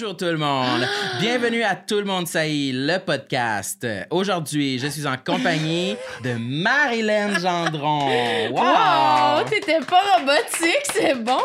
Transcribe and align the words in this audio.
Bonjour 0.00 0.16
tout 0.16 0.26
le 0.26 0.36
monde. 0.36 0.86
Bienvenue 1.18 1.64
à 1.64 1.74
Tout 1.74 1.96
le 1.96 2.04
monde 2.04 2.28
saillit, 2.28 2.70
le 2.72 2.98
podcast. 2.98 3.84
Aujourd'hui, 4.10 4.78
je 4.78 4.86
suis 4.86 5.08
en 5.08 5.16
compagnie 5.16 5.96
de 6.22 6.34
Marilyn 6.38 7.36
Gendron. 7.40 8.06
Wow! 8.50 8.60
Wow, 8.62 9.44
t'étais 9.48 9.80
pas 9.80 10.00
robotique, 10.16 10.84
c'est 10.92 11.16
bon. 11.16 11.40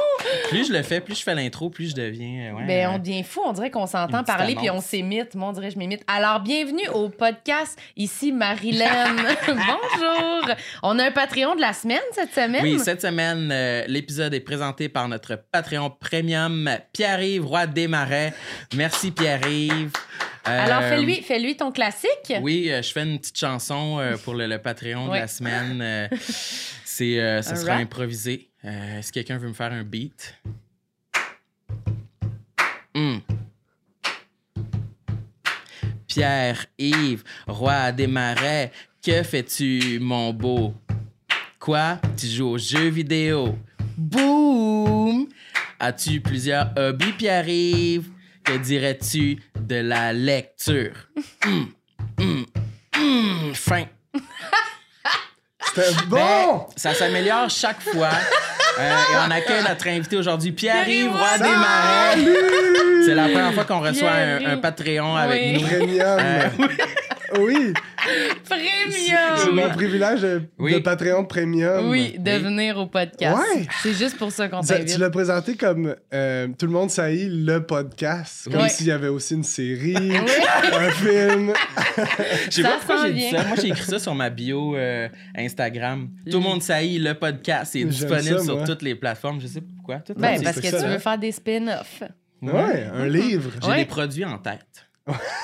Plus 0.49 0.67
je 0.67 0.73
le 0.73 0.83
fais, 0.83 1.01
plus 1.01 1.15
je 1.15 1.23
fais 1.23 1.33
l'intro, 1.33 1.69
plus 1.69 1.89
je 1.89 1.95
deviens. 1.95 2.51
euh, 2.51 2.57
ouais, 2.57 2.65
Ben, 2.67 2.89
on 2.93 2.99
devient 2.99 3.23
fou, 3.23 3.41
on 3.43 3.53
dirait 3.53 3.71
qu'on 3.71 3.87
s'entend 3.87 4.23
parler 4.23 4.55
puis 4.55 4.69
on 4.69 4.81
s'imite. 4.81 5.33
Moi, 5.33 5.49
on 5.49 5.53
dirait 5.53 5.69
que 5.69 5.73
je 5.73 5.79
m'imite. 5.79 6.03
Alors, 6.07 6.39
bienvenue 6.39 6.87
au 6.93 7.09
podcast. 7.09 7.77
Ici, 7.97 8.31
Marilyn. 8.31 9.15
Bonjour. 9.47 10.55
On 10.83 10.99
a 10.99 11.05
un 11.05 11.11
Patreon 11.11 11.55
de 11.55 11.61
la 11.61 11.73
semaine 11.73 11.99
cette 12.11 12.33
semaine? 12.33 12.61
Oui, 12.61 12.79
cette 12.79 13.01
semaine, 13.01 13.49
euh, 13.51 13.83
l'épisode 13.87 14.33
est 14.33 14.39
présenté 14.39 14.89
par 14.89 15.07
notre 15.07 15.35
Patreon 15.51 15.89
Premium, 15.89 16.69
Pierre-Yves 16.93 17.45
Roy 17.45 17.65
Desmarais. 17.67 18.33
Merci 18.75 19.11
Pierre-Yves. 19.11 19.91
Euh, 20.47 20.65
Alors, 20.65 20.81
fais-lui 20.81 21.21
fais-lui 21.21 21.55
ton 21.55 21.71
classique. 21.71 22.33
Oui, 22.41 22.69
euh, 22.69 22.81
je 22.81 22.91
fais 22.91 23.03
une 23.03 23.17
petite 23.19 23.37
chanson 23.37 23.99
euh, 23.99 24.17
pour 24.17 24.33
le, 24.33 24.45
le 24.47 24.57
Patreon 24.59 25.07
de 25.07 25.13
la 25.13 25.27
semaine. 25.27 25.79
Euh, 25.81 26.07
c'est, 26.83 27.19
euh, 27.19 27.41
ça 27.41 27.51
Un 27.53 27.55
sera 27.55 27.71
rap? 27.73 27.81
improvisé. 27.81 28.49
Euh, 28.65 28.99
Est-ce 28.99 29.09
que 29.09 29.15
quelqu'un 29.15 29.37
veut 29.37 29.47
me 29.47 29.53
faire 29.53 29.71
un 29.71 29.83
beat? 29.83 30.35
Hmm. 32.95 33.17
Pierre-Yves, 36.07 37.23
roi 37.47 37.91
des 37.91 38.07
marais, 38.07 38.71
que 39.03 39.23
fais-tu, 39.23 39.99
mon 39.99 40.31
beau? 40.33 40.73
Quoi? 41.59 41.99
Tu 42.17 42.27
joues 42.27 42.49
aux 42.49 42.57
jeux 42.57 42.89
vidéo? 42.89 43.57
Boum! 43.97 45.27
As-tu 45.79 46.21
plusieurs 46.21 46.71
hobbies, 46.77 47.13
Pierre-Yves? 47.13 48.09
Que 48.43 48.57
dirais-tu 48.57 49.39
de 49.59 49.75
la 49.75 50.13
lecture? 50.13 51.09
Hum, 51.45 51.71
hum, 52.19 52.45
hum, 52.95 53.53
fin. 53.53 53.85
C'était 55.65 55.93
bon! 56.07 56.17
Ben, 56.17 56.65
ça 56.75 56.93
s'améliore 56.93 57.49
chaque 57.49 57.81
fois. 57.81 58.11
Euh, 58.79 58.91
et 58.91 59.15
on 59.27 59.31
accueille 59.31 59.63
notre 59.63 59.87
invité 59.87 60.17
aujourd'hui, 60.17 60.51
Pierre-Yves 60.51 61.11
Roy 61.11 61.37
des 61.37 61.43
Marais. 61.43 62.17
C'est 63.05 63.15
la 63.15 63.23
première 63.23 63.53
fois 63.53 63.65
qu'on 63.65 63.79
reçoit 63.79 64.11
un, 64.11 64.57
Patreon 64.57 65.15
avec 65.15 65.61
nous. 65.61 65.67
Premium. 65.67 66.17
Euh, 66.19 66.49
oui, 67.39 67.73
c'est 68.05 68.43
Premium. 68.43 69.55
mon 69.55 69.69
privilège 69.73 70.21
de, 70.21 70.41
Oui. 70.59 70.73
de 70.73 70.79
Patreon 70.79 71.25
Premium. 71.25 71.89
Oui, 71.89 72.15
de 72.17 72.31
venir 72.31 72.77
au 72.77 72.87
podcast. 72.87 73.37
Ouais. 73.55 73.65
C'est 73.81 73.93
juste 73.93 74.17
pour 74.17 74.31
ça 74.31 74.47
qu'on 74.49 74.61
t'invite. 74.61 74.93
tu 74.93 74.99
l'as 74.99 75.09
présenté 75.09 75.55
comme 75.55 75.95
euh, 76.13 76.47
Tout 76.57 76.65
le 76.65 76.71
monde 76.71 76.89
saillit 76.89 77.29
le 77.29 77.65
podcast. 77.65 78.49
Comme 78.51 78.67
s'il 78.69 78.87
y 78.87 78.91
avait 78.91 79.07
aussi 79.07 79.35
une 79.35 79.43
série, 79.43 79.95
un 80.73 80.89
film. 80.91 81.53
Je 82.45 82.51
sais 82.51 82.61
Ça 82.61 82.69
pas 82.69 82.77
pourquoi 82.77 82.97
s'en 82.97 83.07
j'ai 83.07 83.13
dit 83.13 83.19
vient. 83.29 83.39
ça. 83.41 83.47
Moi, 83.47 83.57
j'ai 83.61 83.67
écrit 83.69 83.83
ça 83.85 83.99
sur 83.99 84.15
ma 84.15 84.29
bio 84.29 84.75
euh, 84.75 85.07
Instagram. 85.37 86.09
Tout 86.29 86.37
le 86.37 86.43
monde 86.43 86.61
saillit 86.61 86.99
le 86.99 87.13
podcast. 87.13 87.75
est 87.75 87.79
J'aime 87.79 87.89
disponible 87.89 88.39
ça, 88.39 88.43
sur 88.45 88.63
toutes 88.63 88.81
les 88.81 88.95
plateformes. 88.95 89.39
Je 89.41 89.47
sais 89.47 89.61
pas 89.61 89.67
pourquoi. 89.75 89.95
Tout 89.99 90.13
Ben, 90.17 90.41
parce 90.43 90.59
que 90.59 90.67
ça, 90.67 90.79
tu 90.79 90.85
hein? 90.85 90.89
veux 90.89 90.99
faire 90.99 91.17
des 91.17 91.31
spin-offs. 91.31 92.03
Ouais, 92.41 92.89
un 92.93 93.05
livre. 93.07 93.51
J'ai 93.61 93.69
Ouais. 93.69 93.77
des 93.77 93.85
produits 93.85 94.25
en 94.25 94.37
tête. 94.37 94.65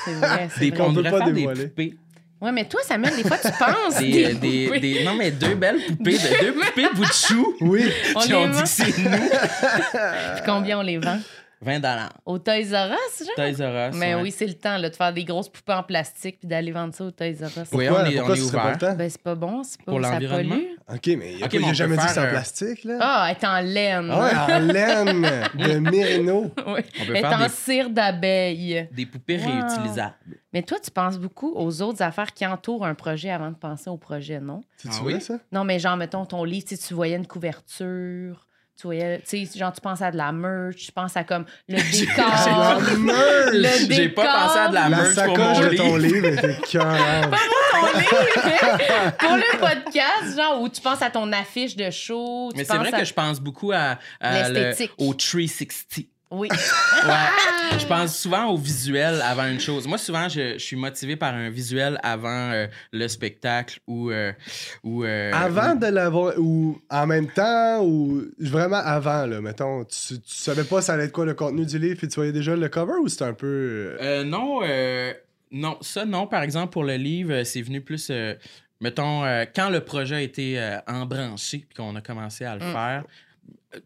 C'est 0.05 0.13
vrai, 0.13 0.49
c'est 0.53 0.59
Des, 0.59 0.69
vrai. 0.71 0.81
on 0.81 0.85
qu'on 0.87 0.93
peut 0.93 1.03
pas 1.03 1.31
des 1.31 1.47
poupées. 1.47 1.93
Ouais, 2.41 2.51
mais 2.53 2.63
toi, 2.65 2.79
Samuel, 2.85 3.15
des 3.17 3.23
fois, 3.23 3.37
tu 3.37 3.49
penses. 3.59 3.97
Des, 3.99 4.33
des, 4.35 4.79
des- 4.79 5.03
non, 5.03 5.13
mais 5.15 5.29
deux 5.31 5.55
belles 5.55 5.81
poupées, 5.85 6.13
de, 6.17 6.41
deux 6.45 6.53
poupées 6.53 6.87
bout 6.95 7.05
de 7.05 7.11
chou. 7.11 7.53
Oui. 7.59 7.91
On 8.15 8.19
Puis 8.21 8.29
les 8.29 8.35
on 8.35 8.47
vend. 8.47 8.55
dit 8.55 8.61
que 8.61 8.67
c'est 8.69 8.97
nous. 8.97 9.09
Puis 9.09 10.41
combien 10.45 10.79
on 10.79 10.81
les 10.81 10.97
vend? 10.97 11.19
20 11.61 11.79
dollars. 11.81 12.13
Au 12.25 12.39
Toys 12.39 12.53
R 12.53 12.93
Us, 12.93 13.25
genre? 13.25 13.35
Toys 13.35 13.51
R 13.67 13.89
Us. 13.89 13.95
Mais 13.97 14.15
ouais. 14.15 14.21
oui, 14.21 14.31
c'est 14.35 14.45
le 14.47 14.53
temps 14.53 14.77
là, 14.77 14.89
de 14.89 14.95
faire 14.95 15.11
des 15.11 15.25
grosses 15.25 15.49
poupées 15.49 15.73
en 15.73 15.83
plastique 15.83 16.39
puis 16.39 16.47
d'aller 16.47 16.71
vendre 16.71 16.93
ça 16.95 17.03
au 17.03 17.11
Toys 17.11 17.25
R 17.41 17.47
Us. 17.61 17.67
Oui, 17.73 17.89
on 17.89 18.05
est, 18.05 18.15
pourquoi 18.15 18.31
on 18.31 18.33
est 18.33 18.37
ce 18.37 18.43
serait 18.45 18.51
pas 18.57 18.63
ouvert. 18.63 18.71
le 18.71 18.77
temps? 18.79 18.95
Ben, 18.95 19.09
c'est 19.09 19.21
pas 19.21 19.35
bon, 19.35 19.63
c'est 19.65 19.77
pas 19.83 19.91
Pour 19.91 20.01
ça 20.01 20.11
l'environnement? 20.13 20.55
pollue. 20.55 20.67
OK, 20.91 21.07
mais 21.17 21.33
il 21.37 21.43
Ok, 21.45 21.53
n'a 21.53 21.67
mais 21.67 21.73
jamais 21.73 21.97
dit 21.97 22.03
que 22.05 22.11
c'est 22.11 22.19
en 22.19 22.23
euh, 22.23 22.29
plastique, 22.31 22.83
là. 22.83 22.97
Ah, 22.99 23.27
elle 23.29 23.37
est 23.37 23.45
en 23.47 23.59
laine. 23.61 24.09
Ah 24.11 24.23
ouais, 24.23 24.53
en 24.55 24.59
laine 24.73 25.21
de 25.53 25.77
Mérino. 25.79 26.51
Oui. 26.67 26.81
On 27.01 27.05
peut 27.05 27.15
Elle 27.15 27.23
est 27.23 27.25
en 27.25 27.37
des- 27.43 27.49
cire 27.49 27.89
d'abeille. 27.89 28.87
Des 28.91 29.05
poupées 29.05 29.37
Wow. 29.37 29.45
réutilisables. 29.51 30.15
Mais 30.51 30.63
toi, 30.63 30.77
tu 30.83 30.89
penses 30.89 31.19
beaucoup 31.19 31.53
aux 31.55 31.81
autres 31.83 32.01
affaires 32.01 32.33
qui 32.33 32.45
entourent 32.45 32.85
un 32.85 32.95
projet 32.95 33.29
avant 33.29 33.49
de 33.51 33.55
penser 33.55 33.89
au 33.89 33.97
projet, 33.97 34.39
non? 34.39 34.61
Tu 34.81 34.87
Ah 34.91 34.95
vois 35.03 35.19
ça? 35.19 35.35
Non, 35.51 35.63
mais 35.63 35.77
genre, 35.77 35.95
mettons, 35.95 36.25
ton 36.25 36.43
livre, 36.43 36.65
tu 36.67 36.75
sais, 36.75 36.87
tu 36.87 36.93
voyais 36.95 37.15
une 37.17 37.27
couverture, 37.27 38.47
tu 38.75 38.83
voyais, 38.87 39.19
tu 39.27 39.45
sais, 39.45 39.59
genre, 39.59 39.71
tu 39.73 39.81
penses 39.81 40.01
à 40.01 40.09
de 40.09 40.17
la 40.17 40.31
merch, 40.31 40.77
tu 40.77 40.91
penses 40.91 41.15
à 41.17 41.23
comme 41.23 41.45
le 41.67 41.75
La 41.77 41.83
décor. 41.83 42.97
merch! 42.99 43.53
Le 43.53 43.93
J'ai 43.93 44.09
pas 44.09 44.23
pensé 44.47 44.59
à 44.59 44.67
de 44.69 44.73
la, 44.73 44.89
La 44.89 44.97
merch 44.97 45.15
pour 45.15 45.15
sacoche 45.37 45.37
mon 45.37 45.69
de 45.69 45.75
ton 45.77 45.95
livre. 45.97 46.15
livre 46.15 46.25
était 46.27 46.55
cœur. 46.71 47.29
Ton 47.79 47.99
livre. 47.99 49.17
Pour 49.17 49.35
le 49.35 49.59
podcast, 49.59 50.35
genre, 50.37 50.61
où 50.61 50.69
tu 50.69 50.81
penses 50.81 51.01
à 51.01 51.09
ton 51.09 51.31
affiche 51.31 51.75
de 51.75 51.89
show. 51.89 52.49
tu 52.51 52.57
Mais 52.57 52.63
c'est 52.65 52.77
vrai 52.77 52.93
à- 52.93 52.99
que 52.99 53.05
je 53.05 53.13
pense 53.13 53.39
beaucoup 53.39 53.71
à, 53.71 53.97
à 54.19 54.49
le- 54.49 54.53
L'esthétique. 54.53 54.91
au 54.97 55.13
360. 55.13 56.05
Oui. 56.31 56.47
Ouais. 56.51 57.77
je 57.79 57.87
pense 57.87 58.15
souvent 58.15 58.45
au 58.51 58.55
visuel 58.57 59.19
avant 59.25 59.47
une 59.47 59.59
chose. 59.59 59.87
Moi, 59.87 59.97
souvent, 59.97 60.29
je, 60.29 60.53
je 60.53 60.63
suis 60.63 60.75
motivé 60.75 61.15
par 61.15 61.33
un 61.33 61.49
visuel 61.49 61.99
avant 62.03 62.51
euh, 62.51 62.67
le 62.91 63.07
spectacle 63.07 63.79
ou. 63.87 64.11
euh, 64.11 64.31
ou 64.83 65.03
euh, 65.05 65.31
Avant 65.33 65.71
ou- 65.73 65.79
de 65.79 65.87
l'avoir, 65.87 66.33
ou 66.37 66.79
en 66.91 67.07
même 67.07 67.31
temps, 67.31 67.81
ou 67.83 68.21
vraiment 68.39 68.77
avant, 68.77 69.25
là, 69.25 69.41
mettons, 69.41 69.83
tu, 69.85 70.19
tu 70.21 70.35
savais 70.35 70.65
pas 70.65 70.83
ça 70.83 70.93
allait 70.93 71.05
être 71.05 71.11
quoi 71.11 71.25
le 71.25 71.33
contenu 71.33 71.65
du 71.65 71.79
livre, 71.79 71.97
puis 71.97 72.07
tu 72.07 72.13
voyais 72.17 72.31
déjà 72.31 72.55
le 72.55 72.69
cover, 72.69 72.99
ou 73.01 73.07
c'était 73.07 73.25
un 73.25 73.33
peu... 73.33 73.97
non, 74.25 74.59
euh, 74.63 75.11
non, 75.51 75.77
ça, 75.81 76.05
non. 76.05 76.27
Par 76.27 76.43
exemple, 76.43 76.71
pour 76.71 76.83
le 76.83 76.95
livre, 76.95 77.33
euh, 77.33 77.43
c'est 77.43 77.61
venu 77.61 77.81
plus. 77.81 78.09
euh, 78.11 78.35
mettons, 78.81 79.23
euh, 79.25 79.45
quand 79.55 79.69
le 79.69 79.81
projet 79.83 80.15
a 80.15 80.21
été 80.21 80.59
euh, 80.59 80.77
embranché 80.87 81.59
puis 81.59 81.75
qu'on 81.75 81.95
a 81.95 82.01
commencé 82.01 82.45
à 82.45 82.55
le 82.55 82.65
Mm. 82.65 82.71
faire, 82.71 83.03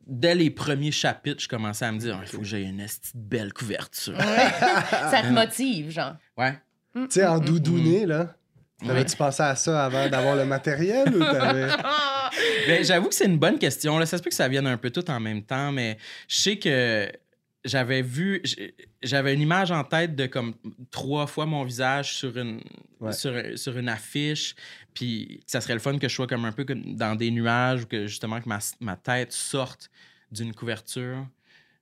dès 0.08 0.36
les 0.36 0.50
premiers 0.50 0.92
chapitres, 0.92 1.42
je 1.42 1.48
commençais 1.48 1.86
à 1.86 1.92
me 1.92 2.00
dire 2.00 2.18
il 2.22 2.28
faut 2.28 2.38
que 2.40 2.44
j'aie 2.44 2.64
une 2.64 2.86
belle 3.16 3.54
couverture. 3.54 4.18
ça 4.90 5.22
te 5.24 5.28
motive, 5.32 5.90
genre. 5.90 6.16
Ouais. 6.38 6.54
Tu 6.96 7.02
sais, 7.10 7.26
en 7.26 7.40
doudouné, 7.40 8.06
là, 8.06 8.36
Ouais. 8.82 8.88
t'avais-tu 8.90 9.16
pensé 9.16 9.42
à 9.42 9.56
ça 9.56 9.86
avant 9.86 10.10
d'avoir 10.10 10.36
le 10.36 10.44
matériel, 10.46 11.08
ou 11.16 11.20
t'avais... 11.20 11.68
Ben, 12.68 12.84
j'avoue 12.84 13.10
que 13.10 13.16
c'est 13.16 13.26
une 13.28 13.38
bonne 13.38 13.58
question. 13.60 13.98
Là. 13.98 14.06
Ça 14.06 14.18
se 14.18 14.24
peut 14.24 14.30
que 14.30 14.36
ça 14.36 14.48
vienne 14.48 14.66
un 14.68 14.78
peu 14.78 14.90
tout 14.90 15.10
en 15.10 15.20
même 15.20 15.44
temps, 15.44 15.72
mais 15.72 15.98
je 16.28 16.36
sais 16.36 16.58
que 16.58 17.08
j'avais 17.66 18.02
vu, 18.02 18.42
j'avais 19.02 19.34
une 19.34 19.42
image 19.42 19.72
en 19.72 19.84
tête 19.84 20.16
de 20.16 20.26
comme 20.26 20.54
trois 20.92 21.28
fois 21.28 21.46
mon 21.46 21.64
visage 21.64 22.16
sur 22.16 22.38
une, 22.38 22.62
Ouais. 23.00 23.12
sur, 23.12 23.34
sur 23.58 23.78
une 23.78 23.90
affiche, 23.90 24.56
puis 24.94 25.42
ça 25.46 25.60
serait 25.60 25.74
le 25.74 25.80
fun 25.80 25.98
que 26.00 26.08
je 26.08 26.14
sois 26.16 26.28
comme 26.28 26.46
un 26.46 26.52
peu 26.54 26.64
comme 26.64 26.96
dans 26.96 27.16
des 27.16 27.32
nuages 27.32 27.84
ou 27.84 27.86
que 27.88 28.08
justement 28.08 28.40
que 28.40 28.48
ma, 28.48 28.60
ma 28.80 28.96
tête 28.96 29.34
sorte 29.34 29.90
d'une 30.32 30.54
couverture. 30.54 31.28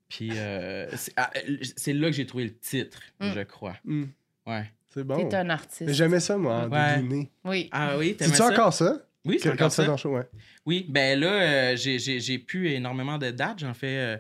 Puis 0.10 0.32
euh, 0.34 0.88
c'est 0.96 1.14
ah, 1.18 1.32
c'est 1.78 1.94
là 1.94 2.08
que 2.10 2.16
j'ai 2.16 2.26
trouvé 2.26 2.46
le 2.46 2.54
titre, 2.58 3.00
Mm. 3.20 3.32
je 3.36 3.40
crois. 3.42 3.76
Hmm, 3.86 4.06
Ouais. 4.48 4.72
c'est 4.90 5.04
bon. 5.04 5.30
T'es 5.30 5.36
un 5.38 5.50
artiste. 5.52 5.94
J'aimais 5.94 6.20
ça, 6.20 6.38
moi, 6.38 6.66
en 6.66 6.70
Ouais. 6.72 6.96
doudouné. 6.98 7.32
Oui. 7.46 7.70
Ah 7.72 7.98
oui, 7.98 8.16
t'aimais 8.18 8.34
ça? 8.36 8.48
encore 8.48 8.74
ça? 8.74 8.98
Oui, 9.24 9.38
c'est 9.42 9.52
encore 9.52 9.72
ça. 9.72 9.98
show, 9.98 10.16
ouais. 10.16 10.28
Oui, 10.66 10.86
ben 10.90 11.20
là, 11.20 11.28
euh, 11.28 11.76
j'ai- 11.76 12.00
j'ai 12.00 12.20
j'ai 12.20 12.40
pu 12.40 12.72
énormément 12.72 13.18
de 13.20 13.30
dates. 13.30 13.60
J'en 13.60 13.74
fais 13.76 13.98
euh, 13.98 14.18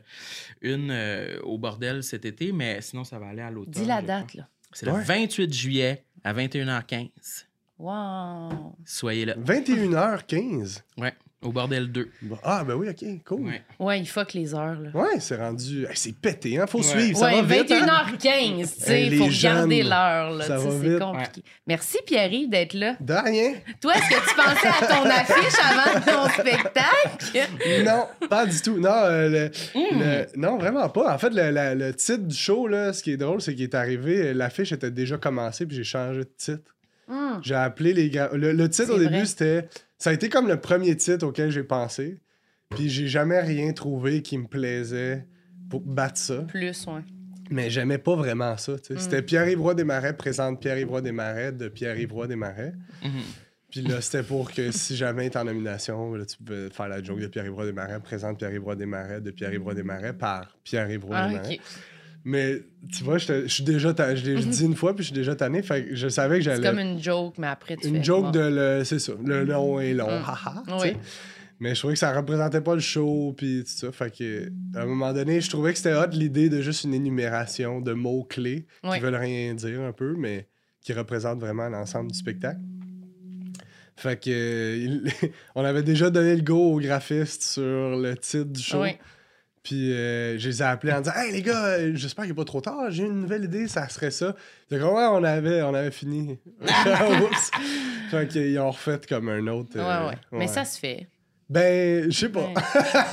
une 0.61 0.91
euh, 0.91 1.39
au 1.41 1.57
bordel 1.57 2.03
cet 2.03 2.23
été, 2.25 2.51
mais 2.51 2.81
sinon, 2.81 3.03
ça 3.03 3.17
va 3.17 3.29
aller 3.29 3.41
à 3.41 3.49
l'automne. 3.49 3.73
Dis 3.73 3.85
la 3.85 4.01
date, 4.01 4.35
là. 4.35 4.47
C'est 4.73 4.85
le 4.85 4.91
Ouais. 4.93 5.03
28 5.03 5.51
juillet 5.53 6.03
à 6.23 6.33
21h15. 6.33 7.45
Wow. 7.79 8.75
Soyez 8.85 9.25
là. 9.25 9.35
21h15. 9.37 10.83
Ouais, 10.97 11.13
au 11.43 11.51
bordel 11.51 11.91
2. 11.91 12.09
Bon, 12.21 12.37
Ah, 12.43 12.63
ben 12.63 12.75
oui, 12.75 12.87
OK, 12.89 13.03
cool. 13.25 13.41
Ouais. 13.47 13.61
Ouais, 13.79 13.99
il 13.99 14.05
fuck 14.05 14.33
les 14.33 14.53
heures, 14.53 14.79
là. 14.79 14.89
Ouais, 14.93 15.19
c'est 15.19 15.37
rendu... 15.37 15.85
Hey, 15.85 15.91
c'est 15.95 16.15
pété, 16.15 16.59
hein? 16.59 16.67
Faut 16.67 16.77
Ouais. 16.77 16.83
suivre, 16.83 17.17
ça 17.17 17.25
ouais, 17.33 17.41
va 17.41 17.55
vite, 17.63 17.71
hein? 17.71 17.85
21h15, 17.85 18.59
tu 18.75 18.83
sais, 18.83 19.01
Hey, 19.07 19.09
regarder 19.19 19.31
jeunes, 19.81 19.89
l'heure, 19.89 20.31
là. 20.31 20.45
c'est 20.45 20.99
compliqué. 20.99 21.43
Merci, 21.65 21.97
Pierre-Yves, 22.05 22.49
d'être 22.49 22.73
là. 22.73 22.95
De 22.99 23.13
rien. 23.13 23.53
Toi, 23.81 23.93
est-ce 23.95 24.09
que 24.09 24.29
tu 24.29 24.35
pensais 24.35 24.67
à 24.67 24.87
ton 24.87 25.09
affiche 25.09 25.59
avant 25.63 25.99
ton 25.99 26.29
spectacle? 26.29 27.49
Non, 27.85 28.05
pas 28.29 28.45
du 28.45 28.61
tout. 28.61 28.77
Non, 28.79 28.89
euh, 28.93 29.29
le- 29.29 29.51
Hmm. 29.73 29.99
le- 29.99 30.27
non, 30.37 30.57
vraiment 30.57 30.87
pas. 30.89 31.13
En 31.13 31.17
fait, 31.17 31.31
le, 31.33 31.75
le 31.75 31.93
titre 31.93 32.27
du 32.27 32.35
show, 32.35 32.67
là, 32.67 32.93
ce 32.93 33.01
qui 33.01 33.11
est 33.11 33.17
drôle, 33.17 33.41
c'est 33.41 33.53
qu'il 33.55 33.63
est 33.63 33.75
arrivé, 33.75 34.33
l'affiche 34.33 34.71
était 34.71 34.91
déjà 34.91 35.17
commencée, 35.17 35.65
puis 35.65 35.75
j'ai 35.77 35.83
changé 35.83 36.19
de 36.19 36.29
titre. 36.37 36.71
Hum. 37.11 37.39
J'ai 37.43 37.55
appelé 37.55 37.93
les 37.93 38.09
gars. 38.09 38.29
Le, 38.33 38.53
le 38.53 38.69
titre 38.69 38.91
au 38.93 38.97
vrai. 38.97 39.07
début, 39.09 39.25
c'était. 39.25 39.67
Ça 39.97 40.09
a 40.09 40.13
été 40.13 40.29
comme 40.29 40.47
le 40.47 40.59
premier 40.59 40.95
titre 40.95 41.25
auquel 41.27 41.51
j'ai 41.51 41.63
pensé. 41.63 42.21
Puis 42.69 42.89
j'ai 42.89 43.07
jamais 43.07 43.39
rien 43.41 43.73
trouvé 43.73 44.21
qui 44.21 44.37
me 44.37 44.47
plaisait 44.47 45.27
pour 45.69 45.81
battre 45.81 46.17
ça. 46.17 46.43
Plus, 46.43 46.85
ouais. 46.87 47.01
Mais 47.49 47.69
j'aimais 47.69 47.97
pas 47.97 48.15
vraiment 48.15 48.55
ça. 48.57 48.79
tu 48.79 48.87
sais. 48.87 48.93
Mm. 48.93 48.99
C'était 48.99 49.21
Pierre-Yves 49.21 49.61
Roy 49.61 49.75
Desmarais 49.75 50.15
présente 50.15 50.61
Pierre-Yves 50.61 50.89
Roy 50.89 51.01
Desmarais 51.01 51.51
de 51.51 51.67
Pierre-Yves 51.67 52.13
Roy 52.13 52.27
Desmarais. 52.27 52.71
Mhm. 53.03 53.11
Puis 53.69 53.81
là, 53.81 53.99
c'était 54.01 54.23
pour 54.23 54.51
que 54.51 54.71
si 54.71 54.95
jamais 54.97 55.29
t'es 55.29 55.37
en 55.37 55.45
nomination, 55.45 56.13
là, 56.13 56.25
tu 56.25 56.37
pouvais 56.37 56.69
faire 56.69 56.87
la 56.89 57.01
joke 57.03 57.19
de 57.19 57.27
Pierre-Yves 57.27 57.53
Roy 57.53 57.65
Desmarais, 57.65 57.99
présente 57.99 58.37
Pierre-Yves 58.37 58.63
Roy 58.63 58.75
Desmarais 58.75 59.19
de 59.21 59.31
Pierre-Yves 59.31 59.63
Roy 59.63 59.73
Desmarais 59.73 60.13
par 60.13 60.57
Pierre-Yves 60.63 61.03
Roy 61.05 61.15
Ah, 61.17 61.27
Desmarais. 61.27 61.59
Mais 62.23 62.61
tu 62.91 63.03
vois, 63.03 63.17
je 63.17 63.47
suis 63.47 63.63
déjà 63.63 63.93
tanné. 63.93 64.15
Je 64.15 64.25
l'ai 64.31 64.35
dit 64.43 64.63
une 64.65 64.75
fois, 64.75 64.93
puis 64.95 65.03
je 65.03 65.07
suis 65.09 65.15
déjà 65.15 65.35
tanné. 65.35 65.61
Fait 65.63 65.85
que 65.85 65.95
je 65.95 66.07
savais 66.07 66.37
que 66.37 66.43
C'est 66.43 66.51
j'allais. 66.51 66.67
comme 66.69 66.79
une 66.79 67.01
joke, 67.01 67.35
mais 67.39 67.47
après, 67.47 67.77
tu 67.77 67.87
Une 67.87 67.97
fais, 67.97 68.03
joke 68.03 68.31
de 68.31 68.39
le. 68.39 68.83
C'est 68.83 68.99
ça. 68.99 69.13
Le 69.25 69.43
long 69.43 69.79
et 69.79 69.93
long. 69.93 70.07
Mm. 70.07 70.23
haha. 70.23 70.63
Oui. 70.81 70.93
Mais 71.59 71.73
je 71.75 71.79
trouvais 71.79 71.93
que 71.93 71.99
ça 71.99 72.11
représentait 72.15 72.61
pas 72.61 72.73
le 72.73 72.79
show, 72.81 73.33
puis 73.37 73.63
tout 73.63 73.69
ça. 73.71 73.91
Fait 73.91 74.15
que, 74.15 74.51
à 74.75 74.81
un 74.81 74.85
moment 74.85 75.13
donné, 75.13 75.41
je 75.41 75.49
trouvais 75.49 75.71
que 75.71 75.77
c'était 75.77 75.93
hot 75.93 76.07
l'idée 76.11 76.49
de 76.49 76.59
juste 76.61 76.83
une 76.85 76.93
énumération 76.95 77.81
de 77.81 77.93
mots-clés 77.93 78.65
Oui. 78.83 78.95
qui 78.97 78.99
veulent 78.99 79.15
rien 79.15 79.53
dire 79.53 79.81
un 79.81 79.91
peu, 79.91 80.15
mais 80.17 80.47
qui 80.81 80.93
représentent 80.93 81.39
vraiment 81.39 81.69
l'ensemble 81.69 82.11
du 82.11 82.17
spectacle. 82.17 82.59
Fait 83.95 84.19
que, 84.19 84.75
il- 84.77 85.03
on 85.55 85.63
avait 85.63 85.83
déjà 85.83 86.09
donné 86.09 86.35
le 86.35 86.41
go 86.41 86.73
aux 86.73 86.79
graphistes 86.79 87.43
sur 87.43 87.61
le 87.61 88.15
titre 88.15 88.45
du 88.51 88.61
show. 88.61 88.81
Oui. 88.81 88.91
Puis 89.63 89.93
euh, 89.93 90.39
je 90.39 90.49
les 90.49 90.61
ai 90.61 90.65
appelés 90.65 90.91
en 90.93 91.01
disant 91.01 91.13
Hey 91.15 91.31
les 91.31 91.41
gars, 91.43 91.63
euh, 91.65 91.91
j'espère 91.93 92.25
qu'il 92.25 92.31
n'est 92.33 92.35
pas 92.35 92.45
trop 92.45 92.61
tard, 92.61 92.89
j'ai 92.89 93.03
une 93.03 93.21
nouvelle 93.21 93.43
idée, 93.43 93.67
ça 93.67 93.87
serait 93.89 94.09
ça. 94.11 94.35
Disaient, 94.71 94.83
ouais, 94.83 94.89
on 95.11 95.23
avait, 95.23 95.61
on 95.61 95.73
avait 95.75 95.91
fini. 95.91 96.39
Fait 98.09 98.27
qu'ils 98.27 98.59
ont 98.59 98.71
refait 98.71 98.99
comme 99.07 99.29
un 99.29 99.45
autre. 99.47 99.77
Ouais, 99.77 99.83
euh, 99.83 100.09
ouais. 100.09 100.17
Mais 100.31 100.47
ça 100.47 100.65
se 100.65 100.79
fait. 100.79 101.07
Ben, 101.49 102.09
je 102.09 102.17
sais 102.17 102.29
pas. 102.29 102.39
Ouais. 102.47 102.53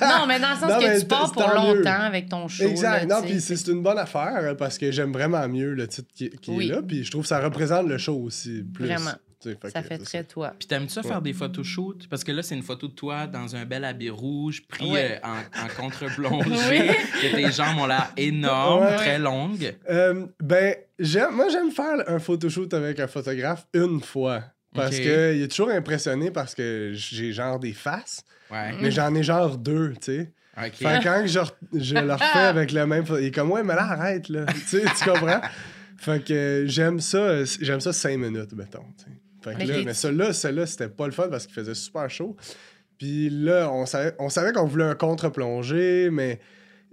non, 0.03 0.27
mais 0.29 0.39
dans 0.39 0.51
le 0.51 0.57
sens 0.57 0.63
Non, 0.71 0.79
que 0.79 1.01
tu 1.01 1.07
pars 1.07 1.33
pour 1.33 1.43
mieux. 1.49 1.55
longtemps 1.79 2.01
avec 2.03 2.29
ton 2.29 2.47
show. 2.47 2.65
Exact. 2.69 3.07
là, 3.09 3.17
non, 3.21 3.27
puis 3.27 3.41
c'est 3.41 3.67
une 3.69 3.83
bonne 3.83 3.99
affaire 3.99 4.37
euh, 4.39 4.55
parce 4.55 4.79
que 4.79 4.93
j'aime 4.93 5.13
vraiment 5.13 5.47
mieux 5.49 5.75
le 5.75 5.89
titre 5.89 6.09
qui, 6.15 6.31
qui 6.31 6.51
Oui. 6.53 6.69
est 6.71 6.75
là. 6.75 6.83
Puis 6.83 7.03
je 7.05 7.11
trouve 7.11 7.23
que 7.23 7.29
ça 7.29 7.41
représente 7.41 7.89
le 7.89 7.99
show 7.99 8.15
aussi. 8.17 8.63
Plus, 8.63 8.87
Vraiment. 8.87 9.11
Fait 9.43 9.71
Ça 9.71 9.83
que 9.83 9.89
fait 9.89 9.99
très 9.99 10.25
toi. 10.25 10.53
Puis 10.59 10.67
t'aimes-tu 10.67 10.93
ça 10.95 11.03
faire 11.03 11.23
des 11.23 11.33
photoshoots? 11.33 12.09
Parce 12.09 12.25
que 12.25 12.33
là, 12.33 12.43
c'est 12.43 12.57
une 12.57 12.63
photo 12.63 12.89
de 12.89 12.93
toi 12.93 13.27
dans 13.27 13.55
un 13.55 13.65
bel 13.65 13.85
habit 13.85 14.11
rouge, 14.11 14.67
pris 14.67 14.91
Ouais. 14.91 15.21
euh, 15.25 15.29
en, 15.29 15.65
en 15.65 15.69
contre-plongée. 15.81 16.49
Oui. 16.71 16.89
que 17.23 17.37
tes 17.37 17.53
jambes 17.53 17.79
ont 17.79 17.87
l'air 17.87 18.11
énormes, 18.17 18.85
Ouais. 18.87 18.97
très 18.97 19.19
longues. 19.19 19.77
Euh, 19.91 20.27
ben, 20.41 20.75
j'aime, 20.99 21.35
moi, 21.35 21.49
j'aime 21.51 21.71
faire 21.71 22.03
un 22.09 22.19
photoshoot 22.19 22.73
avec 22.75 22.99
un 23.01 23.07
photographe 23.07 23.67
une 23.75 24.01
fois. 24.01 24.43
Parce 24.75 24.97
Ok. 24.97 25.03
qu'il 25.03 25.11
est 25.43 25.49
toujours 25.49 25.71
impressionné 25.71 26.31
parce 26.31 26.55
que 26.55 26.91
j'ai 26.95 27.33
genre 27.33 27.59
des 27.59 27.73
faces, 27.73 28.23
Ouais. 28.51 28.73
mais 28.81 28.91
j'en 28.91 29.15
ai 29.15 29.23
genre 29.23 29.57
deux, 29.57 29.93
tu 29.95 30.13
sais. 30.13 30.33
OK. 30.57 30.73
Fait 30.75 30.99
que 30.99 31.05
quand 31.05 31.25
je, 31.27 31.95
le 31.95 32.13
refais 32.13 32.39
avec 32.39 32.73
le 32.73 32.85
même 32.87 33.07
photo, 33.07 33.21
il 33.21 33.27
est 33.27 33.31
comme, 33.31 33.51
ouais, 33.53 33.63
mais 33.63 33.75
là, 33.77 33.85
arrête, 33.85 34.29
là. 34.29 34.45
tu 34.47 34.59
sais, 34.61 34.83
tu 34.99 35.05
comprends? 35.09 35.41
Fait 35.97 36.23
que 36.25 36.65
j'aime 36.67 37.01
ça, 37.01 37.45
j'aime 37.45 37.81
ça 37.81 37.93
cinq 37.93 38.19
minutes, 38.19 38.53
mettons. 38.53 38.85
tu 38.99 39.05
sais. 39.05 39.11
Fait 39.49 39.55
que 39.55 39.59
Mais 39.59 39.79
là, 39.79 39.85
mais 39.85 39.95
celui-là, 39.95 40.33
celui-là, 40.33 40.67
c'était 40.67 40.89
pas 40.89 41.07
le 41.07 41.13
fun 41.13 41.29
parce 41.29 41.47
qu'il 41.47 41.55
faisait 41.55 41.75
super 41.75 42.09
chaud. 42.11 42.37
Puis 42.99 43.31
là, 43.31 43.71
on 43.73 43.87
savait, 43.87 44.15
on 44.19 44.29
savait 44.29 44.53
qu'on 44.53 44.67
voulait 44.67 44.85
un 44.85 44.95
contre-plongée, 44.95 46.11
mais 46.11 46.41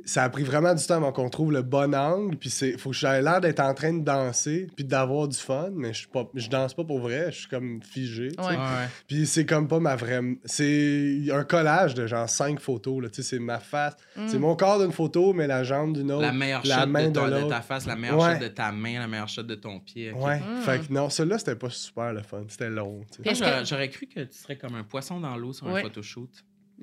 ça 0.06 0.24
a 0.24 0.30
pris 0.30 0.44
vraiment 0.44 0.74
du 0.74 0.86
temps 0.86 0.96
avant 0.96 1.12
qu'on 1.12 1.30
trouve 1.30 1.52
le 1.52 1.62
bon 1.62 1.94
angle. 1.96 2.38
Puis 2.38 2.50
c'est, 2.50 2.78
faut 2.78 2.92
que 2.92 2.96
j'aie 2.96 3.22
l'air 3.22 3.42
d'être 3.42 3.60
en 3.60 3.74
train 3.74 3.92
de 3.94 4.04
danser, 4.04 4.68
puis 4.76 4.86
d'avoir 4.86 5.28
du 5.28 5.38
fun, 5.38 5.70
mais 5.74 5.94
je, 5.94 6.00
suis 6.00 6.08
pas, 6.08 6.30
je 6.34 6.48
danse 6.50 6.74
pas 6.74 6.84
pour 6.84 7.00
vrai, 7.00 7.32
je 7.32 7.40
suis 7.40 7.48
comme 7.48 7.82
figé. 7.82 8.30
Ouais. 8.38 8.46
Ouais. 8.56 8.88
Puis 9.08 9.26
c'est 9.28 9.46
comme 9.46 9.68
pas 9.68 9.80
ma 9.80 9.96
vraie. 9.96 10.22
C'est 10.46 11.20
un 11.32 11.44
collage 11.44 11.94
de 11.96 12.08
genre 12.08 12.30
cinq 12.30 12.60
photos. 12.60 13.02
Là. 13.04 13.10
Tu 13.10 13.16
sais, 13.22 13.30
c'est 13.36 13.40
ma 13.40 13.60
face. 13.60 13.96
Mm. 14.16 14.28
C'est 14.28 14.40
mon 14.40 14.56
corps 14.56 14.80
d'une 14.80 14.92
photo, 14.92 15.34
mais 15.34 15.48
la 15.48 15.64
jambe 15.64 15.94
d'une 15.98 16.12
autre. 16.12 16.22
La 16.22 16.32
meilleure 16.32 16.62
la 16.66 16.82
shot 16.82 16.88
main 16.88 17.08
de, 17.10 17.14
ton- 17.14 17.26
de 17.26 17.32
de 17.32 17.36
l'autre. 17.38 17.50
ta 17.50 17.62
face, 17.62 17.86
la 17.86 17.96
meilleure 17.96 18.18
Ouais. 18.20 18.36
shot 18.36 18.44
de 18.44 18.48
ta 18.50 18.72
main, 18.72 19.00
la 19.00 19.08
meilleure 19.08 19.28
shot 19.30 19.44
de 19.44 19.56
ton 19.56 19.80
pied. 19.80 20.12
Ouais. 20.12 20.40
Mm. 20.40 20.62
Fait 20.62 20.88
que 20.88 20.94
non, 20.94 21.10
celui-là, 21.10 21.38
c'était 21.40 21.56
pas 21.56 21.70
super 21.70 22.14
le 22.14 22.22
fun. 22.22 22.44
C'était 22.48 22.70
long. 22.70 23.02
j'aurais, 23.24 23.60
que- 23.62 23.66
j'aurais 23.68 23.90
cru 23.90 24.06
que 24.08 24.20
tu 24.22 24.38
serais 24.38 24.58
comme 24.58 24.76
un 24.76 24.84
poisson 24.84 25.20
dans 25.20 25.36
l'eau 25.36 25.52
sur 25.54 25.68
un 25.68 25.82
photoshoot. 25.82 26.30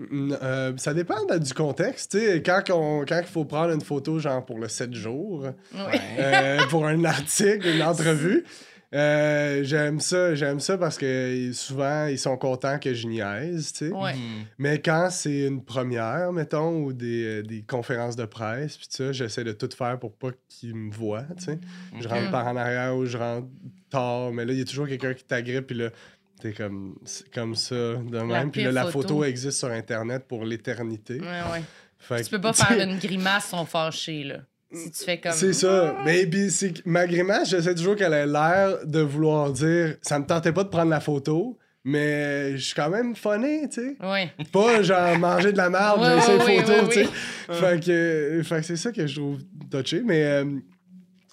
Euh, 0.01 0.73
ça 0.79 0.95
dépend 0.95 1.25
de- 1.27 1.39
du 1.39 1.53
contexte. 1.55 2.13
Tu 2.13 2.19
sais, 2.19 2.43
quand, 2.43 2.63
on- 2.71 3.05
quand 3.05 3.19
il 3.21 3.27
faut 3.27 3.45
prendre 3.45 3.73
une 3.75 3.83
photo, 3.83 4.19
genre 4.19 4.45
pour 4.45 4.59
le 4.59 4.69
7 4.69 4.95
jours, 4.95 5.47
Oui. 5.75 5.99
euh, 6.19 6.61
pour 6.71 6.87
un 6.87 7.05
article, 7.05 7.67
une 7.69 7.83
entrevue. 7.83 8.45
euh, 8.95 9.65
j'aime 9.65 10.01
ça, 10.01 10.35
j'aime 10.35 10.61
ça 10.61 10.77
parce 10.77 10.99
que 10.99 11.51
souvent 11.55 12.07
ils 12.09 12.19
sont 12.19 12.37
contents 12.37 12.79
que 12.79 12.93
je 12.93 13.07
niaise, 13.07 13.73
tu 13.73 13.89
sais. 13.89 13.91
Ouais. 13.95 14.13
Mhm. 14.15 14.45
Mais 14.59 14.81
quand 14.83 15.09
c'est 15.11 15.47
une 15.47 15.65
première, 15.65 16.31
mettons, 16.33 16.77
ou 16.85 16.93
des, 16.93 17.43
des 17.43 17.63
conférences 17.63 18.17
de 18.17 18.27
presse, 18.27 18.77
puis 18.77 18.87
ça, 18.91 19.11
j'essaie 19.13 19.45
de 19.45 19.53
tout 19.53 19.71
faire 19.75 19.99
pour 19.99 20.13
pas 20.15 20.29
qu'ils 20.49 20.75
me 20.75 20.93
voient, 20.93 21.25
tu 21.39 21.45
sais. 21.45 21.59
Je 22.01 22.07
rentre 22.09 22.31
par 22.31 22.47
en 22.47 22.57
arrière 22.57 22.95
ou 22.95 23.07
je 23.07 23.17
rentre 23.17 23.47
tard, 23.91 24.31
mais 24.33 24.45
là, 24.45 24.53
il 24.53 24.59
y 24.59 24.63
a 24.63 24.67
toujours 24.67 24.87
quelqu'un 24.87 25.15
qui 25.15 25.25
t'agrippe, 25.25 25.69
puis 25.69 25.77
là, 25.79 25.89
t'es 26.43 26.53
comme, 26.53 26.97
comme 27.33 27.55
ça, 27.55 27.75
de 27.75 28.19
même. 28.21 28.51
Puis 28.51 28.65
là, 28.65 28.73
la 28.73 28.83
photo. 28.87 29.03
photo 29.09 29.25
existe 29.25 29.59
sur 29.59 29.69
Internet 29.71 30.25
pour 30.27 30.45
l'éternité. 30.45 31.21
Ouais, 31.21 31.27
ouais. 31.53 31.63
Fait 31.99 32.19
Tu 32.19 32.25
que, 32.25 32.31
peux 32.37 32.41
pas 32.41 32.53
sais, 32.53 32.65
faire 32.65 32.89
une 32.89 32.99
grimace 32.99 33.49
sont 33.49 33.65
fâchés, 33.65 34.25
là. 34.25 34.39
Si 34.73 34.91
tu 34.91 35.05
fais 35.05 35.21
comme. 35.21 35.33
C'est 35.33 35.53
ça. 35.53 35.97
Mais 36.05 36.29
ma 36.87 37.07
grimace, 37.07 37.51
j'essaie 37.51 37.75
toujours 37.75 37.95
qu'elle 37.95 38.15
ait 38.15 38.27
l'air 38.27 38.79
de 38.87 39.01
vouloir 39.01 39.53
dire 39.53 39.97
ça 40.03 40.19
me 40.19 40.25
tentait 40.27 40.53
pas 40.53 40.65
de 40.65 40.71
prendre 40.71 40.91
la 40.91 41.01
photo, 41.01 41.59
mais 41.85 42.57
je 42.57 42.65
suis 42.65 42.75
quand 42.75 42.89
même 42.91 43.15
funny, 43.15 43.69
tu 43.69 43.83
sais. 43.83 43.97
Ouais. 44.05 44.33
Pas 44.51 44.83
genre 44.83 45.19
manger 45.19 45.53
de 45.53 45.59
la 45.59 45.69
merde, 45.69 46.01
j'ai 46.27 46.35
essayé 46.37 46.63
photo, 46.63 46.87
tu 46.89 46.93
sais. 46.95 47.09
oui. 47.51 47.55
Fait 47.57 47.85
que, 47.85 48.41
fait 48.45 48.57
que 48.57 48.63
c'est 48.63 48.77
ça 48.77 48.91
que 48.93 49.07
je 49.07 49.15
trouve 49.21 49.39
touché, 49.71 50.03
mais. 50.05 50.25
euh, 50.25 50.45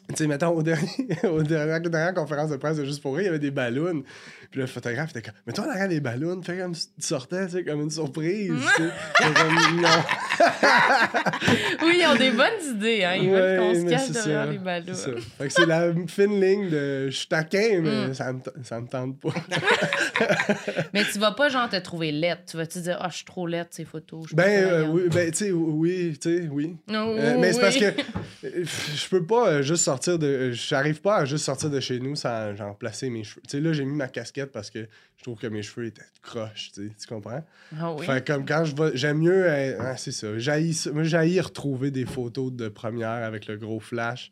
tu 0.09 0.15
sais, 0.23 0.27
mettons, 0.27 0.49
au 0.49 0.63
dernier, 0.63 0.87
au 1.23 1.41
dernier, 1.43 1.71
la 1.71 1.79
dernière 1.79 2.13
conférence 2.13 2.49
de 2.49 2.57
presse 2.57 2.77
de 2.77 2.85
Juste 2.85 3.01
pour 3.01 3.13
rire, 3.15 3.23
il 3.23 3.25
y 3.25 3.29
avait 3.29 3.39
des 3.39 3.51
ballons. 3.51 4.03
Puis 4.51 4.59
le 4.61 4.65
photographe 4.67 5.11
était 5.11 5.21
comme, 5.21 5.33
mais 5.45 5.53
toi, 5.53 5.65
en 5.65 5.69
arrière 5.69 5.87
des 5.87 5.99
ballons, 5.99 6.41
fais 6.41 6.57
comme 6.57 6.73
si 6.73 6.87
tu 6.99 7.05
sortais, 7.05 7.45
tu 7.45 7.51
sais, 7.53 7.63
comme 7.63 7.81
une 7.81 7.91
surprise, 7.91 8.51
tu 8.75 8.83
sais. 8.83 8.89
Fait 9.15 9.33
comme, 9.33 9.81
non. 9.81 9.89
Oui, 11.83 11.99
ils 12.01 12.07
ont 12.07 12.15
des 12.15 12.31
bonnes 12.31 12.75
idées, 12.75 13.03
hein. 13.03 13.15
Ils 13.15 13.29
veulent 13.29 13.59
qu'on 13.59 13.73
se 13.75 13.85
cache 13.89 14.09
derrière 14.09 14.45
ça, 14.45 14.51
les 14.51 14.57
ballons. 14.57 14.85
c'est 14.87 14.93
ça. 14.95 15.11
Fait 15.37 15.47
que 15.47 15.53
c'est 15.53 15.65
la 15.65 15.93
fine 16.07 16.41
ligne 16.41 16.69
de 16.69 17.09
je 17.09 17.15
suis 17.15 17.27
taquin, 17.27 17.79
mais 17.81 18.07
Mm. 18.07 18.13
ça, 18.13 18.33
me, 18.33 18.39
ça 18.63 18.79
me 18.79 18.87
tente 18.87 19.19
pas. 19.19 19.29
Mais 20.93 21.03
tu 21.11 21.19
vas 21.19 21.31
pas, 21.31 21.49
genre, 21.49 21.69
te 21.69 21.75
trouver 21.77 22.11
laide. 22.11 22.39
Tu 22.49 22.57
vas 22.57 22.65
te 22.65 22.79
dire, 22.79 22.97
ah, 23.01 23.07
je 23.09 23.17
suis 23.17 23.25
trop 23.25 23.45
laide, 23.47 23.67
ces 23.71 23.85
photos. 23.85 24.25
je 24.29 24.35
ben, 24.35 24.45
euh, 24.63 24.85
oui, 24.87 25.03
ben, 25.11 25.31
tu 25.31 25.37
sais, 25.37 25.51
oui, 25.51 26.17
tu 26.19 26.29
sais, 26.37 26.47
oui. 26.51 26.75
Non, 26.87 27.15
Euh, 27.17 27.37
mais 27.39 27.53
c'est 27.53 27.61
parce 27.61 27.77
que 27.77 27.85
euh, 27.85 28.63
je 28.63 29.09
peux 29.09 29.25
pas 29.25 29.47
euh, 29.49 29.61
juste 29.61 29.83
sortir 29.83 29.98
de. 30.07 30.51
J'arrive 30.51 31.01
pas 31.01 31.17
à 31.17 31.25
juste 31.25 31.45
sortir 31.45 31.69
de 31.69 31.79
chez 31.79 31.99
nous 31.99 32.15
sans 32.15 32.55
genre 32.55 32.77
placer 32.77 33.09
mes 33.09 33.23
cheveux. 33.23 33.41
Tu 33.43 33.51
sais, 33.51 33.59
là, 33.61 33.73
j'ai 33.73 33.85
mis 33.85 33.95
ma 33.95 34.07
casquette 34.07 34.51
parce 34.51 34.69
que 34.69 34.87
je 35.17 35.23
trouve 35.23 35.37
que 35.39 35.47
mes 35.47 35.61
cheveux 35.61 35.87
étaient 35.87 36.01
croches, 36.21 36.71
tu 36.73 36.87
sais, 36.87 36.95
tu 36.99 37.07
comprends? 37.07 37.43
Ah 37.77 37.93
oui. 37.93 38.05
Fait 38.05 38.23
que 38.23 38.31
comme 38.33 38.45
quand 38.45 38.63
je 38.65 38.75
vais. 38.75 38.91
J'aime 38.95 39.19
mieux. 39.19 39.45
euh, 39.47 39.77
ah, 39.79 39.97
c'est 39.97 40.11
ça. 40.11 40.37
J'haïs 40.37 41.41
retrouver 41.41 41.91
des 41.91 42.05
photos 42.05 42.51
de 42.53 42.69
première 42.69 43.09
avec 43.25 43.47
le 43.47 43.57
gros 43.57 43.79
flash, 43.79 44.31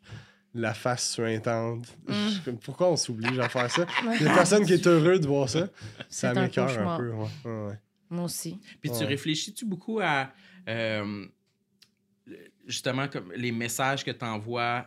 la 0.54 0.74
face 0.74 1.10
suintante. 1.10 1.86
Mm. 2.06 2.52
Pourquoi 2.64 2.90
on 2.90 2.96
s'oblige 2.96 3.38
à 3.38 3.48
faire 3.48 3.70
ça? 3.70 3.86
Il 4.18 4.26
y 4.26 4.28
a 4.28 4.34
personne 4.34 4.64
qui 4.64 4.72
est 4.72 4.86
heureux 4.86 5.18
de 5.18 5.26
voir 5.26 5.48
ça. 5.48 5.68
C'est 6.08 6.26
Ça 6.26 6.30
un 6.30 6.42
m'écoeure 6.42 6.78
un 6.88 6.96
peu. 6.96 7.10
Ouais. 7.10 7.26
Ouais, 7.44 7.66
ouais. 7.68 7.78
Moi 8.10 8.24
aussi. 8.24 8.58
Puis 8.80 8.90
tu 8.90 9.04
réfléchis-tu 9.04 9.66
beaucoup 9.66 10.00
à 10.00 10.30
euh, 10.68 11.26
justement 12.66 13.08
comme 13.08 13.32
les 13.32 13.52
messages 13.52 14.04
que 14.04 14.10
tu 14.10 14.24
envoies 14.24 14.86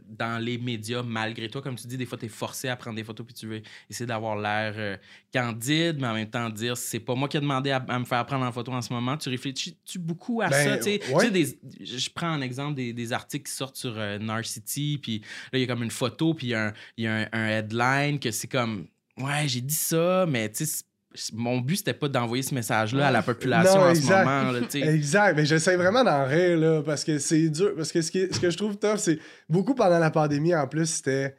dans 0.00 0.42
les 0.42 0.58
médias 0.58 1.02
malgré 1.02 1.48
toi? 1.48 1.60
Comme 1.62 1.76
tu 1.76 1.86
dis, 1.86 1.96
des 1.96 2.06
fois, 2.06 2.16
tu 2.18 2.26
es 2.26 2.28
forcé 2.28 2.68
à 2.68 2.76
prendre 2.76 2.96
des 2.96 3.04
photos 3.04 3.26
puis 3.26 3.34
tu 3.34 3.46
veux 3.46 3.62
essayer 3.90 4.06
d'avoir 4.06 4.36
l'air 4.36 4.74
euh, 4.76 4.96
candide, 5.32 5.98
mais 6.00 6.06
en 6.06 6.14
même 6.14 6.30
temps 6.30 6.48
dire 6.50 6.76
c'est 6.76 7.00
pas 7.00 7.14
moi 7.14 7.28
qui 7.28 7.36
ai 7.36 7.40
demandé 7.40 7.70
à, 7.70 7.76
à 7.88 7.98
me 7.98 8.04
faire 8.04 8.24
prendre 8.26 8.44
en 8.44 8.52
photo 8.52 8.72
en 8.72 8.82
ce 8.82 8.92
moment. 8.92 9.16
Tu 9.16 9.28
réfléchis-tu 9.28 9.98
beaucoup 9.98 10.40
à 10.42 10.48
Ben, 10.48 10.80
ça? 10.80 10.90
Ouais. 11.12 11.30
des- 11.30 11.58
je 11.80 12.10
prends 12.10 12.28
un 12.28 12.40
exemple 12.40 12.74
des, 12.74 12.92
des 12.92 13.12
articles 13.12 13.48
qui 13.48 13.54
sortent 13.54 13.76
sur 13.76 13.94
euh, 13.98 14.18
Narcity, 14.18 14.98
puis 15.02 15.20
là, 15.52 15.58
il 15.58 15.60
y 15.60 15.64
a 15.64 15.66
comme 15.66 15.82
une 15.82 15.90
photo, 15.90 16.34
puis 16.34 16.48
il 16.48 16.50
y 16.50 16.54
a 16.54 16.68
un, 16.68 16.72
y 16.98 17.06
a 17.06 17.14
un- 17.14 17.28
un 17.32 17.48
headline 17.48 18.18
que 18.18 18.30
c'est 18.30 18.48
comme 18.48 18.86
ouais, 19.18 19.46
j'ai 19.46 19.60
dit 19.60 19.74
ça, 19.74 20.24
mais 20.28 20.48
tu 20.50 20.58
sais, 20.58 20.66
c'est- 20.66 20.84
mon 21.32 21.58
but, 21.60 21.76
c'était 21.76 21.94
pas 21.94 22.08
d'envoyer 22.08 22.42
ce 22.42 22.54
message-là 22.54 23.08
à 23.08 23.10
la 23.10 23.22
population 23.22 23.80
Non, 23.80 23.86
en 23.86 23.90
exact. 23.90 24.20
ce 24.20 24.24
moment. 24.24 24.52
Là. 24.52 24.92
Exact, 24.92 25.36
mais 25.36 25.44
j'essaie 25.46 25.76
vraiment 25.76 26.02
d'en 26.04 26.24
rire, 26.26 26.58
là, 26.58 26.82
parce 26.82 27.04
que 27.04 27.18
c'est 27.18 27.48
dur. 27.48 27.72
Parce 27.76 27.92
que 27.92 28.00
ce, 28.02 28.10
qui 28.10 28.18
est- 28.20 28.34
ce 28.34 28.40
que 28.40 28.50
je 28.50 28.56
trouve 28.56 28.76
tough, 28.76 28.96
c'est 28.98 29.18
beaucoup 29.48 29.74
pendant 29.74 29.98
la 29.98 30.10
pandémie, 30.10 30.54
en 30.54 30.66
plus, 30.66 30.86
c'était. 30.86 31.34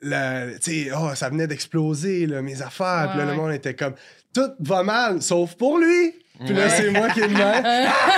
la- 0.00 0.46
Tu 0.58 0.84
sais, 0.84 0.90
oh, 0.96 1.10
ça 1.14 1.28
venait 1.28 1.46
d'exploser, 1.46 2.26
mes 2.42 2.62
affaires. 2.62 3.08
Puis 3.10 3.18
là, 3.18 3.24
Ouais, 3.26 3.32
le 3.32 3.36
ouais. 3.36 3.36
monde 3.36 3.52
était 3.52 3.74
comme. 3.74 3.94
Tout 4.34 4.50
va 4.60 4.82
mal, 4.82 5.20
sauf 5.22 5.54
pour 5.56 5.78
lui. 5.78 6.12
Puis 6.44 6.54
là, 6.54 6.64
Ouais. 6.64 6.70
c'est 6.70 6.90
moi 6.90 7.08
qui 7.10 7.20
de 7.20 7.26
même. 7.26 7.64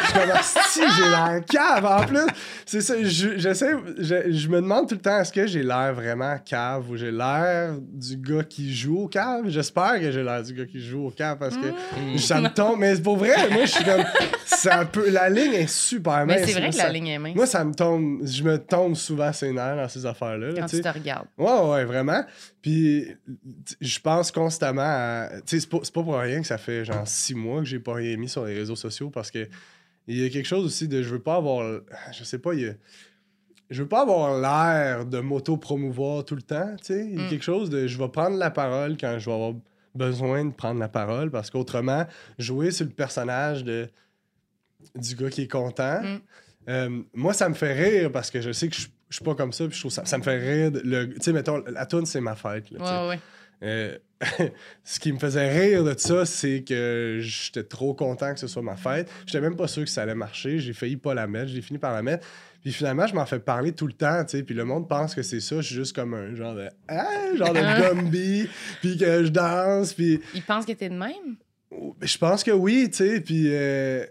je 0.02 0.06
suis 0.06 0.14
comme, 0.14 0.42
si 0.42 0.80
j'ai 0.96 1.08
l'air 1.10 1.40
cave. 1.48 1.84
En 1.86 2.04
plus, 2.06 2.18
c'est 2.66 2.80
ça, 2.82 2.94
je, 3.02 3.38
j'essaie, 3.38 3.72
je, 3.98 4.30
je 4.32 4.48
me 4.48 4.56
demande 4.60 4.88
tout 4.88 4.94
le 4.94 5.00
temps, 5.00 5.18
est-ce 5.20 5.32
que 5.32 5.46
j'ai 5.46 5.62
l'air 5.62 5.94
vraiment 5.94 6.36
cave 6.44 6.90
ou 6.90 6.96
j'ai 6.96 7.10
l'air 7.10 7.72
du 7.80 8.16
gars 8.16 8.44
qui 8.44 8.74
joue 8.74 9.02
au 9.04 9.08
cave? 9.08 9.44
J'espère 9.48 9.98
que 10.00 10.10
j'ai 10.12 10.22
l'air 10.22 10.42
du 10.42 10.52
gars 10.52 10.66
qui 10.66 10.80
joue 10.80 11.06
au 11.06 11.10
cave 11.10 11.38
parce 11.38 11.56
que 11.56 11.66
Mm. 11.66 12.18
ça 12.18 12.40
me 12.40 12.48
tombe. 12.48 12.78
Mais 12.78 12.94
pour 12.98 13.16
vrai, 13.16 13.34
moi, 13.50 13.64
je 13.64 13.70
suis 13.70 13.84
comme, 13.84 14.04
ça 14.44 14.84
peut, 14.84 15.08
la 15.10 15.28
ligne 15.30 15.54
est 15.54 15.68
super 15.70 16.26
Mais 16.26 16.36
mince. 16.38 16.46
c'est 16.50 16.58
vrai 16.60 16.70
que 16.70 16.76
la 16.76 16.88
ligne 16.90 17.06
est 17.08 17.18
mince 17.18 17.34
Moi, 17.34 17.46
ça 17.46 17.64
me 17.64 17.74
tombe, 17.74 18.20
je 18.26 18.42
me 18.42 18.58
tombe 18.58 18.94
souvent 18.96 19.32
ses 19.32 19.52
nerfs 19.52 19.76
dans 19.76 19.88
ces 19.88 20.04
affaires-là. 20.06 20.48
là, 20.48 20.54
quand 20.60 20.66
tu 20.66 20.76
sais. 20.76 20.82
te 20.82 20.88
regardes. 20.88 21.26
Ouais, 21.38 21.58
ouais, 21.70 21.84
vraiment. 21.84 22.22
Puis, 22.62 23.06
je 23.80 23.98
pense 24.00 24.30
constamment 24.30 24.82
à. 24.84 25.28
Tu 25.46 25.56
sais, 25.56 25.60
c'est 25.60 25.68
pas, 25.70 25.78
c'est 25.82 25.94
pas 25.94 26.02
pour 26.02 26.18
rien 26.18 26.40
que 26.42 26.46
ça 26.46 26.58
fait 26.58 26.84
genre 26.84 27.06
six 27.06 27.34
mois 27.34 27.60
que 27.60 27.64
j'ai 27.66 27.78
pas 27.78 27.94
rien 27.94 28.09
mis 28.16 28.28
sur 28.28 28.44
les 28.44 28.54
réseaux 28.54 28.76
sociaux 28.76 29.10
parce 29.10 29.30
que 29.30 29.48
il 30.06 30.18
y 30.18 30.24
a 30.24 30.28
quelque 30.30 30.46
chose 30.46 30.64
aussi 30.64 30.88
de. 30.88 31.02
Je 31.02 31.08
veux 31.10 31.18
pas 31.22 31.36
avoir. 31.36 31.80
Je 32.12 32.24
sais 32.24 32.38
pas, 32.38 32.54
il 32.54 32.60
y 32.60 32.68
a. 32.68 32.72
Je 33.68 33.82
veux 33.82 33.88
pas 33.88 34.02
avoir 34.02 34.40
l'air 34.40 35.06
de 35.06 35.20
m'auto-promouvoir 35.20 36.24
tout 36.24 36.34
le 36.34 36.42
temps, 36.42 36.74
tu 36.78 36.86
sais. 36.86 37.06
Il 37.06 37.16
y 37.16 37.22
a 37.22 37.26
Mm. 37.26 37.28
quelque 37.30 37.44
chose 37.44 37.70
de. 37.70 37.86
Je 37.86 37.96
vais 37.98 38.08
prendre 38.08 38.36
la 38.36 38.50
parole 38.50 38.96
quand 38.98 39.16
je 39.18 39.26
vais 39.26 39.32
avoir 39.34 39.52
besoin 39.94 40.44
de 40.44 40.52
prendre 40.52 40.80
la 40.80 40.88
parole 40.88 41.30
parce 41.30 41.50
qu'autrement, 41.50 42.06
jouer 42.38 42.70
sur 42.72 42.86
le 42.86 42.92
personnage 42.92 43.62
de 43.64 43.88
du 44.96 45.14
gars 45.14 45.30
qui 45.30 45.42
est 45.42 45.48
content, 45.50 46.00
Mm. 46.02 46.20
euh, 46.68 47.02
moi, 47.14 47.32
ça 47.34 47.48
me 47.48 47.54
fait 47.54 47.72
rire 47.74 48.10
parce 48.10 48.30
que 48.30 48.40
je 48.40 48.50
sais 48.52 48.68
que 48.68 48.74
je, 48.74 48.88
je 49.08 49.16
suis 49.16 49.24
pas 49.24 49.34
comme 49.34 49.52
ça, 49.52 49.66
puis 49.66 49.74
je 49.74 49.80
trouve 49.80 49.92
ça, 49.92 50.04
ça 50.04 50.18
me 50.18 50.22
fait 50.22 50.38
rire. 50.38 50.72
Tu 50.82 51.16
sais, 51.20 51.32
mettons, 51.32 51.62
la 51.66 51.86
tune 51.86 52.06
c'est 52.06 52.20
ma 52.20 52.34
fête. 52.34 52.70
là, 52.70 52.78
tu 52.78 52.84
sais. 52.84 52.90
Ouais, 53.02 53.08
ouais. 53.10 53.20
Euh, 53.62 53.96
ce 54.84 55.00
qui 55.00 55.12
me 55.12 55.18
faisait 55.18 55.48
rire 55.48 55.84
de 55.84 55.94
ça, 55.96 56.26
c'est 56.26 56.62
que 56.62 57.18
j'étais 57.20 57.64
trop 57.64 57.94
content 57.94 58.34
que 58.34 58.40
ce 58.40 58.46
soit 58.46 58.62
ma 58.62 58.76
fête. 58.76 59.10
J'étais 59.26 59.40
même 59.40 59.56
pas 59.56 59.68
sûr 59.68 59.84
que 59.84 59.90
ça 59.90 60.02
allait 60.02 60.14
marcher. 60.14 60.58
J'ai 60.58 60.72
failli 60.72 60.96
pas 60.96 61.14
la 61.14 61.26
mettre. 61.26 61.48
J'ai 61.48 61.62
fini 61.62 61.78
par 61.78 61.92
la 61.94 62.02
mettre. 62.02 62.26
Puis 62.62 62.72
finalement, 62.72 63.06
je 63.06 63.14
m'en 63.14 63.24
fais 63.24 63.38
parler 63.38 63.72
tout 63.72 63.86
le 63.86 63.94
temps, 63.94 64.22
tu 64.24 64.36
sais. 64.38 64.42
Puis 64.42 64.54
le 64.54 64.64
monde 64.64 64.88
pense 64.88 65.14
que 65.14 65.22
c'est 65.22 65.40
ça. 65.40 65.56
Je 65.56 65.66
suis 65.66 65.74
juste 65.74 65.94
comme 65.94 66.12
un 66.12 66.34
genre 66.34 66.54
de... 66.54 66.68
Ah, 66.88 67.34
genre 67.34 67.54
de 67.54 67.60
Gumby. 67.60 68.48
Puis 68.82 68.98
que 68.98 69.24
je 69.24 69.28
danse. 69.30 69.94
Puis 69.94 70.20
Ils 70.34 70.42
pensent 70.42 70.66
que 70.66 70.72
t'es 70.72 70.88
de 70.90 70.94
même? 70.94 71.36
je 72.02 72.18
pense 72.18 72.44
que 72.44 72.50
oui, 72.50 72.88
tu 72.90 72.96
sais. 72.98 73.20
Puis... 73.20 73.44
euh, 73.48 74.04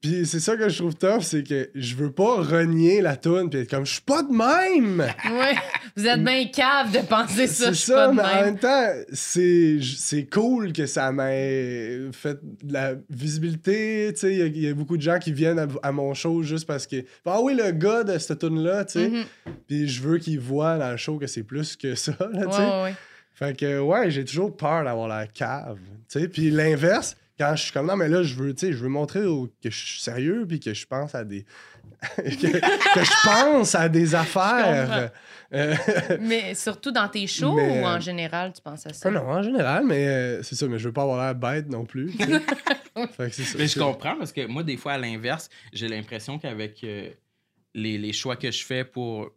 puis 0.00 0.24
c'est 0.26 0.38
ça 0.38 0.56
que 0.56 0.68
je 0.68 0.78
trouve 0.78 0.94
tough, 0.94 1.22
c'est 1.22 1.42
que 1.42 1.68
je 1.74 1.96
veux 1.96 2.12
pas 2.12 2.36
renier 2.42 3.00
la 3.00 3.16
toune 3.16 3.50
puis 3.50 3.60
être 3.60 3.70
comme 3.70 3.84
je 3.84 3.94
suis 3.94 4.00
pas 4.02 4.22
de 4.22 4.30
même. 4.30 5.00
Ouais. 5.00 5.54
Vous 5.96 6.06
êtes 6.06 6.22
bien 6.22 6.46
cave 6.46 6.92
de 6.92 7.04
penser 7.06 7.46
ça. 7.48 7.66
C'est 7.68 7.74
suis 7.74 7.92
pas 7.92 8.06
ça, 8.06 8.08
de 8.08 8.12
mais 8.14 8.22
en 8.22 8.26
même. 8.26 8.44
même 8.44 8.58
temps, 8.58 8.86
c'est 9.12 9.78
c'est 9.82 10.26
cool 10.26 10.72
que 10.72 10.86
ça 10.86 11.10
m'ait 11.10 11.98
fait 12.12 12.38
de 12.62 12.72
la 12.72 12.94
visibilité. 13.10 14.10
tu 14.14 14.20
sais. 14.20 14.32
Il 14.32 14.38
y 14.38 14.42
a- 14.42 14.46
il 14.46 14.62
y, 14.62 14.68
a 14.68 14.74
beaucoup 14.74 14.96
de 14.96 15.02
gens 15.02 15.18
qui 15.18 15.32
viennent 15.32 15.58
à, 15.58 15.66
à 15.82 15.90
mon 15.92 16.14
show 16.14 16.42
juste 16.42 16.66
parce 16.66 16.86
que. 16.86 17.04
Ah 17.26 17.40
oui, 17.42 17.54
le 17.54 17.72
gars 17.72 18.04
de 18.04 18.16
cette 18.18 18.38
tune-là, 18.38 18.84
tu 18.84 18.92
sais. 19.00 19.08
Mhm. 19.08 19.24
Puis 19.66 19.88
je 19.88 20.00
veux 20.02 20.18
qu'ils 20.18 20.40
voient 20.40 20.78
dans 20.78 20.90
le 20.92 20.96
show 20.96 21.18
que 21.18 21.26
c'est 21.26 21.42
plus 21.42 21.76
que 21.76 21.94
ça, 21.96 22.12
là, 22.32 22.42
tu 22.42 22.46
Ouais, 22.46 22.52
sais. 22.52 22.58
ouais, 22.62 22.82
ouais. 22.84 22.94
Fait 23.34 23.56
que, 23.58 23.80
ouais, 23.80 24.10
j'ai 24.10 24.24
toujours 24.24 24.56
peur 24.56 24.84
d'avoir 24.84 25.08
la 25.08 25.26
cave. 25.26 25.78
Tu 26.08 26.20
sais, 26.20 26.28
puis 26.28 26.50
l'inverse, 26.50 27.16
quand 27.42 27.56
je 27.56 27.62
suis 27.64 27.72
comme 27.72 27.86
non, 27.86 27.96
mais 27.96 28.08
là, 28.08 28.22
je 28.22 28.34
veux, 28.34 28.54
tu 28.54 28.66
sais, 28.66 28.72
je 28.72 28.78
veux 28.78 28.88
montrer 28.88 29.24
au- 29.24 29.46
que 29.62 29.70
je 29.70 29.76
suis 29.76 30.00
sérieux, 30.00 30.44
puis 30.48 30.60
que 30.60 30.72
je 30.74 30.86
pense 30.86 31.14
à 31.14 31.24
des. 31.24 31.44
que, 32.16 32.22
que 32.24 33.04
je 33.04 33.24
pense 33.24 33.74
à 33.74 33.88
des 33.88 34.14
affaires. 34.24 35.10
Euh, 35.52 35.74
Mais 36.20 36.54
surtout 36.54 36.90
dans 36.90 37.08
tes 37.08 37.26
shows 37.26 37.54
Mais, 37.54 37.80
ou 37.80 37.84
en 37.84 37.96
euh, 37.96 38.00
général, 38.00 38.52
tu 38.52 38.62
penses 38.62 38.86
à 38.86 38.92
ça? 38.92 39.10
non, 39.10 39.20
en 39.28 39.42
général, 39.42 39.84
mais 39.86 40.06
euh, 40.08 40.42
c'est 40.42 40.54
ça, 40.54 40.66
mais 40.66 40.78
je 40.78 40.88
veux 40.88 40.92
pas 40.92 41.02
avoir 41.02 41.22
l'air 41.22 41.34
bête 41.34 41.68
non 41.68 41.84
plus. 41.84 42.10
fait 43.16 43.30
que 43.30 43.30
ça. 43.42 43.58
Mais 43.58 43.66
je 43.68 43.78
comprends 43.78 44.16
parce 44.16 44.32
que 44.32 44.46
moi, 44.46 44.62
des 44.62 44.76
fois, 44.76 44.92
à 44.94 44.98
l'inverse, 44.98 45.48
j'ai 45.72 45.88
l'impression 45.88 46.38
qu'avec 46.38 46.82
euh, 46.84 47.08
les, 47.74 47.98
les 47.98 48.12
choix 48.12 48.36
que 48.36 48.50
je 48.50 48.64
fais 48.64 48.84
pour 48.84 49.30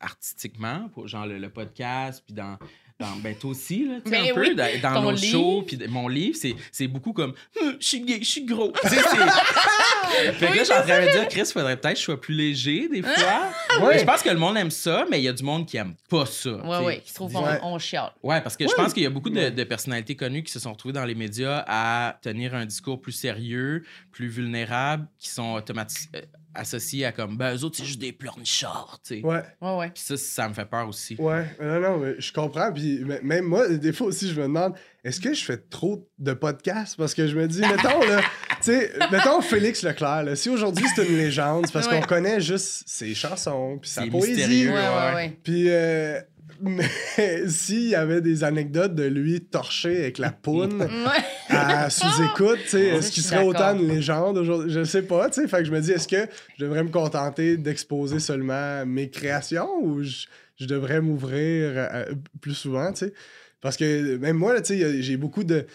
artistiquement, 0.00 0.88
pour 0.94 1.08
genre 1.08 1.26
le, 1.26 1.38
le 1.38 1.50
podcast, 1.50 2.22
puis 2.24 2.34
dans. 2.34 2.58
Dans, 3.00 3.16
ben, 3.22 3.34
toi 3.34 3.50
aussi, 3.52 3.86
là, 3.86 3.94
tu 4.04 4.10
sais, 4.10 4.16
Ben 4.20 4.30
un 4.30 4.34
peu, 4.34 4.54
dans, 4.54 4.80
dans 4.82 4.94
ton 4.94 5.02
nos 5.02 5.10
livre. 5.12 5.26
shows, 5.32 5.62
puis 5.66 5.78
mon 5.88 6.06
livre, 6.06 6.36
c'est, 6.38 6.54
c'est 6.70 6.86
beaucoup 6.86 7.12
comme 7.14 7.32
Hum, 7.60 7.76
«je 7.80 7.86
suis 7.86 8.00
gay, 8.02 8.18
je 8.20 8.28
suis 8.28 8.44
gros». 8.44 8.72
Tu 8.82 8.88
sais, 8.90 8.96
c'est- 8.96 10.32
fait 10.34 10.46
que 10.48 10.52
là, 10.52 10.58
je 10.58 10.64
suis 10.64 10.72
en 10.74 10.82
train 10.82 11.00
de 11.00 11.06
me 11.06 11.12
dire, 11.12 11.28
Chris, 11.28 11.46
faudrait 11.52 11.76
peut-être 11.78 11.94
que 11.94 11.98
je 11.98 12.04
sois 12.04 12.20
plus 12.20 12.34
léger, 12.34 12.88
des 12.88 13.02
fois. 13.02 13.50
Mais 13.80 13.98
Je 14.00 14.04
pense 14.04 14.22
que 14.22 14.28
le 14.28 14.38
monde 14.38 14.56
aime 14.58 14.70
ça, 14.70 15.06
mais 15.10 15.18
il 15.18 15.24
y 15.24 15.28
a 15.28 15.32
du 15.32 15.42
monde 15.42 15.66
qui 15.66 15.78
aime 15.78 15.94
pas 16.10 16.26
ça. 16.26 16.50
Ouais, 16.52 16.76
sais. 16.78 16.84
ouais, 16.84 17.00
qui 17.00 17.08
se 17.08 17.14
trouve 17.14 17.34
Ouais. 17.34 17.58
on, 17.62 17.74
on 17.74 17.78
chiale. 17.78 18.10
Ouais, 18.22 18.40
parce 18.42 18.56
que 18.56 18.68
je 18.68 18.74
pense 18.74 18.92
qu'il 18.92 19.02
y 19.02 19.06
a 19.06 19.10
beaucoup 19.10 19.30
de, 19.30 19.48
de 19.48 19.64
personnalités 19.64 20.14
connues 20.16 20.42
qui 20.42 20.52
se 20.52 20.58
sont 20.60 20.72
retrouvées 20.72 20.92
dans 20.94 21.04
les 21.06 21.14
médias 21.14 21.64
à 21.66 22.18
tenir 22.20 22.54
un 22.54 22.66
discours 22.66 23.00
plus 23.00 23.12
sérieux, 23.12 23.82
plus 24.12 24.28
vulnérable, 24.28 25.06
qui 25.18 25.30
sont 25.30 25.54
automatiquement 25.54 26.20
associés 26.54 27.04
à 27.06 27.12
comme, 27.12 27.36
ben, 27.36 27.54
eux 27.56 27.64
autres, 27.64 27.76
c'est 27.76 27.84
juste 27.84 28.00
des 28.00 28.12
pleurnichards, 28.12 29.00
tu 29.04 29.20
sais. 29.20 29.24
Ouais, 29.24 29.42
Ouais, 29.60 29.76
ouais. 29.78 29.90
Puis 29.90 30.02
ça, 30.04 30.16
ça 30.16 30.48
me 30.48 30.54
fait 30.54 30.64
peur 30.64 30.88
aussi. 30.88 31.16
ouais. 31.18 31.44
Non, 31.60 31.80
non, 31.80 31.98
mais 31.98 32.14
je 32.18 32.32
comprends. 32.32 32.72
Puis 32.72 33.04
même 33.22 33.44
moi, 33.44 33.68
des 33.68 33.92
fois 33.92 34.08
aussi, 34.08 34.28
je 34.28 34.34
me 34.34 34.42
demande, 34.46 34.74
est-ce 35.04 35.20
que 35.20 35.32
je 35.32 35.44
fais 35.44 35.56
trop 35.58 36.08
de 36.18 36.32
podcasts? 36.32 36.96
Parce 36.96 37.14
que 37.14 37.26
je 37.26 37.36
me 37.36 37.46
dis, 37.46 37.60
mettons, 37.60 38.00
là, 38.06 38.20
tu 38.62 38.72
sais, 38.72 38.92
mettons 39.12 39.40
Félix 39.40 39.82
Leclerc, 39.82 40.24
là, 40.24 40.36
si 40.36 40.48
aujourd'hui 40.50 40.84
c'est 40.94 41.06
une 41.06 41.16
légende, 41.16 41.66
c'est 41.66 41.72
parce 41.72 41.86
Ouais. 41.88 42.00
qu'on 42.00 42.06
connaît 42.06 42.40
juste 42.40 42.82
ses 42.86 43.14
chansons, 43.14 43.78
puis 43.80 43.90
sa 43.90 44.06
poésie. 44.06 44.32
mystérieux. 44.32 44.70
Ouais, 44.70 44.76
ouais. 44.76 44.88
ouais, 45.08 45.14
ouais. 45.14 45.38
Puis, 45.42 45.64
euh, 45.68 46.20
mais 46.60 46.84
s'il 47.48 47.88
y 47.88 47.94
avait 47.94 48.20
des 48.20 48.44
anecdotes 48.44 48.94
de 48.94 49.04
lui 49.04 49.40
torché 49.40 49.98
avec 49.98 50.18
la 50.18 50.30
poune 50.30 50.86
à 51.48 51.90
sous-écoute, 51.90 52.74
est-ce 52.74 53.10
qu'il 53.10 53.22
serait 53.22 53.44
autant 53.44 53.76
une 53.76 53.88
légende 53.88 54.38
aujourd'hui? 54.38 54.72
Je 54.72 54.84
sais 54.84 55.02
pas, 55.02 55.28
tu 55.30 55.40
sais. 55.42 55.48
Fait 55.48 55.58
que 55.58 55.64
je 55.64 55.72
me 55.72 55.80
dis, 55.80 55.92
est-ce 55.92 56.08
que 56.08 56.26
je 56.58 56.64
devrais 56.64 56.82
me 56.84 56.90
contenter 56.90 57.56
d'exposer 57.56 58.20
seulement 58.20 58.84
mes 58.86 59.10
créations 59.10 59.68
ou 59.82 60.02
je, 60.02 60.26
je 60.58 60.66
devrais 60.66 61.00
m'ouvrir 61.00 61.78
à- 61.78 62.04
plus 62.40 62.54
souvent, 62.54 62.92
tu 62.92 63.06
sais? 63.06 63.12
Parce 63.60 63.76
que 63.76 64.16
même 64.16 64.36
moi, 64.36 64.54
là, 64.54 64.62
tu 64.62 64.78
sais, 64.78 65.02
j'ai 65.02 65.16
beaucoup 65.18 65.44
de, 65.44 65.66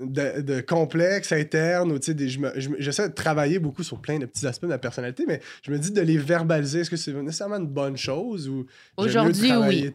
de, 0.00 0.40
de 0.40 0.60
complexes 0.60 1.32
internes. 1.32 1.92
ou, 1.92 1.98
tu 1.98 2.06
sais, 2.06 2.14
des- 2.14 2.28
je 2.28 2.38
me- 2.40 2.52
je 2.60 2.68
me- 2.68 2.76
J'essaie 2.80 3.08
de 3.08 3.14
travailler 3.14 3.58
beaucoup 3.58 3.82
sur 3.82 4.00
plein 4.00 4.18
de 4.18 4.26
petits 4.26 4.46
aspects 4.46 4.64
de 4.64 4.68
ma 4.70 4.78
personnalité, 4.78 5.24
mais 5.26 5.40
je 5.62 5.70
me 5.70 5.78
dis 5.78 5.90
de 5.90 6.00
les 6.00 6.16
verbaliser. 6.18 6.80
Est-ce 6.80 6.90
que 6.90 6.96
c'est 6.96 7.12
nécessairement 7.12 7.56
une 7.56 7.66
bonne 7.66 7.96
chose 7.96 8.48
ou 8.48 8.66
Aujourd'hui, 8.96 9.52
oui. 9.56 9.90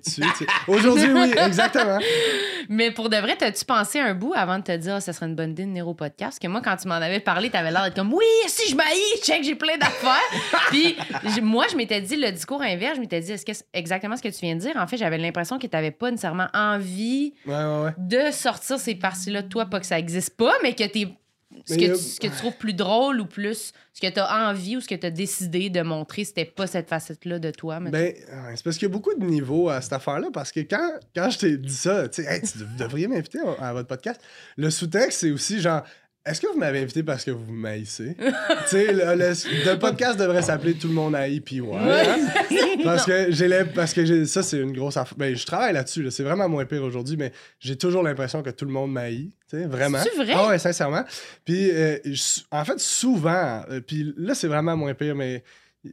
Aujourd'hui, 0.68 1.12
oui, 1.12 1.32
exactement. 1.46 2.00
Mais 2.70 2.92
pour 2.92 3.10
de 3.10 3.18
vrai, 3.18 3.36
t'as-tu 3.38 3.66
pensé 3.66 4.00
un 4.00 4.14
bout 4.14 4.34
avant 4.36 4.58
de 4.58 4.64
te 4.64 4.76
dire, 4.76 4.96
Ah, 4.96 5.02
ça 5.02 5.12
serait 5.14 5.26
une 5.26 5.36
bonne 5.36 5.52
idée 5.52 5.64
de 5.64 5.68
venir 5.70 5.88
au 5.88 5.94
podcast? 5.94 6.24
Parce 6.34 6.40
que 6.40 6.48
moi, 6.48 6.62
quand 6.64 6.76
tu 6.78 6.88
m'en 6.88 6.96
avais 6.96 7.20
parlé, 7.20 7.50
t'avais 7.50 7.72
l'air 7.72 7.84
d'être 7.84 7.96
comme, 7.96 8.14
oui, 8.14 8.24
si 8.48 8.70
je 8.72 8.76
m'haïs, 8.76 9.22
check, 9.24 9.44
j'ai 9.44 9.56
plein 9.56 9.78
d'affaires. 9.78 10.14
Puis 10.70 10.96
moi, 11.42 11.66
je 11.72 11.76
m'étais 11.76 12.00
dit, 12.02 12.16
le 12.16 12.32
discours 12.32 12.62
inverse, 12.62 12.96
je 12.96 13.02
m'étais 13.02 13.20
dit, 13.20 13.32
est-ce 13.34 13.46
que 13.46 13.54
c'est 13.54 13.66
exactement 13.74 14.16
ce 14.16 14.22
que 14.24 14.30
tu 14.30 14.40
viens 14.42 14.56
de 14.56 14.62
dire? 14.62 14.72
En 14.78 14.88
fait, 14.88 14.98
j'avais 14.98 15.18
l'impression 15.18 15.60
que 15.60 15.68
t'avais 15.68 15.92
pas 15.92 16.10
nécessairement 16.12 16.48
envie 16.54 17.34
Ouais, 17.46 17.54
ouais, 17.54 17.84
ouais. 17.86 17.92
de 17.98 18.32
sortir 18.32 18.80
ces 18.80 18.96
parties-là 18.96 19.42
de 19.42 19.48
toi, 19.50 19.63
pas 19.66 19.80
que 19.80 19.86
ça 19.86 20.00
existe 20.00 20.32
pas, 20.38 20.54
mais 20.64 20.74
que 20.74 20.84
t'es. 20.86 21.08
Ce 21.68 21.76
que, 21.76 21.86
tu, 21.94 21.96
ce 22.02 22.20
que 22.20 22.26
tu 22.26 22.34
trouves 22.36 22.58
plus 22.58 22.74
drôle 22.74 23.22
ou 23.22 23.28
plus 23.28 23.74
ce 23.94 24.02
que 24.02 24.12
tu 24.12 24.20
as 24.20 24.50
envie 24.50 24.76
ou 24.76 24.82
ce 24.82 24.88
que 24.88 24.96
tu 24.96 25.06
as 25.06 25.12
décidé 25.12 25.70
de 25.70 25.84
montrer, 25.84 26.24
c'était 26.26 26.46
pas 26.46 26.66
cette 26.66 26.90
facette-là 26.90 27.38
de 27.38 27.52
toi. 27.52 27.80
Ben, 27.80 28.12
c'est 28.56 28.64
parce 28.64 28.76
qu'il 28.78 28.88
y 28.88 28.92
a 28.92 28.92
beaucoup 28.92 29.14
de 29.14 29.24
niveaux 29.24 29.70
à 29.70 29.80
cette 29.80 29.94
affaire-là. 29.94 30.30
Parce 30.34 30.52
que 30.52 30.62
quand, 30.62 30.94
quand 31.16 31.30
je 31.30 31.38
t'ai 31.38 31.58
dit 31.58 31.72
ça, 31.76 32.06
Hey, 32.18 32.42
tu 32.42 32.58
dev- 32.58 32.76
devriez 32.80 33.08
m'inviter 33.08 33.38
à, 33.60 33.68
à 33.70 33.74
votre 33.74 33.88
podcast. 33.88 34.20
Le 34.58 34.72
sous-texte, 34.72 35.20
c'est 35.20 35.30
aussi 35.30 35.62
genre, 35.62 35.84
est-ce 36.26 36.40
que 36.40 36.48
vous 36.48 36.58
m'avez 36.58 36.80
invité 36.80 37.04
parce 37.04 37.24
que 37.26 37.32
vous 37.32 37.52
m'haïssez? 37.52 38.16
tu 38.20 38.24
sais, 38.68 38.94
le, 38.94 39.16
le- 39.16 39.72
le 39.72 39.78
podcast 39.80 40.18
devrait 40.18 40.42
s'appeler 40.42 40.74
Tout 40.76 40.88
le 40.88 40.94
monde 40.94 41.16
haït, 41.16 41.42
puis 41.42 41.60
ouais. 41.62 41.76
hein? 41.78 42.18
Parce 42.84 43.06
que 43.06 43.32
j'ai 43.32 43.64
parce 43.76 43.94
que 43.94 44.26
ça, 44.26 44.44
c'est 44.44 44.58
une 44.60 44.74
grosse 44.74 44.98
affaire. 44.98 45.18
Ben, 45.18 45.36
je 45.36 45.46
travaille 45.46 45.74
là-dessus. 45.74 46.04
là. 46.04 46.12
C'est 46.12 46.24
vraiment 46.24 46.50
moins 46.50 46.66
pire 46.66 46.84
aujourd'hui, 46.84 47.16
mais 47.18 47.32
j'ai 47.60 47.78
toujours 47.78 48.04
l'impression 48.04 48.42
que 48.44 48.50
tout 48.50 48.66
le 48.66 48.72
monde 48.72 48.92
m'haït. 48.92 49.32
Tu 49.50 49.58
sais, 49.58 49.66
vraiment. 49.66 50.00
C'est 50.04 50.16
vrai? 50.24 50.34
Ah 50.36 50.48
ouais, 50.50 50.60
sincèrement. 50.60 51.04
Puis, 51.46 51.70
euh, 51.72 51.98
en 52.52 52.66
fait, 52.66 52.80
souvent, 52.80 53.64
euh, 53.70 53.80
puis 53.80 54.14
là, 54.18 54.34
c'est 54.36 54.48
vraiment 54.48 54.76
moins 54.76 54.94
pire, 54.94 55.16
mais 55.16 55.44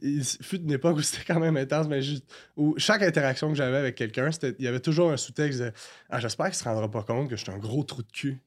il 0.01 0.23
fut 0.23 0.57
une 0.57 0.71
époque 0.71 0.97
où 0.97 1.01
c'était 1.01 1.23
quand 1.33 1.39
même 1.39 1.55
intense, 1.57 1.87
mais 1.87 2.01
juste, 2.01 2.23
où 2.57 2.73
chaque 2.77 3.03
interaction 3.03 3.49
que 3.49 3.55
j'avais 3.55 3.77
avec 3.77 3.95
quelqu'un, 3.95 4.29
il 4.59 4.65
y 4.65 4.67
avait 4.67 4.79
toujours 4.79 5.11
un 5.11 5.17
sous-texte 5.17 5.59
de 5.61 5.71
Ah, 6.09 6.19
j'espère 6.19 6.47
qu'il 6.47 6.55
se 6.55 6.63
rendra 6.63 6.89
pas 6.91 7.03
compte 7.03 7.29
que 7.29 7.35
je 7.37 7.43
suis 7.43 7.51
un 7.51 7.57
gros 7.59 7.83
trou 7.83 8.01
de 8.01 8.11
cul. 8.11 8.39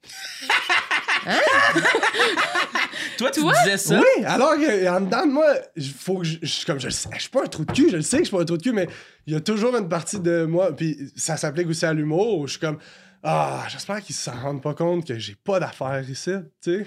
Toi, 3.19 3.31
tu 3.31 3.41
Toi? 3.41 3.53
disais 3.65 3.77
ça? 3.79 4.01
Oui, 4.01 4.25
alors 4.25 4.55
que, 4.57 4.89
en 4.89 5.01
dedans 5.01 5.27
de 5.27 5.33
moi, 5.33 5.47
faut 5.99 6.19
que 6.19 6.25
je, 6.25 6.39
je 6.43 6.47
suis 6.47 6.65
comme 6.67 6.81
je 6.81 6.89
sais, 6.89 7.09
je 7.15 7.21
suis 7.21 7.31
pas 7.31 7.43
un 7.45 7.47
trou 7.47 7.65
de 7.65 7.73
cul, 7.73 7.89
je 7.91 7.97
le 7.97 8.03
sais 8.03 8.19
que 8.19 8.25
je 8.25 8.29
suis 8.29 8.37
pas 8.37 8.43
un 8.43 8.45
trou 8.45 8.57
de 8.57 8.63
cul, 8.63 8.73
mais 8.73 8.89
il 9.27 9.33
y 9.35 9.37
a 9.37 9.41
toujours 9.41 9.77
une 9.77 9.89
partie 9.89 10.19
de 10.19 10.45
moi, 10.45 10.75
puis 10.75 10.99
ça 11.17 11.37
s'applique 11.37 11.69
aussi 11.69 11.87
à 11.87 11.93
l'humour, 11.93 12.39
où 12.39 12.47
je 12.47 12.53
suis 12.53 12.61
comme 12.61 12.79
Ah, 13.23 13.65
j'espère 13.69 14.01
qu'ils 14.01 14.15
se 14.17 14.31
rendent 14.31 14.63
pas 14.63 14.75
compte 14.75 15.07
que 15.07 15.19
j'ai 15.19 15.37
pas 15.37 15.61
d'affaires 15.61 16.05
ici, 16.09 16.33
tu 16.63 16.79
sais. 16.79 16.87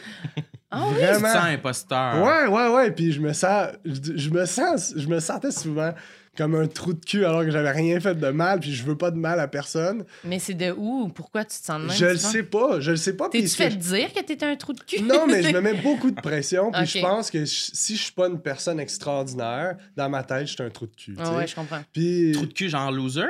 Ah 0.70 0.82
oui? 0.90 0.96
Tu 0.96 1.00
te 1.00 1.06
Vraiment. 1.06 1.34
sens 1.34 1.44
imposteur. 1.46 2.22
Ouais, 2.24 2.48
ouais, 2.48 2.68
ouais. 2.76 2.92
Puis 2.92 3.14
je 3.14 3.22
me 3.22 3.32
sens, 3.32 3.70
je, 3.86 4.18
je 4.18 4.30
me 4.30 4.46
sens, 4.46 4.94
je 4.98 5.08
me 5.08 5.20
sentais 5.22 5.52
souvent 5.52 5.94
comme 6.38 6.56
un 6.56 6.68
trou 6.68 6.94
de 6.94 7.04
cul 7.04 7.26
alors 7.26 7.44
que 7.44 7.52
j'avais 7.52 7.72
rien 7.72 8.00
fait 8.00 8.16
de 8.16 8.30
mal, 8.30 8.60
puis 8.60 8.72
je 8.74 8.84
veux 8.84 8.96
pas 8.98 9.12
de 9.12 9.18
mal 9.18 9.40
à 9.40 9.48
personne. 9.48 10.06
Mais 10.24 10.40
c'est 10.40 10.54
de 10.54 10.72
où? 10.78 11.10
Pourquoi 11.10 11.44
tu 11.44 11.58
te 11.60 11.66
sens 11.66 11.82
de 11.82 11.88
même? 11.88 11.96
je 11.96 12.06
le 12.06 12.18
sais 12.18 12.44
pas, 12.44 12.80
je 12.80 12.92
le 12.92 12.98
sais 12.98 13.14
pas. 13.18 13.30
puis 13.30 13.42
T'es-tu 13.42 13.56
fait 13.56 13.72
je- 13.72 13.76
dire 13.78 14.14
que 14.14 14.22
t'étais 14.22 14.46
un 14.46 14.56
trou 14.56 14.74
de 14.74 14.80
cul? 14.82 15.02
Non, 15.02 15.26
mais 15.28 15.42
je 15.44 15.50
me 15.54 15.60
mets 15.62 15.74
beaucoup 15.82 16.12
de 16.12 16.22
pression, 16.22 16.72
puis 16.72 16.86
je 16.86 17.00
pense 17.00 17.32
que 17.32 17.40
je- 17.46 17.70
si 17.74 17.96
je 17.98 18.04
suis 18.04 18.12
pas 18.14 18.28
une 18.28 18.40
personne 18.42 18.80
extraordinaire, 18.80 19.78
dans 19.96 20.10
ma 20.10 20.24
tête, 20.24 20.48
je 20.48 20.54
suis 20.54 20.64
un 20.64 20.70
trou 20.70 20.86
de 20.88 20.96
cul. 20.96 21.16
Ah 21.20 21.36
ouais, 21.36 21.48
je 21.48 21.56
comprends. 21.56 21.82
Puis, 21.92 22.32
Trou 22.34 22.46
de 22.46 22.54
cul, 22.54 22.70
genre 22.70 22.92
loser? 22.92 23.22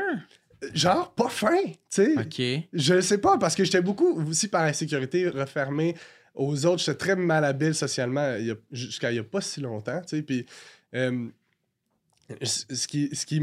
genre, 0.73 1.13
pas 1.13 1.29
fin, 1.29 1.55
tu 1.65 1.75
sais. 1.89 2.13
OK. 2.17 2.67
Je 2.73 2.93
le 2.95 3.01
sais 3.01 3.19
pas, 3.19 3.37
parce 3.37 3.55
que 3.55 3.63
j'étais 3.63 3.81
beaucoup 3.81 4.19
aussi 4.27 4.47
par 4.47 4.63
insécurité 4.63 5.29
refermé 5.29 5.95
aux 6.33 6.65
autres. 6.65 6.79
J'étais 6.79 6.95
très 6.97 7.15
malhabile 7.15 7.75
socialement 7.75 8.35
jusqu'à 8.71 9.11
il 9.11 9.15
y 9.17 9.19
a 9.19 9.23
pas 9.23 9.41
si 9.41 9.61
longtemps, 9.61 10.01
tu 10.01 10.17
sais. 10.17 10.21
Puis, 10.23 10.45
euh, 10.95 11.27
ce 12.41 12.87
qui, 12.87 13.09
ce, 13.13 13.25
qui, 13.25 13.39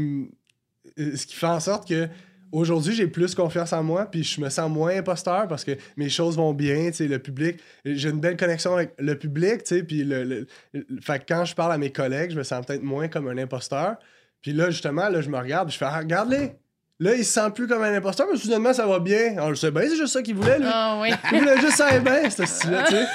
euh, 0.99 1.15
ce 1.15 1.25
qui 1.25 1.35
fait 1.35 1.47
en 1.47 1.59
sorte 1.59 1.87
que 1.87 2.07
aujourd'hui, 2.51 2.93
j'ai 2.93 3.07
plus 3.07 3.35
confiance 3.35 3.73
en 3.73 3.83
moi, 3.83 4.05
puis 4.05 4.23
je 4.23 4.39
me 4.39 4.49
sens 4.49 4.69
moins 4.69 4.95
imposteur 4.95 5.47
parce 5.47 5.63
que 5.65 5.71
mes 5.97 6.09
choses 6.09 6.37
vont 6.37 6.53
bien, 6.53 6.87
tu 6.87 6.93
sais, 6.97 7.07
le 7.07 7.19
public. 7.19 7.59
J'ai 7.83 8.09
une 8.09 8.19
belle 8.19 8.37
connexion 8.37 8.73
avec 8.75 8.93
le 8.99 9.17
public, 9.17 9.63
tu 9.63 9.75
sais, 9.77 9.83
puis 9.83 10.03
le, 10.03 10.23
le- 10.23 10.47
le- 10.73 10.85
fait 11.01 11.19
que 11.19 11.25
quand 11.27 11.45
je 11.45 11.55
parle 11.55 11.73
à 11.73 11.77
mes 11.77 11.91
collègues, 11.91 12.31
je 12.31 12.37
me 12.37 12.43
sens 12.43 12.65
peut-être 12.65 12.83
moins 12.83 13.07
comme 13.07 13.27
un 13.27 13.37
imposteur. 13.37 13.95
Puis 14.41 14.53
là, 14.53 14.69
justement, 14.69 15.09
là, 15.09 15.21
je 15.21 15.29
me 15.29 15.37
regarde, 15.37 15.71
je 15.71 15.77
fais 15.77 15.85
ah, 15.85 15.97
regarde-les! 15.99 16.53
Là, 16.99 17.13
il 17.13 17.25
se 17.25 17.33
sent 17.33 17.51
plus 17.53 17.67
comme 17.67 17.81
un 17.83 17.93
imposteur, 17.93 18.25
mais 18.31 18.37
soudainement, 18.37 18.71
ça 18.73 18.87
va 18.87 18.99
bien. 18.99 19.35
On 19.39 19.49
le 19.49 19.55
sait 19.55 19.69
bien, 19.71 19.81
c'est 19.83 19.97
juste 19.97 20.13
ça 20.13 20.21
qu'il 20.21 20.35
voulait, 20.35 20.57
lui. 20.59 20.65
Ah 20.69 20.97
oui. 21.01 21.09
Il 21.33 21.39
voulait 21.39 21.59
juste 21.59 21.75
ça 21.75 21.99
bien, 21.99 22.29
ce 22.29 22.45
style-là, 22.45 22.83
tu 22.87 22.93
sais. 22.93 23.05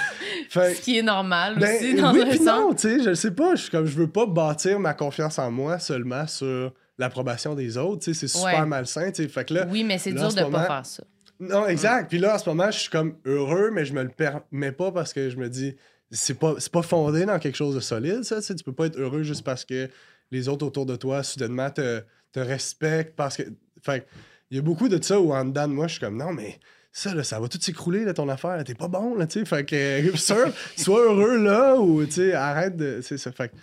Fait 0.50 0.74
Ce 0.74 0.80
qui 0.82 0.98
est 0.98 1.02
normal 1.02 1.56
ben, 1.58 1.76
aussi, 1.76 1.94
dans 1.94 2.12
oui, 2.12 2.20
un 2.22 2.26
puis 2.28 2.40
non, 2.40 2.74
tu 2.74 2.80
sais, 2.82 3.02
je 3.02 3.08
le 3.10 3.14
sais 3.14 3.30
pas. 3.30 3.54
Je 3.54 3.70
comme, 3.70 3.86
je 3.86 3.96
veux 3.96 4.06
pas 4.08 4.26
bâtir 4.26 4.78
ma 4.80 4.92
confiance 4.92 5.38
en 5.38 5.50
moi 5.50 5.78
seulement 5.78 6.26
sur 6.26 6.72
l'approbation 6.98 7.54
des 7.54 7.78
autres, 7.78 8.04
tu 8.04 8.12
sais, 8.12 8.20
c'est 8.20 8.28
super 8.38 8.60
Ouais. 8.60 8.66
malsain, 8.66 9.10
tu 9.12 9.22
sais. 9.22 9.28
Fait 9.28 9.46
que 9.46 9.54
là, 9.54 9.66
Oui, 9.70 9.82
mais 9.82 9.96
c'est 9.96 10.12
dur 10.12 10.28
de 10.32 10.42
moment- 10.42 10.58
pas 10.58 10.66
faire 10.66 10.86
ça. 10.86 11.02
non, 11.40 11.66
exact. 11.66 12.10
Puis 12.10 12.18
là, 12.18 12.34
en 12.34 12.38
ce 12.38 12.46
moment, 12.50 12.70
je 12.70 12.78
suis 12.80 12.90
comme 12.90 13.14
heureux, 13.24 13.70
mais 13.72 13.86
je 13.86 13.94
me 13.94 14.02
le 14.02 14.10
permets 14.10 14.72
pas 14.72 14.92
parce 14.92 15.14
que 15.14 15.30
je 15.30 15.38
me 15.38 15.48
dis, 15.48 15.74
c'est 16.10 16.38
pas, 16.38 16.56
c'est 16.58 16.70
pas 16.72 16.82
fondé 16.82 17.24
dans 17.24 17.38
quelque 17.38 17.56
chose 17.56 17.74
de 17.76 17.80
solide, 17.80 18.24
ça. 18.24 18.36
Tu 18.36 18.42
sais, 18.42 18.54
tu 18.54 18.62
peux 18.64 18.74
pas 18.74 18.86
être 18.86 18.98
heureux 18.98 19.22
juste 19.22 19.42
parce 19.42 19.64
que 19.64 19.88
les 20.30 20.48
autres 20.50 20.66
autour 20.66 20.84
de 20.84 20.96
toi, 20.96 21.22
soudainement, 21.22 21.70
te, 21.70 22.02
te 22.32 22.40
respectent. 22.40 23.16
Parce 23.16 23.38
que. 23.38 23.44
Fait 23.82 24.06
il 24.50 24.56
y 24.56 24.58
a 24.60 24.62
beaucoup 24.62 24.88
de 24.88 25.02
ça 25.02 25.20
où 25.20 25.32
en 25.32 25.44
dedans 25.44 25.68
de 25.68 25.72
moi, 25.72 25.86
je 25.86 25.92
suis 25.92 26.00
comme, 26.00 26.16
non, 26.16 26.32
mais 26.32 26.58
ça, 26.92 27.14
là, 27.14 27.22
ça 27.22 27.38
va 27.38 27.46
tout 27.48 27.58
s'écrouler, 27.60 28.04
là, 28.04 28.12
ton 28.14 28.28
affaire. 28.28 28.62
T'es 28.64 28.74
pas 28.74 28.88
bon, 28.88 29.14
là, 29.14 29.26
tu 29.28 29.38
sais. 29.38 29.44
Fait 29.44 29.64
que, 29.64 29.76
euh, 29.76 30.16
sûr, 30.16 30.52
sois 30.76 31.00
heureux 31.04 31.36
là 31.42 31.76
ou, 31.76 32.04
tu 32.04 32.12
sais, 32.12 32.32
arrête 32.32 32.76
de. 32.76 33.00
C'est 33.02 33.16
ça. 33.18 33.30
Fait 33.30 33.48
que 33.50 33.54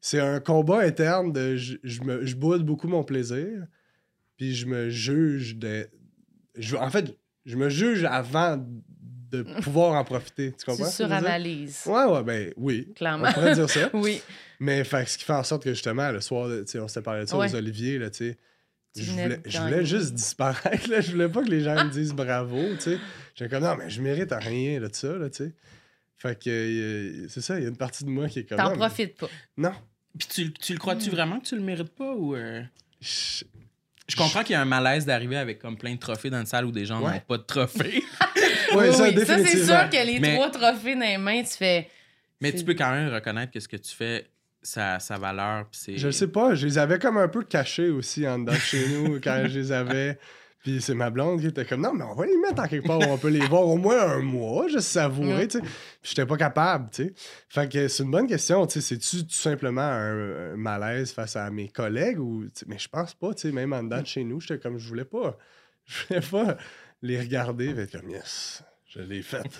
c'est 0.00 0.20
un 0.20 0.38
combat 0.38 0.80
interne 0.82 1.32
de. 1.32 1.56
Je, 1.56 1.76
je 1.82 2.02
me, 2.02 2.24
je 2.24 2.36
boude 2.36 2.64
beaucoup 2.64 2.86
mon 2.86 3.02
plaisir, 3.02 3.66
puis 4.36 4.54
je 4.54 4.66
me 4.66 4.88
juge 4.88 5.56
de. 5.56 5.88
Je, 6.54 6.76
en 6.76 6.90
fait, 6.90 7.16
je 7.44 7.56
me 7.56 7.68
juge 7.68 8.04
avant 8.04 8.56
de 9.32 9.42
pouvoir 9.62 9.94
en 9.94 10.04
profiter. 10.04 10.52
Tu 10.52 10.58
Tu 10.58 10.64
comprends? 10.66 10.84
dire? 10.84 10.92
suranalyses. 10.92 11.82
Ouais, 11.86 12.04
ouais, 12.04 12.22
ben 12.22 12.52
oui. 12.56 12.92
Clairement. 12.94 13.26
On 13.28 13.32
pourrait 13.32 13.54
dire 13.54 13.68
ça. 13.68 13.90
Oui. 13.94 14.22
Mais 14.60 14.84
fait, 14.84 15.06
ce 15.08 15.18
qui 15.18 15.24
fait 15.24 15.32
en 15.32 15.42
sorte 15.42 15.64
que 15.64 15.70
justement, 15.74 16.12
le 16.12 16.20
soir, 16.20 16.48
tu 16.66 16.78
on 16.78 16.86
s'était 16.86 17.02
parlé 17.02 17.22
de 17.22 17.26
ça 17.26 17.36
Ouais. 17.36 17.50
aux 17.52 17.56
Oliviers, 17.56 17.98
là, 17.98 18.10
tu 18.10 18.18
sais. 18.30 18.38
Je 18.96 19.10
voulais, 19.10 19.40
je 19.44 19.58
voulais 19.58 19.84
juste 19.84 20.14
disparaître, 20.14 20.88
là. 20.90 21.00
Je 21.00 21.12
voulais 21.12 21.28
pas 21.28 21.42
que 21.42 21.48
les 21.50 21.60
gens 21.62 21.74
me 21.84 21.90
disent 21.90 22.12
bravo, 22.14 22.60
tu 22.74 22.80
sais. 22.80 22.98
J'étais 23.34 23.50
comme, 23.54 23.64
non, 23.64 23.76
mais 23.76 23.90
je 23.90 24.00
mérite 24.00 24.32
rien 24.32 24.80
de 24.80 24.88
ça, 24.92 25.08
là, 25.16 25.28
tu 25.30 25.44
sais. 25.44 25.52
Fait 26.18 26.38
que, 26.42 26.48
euh, 26.50 27.26
c'est 27.28 27.42
ça, 27.42 27.58
il 27.58 27.62
y 27.62 27.66
a 27.66 27.68
une 27.68 27.76
partie 27.76 28.04
de 28.04 28.08
moi 28.10 28.28
qui 28.28 28.38
est 28.40 28.44
comme. 28.44 28.56
T'en 28.58 28.72
profites 28.76 29.16
pas. 29.18 29.28
Non. 29.56 29.72
Puis 30.18 30.28
tu, 30.28 30.52
tu 30.54 30.72
le 30.72 30.78
crois-tu 30.78 31.10
vraiment 31.10 31.38
que 31.40 31.46
tu 31.46 31.56
le 31.56 31.62
mérites 31.62 31.94
pas 31.94 32.14
ou. 32.14 32.34
euh? 32.34 32.62
Je- 33.00 33.44
Je 34.08 34.16
comprends 34.16 34.42
qu'il 34.44 34.52
y 34.52 34.54
a 34.56 34.62
un 34.62 34.64
malaise 34.66 35.04
d'arriver 35.04 35.36
avec 35.36 35.58
comme 35.58 35.76
plein 35.76 35.92
de 35.94 35.98
trophées 35.98 36.30
dans 36.30 36.38
une 36.40 36.46
salle 36.46 36.64
où 36.64 36.70
des 36.72 36.86
gens 36.86 37.02
Ouais. 37.02 37.12
n'ont 37.14 37.20
pas 37.20 37.38
de 37.38 37.42
trophées. 37.42 38.02
Ouais, 38.74 38.88
Oui, 38.88 38.94
ça, 38.96 39.04
oui. 39.04 39.10
c'est 39.16 39.24
définitivement. 39.36 39.80
sûr 39.80 39.90
que 39.90 40.06
les 40.06 40.18
Mais- 40.20 40.34
trois 40.34 40.50
trophées 40.50 40.94
dans 40.94 41.00
les 41.00 41.18
mains, 41.18 41.42
tu 41.42 41.52
fais. 41.56 41.88
Mais 42.40 42.50
c'est- 42.50 42.58
tu 42.58 42.64
peux 42.64 42.74
quand 42.74 42.90
même 42.90 43.12
reconnaître 43.12 43.52
que 43.52 43.60
ce 43.60 43.68
que 43.68 43.76
tu 43.76 43.94
fais, 43.94 44.26
sa 44.66 45.16
valeur. 45.18 45.66
Je 45.88 46.10
sais 46.10 46.28
pas, 46.28 46.54
je 46.54 46.66
les 46.66 46.78
avais 46.78 46.98
comme 46.98 47.16
un 47.18 47.28
peu 47.28 47.42
cachés 47.42 47.88
aussi 47.90 48.26
en 48.28 48.38
dedans 48.40 48.52
de 48.52 48.58
chez 48.58 48.88
nous 48.98 49.20
quand 49.20 49.44
je 49.46 49.58
les 49.58 49.72
avais. 49.72 50.18
Puis 50.60 50.82
c'est 50.82 50.94
ma 50.94 51.10
blonde 51.10 51.40
qui 51.40 51.46
était 51.46 51.64
comme 51.64 51.82
non, 51.82 51.94
mais 51.94 52.02
on 52.02 52.14
va 52.16 52.26
les 52.26 52.36
mettre 52.38 52.60
en 52.60 52.66
quelque 52.66 52.88
part 52.88 52.98
où 52.98 53.04
on 53.04 53.18
peut 53.18 53.28
les 53.28 53.46
voir 53.46 53.62
au 53.68 53.76
moins 53.76 54.00
un 54.00 54.18
mois, 54.20 54.66
juste 54.66 54.88
savourer, 54.88 55.44
Mm. 55.44 55.48
tu 55.48 55.58
sais. 55.58 55.64
Puis 55.64 55.70
j'étais 56.10 56.26
pas 56.26 56.36
capable, 56.36 56.90
tu 56.90 57.04
sais. 57.04 57.14
Fait 57.48 57.70
que 57.70 57.86
c'est 57.86 58.02
une 58.02 58.10
bonne 58.10 58.26
question, 58.26 58.66
tu 58.66 58.74
sais. 58.74 58.80
C'est-tu 58.80 59.24
tout 59.24 59.32
simplement 59.34 59.82
un, 59.82 60.54
un 60.54 60.56
malaise 60.56 61.12
face 61.12 61.36
à 61.36 61.48
mes 61.50 61.68
collègues 61.68 62.18
ou. 62.18 62.46
Mais 62.66 62.78
je 62.78 62.88
pense 62.88 63.14
pas, 63.14 63.32
tu 63.34 63.42
sais. 63.42 63.52
Même 63.52 63.72
en 63.72 63.84
dedans 63.84 64.00
de 64.00 64.06
chez 64.06 64.24
nous, 64.24 64.40
j'étais 64.40 64.58
comme 64.58 64.76
je 64.78 64.88
voulais 64.88 65.04
pas. 65.04 65.36
Je 65.86 66.02
voulais 66.08 66.20
pas 66.20 66.56
les 67.00 67.20
regarder 67.20 67.66
et 67.66 67.78
être 67.82 68.00
comme 68.00 68.10
yes, 68.10 68.64
je 68.86 68.98
l'ai 69.02 69.22
faite. 69.22 69.56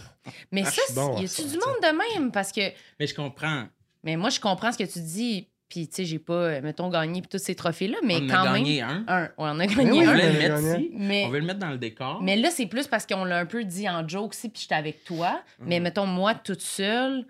Mais 0.51 0.63
Ah, 0.67 0.71
ça, 0.73 0.83
je 0.89 0.93
suis 0.93 0.95
bon 0.95 1.19
y 1.21 1.25
a-tu 1.25 1.43
du 1.43 1.59
monde 1.59 1.77
de 1.81 2.15
même? 2.19 2.33
Parce 2.33 2.51
que. 2.51 2.63
Mais 2.99 3.07
je 3.07 3.15
comprends. 3.15 3.69
Mais 4.07 4.17
moi, 4.17 4.31
je 4.31 4.41
comprends 4.41 4.73
ce 4.73 4.79
que 4.79 4.85
tu 4.91 5.01
dis. 5.01 5.49
Puis, 5.69 5.89
tu 5.89 5.97
sais, 5.97 6.05
j'ai 6.05 6.21
pas, 6.21 6.33
euh, 6.33 6.61
mettons, 6.63 6.89
gagné 6.89 7.21
tous 7.23 7.39
ces 7.39 7.57
trophées-là, 7.57 7.99
mais 8.05 8.19
on 8.23 8.27
quand 8.29 8.43
a 8.43 8.53
même. 8.53 8.63
gagné 8.63 8.83
un. 8.83 9.05
Un. 9.09 9.23
Ouais, 9.25 9.31
on 9.39 9.45
a 9.47 9.55
Mais 9.55 9.67
gagné 9.67 9.91
On 9.91 9.95
oui, 9.97 10.05
un. 10.05 10.11
on 10.11 10.15
le 10.15 10.21
a 10.21 10.27
mettre 10.33 10.55
gagné. 10.63 10.71
ici. 10.85 10.91
Mais, 10.95 11.25
On 11.27 11.31
veut 11.31 11.41
le 11.41 11.45
mettre 11.47 11.59
dans 11.59 11.71
le 11.71 11.79
décor. 11.79 12.23
mais 12.23 12.37
là, 12.37 12.51
c'est 12.53 12.67
plus 12.67 12.87
parce 12.87 13.05
qu'on 13.05 13.25
l'a 13.25 13.39
un 13.41 13.47
peu 13.47 13.65
dit 13.65 13.89
en 13.89 14.07
joke 14.07 14.31
aussi, 14.31 14.49
puis 14.49 14.63
j'étais 14.63 14.77
avec 14.77 15.05
toi. 15.05 15.41
Mais 15.59 15.79
Mhm. 15.79 15.83
mettons, 15.83 16.07
moi, 16.07 16.35
toute 16.37 16.61
seule, 16.63 17.25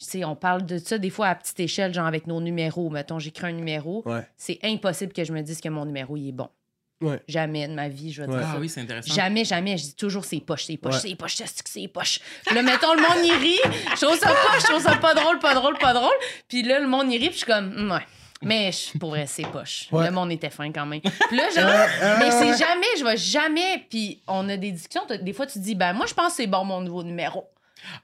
tu 0.00 0.06
sais, 0.06 0.24
on 0.24 0.34
parle 0.34 0.64
de 0.64 0.78
ça 0.78 0.96
des 0.96 1.10
fois 1.10 1.28
à 1.28 1.34
petite 1.34 1.60
échelle, 1.60 1.92
genre 1.92 2.06
avec 2.06 2.26
nos 2.26 2.40
numéros. 2.40 2.88
Mettons, 2.88 3.18
j'écris 3.18 3.48
un 3.48 3.52
numéro. 3.52 4.02
Ouais. 4.06 4.26
C'est 4.38 4.58
impossible 4.62 5.12
que 5.12 5.22
je 5.22 5.32
me 5.34 5.42
dise 5.42 5.60
que 5.60 5.68
mon 5.68 5.84
numéro, 5.84 6.16
il 6.16 6.28
est 6.28 6.32
bon. 6.32 6.48
Ouais. 7.00 7.20
Jamais 7.28 7.68
de 7.68 7.74
ma 7.74 7.88
vie, 7.88 8.12
je 8.12 8.22
vais 8.22 8.28
Ouais. 8.28 8.38
dire 8.38 8.46
Ah 8.48 8.52
ça. 8.54 8.58
oui, 8.60 8.68
c'est 8.68 8.80
intéressant. 8.80 9.12
Jamais, 9.14 9.44
jamais. 9.44 9.76
Je 9.76 9.82
dis 9.84 9.94
toujours 9.96 10.24
c'est 10.24 10.40
poche, 10.40 10.64
c'est 10.64 10.76
poche, 10.76 10.94
Ouais. 10.94 11.00
c'est 11.10 11.14
poche, 11.16 11.34
c'est 11.36 11.44
que 11.62 11.68
c'est 11.68 11.88
poche? 11.88 12.20
Puis 12.46 12.54
là, 12.54 12.62
mettons, 12.62 12.94
le 12.94 13.02
monde 13.02 13.24
y 13.26 13.32
rit. 13.32 13.58
Je 13.96 14.04
trouve 14.06 14.18
ça 14.18 14.28
poche, 14.28 14.62
je 14.62 14.66
trouve 14.68 14.82
ça 14.82 14.96
pas 14.96 15.12
drôle, 15.14 15.38
pas 15.38 15.54
drôle, 15.54 15.76
pas 15.78 15.92
drôle. 15.92 16.14
Puis 16.48 16.62
là, 16.62 16.78
le 16.78 16.86
monde 16.86 17.12
y 17.12 17.18
rit, 17.18 17.26
puis 17.30 17.32
je 17.32 17.36
suis 17.38 17.46
comme, 17.46 17.74
Hum, 17.76 17.90
ouais. 17.92 18.06
Mais 18.42 18.70
je, 18.72 18.98
pour 18.98 19.10
vrai, 19.10 19.24
c'est 19.26 19.46
poche. 19.46 19.86
Ouais. 19.90 20.04
Le 20.06 20.10
monde 20.12 20.30
était 20.30 20.50
fin 20.50 20.70
quand 20.70 20.84
même. 20.86 21.00
Puis 21.00 21.36
là, 21.36 21.48
genre, 21.50 22.18
mais 22.18 22.30
c'est 22.30 22.58
jamais, 22.58 22.86
je 22.98 23.02
vais 23.04 23.16
jamais. 23.16 23.86
Puis 23.88 24.20
on 24.28 24.46
a 24.50 24.56
des 24.58 24.70
discussions. 24.70 25.02
Des 25.22 25.32
fois, 25.32 25.46
tu 25.46 25.58
dis, 25.60 25.74
ben 25.74 25.94
moi, 25.94 26.04
je 26.06 26.12
pense 26.14 26.28
que 26.28 26.36
c'est 26.36 26.46
bon 26.46 26.62
mon 26.64 26.80
nouveau 26.82 27.02
numéro. 27.02 27.48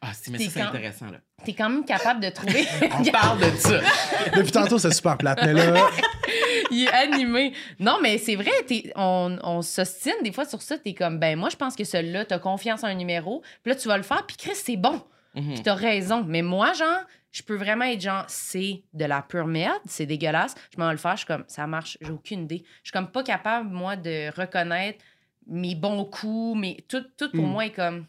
Ah, 0.00 0.08
c'est- 0.12 0.30
mais 0.30 0.38
T'es 0.38 0.44
ça, 0.44 0.50
c'est 0.52 0.60
quand- 0.60 0.68
intéressant. 0.68 1.06
Là. 1.06 1.18
T'es 1.44 1.52
quand 1.54 1.68
même 1.70 1.84
capable 1.84 2.20
de 2.20 2.28
trouver. 2.30 2.66
On 2.98 3.04
parle 3.10 3.40
de 3.40 3.56
ça. 3.56 3.80
Depuis 4.36 4.52
tantôt, 4.52 4.78
c'est 4.78 4.92
super 4.92 5.16
plate, 5.18 5.40
mais 5.44 5.52
là. 5.54 5.74
Il 6.70 6.84
est 6.84 6.92
animé. 6.92 7.52
Non, 7.78 7.98
mais 8.02 8.18
c'est 8.18 8.36
vrai, 8.36 8.50
t'es- 8.66 8.92
on, 8.94 9.38
on 9.42 9.62
s'ostine 9.62 10.14
des 10.22 10.32
fois 10.32 10.44
sur 10.44 10.62
ça. 10.62 10.78
T'es 10.78 10.94
comme, 10.94 11.18
ben 11.18 11.36
moi, 11.38 11.48
je 11.48 11.56
pense 11.56 11.74
que 11.74 11.84
celui-là, 11.84 12.24
t'as 12.24 12.38
confiance 12.38 12.84
en 12.84 12.88
un 12.88 12.94
numéro. 12.94 13.42
Puis 13.62 13.72
là, 13.72 13.74
tu 13.74 13.88
vas 13.88 13.96
le 13.96 14.02
faire. 14.04 14.24
Puis 14.26 14.36
Chris, 14.36 14.54
c'est 14.54 14.76
bon. 14.76 15.02
Mhm. 15.34 15.54
Puis 15.54 15.62
t'as 15.62 15.74
raison. 15.74 16.24
Mais 16.26 16.42
moi, 16.42 16.72
genre, 16.74 17.00
je 17.32 17.42
peux 17.42 17.56
vraiment 17.56 17.84
être 17.86 18.00
genre, 18.00 18.24
c'est 18.28 18.82
de 18.92 19.04
la 19.04 19.22
pure 19.22 19.46
merde, 19.46 19.80
c'est 19.86 20.06
dégueulasse. 20.06 20.54
Je 20.74 20.78
m'en 20.80 20.86
vais 20.86 20.92
le 20.92 20.98
faire, 20.98 21.12
je 21.12 21.18
suis 21.18 21.26
comme, 21.26 21.44
ça 21.48 21.66
marche, 21.66 21.96
j'ai 22.00 22.10
aucune 22.10 22.42
idée. 22.44 22.62
Je 22.82 22.88
suis 22.90 22.92
comme 22.92 23.10
pas 23.10 23.22
capable, 23.22 23.68
moi, 23.70 23.96
de 23.96 24.30
reconnaître 24.38 24.98
mes 25.46 25.74
bons 25.74 26.04
coups, 26.04 26.58
mais 26.60 26.76
tout, 26.88 27.04
tout 27.16 27.30
pour 27.30 27.44
Mm. 27.44 27.50
moi 27.50 27.66
est 27.66 27.70
comme, 27.70 28.06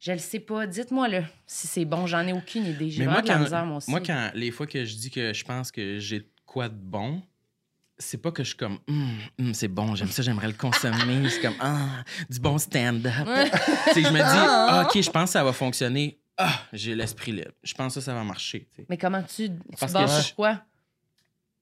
je 0.00 0.12
le 0.12 0.18
sais 0.18 0.40
pas, 0.40 0.66
dites-moi 0.66 1.08
là 1.08 1.22
si 1.46 1.66
c'est 1.66 1.84
bon, 1.84 2.06
j'en 2.06 2.26
ai 2.26 2.32
aucune 2.32 2.66
idée. 2.66 2.90
J'ai 2.90 3.04
vraiment 3.04 3.12
moi 3.12 3.22
de 3.22 3.28
la 3.28 3.34
quand, 3.34 3.40
misère, 3.42 3.66
moi 3.66 3.76
aussi. 3.76 3.90
moi, 3.90 4.00
quand 4.00 4.30
les 4.34 4.50
fois 4.50 4.66
que 4.66 4.84
je 4.84 4.94
dis 4.96 5.10
que 5.10 5.32
je 5.32 5.44
pense 5.44 5.70
que 5.70 5.98
j'ai 5.98 6.20
de 6.20 6.28
quoi 6.46 6.68
de 6.68 6.74
bon, 6.74 7.22
c'est 7.98 8.16
pas 8.20 8.32
que 8.32 8.42
je 8.42 8.48
suis 8.48 8.56
comme, 8.56 8.78
Hum, 8.88 9.18
hum, 9.38 9.52
c'est 9.54 9.68
bon, 9.68 9.94
j'aime 9.94 10.08
ça, 10.08 10.22
j'aimerais 10.22 10.46
le 10.48 10.54
consommer. 10.54 11.28
c'est 11.28 11.40
comme, 11.42 11.56
ah, 11.60 12.02
du 12.30 12.40
bon 12.40 12.56
stand-up. 12.58 13.12
Sais, 13.92 14.02
je 14.02 14.08
me 14.08 14.16
dis, 14.16 14.22
ah, 14.24 14.86
OK, 14.88 15.02
je 15.02 15.10
pense 15.10 15.24
que 15.24 15.32
ça 15.32 15.44
va 15.44 15.52
fonctionner. 15.52 16.18
Ah, 16.38 16.62
j'ai 16.72 16.94
l'esprit 16.94 17.32
libre. 17.32 17.52
Je 17.62 17.74
pense 17.74 17.94
que 17.94 18.00
ça 18.00 18.14
va 18.14 18.24
marcher. 18.24 18.66
Mais 18.88 18.96
comment 18.96 19.22
tu, 19.22 19.50
tu 19.50 19.54
Parce 19.78 19.92
bases 19.92 20.06
que 20.16 20.20
sur 20.22 20.28
je- 20.30 20.34
quoi? 20.34 20.62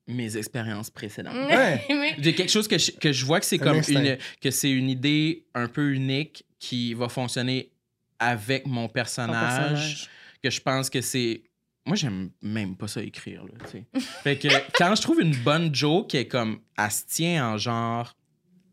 Mes 0.06 0.36
expériences 0.36 0.88
précédentes. 0.88 1.34
Ouais. 1.34 2.14
J'ai 2.18 2.34
quelque 2.34 2.48
chose 2.50 2.66
que 2.66 2.78
je, 2.78 2.92
que 2.92 3.12
je 3.12 3.26
vois 3.26 3.40
que 3.40 3.44
c'est 3.46 3.58
comme 3.58 3.82
une 3.88 4.16
que 4.40 4.50
c'est 4.50 4.70
une 4.70 4.88
idée 4.88 5.44
un 5.54 5.68
peu 5.68 5.92
unique 5.92 6.46
qui 6.58 6.94
va 6.94 7.10
fonctionner 7.10 7.70
avec 8.18 8.66
mon 8.66 8.88
personnage, 8.88 9.56
personnage. 9.68 10.08
que 10.42 10.50
je 10.50 10.60
pense 10.60 10.90
que 10.90 11.00
c'est 11.00 11.42
moi 11.86 11.96
j'aime 11.96 12.30
même 12.42 12.76
pas 12.76 12.86
ça 12.88 13.02
écrire 13.02 13.44
là, 13.44 13.52
fait 14.22 14.36
que 14.38 14.48
quand 14.76 14.94
je 14.94 15.00
trouve 15.02 15.20
une 15.20 15.34
bonne 15.36 15.74
joke 15.74 16.08
qui 16.10 16.16
est 16.18 16.28
comme 16.28 16.60
elle 16.76 16.90
se 16.90 17.04
tient 17.06 17.48
en 17.48 17.56
genre 17.58 18.14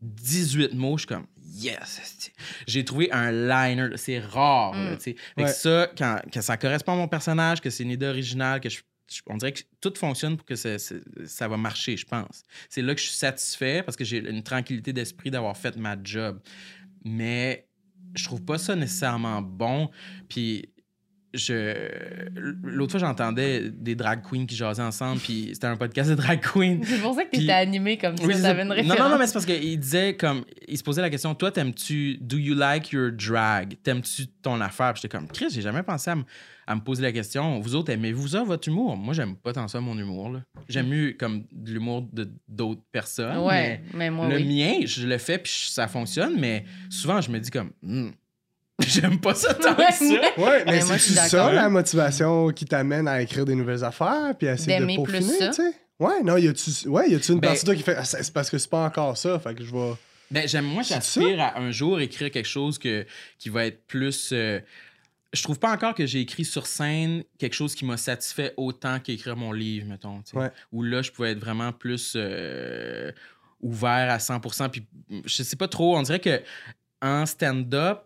18 0.02 0.74
mots, 0.74 0.96
je 0.98 1.02
suis 1.02 1.06
comme 1.08 1.26
yes. 1.54 2.30
J'ai 2.66 2.84
trouvé 2.84 3.10
un 3.12 3.32
liner, 3.32 3.88
là, 3.88 3.96
c'est 3.96 4.18
rare 4.18 4.74
là, 4.74 4.92
Mm. 4.94 4.98
sais. 5.00 5.16
Fait 5.36 5.44
que 5.44 5.50
ça 5.50 5.88
quand, 5.96 6.20
que 6.30 6.40
ça 6.42 6.56
correspond 6.58 6.92
à 6.92 6.96
mon 6.96 7.08
personnage, 7.08 7.60
que 7.62 7.70
c'est 7.70 7.82
une 7.84 7.90
idée 7.92 8.06
originale, 8.06 8.60
que 8.60 8.68
je 8.68 8.80
je- 9.08 9.20
on 9.28 9.36
dirait 9.36 9.52
que 9.52 9.60
tout 9.80 9.94
fonctionne 9.96 10.36
pour 10.36 10.44
que 10.44 10.56
ça, 10.56 10.80
ça- 10.80 10.96
ça 11.26 11.46
va 11.46 11.56
marcher, 11.56 11.96
je 11.96 12.04
pense. 12.04 12.42
C'est 12.68 12.82
là 12.82 12.92
que 12.92 13.00
je 13.00 13.06
suis 13.06 13.14
satisfait 13.14 13.84
parce 13.84 13.96
que 13.96 14.02
j'ai 14.04 14.18
une 14.18 14.42
tranquillité 14.42 14.92
d'esprit 14.92 15.30
d'avoir 15.30 15.56
fait 15.56 15.76
ma 15.76 15.96
job. 16.02 16.40
Mais 17.04 17.65
je 18.16 18.24
trouve 18.24 18.42
pas 18.42 18.58
ça 18.58 18.74
nécessairement 18.74 19.42
bon. 19.42 19.90
Puis 20.28 20.68
je 21.36 21.88
l'autre 22.62 22.92
fois 22.92 23.00
j'entendais 23.00 23.70
des 23.70 23.94
drag 23.94 24.20
queens 24.22 24.46
qui 24.46 24.56
jasaient 24.56 24.82
ensemble 24.82 25.20
puis 25.20 25.50
c'était 25.52 25.66
un 25.66 25.76
podcast 25.76 26.10
de 26.10 26.14
drag 26.14 26.40
queens 26.40 26.80
C'est 26.84 27.00
pour 27.00 27.14
ça 27.14 27.24
que 27.24 27.30
Puis- 27.30 27.40
t'étais 27.40 27.52
animé 27.52 27.96
comme 27.98 28.16
ça. 28.16 28.24
Oui, 28.24 28.34
ça. 28.34 28.52
Une 28.52 28.68
non, 28.68 28.74
référence. 28.74 28.98
non, 28.98 29.08
non, 29.10 29.18
mais 29.18 29.26
c'est 29.26 29.32
parce 29.34 29.46
qu'il 29.46 29.78
disait 29.78 30.16
comme. 30.16 30.44
Il 30.68 30.76
se 30.78 30.82
posait 30.82 31.02
la 31.02 31.10
question 31.10 31.34
Toi, 31.34 31.50
t'aimes-tu. 31.52 32.18
Do 32.20 32.36
you 32.38 32.54
like 32.54 32.90
your 32.92 33.10
drag? 33.12 33.76
T'aimes-tu 33.82 34.26
ton 34.42 34.60
affaire? 34.60 34.92
Puis 34.94 35.02
j'étais 35.02 35.16
comme 35.16 35.28
Chris, 35.28 35.46
j'ai 35.50 35.62
jamais 35.62 35.82
pensé 35.82 36.10
à, 36.10 36.16
me- 36.16 36.24
à 36.66 36.74
me 36.74 36.80
poser 36.80 37.02
la 37.02 37.12
question 37.12 37.60
Vous 37.60 37.74
autres, 37.74 37.90
aimez-vous 37.92 38.28
ça, 38.28 38.42
votre 38.44 38.68
humour? 38.68 38.96
Moi, 38.96 39.14
j'aime 39.14 39.36
pas 39.36 39.52
tant 39.52 39.68
ça, 39.68 39.80
mon 39.80 39.96
humour. 39.98 40.30
là. 40.30 40.40
J'aime 40.68 40.88
mieux 40.88 41.14
comme 41.18 41.44
de 41.52 41.72
l'humour 41.72 42.08
de 42.12 42.28
d'autres 42.48 42.82
personnes. 42.92 43.38
Ouais, 43.38 43.82
mais 43.94 44.10
moi, 44.10 44.28
le 44.28 44.36
oui. 44.36 44.44
mien, 44.44 44.86
je 44.86 45.06
le 45.06 45.18
fais, 45.18 45.38
puis 45.38 45.52
ça 45.70 45.86
fonctionne, 45.88 46.38
mais 46.38 46.64
souvent, 46.90 47.20
je 47.20 47.30
me 47.30 47.38
dis 47.38 47.50
comme. 47.50 47.70
Hmm, 47.82 48.08
J'aime 48.86 49.18
pas 49.20 49.34
ça 49.34 49.54
tant 49.54 49.74
Ouais, 49.76 49.86
que 49.88 49.94
ça. 49.94 50.40
Ouais, 50.40 50.64
mais 50.66 50.80
c'est 50.82 50.98
ça 51.28 51.52
la 51.52 51.68
motivation 51.70 52.50
qui 52.50 52.64
t'amène 52.66 53.08
à 53.08 53.22
écrire 53.22 53.44
des 53.46 53.54
nouvelles 53.54 53.84
affaires 53.84 54.34
puis 54.38 54.48
à 54.48 54.52
essayer 54.54 54.78
de 54.80 54.84
peaufiner, 54.96 55.46
tu 55.48 55.52
sais? 55.54 55.72
Ouais, 55.98 56.22
non, 56.22 56.36
y 56.36 56.46
a-tu 56.46 56.70
ouais, 56.88 57.08
y 57.10 57.14
a-tu 57.14 57.32
une 57.32 57.40
Ben- 57.40 57.48
partie 57.48 57.62
de 57.64 57.70
toi 57.70 57.74
qui 57.74 57.82
fait 57.82 57.96
Ah, 57.96 58.04
c'est 58.04 58.32
parce 58.34 58.50
que 58.50 58.58
c'est 58.58 58.68
pas 58.68 58.84
encore 58.84 59.16
ça, 59.16 59.38
fait 59.38 59.54
que 59.54 59.64
je 59.64 59.72
vais 59.72 59.94
Ben, 60.30 60.46
j'aime, 60.46 60.66
moi, 60.66 60.82
j'aspire 60.82 61.40
à 61.40 61.58
un 61.58 61.70
jour 61.70 62.00
écrire 62.00 62.30
quelque 62.30 62.44
chose 62.48 62.78
que, 62.78 63.06
qui 63.38 63.48
va 63.48 63.64
être 63.64 63.86
plus. 63.86 64.30
euh, 64.34 64.60
je 65.32 65.42
trouve 65.42 65.58
pas 65.58 65.70
encore 65.72 65.94
que 65.94 66.04
j'ai 66.04 66.20
écrit 66.20 66.44
sur 66.44 66.66
scène 66.66 67.24
quelque 67.38 67.54
chose 67.54 67.74
qui 67.74 67.84
m'a 67.86 67.96
satisfait 67.96 68.52
autant 68.58 69.00
qu'écrire 69.00 69.36
mon 69.36 69.52
livre, 69.52 69.86
mettons. 69.86 70.22
Ouais. 70.34 70.50
Où 70.70 70.82
là, 70.82 71.00
je 71.00 71.10
pouvais 71.10 71.32
être 71.32 71.40
vraiment 71.40 71.72
plus 71.72 72.12
euh, 72.14 73.10
ouvert 73.62 74.10
à 74.10 74.18
100%. 74.18 74.68
Puis 74.68 74.86
je 75.24 75.42
sais 75.42 75.56
pas 75.56 75.68
trop, 75.68 75.96
on 75.96 76.02
dirait 76.02 76.20
que 76.20 76.42
en 77.02 77.24
stand-up, 77.26 78.02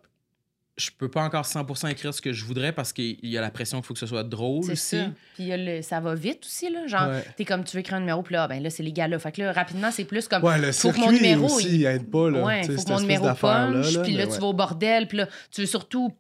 je 0.81 0.91
peux 0.91 1.09
pas 1.09 1.23
encore 1.23 1.45
100% 1.45 1.89
écrire 1.91 2.13
ce 2.15 2.21
que 2.21 2.33
je 2.33 2.45
voudrais 2.45 2.73
parce 2.73 2.93
qu'il 2.93 3.19
y 3.23 3.37
a 3.39 3.41
la 3.41 3.51
pression 3.51 3.79
qu'il 3.79 3.87
faut 3.87 3.95
que 3.95 4.01
ce 4.01 4.07
soit 4.07 4.25
drôle 4.25 4.65
C'est 4.65 4.73
aussi. 4.73 4.97
ça. 4.99 5.05
Puis 5.35 5.45
il 5.45 5.47
y 5.47 5.53
a 5.53 5.57
le- 5.57 5.83
ça 5.83 6.01
va 6.01 6.15
vite 6.15 6.45
aussi, 6.45 6.71
là. 6.71 6.87
Genre, 6.87 7.09
Ouais. 7.09 7.25
t'es 7.37 7.45
comme, 7.45 7.63
tu 7.65 7.77
veux 7.77 7.81
écrire 7.81 7.97
un 7.97 8.01
numéro, 8.01 8.23
puis 8.23 8.35
là, 8.35 8.49
ben 8.49 8.63
là, 8.63 8.71
c'est 8.71 8.83
les 8.83 8.93
gars-là. 8.93 9.19
Fait 9.19 9.33
que 9.33 9.43
là, 9.43 9.53
rapidement, 9.53 9.91
c'est 9.91 10.05
plus 10.05 10.27
comme. 10.27 10.43
Ouais, 10.43 10.59
le 10.59 10.73
faut 10.73 10.89
que 10.89 10.95
circuit 10.97 11.01
mon 11.03 11.13
numéro, 11.13 11.45
aussi 11.47 11.69
il- 11.81 11.85
aide 11.87 12.11
pas 12.11 12.31
là, 12.31 12.43
ouais, 12.43 12.63
faut 12.65 12.83
que 12.83 12.91
mon 12.91 13.01
numéro 13.01 13.33
punch, 13.35 13.93
là, 13.95 14.03
puis 14.03 14.13
là, 14.15 14.27
tu 14.27 14.33
ouais. 14.33 14.39
vas 14.39 14.47
au 14.47 14.53
bordel, 14.55 15.07
puis 15.07 15.19
là, 15.19 15.29
tu 15.53 15.61
veux 15.61 15.67
surtout 15.67 16.13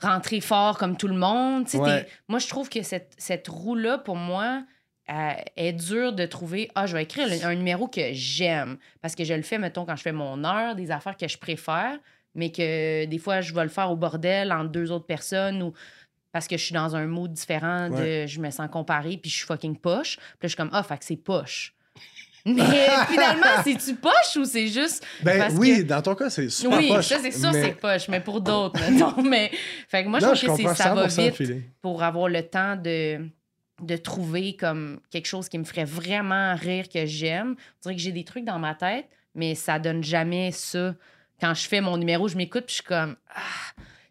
rentrer 0.00 0.40
fort 0.40 0.78
comme 0.78 0.96
tout 0.96 1.08
le 1.08 1.16
monde. 1.16 1.66
Moi, 2.28 2.38
je 2.38 2.48
trouve 2.48 2.68
que 2.68 2.82
cette, 2.82 3.12
cette 3.16 3.48
roue-là, 3.48 3.98
pour 3.98 4.16
moi, 4.16 4.62
euh, 5.08 5.30
est 5.56 5.72
dure 5.72 6.12
de 6.12 6.26
trouver. 6.26 6.68
Ah, 6.74 6.86
je 6.86 6.96
vais 6.96 7.04
écrire 7.04 7.28
un 7.44 7.54
numéro 7.54 7.86
que 7.86 8.00
j'aime. 8.12 8.76
Parce 9.00 9.14
que 9.14 9.22
je 9.24 9.34
le 9.34 9.42
fais, 9.42 9.56
mettons, 9.56 9.84
quand 9.84 9.94
je 9.96 10.02
fais 10.02 10.10
mon 10.12 10.42
heure, 10.44 10.74
des 10.74 10.90
affaires 10.90 11.16
que 11.16 11.28
je 11.28 11.38
préfère, 11.38 11.96
mais 12.36 12.52
que 12.52 13.04
des 13.06 13.18
fois, 13.18 13.40
je 13.40 13.52
vais 13.52 13.64
le 13.64 13.68
faire 13.68 13.90
au 13.90 13.96
bordel 13.96 14.52
entre 14.52 14.70
deux 14.70 14.92
autres 14.92 15.06
personnes 15.06 15.60
ou 15.62 15.72
parce 16.30 16.46
que 16.46 16.56
je 16.56 16.64
suis 16.64 16.74
dans 16.74 16.94
un 16.94 17.06
mood 17.06 17.32
différent 17.32 17.88
de 17.90 18.26
je 18.26 18.40
me 18.40 18.50
sens 18.50 18.68
comparée 18.70 19.16
puis 19.16 19.30
je 19.30 19.36
suis 19.36 19.46
fucking 19.46 19.76
poche. 19.76 20.16
Puis 20.18 20.24
là, 20.24 20.38
je 20.42 20.48
suis 20.48 20.56
comme, 20.56 20.70
ah, 20.72 20.82
fait 20.82 20.98
que 20.98 21.04
c'est 21.04 21.16
poche. 21.16 21.74
Mais 22.44 22.62
finalement, 23.08 23.46
c'est-tu 23.64 23.96
poche 23.96 24.36
ou 24.36 24.44
c'est 24.44 24.68
juste. 24.68 25.04
Ben 25.22 25.38
parce 25.38 25.54
oui, 25.54 25.78
que- 25.78 25.82
dans 25.82 26.00
ton 26.02 26.14
cas, 26.14 26.30
c'est 26.30 26.48
super 26.48 26.78
Oui, 26.78 26.88
poche, 26.88 27.06
ça, 27.06 27.18
c'est 27.20 27.32
sûr, 27.32 27.50
mais- 27.52 27.62
c'est 27.62 27.72
poche, 27.72 28.06
mais 28.08 28.20
pour 28.20 28.40
d'autres, 28.40 28.78
mettons. 28.88 29.20
Mais... 29.28 29.50
Fait 29.88 30.04
que 30.04 30.08
moi, 30.08 30.20
non, 30.20 30.32
je 30.34 30.42
je 30.42 30.46
trouve 30.46 30.58
que 30.58 30.62
comprends 30.62 30.76
c'est- 30.76 30.82
ça 30.84 30.94
va 30.94 31.08
100% 31.08 31.24
le 31.40 31.54
vite 31.54 31.64
pour 31.82 32.04
avoir 32.04 32.28
le 32.28 32.42
temps 32.44 32.76
de, 32.76 33.26
de 33.82 33.96
trouver 33.96 34.54
comme 34.54 35.00
quelque 35.10 35.26
chose 35.26 35.48
qui 35.48 35.58
me 35.58 35.64
ferait 35.64 35.84
vraiment 35.86 36.54
rire 36.54 36.88
que 36.88 37.04
j'aime. 37.06 37.56
On 37.58 37.80
dirait 37.82 37.96
que 37.96 38.00
j'ai 38.02 38.12
des 38.12 38.24
trucs 38.24 38.44
dans 38.44 38.60
ma 38.60 38.74
tête, 38.76 39.06
mais 39.34 39.54
ça 39.56 39.78
donne 39.80 40.04
jamais 40.04 40.52
ça. 40.52 40.94
Quand 41.40 41.54
je 41.54 41.66
fais 41.68 41.80
mon 41.80 41.96
numéro, 41.96 42.28
je 42.28 42.36
m'écoute, 42.36 42.64
puis 42.66 42.76
je 42.76 42.82
suis 42.82 42.84
comme. 42.84 43.16
Ah, 43.34 43.40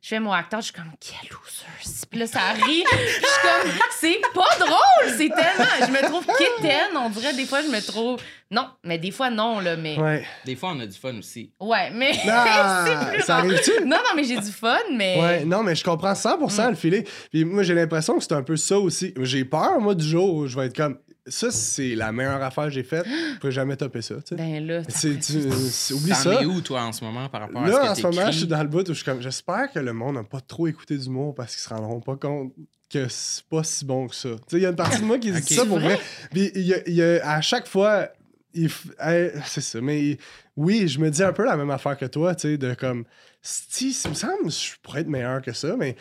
je 0.01 0.09
fais 0.09 0.19
mon 0.19 0.31
acteur, 0.31 0.59
je 0.61 0.65
suis 0.65 0.73
comme, 0.73 0.91
quel 0.99 1.29
loser. 1.31 2.05
Puis 2.11 2.19
là, 2.19 2.27
ça 2.27 2.39
rit. 2.53 2.83
Puis 2.87 2.99
je 2.99 3.11
suis 3.11 3.21
comme, 3.41 3.71
c'est 3.99 4.21
pas 4.35 4.55
drôle, 4.65 5.09
c'est 5.17 5.29
tellement. 5.29 5.65
Je 5.87 5.91
me 5.91 6.07
trouve 6.07 6.25
quétaine. 6.27 6.95
On 6.95 7.09
dirait, 7.09 7.33
des 7.33 7.45
fois, 7.45 7.61
je 7.63 7.67
me 7.69 7.81
trouve. 7.83 8.19
Non, 8.51 8.67
mais 8.83 8.99
des 8.99 9.09
fois, 9.09 9.31
non, 9.31 9.59
là, 9.59 9.75
mais. 9.75 9.97
Ouais, 9.97 10.03
Ouais. 10.03 10.25
Des 10.45 10.55
fois, 10.55 10.73
on 10.75 10.79
a 10.81 10.85
du 10.85 10.95
fun 10.95 11.17
aussi. 11.17 11.51
mais. 11.91 12.11
Ah, 12.29 12.85
c'est 13.09 13.11
plus 13.13 13.21
ça 13.23 13.37
arrive-tu? 13.37 13.71
Non, 13.85 13.97
non, 13.97 14.11
mais 14.15 14.23
j'ai 14.23 14.37
du 14.39 14.51
fun, 14.51 14.77
mais. 14.93 15.19
Ouais, 15.19 15.45
non, 15.45 15.63
mais 15.63 15.73
je 15.73 15.83
comprends 15.83 16.13
100% 16.13 16.67
Mm. 16.67 16.69
le 16.69 16.75
filet. 16.75 17.03
Puis 17.31 17.43
moi, 17.43 17.63
j'ai 17.63 17.73
l'impression 17.73 18.15
que 18.19 18.23
c'est 18.23 18.33
un 18.33 18.43
peu 18.43 18.57
ça 18.57 18.77
aussi. 18.77 19.11
J'ai 19.21 19.43
peur, 19.43 19.79
moi, 19.81 19.95
du 19.95 20.05
jour 20.07 20.35
où 20.35 20.47
je 20.47 20.55
vais 20.55 20.67
être 20.67 20.75
comme. 20.77 20.99
Ça, 21.27 21.49
c'est 21.51 21.95
la 21.95 22.11
meilleure 22.11 22.41
affaire 22.43 22.65
que 22.65 22.69
j'ai 22.71 22.83
faite. 22.83 23.05
Je 23.33 23.39
pourrais 23.39 23.51
jamais 23.51 23.75
topper 23.75 24.01
ça, 24.01 24.15
tu 24.15 24.21
sais. 24.29 24.35
Ben 24.35 24.65
là, 24.65 24.81
C'est- 24.87 25.15
tu- 25.19 25.41
c'est- 25.71 25.93
oublie 25.93 26.09
T'en 26.11 26.15
ça. 26.15 26.41
es 26.41 26.45
où, 26.45 26.61
toi, 26.61 26.83
en 26.83 26.91
ce 26.91 27.03
moment, 27.03 27.27
par 27.29 27.41
rapport 27.41 27.63
à 27.63 27.65
ce 27.67 27.71
Là, 27.71 27.79
que 27.79 27.87
en 27.89 27.95
ce 27.95 28.01
moment, 28.03 28.31
je 28.31 28.37
suis 28.37 28.47
dans 28.47 28.61
le 28.61 28.67
bout 28.69 28.83
où 28.83 28.87
je 28.89 28.93
suis 28.93 29.03
comme. 29.05 29.21
J'espère 29.21 29.71
que 29.71 29.79
le 29.79 29.93
monde 29.93 30.15
n'a 30.15 30.23
pas 30.23 30.41
trop 30.41 30.67
écouté 30.67 30.97
d'humour 30.97 31.33
parce 31.33 31.53
qu'ils 31.55 31.63
se 31.63 31.69
rendront 31.69 31.99
pas 31.99 32.15
compte 32.15 32.53
que 32.91 33.07
c'est 33.09 33.43
pas 33.45 33.63
si 33.63 33.83
bon 33.85 34.07
que 34.07 34.15
ça. 34.15 34.29
Tu 34.29 34.35
sais, 34.49 34.57
il 34.57 34.61
y 34.61 34.65
a 34.65 34.69
une 34.69 34.75
partie 34.75 34.99
de 34.99 35.05
moi 35.05 35.17
qui 35.17 35.31
dit 35.31 35.41
ça 35.55 35.65
pour 35.65 35.79
vrai? 35.79 35.99
Puis 36.31 36.51
il 36.53 36.61
y 36.61 36.73
a, 36.73 36.77
il 36.87 36.93
y 36.93 37.01
a- 37.03 37.27
à 37.27 37.41
chaque 37.41 37.67
fois. 37.67 38.09
il 38.53 38.67
f- 38.67 39.41
C'est 39.47 39.61
ça, 39.61 39.81
mais 39.81 40.17
oui, 40.55 40.87
je 40.87 40.99
me 40.99 41.09
dis 41.09 41.23
un 41.23 41.33
peu 41.33 41.43
la 41.43 41.57
même 41.57 41.71
affaire 41.71 41.97
que 41.97 42.05
toi, 42.05 42.35
tu 42.35 42.41
sais, 42.49 42.57
de 42.57 42.73
comme. 42.75 43.03
Si, 43.41 43.95
il 44.05 44.09
me 44.11 44.15
semble 44.15 44.43
que 44.45 44.49
je 44.49 44.73
pourrais 44.81 45.01
être 45.01 45.07
meilleur 45.07 45.41
que 45.41 45.53
ça, 45.53 45.75
mais 45.77 45.95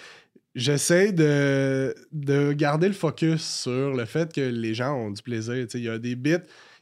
j'essaie 0.54 1.12
de, 1.12 1.94
de 2.12 2.52
garder 2.52 2.88
le 2.88 2.94
focus 2.94 3.42
sur 3.62 3.92
le 3.94 4.04
fait 4.04 4.32
que 4.32 4.40
les 4.40 4.74
gens 4.74 4.94
ont 4.94 5.10
du 5.10 5.22
plaisir. 5.22 5.66
Il 5.74 5.80
y 5.82 5.88
a 5.88 5.98
des 5.98 6.14
bits, 6.16 6.36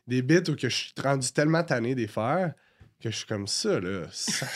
des 0.06 0.22
bits 0.22 0.48
où 0.50 0.54
que 0.56 0.68
je 0.68 0.74
suis 0.76 0.92
rendu 1.02 1.30
tellement 1.32 1.62
tanné 1.62 1.94
des 1.94 2.06
faire 2.06 2.52
que 3.02 3.10
je 3.10 3.16
suis 3.16 3.26
comme 3.26 3.48
ça, 3.48 3.80
là. 3.80 4.02
Ça, 4.12 4.46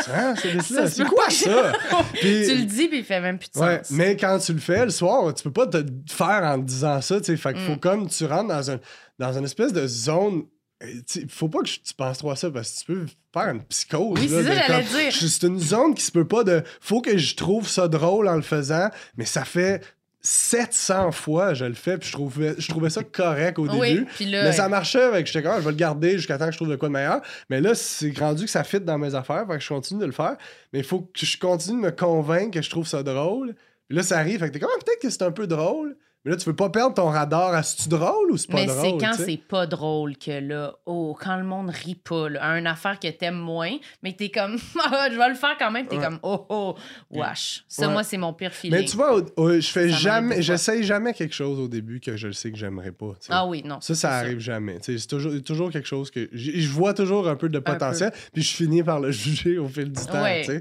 ça 0.00 0.34
ce 0.36 0.60
se 0.60 0.86
C'est 0.86 1.04
quoi 1.04 1.28
ça? 1.28 1.72
Puis- 2.14 2.46
tu 2.48 2.56
le 2.56 2.64
dis, 2.64 2.88
puis 2.88 2.98
il 3.00 3.04
fait 3.04 3.20
même 3.20 3.38
plus 3.38 3.50
de 3.54 3.58
Ouais, 3.58 3.78
sens. 3.84 3.90
mais 3.90 4.16
quand 4.16 4.38
tu 4.38 4.54
le 4.54 4.60
fais 4.60 4.84
le 4.86 4.90
soir, 4.90 5.34
tu 5.34 5.42
peux 5.42 5.52
pas 5.52 5.66
te 5.66 5.84
faire 6.08 6.42
en 6.42 6.56
disant 6.56 7.02
ça, 7.02 7.18
tu 7.20 7.26
sais. 7.26 7.36
Fait 7.36 7.52
qu'il 7.52 7.62
faut 7.62 7.72
Mm. 7.72 7.80
comme 7.80 8.08
tu 8.08 8.24
rentres 8.24 8.48
dans, 8.48 8.70
un, 8.70 8.80
dans 9.18 9.36
une 9.36 9.44
espèce 9.44 9.74
de 9.74 9.86
zone. 9.86 10.44
Euh, 10.82 10.86
Faut 11.28 11.48
pas 11.48 11.60
que 11.60 11.68
tu 11.68 11.94
penses 11.96 12.18
trop 12.18 12.30
à 12.30 12.36
ça 12.36 12.50
parce 12.50 12.70
que 12.72 12.78
tu 12.80 12.84
peux 12.86 13.06
faire 13.32 13.48
une 13.54 13.62
psychose. 13.64 14.18
Oui, 14.20 14.28
c'est 14.28 14.42
ça, 14.44 14.54
j'allais 14.54 14.84
dire. 14.84 15.12
C'est 15.12 15.46
une 15.46 15.58
zone 15.60 15.94
qui 15.94 16.04
se 16.04 16.12
peut 16.12 16.26
pas 16.26 16.44
de. 16.44 16.62
Faut 16.80 17.00
que 17.00 17.16
je 17.16 17.34
trouve 17.36 17.68
ça 17.68 17.88
drôle 17.88 18.28
en 18.28 18.36
le 18.36 18.42
faisant, 18.42 18.88
mais 19.16 19.24
ça 19.24 19.44
fait 19.44 19.82
700 20.22 21.12
fois 21.12 21.54
je 21.54 21.64
le 21.64 21.74
fais, 21.74 21.98
puis 21.98 22.08
je 22.08 22.12
trouvais, 22.12 22.54
je 22.58 22.68
trouvais 22.68 22.90
ça 22.90 23.04
correct 23.04 23.58
au 23.60 23.68
Oui, 23.68 23.94
début. 23.94 24.30
là. 24.32 24.42
Mais 24.44 24.52
ça 24.52 24.68
marchait 24.68 25.02
avec 25.02 25.26
j'étais 25.26 25.42
comme, 25.42 25.52
Ah, 25.52 25.60
je 25.60 25.64
vais 25.64 25.70
le 25.70 25.76
garder 25.76 26.12
jusqu'à 26.18 26.36
temps 26.36 26.46
que 26.46 26.52
je 26.52 26.56
trouve 26.58 26.68
de 26.70 26.74
quoi 26.76 26.88
de 26.88 26.94
meilleur. 26.94 27.20
Mais 27.48 27.60
là, 27.60 27.74
c'est 27.76 28.16
rendu 28.18 28.44
que 28.44 28.50
ça 28.50 28.64
fit 28.64 28.80
dans 28.80 28.98
mes 28.98 29.14
affaires, 29.14 29.46
fait 29.46 29.54
que 29.54 29.60
je 29.62 29.68
continue 29.68 30.00
de 30.00 30.06
le 30.06 30.12
faire. 30.12 30.36
Mais 30.72 30.80
il 30.80 30.84
faut 30.84 31.00
que 31.02 31.24
je 31.24 31.38
continue 31.38 31.80
de 31.80 31.86
me 31.86 31.90
convaincre 31.92 32.50
que 32.52 32.62
je 32.62 32.70
trouve 32.70 32.86
ça 32.88 33.02
drôle. 33.04 33.54
Puis 33.88 33.96
là, 33.96 34.02
ça 34.02 34.18
arrive, 34.18 34.40
fait 34.40 34.48
que 34.48 34.54
t'es 34.54 34.58
comme, 34.58 34.70
Ah, 34.74 34.82
peut-être 34.84 35.00
que 35.00 35.10
c'est 35.10 35.22
un 35.22 35.30
peu 35.30 35.46
drôle. 35.46 35.96
Mais 36.26 36.32
là, 36.32 36.36
tu 36.38 36.44
veux 36.50 36.56
pas 36.56 36.70
perdre 36.70 36.92
ton 36.94 37.06
radar 37.06 37.54
à 37.54 37.62
c'est-tu 37.62 37.88
drôle 37.88 38.32
ou 38.32 38.36
c'est 38.36 38.50
pas 38.50 38.56
mais 38.56 38.66
drôle. 38.66 38.80
c'est 39.00 39.06
quand 39.06 39.12
c'est 39.14 39.36
pas 39.36 39.64
drôle 39.68 40.16
que 40.16 40.32
là, 40.40 40.74
oh, 40.84 41.16
quand 41.18 41.36
le 41.36 41.44
monde 41.44 41.70
rit 41.70 41.94
pas, 41.94 42.28
là, 42.28 42.42
à 42.42 42.58
une 42.58 42.66
affaire 42.66 42.98
que 42.98 43.06
t'aimes 43.06 43.38
moins, 43.38 43.76
mais 44.02 44.12
t'es 44.12 44.28
comme, 44.28 44.56
ah, 44.84 45.06
je 45.08 45.16
vais 45.16 45.28
le 45.28 45.36
faire 45.36 45.54
quand 45.56 45.70
même, 45.70 45.86
t'es 45.86 45.96
Ouais. 45.98 46.02
comme, 46.04 46.18
oh, 46.24 46.44
oh, 46.48 46.74
wesh. 47.12 47.64
Ça, 47.68 47.86
Ouais. 47.86 47.92
moi, 47.92 48.02
c'est 48.02 48.16
mon 48.16 48.32
pire 48.32 48.50
feeling. 48.52 48.76
Mais 48.80 48.84
tu 48.86 48.96
vois, 48.96 49.20
je 49.38 49.60
fais 49.68 49.88
Ça 49.90 49.96
jamais, 49.96 50.42
j'essaye 50.42 50.82
jamais 50.82 51.14
quelque 51.14 51.32
chose 51.34 51.60
au 51.60 51.68
début 51.68 52.00
que 52.00 52.16
je 52.16 52.26
le 52.26 52.32
sais 52.32 52.50
que 52.50 52.58
j'aimerais 52.58 52.90
pas. 52.90 53.12
ah 53.28 53.46
oui, 53.46 53.62
non. 53.64 53.80
Ça, 53.80 53.94
ça 53.94 54.10
arrive 54.16 54.40
jamais. 54.40 54.78
C'est 54.82 55.06
toujours, 55.06 55.32
toujours 55.44 55.70
quelque 55.70 55.86
chose 55.86 56.10
que. 56.10 56.28
Je 56.32 56.68
vois 56.68 56.92
toujours 56.92 57.28
un 57.28 57.36
peu 57.36 57.48
de 57.48 57.60
potentiel, 57.60 58.12
puis 58.32 58.42
je 58.42 58.52
finis 58.52 58.82
par 58.82 58.98
le 58.98 59.10
juger 59.12 59.58
au 59.58 59.68
fil 59.68 59.92
du 59.92 60.04
temps. 60.06 60.22
Ouais, 60.24 60.60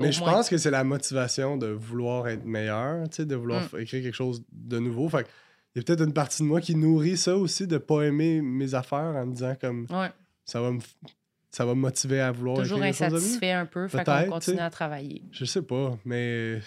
Mais 0.00 0.10
je 0.10 0.20
pense 0.20 0.48
que 0.48 0.56
c'est 0.56 0.70
la 0.70 0.84
motivation 0.84 1.58
de 1.58 1.66
vouloir 1.66 2.28
être 2.28 2.46
meilleur, 2.46 3.04
de 3.18 3.34
vouloir 3.34 3.62
Mm. 3.74 3.80
écrire 3.80 4.02
quelque 4.02 4.14
chose 4.14 4.42
de 4.52 4.78
nouveau. 4.78 5.01
Fait 5.08 5.26
il 5.74 5.78
y 5.78 5.80
a 5.80 5.84
peut-être 5.84 6.04
une 6.04 6.12
partie 6.12 6.42
de 6.42 6.48
moi 6.48 6.60
qui 6.60 6.74
nourrit 6.74 7.16
ça 7.16 7.36
aussi, 7.36 7.66
de 7.66 7.78
pas 7.78 8.02
aimer 8.02 8.42
mes 8.42 8.74
affaires 8.74 8.98
en 9.16 9.26
me 9.26 9.32
disant 9.32 9.54
comme 9.58 9.86
Ouais, 9.90 10.10
ça 10.44 10.60
va 10.60 10.70
me, 10.70 10.80
ça 11.50 11.64
va 11.64 11.74
me 11.74 11.80
motiver 11.80 12.20
à 12.20 12.30
vouloir 12.30 12.58
toujours 12.58 12.82
insatisfait 12.82 13.52
un 13.52 13.66
peu, 13.66 13.88
fait 13.88 14.04
qu'on 14.04 14.30
continue 14.30 14.60
à 14.60 14.70
travailler. 14.70 15.22
Je 15.30 15.44
sais 15.44 15.62
pas, 15.62 15.98
mais. 16.04 16.60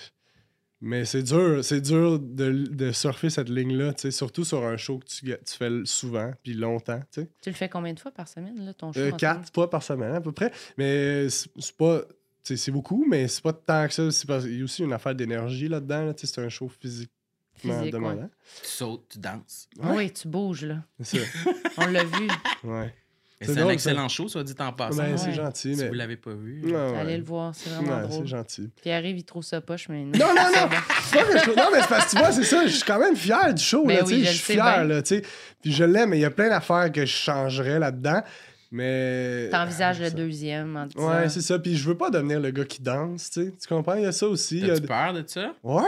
Mais 0.82 1.06
c'est 1.06 1.24
dur, 1.24 1.64
c'est 1.64 1.82
dur 1.82 2.20
de, 2.20 2.52
de 2.52 2.92
surfer 2.92 3.30
cette 3.30 3.50
ligne-là, 3.50 3.94
tu 3.94 4.02
sais, 4.02 4.12
surtout 4.12 4.44
sur 4.44 4.64
un 4.66 4.76
show 4.76 5.00
que 5.00 5.06
tu, 5.06 5.26
fais 5.58 5.70
souvent, 5.86 6.34
puis 6.44 6.54
longtemps, 6.54 7.00
tu 7.12 7.26
le 7.46 7.54
fais 7.54 7.70
combien 7.70 7.94
de 7.94 8.00
fois 8.00 8.12
par 8.12 8.28
semaine, 8.28 8.64
là, 8.64 8.74
ton 8.74 8.92
show? 8.92 9.00
Euh, 9.00 9.12
en 9.12 9.16
quatre 9.16 9.52
fois 9.54 9.70
par 9.70 9.82
semaine 9.82 10.14
à 10.14 10.22
peu 10.22 10.32
près. 10.32 10.52
Mais 10.78 11.30
c'est 11.30 11.76
pas. 11.78 12.02
C'est 12.44 12.70
beaucoup, 12.72 13.04
mais 13.10 13.28
c'est 13.28 13.42
pas 13.42 13.54
tant 13.54 13.88
que 13.88 13.94
ça. 13.94 14.12
C'est 14.12 14.28
parce- 14.28 14.44
Il 14.46 14.60
y 14.60 14.62
a 14.62 14.64
aussi 14.66 14.84
une 14.84 14.94
affaire 14.94 15.16
d'énergie 15.16 15.68
là-dedans. 15.68 16.06
là, 16.06 16.14
sais, 16.16 16.28
c'est 16.28 16.42
un 16.42 16.50
show 16.50 16.70
physiquement 16.70 17.15
Physique. 17.56 17.96
Tu 17.96 18.68
sautes, 18.68 19.06
tu 19.10 19.20
danses. 19.20 19.68
ouais. 19.80 19.96
Oui, 19.96 20.12
tu 20.14 20.28
bouges, 20.28 20.66
là. 20.66 20.78
C'est 21.02 21.20
ça. 21.20 21.26
On 21.78 21.86
l'a 21.88 22.04
vu. 22.04 22.28
Ouais. 22.64 22.94
C'est 23.42 23.60
un 23.60 23.70
excellent 23.70 24.08
show, 24.10 24.28
soit 24.28 24.44
dit 24.44 24.56
en 24.60 24.72
passant. 24.72 24.98
Ben, 25.04 25.18
c'est 25.18 25.34
gentil, 25.34 25.76
Si 25.76 25.82
mais. 25.82 25.88
vous 25.90 25.94
l'avez 25.94 26.16
pas 26.16 26.34
vu. 26.34 26.62
Ouais, 26.66 26.72
ouais. 26.72 26.98
Allez 26.98 27.18
le 27.18 27.24
voir, 27.24 27.54
c'est 27.54 27.70
vraiment 27.70 27.98
Ouais, 27.98 28.08
drôle. 28.08 28.22
c'est 28.24 28.28
gentil. 28.28 28.70
Puis 28.82 28.90
arrive, 28.92 29.18
il 29.18 29.24
trouve 29.26 29.44
ça 29.44 29.60
poche, 29.62 29.88
mais 29.90 30.04
Non, 30.06 30.12
non, 30.14 30.34
non! 30.36 30.70
Je- 31.12 31.56
Non, 31.56 31.68
mais 31.72 31.82
c'est 31.82 31.88
parce 31.90 32.06
que 32.06 32.10
tu 32.12 32.18
vois, 32.18 32.32
c'est 32.32 32.44
ça. 32.44 32.66
Je 32.66 32.72
suis 32.72 32.84
quand 32.86 32.98
même 33.00 33.16
fier 33.16 33.54
du 33.54 33.62
show. 33.62 33.86
Ben 33.86 33.98
là, 33.98 34.04
oui, 34.06 34.22
tu 34.22 34.26
je 34.26 34.32
suis 34.32 34.54
fier, 34.54 34.86
là, 34.86 35.02
tu 35.02 35.16
sais. 35.16 35.22
Puis 35.62 35.72
je 35.74 35.84
l'aime, 35.84 36.10
mais 36.12 36.18
il 36.18 36.22
y 36.22 36.26
a 36.26 36.32
plein 36.32 36.50
d'affaires 36.50 36.92
que 36.92 37.02
je 37.02 37.14
changerais 37.14 37.78
là-dedans. 37.78 38.22
Mais. 38.72 39.50
T'envisages 39.52 40.00
le 40.00 40.06
ça. 40.10 40.16
deuxième 40.16 40.76
en 40.78 40.86
disant... 40.88 41.10
Ouais, 41.10 41.30
c'est 41.30 41.42
ça. 41.42 41.60
Puis 41.60 41.76
je 41.76 41.88
veux 41.88 41.98
pas 41.98 42.10
devenir 42.10 42.40
le 42.40 42.52
gars 42.52 42.66
qui 42.66 42.82
danse, 42.82 43.30
tu 43.30 43.46
sais. 43.46 43.54
Tu 43.62 43.68
comprends? 43.68 43.96
Il 43.96 44.04
y 44.04 44.08
a 44.08 44.12
ça 44.12 44.28
aussi. 44.28 44.60
y 44.60 44.72
a 44.72 44.80
peur 44.80 45.14
de 45.14 45.24
ça? 45.28 45.54
Ouais, 45.64 45.84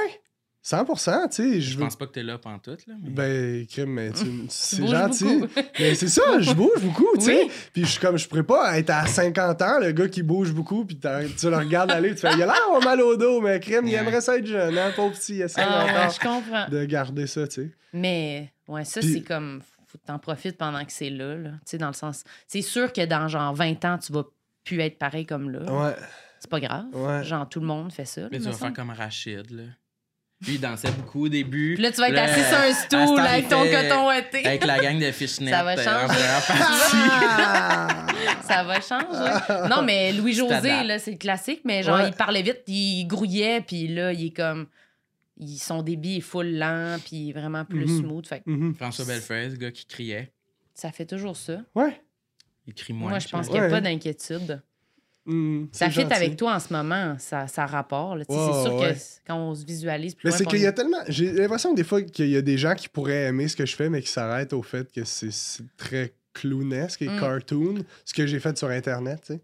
100%, 0.70 1.30
tu 1.30 1.36
sais. 1.36 1.62
Je 1.62 1.72
Je 1.72 1.78
veux. 1.78 1.84
pense 1.84 1.96
pas 1.96 2.08
que 2.08 2.12
t'es 2.12 2.24
là 2.24 2.38
pantoute, 2.38 2.86
là. 2.88 2.96
mais- 3.02 3.10
Ben, 3.10 3.66
crime, 3.68 3.90
mais 3.92 4.12
c'est 4.50 4.86
gentil. 4.86 5.44
Mais 5.80 5.96
c'est 5.96 6.08
ça, 6.10 6.40
je 6.40 6.52
bouge 6.54 6.82
beaucoup, 6.82 7.08
tu 7.16 7.22
sais. 7.26 7.44
Oui. 7.46 7.52
Puis 7.72 7.86
je 7.86 7.92
suis 7.92 8.00
comme, 8.02 8.18
je 8.18 8.28
pourrais 8.28 8.44
pas 8.44 8.78
être 8.78 8.90
à 8.90 9.06
50 9.06 9.62
ans, 9.62 9.80
le 9.80 9.92
gars 9.92 10.08
qui 10.10 10.24
bouge 10.24 10.52
beaucoup, 10.52 10.84
puis 10.86 10.98
tu 10.98 11.08
le 11.50 11.56
regardes 11.58 11.92
aller, 11.92 12.14
tu 12.16 12.22
fais, 12.22 12.34
il 12.34 12.44
a 12.44 12.48
l'air 12.48 12.80
mal 12.84 13.00
au 13.02 13.16
dos, 13.16 13.40
mais 13.42 13.60
crime, 13.60 13.88
il 13.88 13.94
aimerait 13.94 14.22
ça 14.22 14.38
être 14.38 14.46
jeune, 14.46 14.78
hein, 14.78 14.92
pauvre 14.96 15.16
petit, 15.16 15.36
il 15.36 15.42
essaie 15.44 15.62
Ah, 15.64 15.86
encore 15.86 16.12
je 16.14 16.20
comprends. 16.20 16.68
de 16.70 16.84
garder 16.86 17.28
ça, 17.28 17.48
tu 17.48 17.62
sais. 17.62 17.72
Mais, 17.94 18.52
ouais, 18.68 18.84
ça, 18.84 19.00
Puis- 19.00 19.14
c'est 19.14 19.22
comme... 19.22 19.62
Faut 19.90 19.98
que 20.00 20.06
t'en 20.06 20.20
profites 20.20 20.58
pendant 20.58 20.84
que 20.84 20.92
c'est 20.92 21.10
là, 21.10 21.36
là. 21.38 21.52
Tu 21.52 21.58
sais, 21.66 21.78
dans 21.78 21.88
le 21.88 21.94
sens... 21.94 22.26
C'est 22.46 22.62
sûr 22.62 22.92
que 22.92 23.06
dans, 23.06 23.30
genre, 23.30 23.54
20 23.56 23.86
ans, 23.86 23.98
tu 23.98 24.12
vas 24.12 24.26
plus 24.66 24.82
être 24.82 24.98
pareil 24.98 25.26
comme 25.26 25.50
là. 25.50 25.60
Ouais, 25.72 25.96
C'est 26.42 26.50
pas 26.50 26.60
grave. 26.60 26.86
ouais. 26.92 27.24
Genre, 27.24 27.48
tout 27.48 27.62
le 27.62 27.68
monde 27.68 27.94
fait 27.94 28.04
ça. 28.04 28.24
Mais 28.30 28.38
tu 28.40 28.44
vas 28.44 28.52
faire 28.52 28.74
comme 28.74 28.90
Rachid, 28.90 29.50
là. 29.52 29.64
Lui, 30.46 30.54
il 30.56 30.60
dansait 30.62 30.92
beaucoup 30.92 31.26
au 31.26 31.30
début. 31.30 31.74
Puis 31.74 31.84
là, 31.84 31.92
tu 31.92 31.98
vas 31.98 32.10
être 32.10 32.14
Là, 32.16 32.24
assis 32.26 32.44
sur 32.44 32.58
un 32.58 32.74
stool 32.74 33.16
temps, 33.18 33.24
avec 33.24 33.50
ton 33.50 33.64
coton 33.64 34.06
ouaté. 34.06 34.46
Avec 34.46 34.66
la 34.66 34.78
gang 34.80 35.00
de 35.00 35.12
fishnet. 35.12 35.50
Ça 35.50 35.64
va 35.64 35.72
euh, 35.72 35.74
en 35.74 35.84
changer. 35.84 36.08
première 36.14 36.46
partie. 36.46 36.96
Ah! 37.40 37.88
Ça 38.44 38.64
va 38.64 38.80
changer. 38.80 39.68
Non, 39.70 39.82
mais 39.82 40.14
Louis-José, 40.14 40.84
là, 40.84 41.00
c'est 41.00 41.12
le 41.12 41.18
classique, 41.18 41.62
mais 41.66 41.84
genre, 41.84 41.98
Ouais. 41.98 42.10
il 42.10 42.14
parlait 42.14 42.42
vite, 42.44 42.62
il 42.68 43.06
grouillait, 43.06 43.62
puis 43.62 43.88
là, 43.88 44.14
il 44.14 44.28
est 44.28 44.36
comme. 44.36 44.68
son 45.58 45.82
débit 45.84 46.18
est 46.18 46.22
full 46.22 46.58
lent, 46.58 46.98
puis 47.06 47.32
vraiment 47.34 47.66
plus 47.66 47.86
Mhm. 47.86 48.00
smooth. 48.02 48.28
Fait 48.28 48.42
Mhm. 48.46 48.74
François 48.76 49.06
Bellefeuille, 49.06 49.52
ce 49.52 49.56
gars 49.58 49.72
qui 49.72 49.86
criait. 49.86 50.32
ça 50.74 50.92
fait 50.92 51.06
toujours 51.06 51.36
ça. 51.36 51.58
Ouais. 51.76 52.00
Il 52.68 52.74
crie 52.74 52.94
moins. 52.94 53.10
Moi, 53.10 53.20
je 53.20 53.28
pense 53.28 53.48
qu'il 53.48 53.56
n'y 53.56 53.60
a 53.62 53.64
Ouais. 53.64 53.70
pas 53.70 53.82
d'inquiétude. 53.82 54.62
Mhm, 55.28 55.68
Ça 55.74 55.90
fit 55.90 56.02
gentil. 56.02 56.14
avec 56.14 56.38
toi 56.38 56.56
en 56.56 56.60
ce 56.60 56.72
moment, 56.74 57.16
ça, 57.20 57.48
ça 57.48 57.66
rapport. 57.66 58.16
c'est 58.20 58.26
sûr 58.34 58.76
ouais. 58.76 58.94
que 58.94 59.00
quand 59.28 59.36
on 59.36 59.54
se 59.54 59.66
visualise 59.66 60.16
plus 60.16 60.26
Mais 60.26 60.30
loin 60.32 60.38
c'est 60.38 60.46
qu'il 60.46 60.60
y 60.62 60.66
a 60.66 60.72
tellement. 60.72 60.98
J'ai 61.10 61.32
l'impression 61.34 61.72
que 61.72 61.76
des 61.76 61.84
fois 61.84 62.02
qu'il 62.02 62.30
y 62.30 62.38
a 62.38 62.42
des 62.42 62.58
gens 62.58 62.74
qui 62.76 62.88
pourraient 62.88 63.26
aimer 63.26 63.48
ce 63.50 63.56
que 63.56 63.66
je 63.66 63.76
fais, 63.76 63.90
mais 63.90 64.02
qui 64.02 64.10
s'arrêtent 64.10 64.54
au 64.54 64.64
fait 64.64 64.92
que 64.92 65.04
c'est 65.04 65.30
très 65.76 66.14
clownesque 66.34 67.02
et 67.02 67.10
Mm. 67.10 67.20
cartoon, 67.20 67.76
ce 68.06 68.14
que 68.14 68.26
j'ai 68.26 68.40
fait 68.40 68.58
sur 68.58 68.70
Internet, 68.70 69.22
tu 69.26 69.34
sais. 69.34 69.42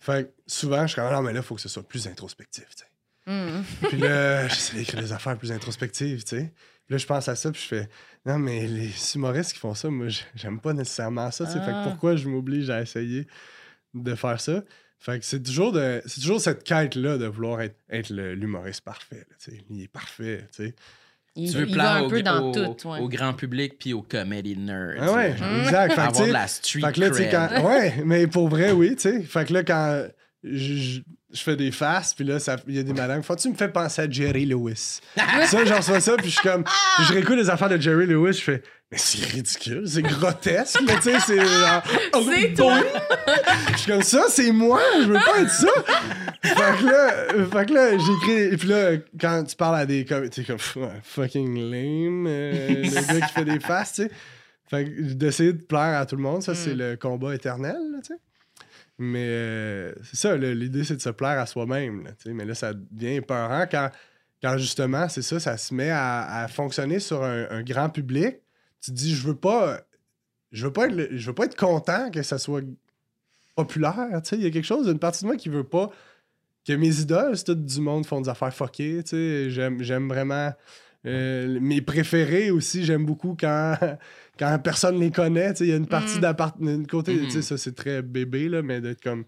Fait 0.00 0.24
que 0.24 0.30
souvent, 0.46 0.82
je 0.82 0.92
suis 0.92 0.96
comme, 0.96 1.04
Ah 1.08 1.14
non, 1.14 1.22
mais 1.22 1.32
là, 1.32 1.38
il 1.40 1.44
faut 1.44 1.54
que 1.54 1.60
ce 1.60 1.68
soit 1.68 1.86
plus 1.86 2.06
introspectif, 2.08 2.66
tu 2.76 2.82
sais. 2.84 3.32
Mhm. 3.32 3.62
Puis 3.88 3.98
là, 3.98 4.48
j'essaie 4.48 4.76
d'écrire 4.76 5.00
des 5.00 5.12
affaires 5.12 5.38
plus 5.38 5.52
introspectives, 5.52 6.24
tu 6.24 6.36
sais. 6.36 6.52
Puis 6.86 6.94
là, 6.94 6.98
je 6.98 7.06
pense 7.06 7.28
à 7.28 7.36
ça, 7.36 7.52
puis 7.52 7.60
je 7.62 7.66
fais, 7.68 7.88
non, 8.26 8.38
mais 8.40 8.66
les 8.66 8.90
humoristes 9.14 9.52
qui 9.52 9.60
font 9.60 9.74
ça, 9.74 9.88
moi, 9.88 10.08
j'aime 10.34 10.58
pas 10.58 10.72
nécessairement 10.72 11.30
ça, 11.30 11.46
tu 11.46 11.52
sais. 11.52 11.60
Fait 11.60 11.70
Ah. 11.72 11.84
que 11.84 11.88
pourquoi 11.90 12.16
je 12.16 12.28
m'oblige 12.28 12.68
à 12.70 12.82
essayer 12.82 13.28
de 13.94 14.14
faire 14.16 14.40
ça? 14.40 14.64
Fait 15.04 15.18
que 15.18 15.24
c'est 15.24 15.42
toujours, 15.42 15.72
de, 15.72 16.00
c'est 16.06 16.20
toujours 16.20 16.40
cette 16.40 16.62
quête-là 16.62 17.18
de 17.18 17.26
vouloir 17.26 17.60
être, 17.60 17.74
être 17.90 18.10
le- 18.10 18.34
l'humoriste 18.34 18.82
parfait, 18.82 19.26
là, 19.28 19.36
tu 19.42 19.50
sais. 19.50 19.64
Il 19.68 19.82
est 19.82 19.88
parfait, 19.88 20.46
tu 20.56 20.64
sais. 20.66 20.74
Il, 21.34 21.50
Tu 21.50 21.56
veux 21.58 21.66
il 21.66 21.74
va 21.76 21.82
plaire 21.82 21.90
un 21.92 22.00
au, 22.02 22.08
peu 22.08 22.22
dans 22.22 22.50
au- 22.50 22.52
tout. 22.74 22.88
ouais. 22.88 22.98
au 23.00 23.08
grand 23.08 23.32
public 23.32 23.78
puis 23.80 23.94
aux 23.94 24.02
comedy 24.02 24.56
nerds. 24.56 24.96
Ah 25.00 25.12
ouais, 25.12 25.30
exact. 25.30 25.88
Fait 25.88 25.88
que, 25.88 25.94
tu 25.94 26.00
Avoir 26.00 26.26
de 26.28 26.32
la 26.32 26.46
street 26.46 26.80
Fait 26.82 26.92
que 26.92 27.00
là, 27.00 27.08
tu 27.10 27.16
sais, 27.16 27.28
cred. 27.28 27.50
quand. 27.50 27.64
Ouais, 27.68 27.94
mais 28.04 28.26
pour 28.26 28.48
vrai, 28.48 28.70
oui, 28.70 28.94
tu 28.94 29.02
sais. 29.02 29.22
Fait 29.22 29.44
que 29.46 29.54
là, 29.54 29.64
quand 29.64 30.06
je, 30.44 31.00
je- 31.32 31.40
fais 31.42 31.56
des 31.56 31.72
faces, 31.72 32.12
puis 32.12 32.24
là, 32.26 32.38
ça- 32.38 32.58
il 32.68 32.74
y 32.76 32.78
a 32.78 32.82
des 32.82 32.92
madames 32.92 33.22
font 33.22 33.34
Tu 33.34 33.48
me 33.48 33.54
fais 33.54 33.70
penser 33.70 34.02
à 34.02 34.10
Jerry 34.10 34.44
Lewis. 34.44 35.00
ça, 35.46 35.64
j'en 35.64 35.78
reçois 35.78 36.00
ça, 36.00 36.16
puis 36.18 36.26
je 36.30 36.38
suis 36.38 36.46
comme. 36.48 36.64
Je 37.08 37.12
réécoute 37.14 37.36
les 37.36 37.48
affaires 37.48 37.70
de 37.70 37.78
Jerry 37.78 38.06
Lewis, 38.06 38.34
je 38.34 38.42
fais 38.42 38.62
Mais 38.92 38.98
c'est 38.98 39.24
ridicule, 39.24 39.88
c'est 39.88 40.02
grotesque, 40.02 40.78
mais 40.86 40.96
tu 40.96 41.04
sais, 41.04 41.18
c'est 41.20 41.38
genre. 41.38 41.82
oh, 42.12 42.22
C'est 42.30 42.52
toi! 42.52 42.78
Je 43.72 43.78
suis 43.78 43.90
comme 43.90 44.02
ça, 44.02 44.24
c'est 44.28 44.52
moi, 44.52 44.82
je 45.00 45.06
veux 45.06 45.14
pas 45.14 45.40
être 45.40 45.50
ça. 45.50 45.68
fait 46.42 46.54
que 46.54 46.84
là, 46.84 47.46
fait 47.50 47.66
que 47.66 47.72
là 47.72 47.90
j'écris. 47.92 48.52
Et 48.52 48.56
puis 48.58 48.68
là, 48.68 48.98
quand 49.18 49.44
tu 49.44 49.56
parles 49.56 49.76
à 49.76 49.86
des. 49.86 50.04
T'es 50.04 50.44
comme 50.44 50.58
fucking 50.58 51.54
lame, 51.70 52.26
euh, 52.28 52.82
le 52.82 53.18
gars 53.18 53.26
qui 53.26 53.32
fait 53.32 53.44
des 53.46 53.60
faces, 53.60 53.94
tu 53.94 54.02
sais. 54.02 54.10
Fait 54.68 54.84
que 54.84 55.14
d'essayer 55.14 55.54
de 55.54 55.62
plaire 55.62 55.98
à 55.98 56.04
tout 56.04 56.16
le 56.16 56.22
monde, 56.22 56.42
ça, 56.42 56.54
c'est 56.54 56.74
le 56.74 56.96
combat 56.96 57.34
éternel, 57.34 57.78
tu 58.04 58.12
sais. 58.12 58.20
Mais 58.98 59.26
euh, 59.26 59.94
c'est 60.02 60.16
ça, 60.16 60.36
l'idée, 60.36 60.84
c'est 60.84 60.96
de 60.96 61.00
se 61.00 61.08
plaire 61.08 61.40
à 61.40 61.46
soi-même, 61.46 62.10
tu 62.18 62.28
sais. 62.28 62.34
Mais 62.34 62.44
là, 62.44 62.54
ça 62.54 62.74
devient 62.74 63.14
épeurant 63.14 63.64
quand, 63.70 63.88
quand 64.42 64.58
justement, 64.58 65.08
c'est 65.08 65.22
ça, 65.22 65.40
ça 65.40 65.56
se 65.56 65.72
met 65.72 65.88
à, 65.88 66.42
à 66.42 66.48
fonctionner 66.48 66.98
sur 66.98 67.24
un, 67.24 67.46
un 67.48 67.62
grand 67.62 67.88
public. 67.88 68.41
Tu 68.82 68.90
te 68.90 68.96
dis, 68.96 69.14
je 69.14 69.26
veux 69.26 69.36
pas. 69.36 69.80
Je 70.50 70.66
veux 70.66 70.72
pas 70.72 70.86
être, 70.88 71.08
je 71.12 71.26
veux 71.26 71.34
pas 71.34 71.46
être 71.46 71.56
content 71.56 72.10
que 72.10 72.22
ça 72.22 72.36
soit 72.38 72.62
populaire, 73.54 74.20
tu 74.22 74.30
sais. 74.30 74.36
Il 74.36 74.42
y 74.42 74.46
a 74.46 74.50
quelque 74.50 74.66
chose, 74.66 74.88
une 74.88 74.98
partie 74.98 75.22
de 75.22 75.26
moi 75.28 75.36
qui 75.36 75.48
veut 75.48 75.64
pas 75.64 75.90
que 76.66 76.72
mes 76.74 77.00
idoles, 77.00 77.36
c'est 77.36 77.44
tout 77.44 77.54
du 77.54 77.80
monde 77.80 78.04
font 78.06 78.20
des 78.20 78.28
affaires 78.28 78.52
fuckées, 78.54 79.02
tu 79.02 79.10
sais. 79.10 79.50
J'aime, 79.50 79.82
j'aime 79.82 80.08
vraiment... 80.08 80.52
euh, 81.06 81.58
mes 81.60 81.80
préférés 81.80 82.50
aussi, 82.50 82.84
j'aime 82.84 83.04
beaucoup 83.04 83.36
quand, 83.38 83.76
quand 84.38 84.58
personne 84.62 85.00
les 85.00 85.10
connaît, 85.10 85.52
tu 85.52 85.58
sais. 85.58 85.64
Il 85.64 85.70
y 85.70 85.72
a 85.72 85.76
une 85.76 85.86
partie 85.86 86.18
Mm. 86.18 86.20
Une 86.60 86.86
côté, 86.86 87.18
tu 87.18 87.30
sais, 87.30 87.42
ça, 87.42 87.56
c'est 87.56 87.74
très 87.74 88.02
bébé, 88.02 88.48
là, 88.48 88.62
mais 88.62 88.80
d'être 88.80 89.02
comme... 89.02 89.24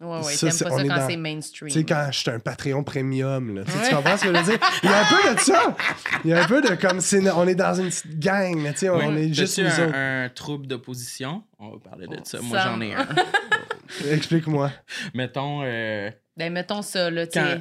Ouais, 0.00 0.16
ouais, 0.16 0.22
Ça, 0.22 0.50
c'est- 0.50 0.64
pas 0.64 0.70
on 0.72 0.78
ça 0.78 0.84
est 0.84 0.88
quand 0.88 0.96
dans- 0.96 1.08
c'est 1.08 1.16
mainstream. 1.16 1.68
Tu 1.70 1.78
sais, 1.80 1.84
quand 1.84 2.08
je 2.10 2.18
suis 2.18 2.30
un 2.30 2.38
Patreon 2.38 2.82
premium, 2.82 3.54
là. 3.54 3.64
Tu 3.64 3.70
sais, 3.70 3.78
tu 3.78 3.84
Ouais. 3.84 3.90
comprends 3.90 4.16
ce 4.16 4.22
que 4.24 4.34
je 4.34 4.38
veux 4.38 4.44
dire? 4.44 4.58
Il 4.82 4.90
y 4.90 4.92
a 4.92 5.00
un 5.00 5.04
peu 5.04 5.34
de 5.34 5.40
ça! 5.40 5.76
Il 6.24 6.30
y 6.30 6.32
a 6.34 6.42
un 6.42 6.46
peu 6.46 6.62
de 6.62 6.74
comme... 6.74 7.00
c'est- 7.00 7.30
on 7.30 7.46
est 7.46 7.54
dans 7.54 7.74
une 7.74 7.88
petite 7.88 8.18
gang, 8.18 8.62
là, 8.64 8.72
tu 8.72 8.78
sais. 8.78 8.88
On, 8.88 8.96
Oui. 8.96 9.04
on 9.08 9.16
est 9.16 9.34
juste 9.34 9.58
nous 9.58 9.66
autres. 9.66 9.94
un, 9.94 10.24
un 10.24 10.28
trouble 10.30 10.66
d'opposition? 10.66 11.42
On 11.58 11.72
va 11.72 11.78
parler 11.78 12.06
de 12.06 12.16
ça. 12.24 12.38
Moi, 12.40 12.58
j'en 12.64 12.80
ai 12.80 12.94
un. 12.94 13.06
Explique-moi. 14.10 14.70
Mettons, 15.14 15.60
euh, 15.64 16.10
Ben, 16.36 16.52
mettons 16.52 16.82
ça, 16.82 17.10
là, 17.10 17.26
tu 17.26 17.38
sais. 17.38 17.60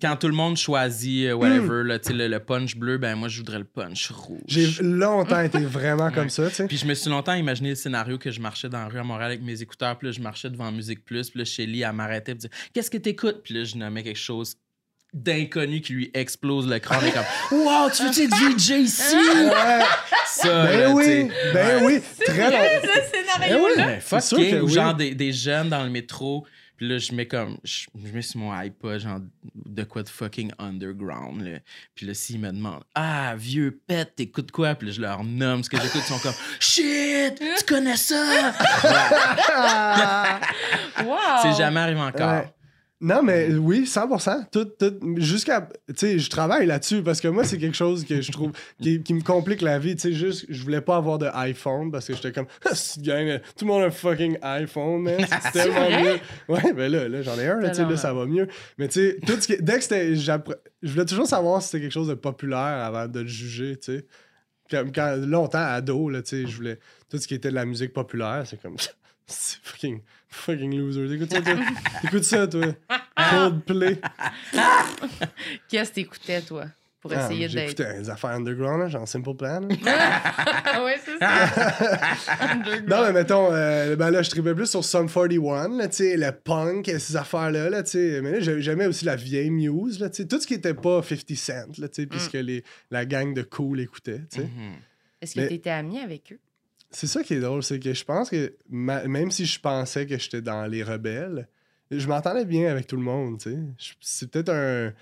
Quand 0.00 0.16
tout 0.16 0.26
le 0.28 0.34
monde 0.34 0.56
choisit 0.56 1.26
euh, 1.28 1.32
whatever, 1.34 1.82
là, 1.84 1.98
tu 1.98 2.08
sais, 2.08 2.12
le, 2.14 2.28
le 2.28 2.40
punch 2.40 2.76
bleu, 2.76 2.98
ben 2.98 3.14
moi, 3.16 3.28
je 3.28 3.38
voudrais 3.38 3.58
le 3.58 3.64
punch 3.64 4.10
rouge. 4.10 4.40
J'ai 4.46 4.68
longtemps 4.82 5.40
été 5.40 5.58
vraiment 5.60 6.10
comme 6.10 6.30
ça, 6.30 6.48
tu 6.48 6.54
sais. 6.56 6.66
Puis 6.66 6.76
je 6.76 6.86
me 6.86 6.94
suis 6.94 7.10
longtemps 7.10 7.34
imaginé 7.34 7.70
le 7.70 7.74
scénario 7.74 8.18
que 8.18 8.30
je 8.30 8.40
marchais 8.40 8.68
dans 8.68 8.78
la 8.78 8.88
rue 8.88 8.98
à 8.98 9.04
Montréal 9.04 9.30
avec 9.32 9.42
mes 9.42 9.60
écouteurs, 9.62 9.96
puis 9.98 10.08
là, 10.08 10.12
je 10.12 10.20
marchais 10.20 10.50
devant 10.50 10.70
Musique 10.72 11.04
Plus, 11.04 11.30
puis 11.30 11.38
là, 11.40 11.44
Shelly, 11.44 11.82
elle 11.82 11.92
m'arrêtait, 11.92 12.34
puis 12.34 12.48
disait 12.48 12.50
Qu'est-ce 12.72 12.90
que 12.90 12.98
t'écoutes? 12.98 13.42
Puis 13.42 13.54
là, 13.54 13.64
je 13.64 13.76
nommais 13.76 14.02
quelque 14.02 14.18
chose 14.18 14.56
d'inconnu 15.12 15.80
qui 15.80 15.92
lui 15.92 16.10
explose 16.14 16.68
le 16.68 16.78
crâne 16.78 17.04
et 17.04 17.10
comme 17.10 17.24
Wow, 17.58 17.90
tu 17.90 18.04
veux-tu 18.04 18.22
être 18.22 18.34
VJ 18.56 18.70
ici 18.84 19.16
Ouais. 19.16 19.80
Ça, 20.26 20.48
là, 20.48 20.70
Ben 20.70 20.90
tu 20.90 20.94
oui, 20.96 21.04
sais. 21.04 21.30
ben 21.52 21.84
oui, 21.84 22.00
très 22.24 22.50
long. 22.50 22.58
ce 22.82 23.16
scénario 23.18 23.66
Eh 23.76 23.80
oui. 23.80 23.84
Ouais, 23.84 24.00
fuck 24.00 24.22
sûr 24.22 24.38
it. 24.38 24.50
que 24.52 24.60
ou 24.60 24.66
oui. 24.66 24.72
genre 24.72 24.94
des, 24.94 25.14
des 25.16 25.32
jeunes 25.32 25.68
dans 25.68 25.82
le 25.82 25.90
métro. 25.90 26.46
Puis 26.80 26.88
là, 26.88 26.96
je 26.96 27.12
mets 27.12 27.26
comme. 27.26 27.58
Je, 27.62 27.88
je 27.94 28.10
mets 28.10 28.22
sur 28.22 28.40
mon 28.40 28.52
iPod, 28.52 29.00
genre, 29.00 29.20
de 29.54 29.84
quoi 29.84 30.02
de 30.02 30.08
fucking 30.08 30.50
underground. 30.58 31.42
Là. 31.42 31.58
Puis 31.94 32.06
là, 32.06 32.14
s'ils 32.14 32.40
me 32.40 32.50
demandent 32.50 32.84
Ah, 32.94 33.34
vieux 33.36 33.78
pet, 33.86 34.06
t'écoutes 34.16 34.50
quoi 34.50 34.74
Puis 34.74 34.86
là, 34.88 34.94
je 34.94 35.00
leur 35.02 35.22
nomme 35.22 35.62
ce 35.62 35.68
que 35.68 35.76
j'écoute. 35.76 36.00
Ils 36.02 36.08
sont 36.08 36.18
comme 36.20 36.32
Shit, 36.58 37.38
tu 37.38 37.64
connais 37.66 37.98
ça 37.98 38.16
Wow! 41.04 41.16
C'est 41.42 41.52
jamais 41.58 41.80
arrivé 41.80 42.00
encore. 42.00 42.44
Ouais. 42.44 42.54
Non, 43.02 43.22
mais 43.22 43.54
oui, 43.54 43.84
100%. 43.84 44.50
Tout, 44.52 44.66
tout, 44.66 44.98
jusqu'à. 45.16 45.62
Tu 45.88 45.94
sais, 45.96 46.18
je 46.18 46.28
travaille 46.28 46.66
là-dessus 46.66 47.02
parce 47.02 47.22
que 47.22 47.28
moi, 47.28 47.44
c'est 47.44 47.56
quelque 47.56 47.76
chose 47.76 48.04
que 48.04 48.20
je 48.20 48.30
trouve 48.30 48.52
qui, 48.80 49.02
qui 49.02 49.14
me 49.14 49.22
complique 49.22 49.62
la 49.62 49.78
vie. 49.78 49.96
Tu 49.96 50.02
sais, 50.02 50.12
juste, 50.12 50.44
je 50.50 50.62
voulais 50.62 50.82
pas 50.82 50.96
avoir 50.96 51.18
de 51.18 51.26
iPhone 51.32 51.90
parce 51.90 52.06
que 52.06 52.14
j'étais 52.14 52.32
comme, 52.32 52.46
Ah, 52.66 52.74
gang, 52.98 53.40
tout 53.56 53.64
le 53.64 53.70
monde 53.70 53.82
a 53.82 53.86
un 53.86 53.90
fucking 53.90 54.36
iPhone, 54.42 55.02
man. 55.02 55.24
C'est 55.42 55.52
tellement 55.52 55.88
mieux. 55.88 56.18
Ouais, 56.48 56.72
ben 56.74 56.92
là, 56.92 57.08
là 57.08 57.22
j'en 57.22 57.38
ai 57.38 57.46
un, 57.46 57.58
là, 57.58 57.68
tu 57.70 57.76
sais, 57.76 57.76
Tellement 57.76 57.90
là, 57.92 57.96
ça 57.96 58.12
va 58.12 58.26
mieux. 58.26 58.48
Mais 58.76 58.88
tu 58.88 59.00
sais, 59.00 59.16
tout 59.26 59.40
ce 59.40 59.46
qui. 59.46 59.56
Dès 59.62 59.76
que 59.76 59.82
c'était. 59.82 60.14
Je 60.14 60.92
voulais 60.92 61.06
toujours 61.06 61.26
savoir 61.26 61.62
si 61.62 61.68
c'était 61.68 61.84
quelque 61.84 61.92
chose 61.92 62.08
de 62.08 62.14
populaire 62.14 62.84
avant 62.84 63.08
de 63.08 63.20
le 63.20 63.26
juger, 63.28 63.78
tu 63.78 63.96
sais. 63.96 64.06
Comme 64.70 64.92
quand, 64.92 65.16
longtemps, 65.16 65.58
ado, 65.58 66.10
là, 66.10 66.20
tu 66.20 66.42
sais, 66.42 66.46
je 66.46 66.54
voulais. 66.54 66.78
Tout 67.08 67.16
ce 67.16 67.26
qui 67.26 67.34
était 67.34 67.48
de 67.48 67.54
la 67.54 67.64
musique 67.64 67.94
populaire, 67.94 68.42
c'est 68.44 68.60
comme. 68.60 68.76
C'est 69.32 69.58
fucking, 69.62 70.00
fucking 70.30 70.76
loser. 70.78 71.08
T'écoutes 71.08 71.32
ça, 71.32 71.42
toi? 71.42 71.54
T'écoutes 72.02 72.24
ça, 72.24 72.46
toi? 72.46 72.66
Coldplay. 73.30 74.00
Qu'est-ce 75.68 75.90
que 75.90 75.94
t'écoutais, 75.96 76.40
toi, 76.42 76.66
pour 77.00 77.12
Ah, 77.12 77.24
essayer 77.24 77.48
d'être? 77.48 77.68
J'écoutais 77.76 77.98
des 78.00 78.10
affaires 78.10 78.30
underground, 78.30 78.80
là, 78.80 78.88
genre 78.88 79.06
Simple 79.08 79.34
Plan. 79.34 79.60
Ah 79.86 80.84
ouais, 80.84 80.96
c'est 81.04 81.18
ça. 81.18 82.80
non, 82.88 83.02
mais 83.06 83.12
mettons, 83.12 83.48
euh, 83.52 83.96
ben 83.96 84.10
là, 84.10 84.22
je 84.22 84.30
tripais 84.30 84.54
plus 84.54 84.66
sur 84.70 84.84
Sum 84.84 85.08
41, 85.10 85.76
là, 85.76 85.88
tu 85.88 85.96
sais, 85.96 86.16
le 86.16 86.32
punk, 86.32 86.88
et 86.88 86.98
ces 86.98 87.16
affaires-là, 87.16 87.70
là, 87.70 87.82
tu 87.82 87.90
sais. 87.90 88.20
Mais 88.22 88.32
là, 88.32 88.40
j'ai- 88.40 88.60
j'aimais 88.60 88.86
aussi 88.86 89.04
la 89.04 89.16
vieille 89.16 89.50
Muse, 89.50 90.00
là, 90.00 90.10
tu 90.10 90.22
sais. 90.22 90.28
Tout 90.28 90.40
ce 90.40 90.46
qui 90.46 90.54
était 90.54 90.74
pas 90.74 91.02
50 91.02 91.36
Cent, 91.36 91.78
là, 91.78 91.88
tu 91.88 92.02
sais, 92.02 92.06
puisque 92.06 92.34
les, 92.34 92.62
la 92.90 93.04
gang 93.04 93.34
de 93.34 93.42
cool 93.42 93.80
écoutait, 93.80 94.20
tu 94.30 94.40
sais. 94.40 94.48
Est-ce 95.20 95.34
que 95.34 95.40
Mais- 95.40 95.48
t'étais 95.48 95.70
ami 95.70 95.98
avec 96.00 96.32
eux? 96.32 96.38
C'est 96.90 97.06
ça 97.06 97.22
qui 97.22 97.34
est 97.34 97.40
drôle, 97.40 97.62
c'est 97.62 97.78
que 97.78 97.92
je 97.92 98.04
pense 98.04 98.30
que 98.30 98.56
ma- 98.68 99.06
même 99.06 99.30
si 99.30 99.46
je 99.46 99.60
pensais 99.60 100.06
que 100.06 100.18
j'étais 100.18 100.42
dans 100.42 100.66
les 100.66 100.82
rebelles, 100.82 101.48
je 101.90 102.06
m'entendais 102.06 102.44
bien 102.44 102.70
avec 102.70 102.86
tout 102.86 102.96
le 102.96 103.02
monde, 103.02 103.38
tu 103.38 103.50
sais. 103.50 103.58
C'est 104.00 104.30
peut-être 104.30 104.50
un... 104.50 104.92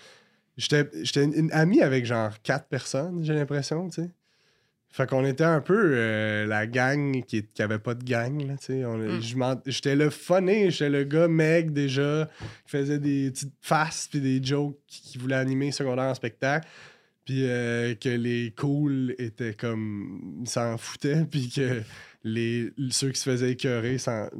J'étais 0.56 0.88
j'étais 1.02 1.24
une, 1.24 1.52
amie 1.52 1.82
avec 1.82 2.04
genre 2.04 2.32
quatre 2.42 2.66
personnes, 2.66 3.22
j'ai 3.22 3.34
l'impression, 3.34 3.88
tu 3.88 4.02
sais. 4.02 4.10
Fait 4.90 5.06
qu'on 5.08 5.24
était 5.24 5.44
un 5.44 5.60
peu 5.60 5.92
euh, 5.94 6.46
la 6.46 6.66
gang 6.66 7.22
qui, 7.24 7.44
qui 7.44 7.62
avait 7.62 7.78
pas 7.78 7.94
de 7.94 8.02
gang, 8.02 8.40
là, 8.46 8.56
tu 8.56 8.66
sais. 8.66 8.84
Mm. 8.84 9.60
J'étais 9.66 9.94
le 9.94 10.10
funny, 10.10 10.70
j'étais 10.70 10.88
le 10.88 11.04
gars 11.04 11.28
meg 11.28 11.72
déjà, 11.72 12.28
qui 12.64 12.70
faisait 12.70 12.98
des 12.98 13.30
petites 13.30 13.54
faces 13.60 14.08
puis 14.08 14.20
des 14.20 14.42
jokes 14.42 14.78
qui, 14.86 15.02
qui 15.02 15.18
voulait 15.18 15.36
animer 15.36 15.72
secondaire 15.72 16.06
en 16.06 16.14
spectacle. 16.14 16.66
Puis 17.28 17.42
euh, 17.44 17.94
que 17.94 18.08
les 18.08 18.54
cools 18.56 19.14
étaient 19.18 19.52
comme... 19.52 20.38
Ils 20.40 20.48
s'en 20.48 20.78
foutaient, 20.78 21.26
puis 21.30 21.50
que 21.54 21.82
les, 22.24 22.72
ceux 22.88 23.10
qui 23.10 23.20
se 23.20 23.28
faisaient 23.28 23.50
écœurer 23.50 23.98
s'en 23.98 24.30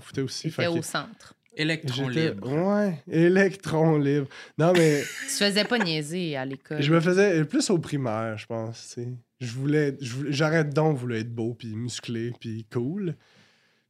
foutaient 0.00 0.22
aussi. 0.22 0.50
Que 0.50 0.66
au 0.68 0.80
centre. 0.80 1.34
Électron 1.54 2.08
j'étais- 2.08 2.30
libre. 2.30 2.50
Ouais, 2.50 3.02
électron 3.06 3.98
libre. 3.98 4.26
Non, 4.56 4.72
mais... 4.72 5.02
Tu 5.28 5.34
te 5.38 5.44
faisais 5.44 5.64
pas 5.64 5.76
niaiser 5.80 6.34
à 6.34 6.46
l'école. 6.46 6.80
Je 6.80 6.90
me 6.94 7.00
faisais 7.00 7.44
plus 7.44 7.68
au 7.68 7.76
primaire, 7.76 8.38
je 8.38 8.46
pense. 8.46 8.94
tu 8.94 9.02
sais. 9.02 9.08
Je 9.40 9.52
voulais, 9.52 9.98
je 10.00 10.10
voulais- 10.14 10.32
j'arrête 10.32 10.70
donc 10.72 10.96
voulais 10.96 11.20
être 11.20 11.34
beau, 11.34 11.52
puis 11.52 11.74
musclé, 11.74 12.32
puis 12.40 12.64
cool. 12.72 13.16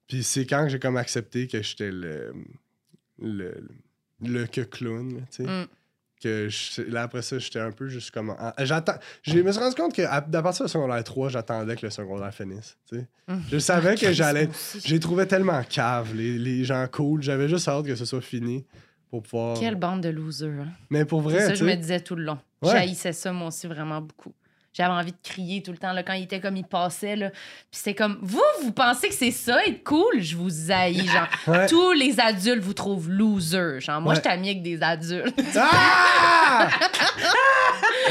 Puis 0.08 0.24
c'est 0.24 0.44
quand 0.44 0.66
j'ai 0.68 0.80
comme 0.80 0.96
accepté 0.96 1.46
que 1.46 1.62
j'étais 1.62 1.92
le, 1.92 2.34
le, 3.22 3.68
le 4.20 4.46
que 4.46 4.62
clown, 4.62 5.24
tu 5.30 5.36
sais. 5.36 5.42
Mm. 5.44 5.66
Que 6.22 6.48
je- 6.50 6.82
là, 6.82 7.04
après 7.04 7.22
ça, 7.22 7.38
j'étais 7.38 7.60
un 7.60 7.72
peu 7.72 7.88
juste 7.88 8.10
comme. 8.10 8.34
J'attends. 8.58 8.96
Je 9.22 9.38
me 9.38 9.50
suis 9.52 9.60
rendu 9.60 9.74
compte 9.74 9.94
que 9.94 10.02
à, 10.02 10.16
à 10.16 10.20
partir 10.42 10.66
du 10.66 10.70
secondaire 10.70 11.02
3, 11.02 11.30
j'attendais 11.30 11.76
que 11.76 11.86
le 11.86 11.90
secondaire 11.90 12.32
finisse. 12.34 12.76
tu 12.88 12.98
sais. 12.98 13.06
Je 13.50 13.58
savais 13.58 13.94
que 13.94 14.12
j'allais. 14.12 14.48
J'ai 14.84 15.00
trouvé 15.00 15.26
tellement 15.26 15.62
cave, 15.62 16.14
les, 16.14 16.38
les 16.38 16.64
gens 16.64 16.86
cool. 16.92 17.22
J'avais 17.22 17.48
juste 17.48 17.66
hâte 17.68 17.86
que 17.86 17.94
ce 17.96 18.04
soit 18.04 18.20
fini 18.20 18.66
pour 19.08 19.22
pouvoir. 19.22 19.58
Quelle 19.58 19.76
bande 19.76 20.02
de 20.02 20.10
losers. 20.10 20.50
Hein? 20.60 20.68
Mais 20.90 21.04
pour 21.06 21.22
C'est 21.22 21.36
vrai, 21.36 21.46
ça, 21.46 21.52
tu 21.52 21.58
je 21.60 21.64
me 21.64 21.70
sais. 21.70 21.76
disais 21.78 22.00
tout 22.00 22.16
le 22.16 22.24
long. 22.24 22.38
Ouais. 22.62 22.70
J'haïssais 22.72 23.12
ça, 23.14 23.32
moi 23.32 23.48
aussi, 23.48 23.66
vraiment 23.66 24.02
beaucoup. 24.02 24.34
J'avais 24.72 24.92
envie 24.92 25.10
de 25.10 25.16
crier 25.22 25.62
tout 25.62 25.72
le 25.72 25.78
temps 25.78 25.92
là, 25.92 26.02
quand 26.04 26.12
il 26.12 26.22
était 26.22 26.38
comme 26.40 26.56
il 26.56 26.64
passait. 26.64 27.16
Là. 27.16 27.30
Puis 27.30 27.40
c'était 27.72 27.94
comme, 27.94 28.18
vous, 28.22 28.40
vous 28.62 28.70
pensez 28.72 29.08
que 29.08 29.14
c'est 29.14 29.32
ça, 29.32 29.64
être 29.66 29.82
cool? 29.82 30.20
Je 30.20 30.36
vous 30.36 30.70
haïs. 30.70 31.10
Genre, 31.10 31.26
Ouais. 31.48 31.66
tous 31.66 31.90
les 31.92 32.20
adultes 32.20 32.62
vous 32.62 32.72
trouvent 32.74 33.10
loser. 33.10 33.80
Genre, 33.80 34.00
moi, 34.00 34.12
Ouais. 34.12 34.16
je 34.16 34.20
t'amie 34.22 34.50
avec 34.50 34.62
des 34.62 34.80
adultes. 34.82 35.40
Ah! 35.56 36.68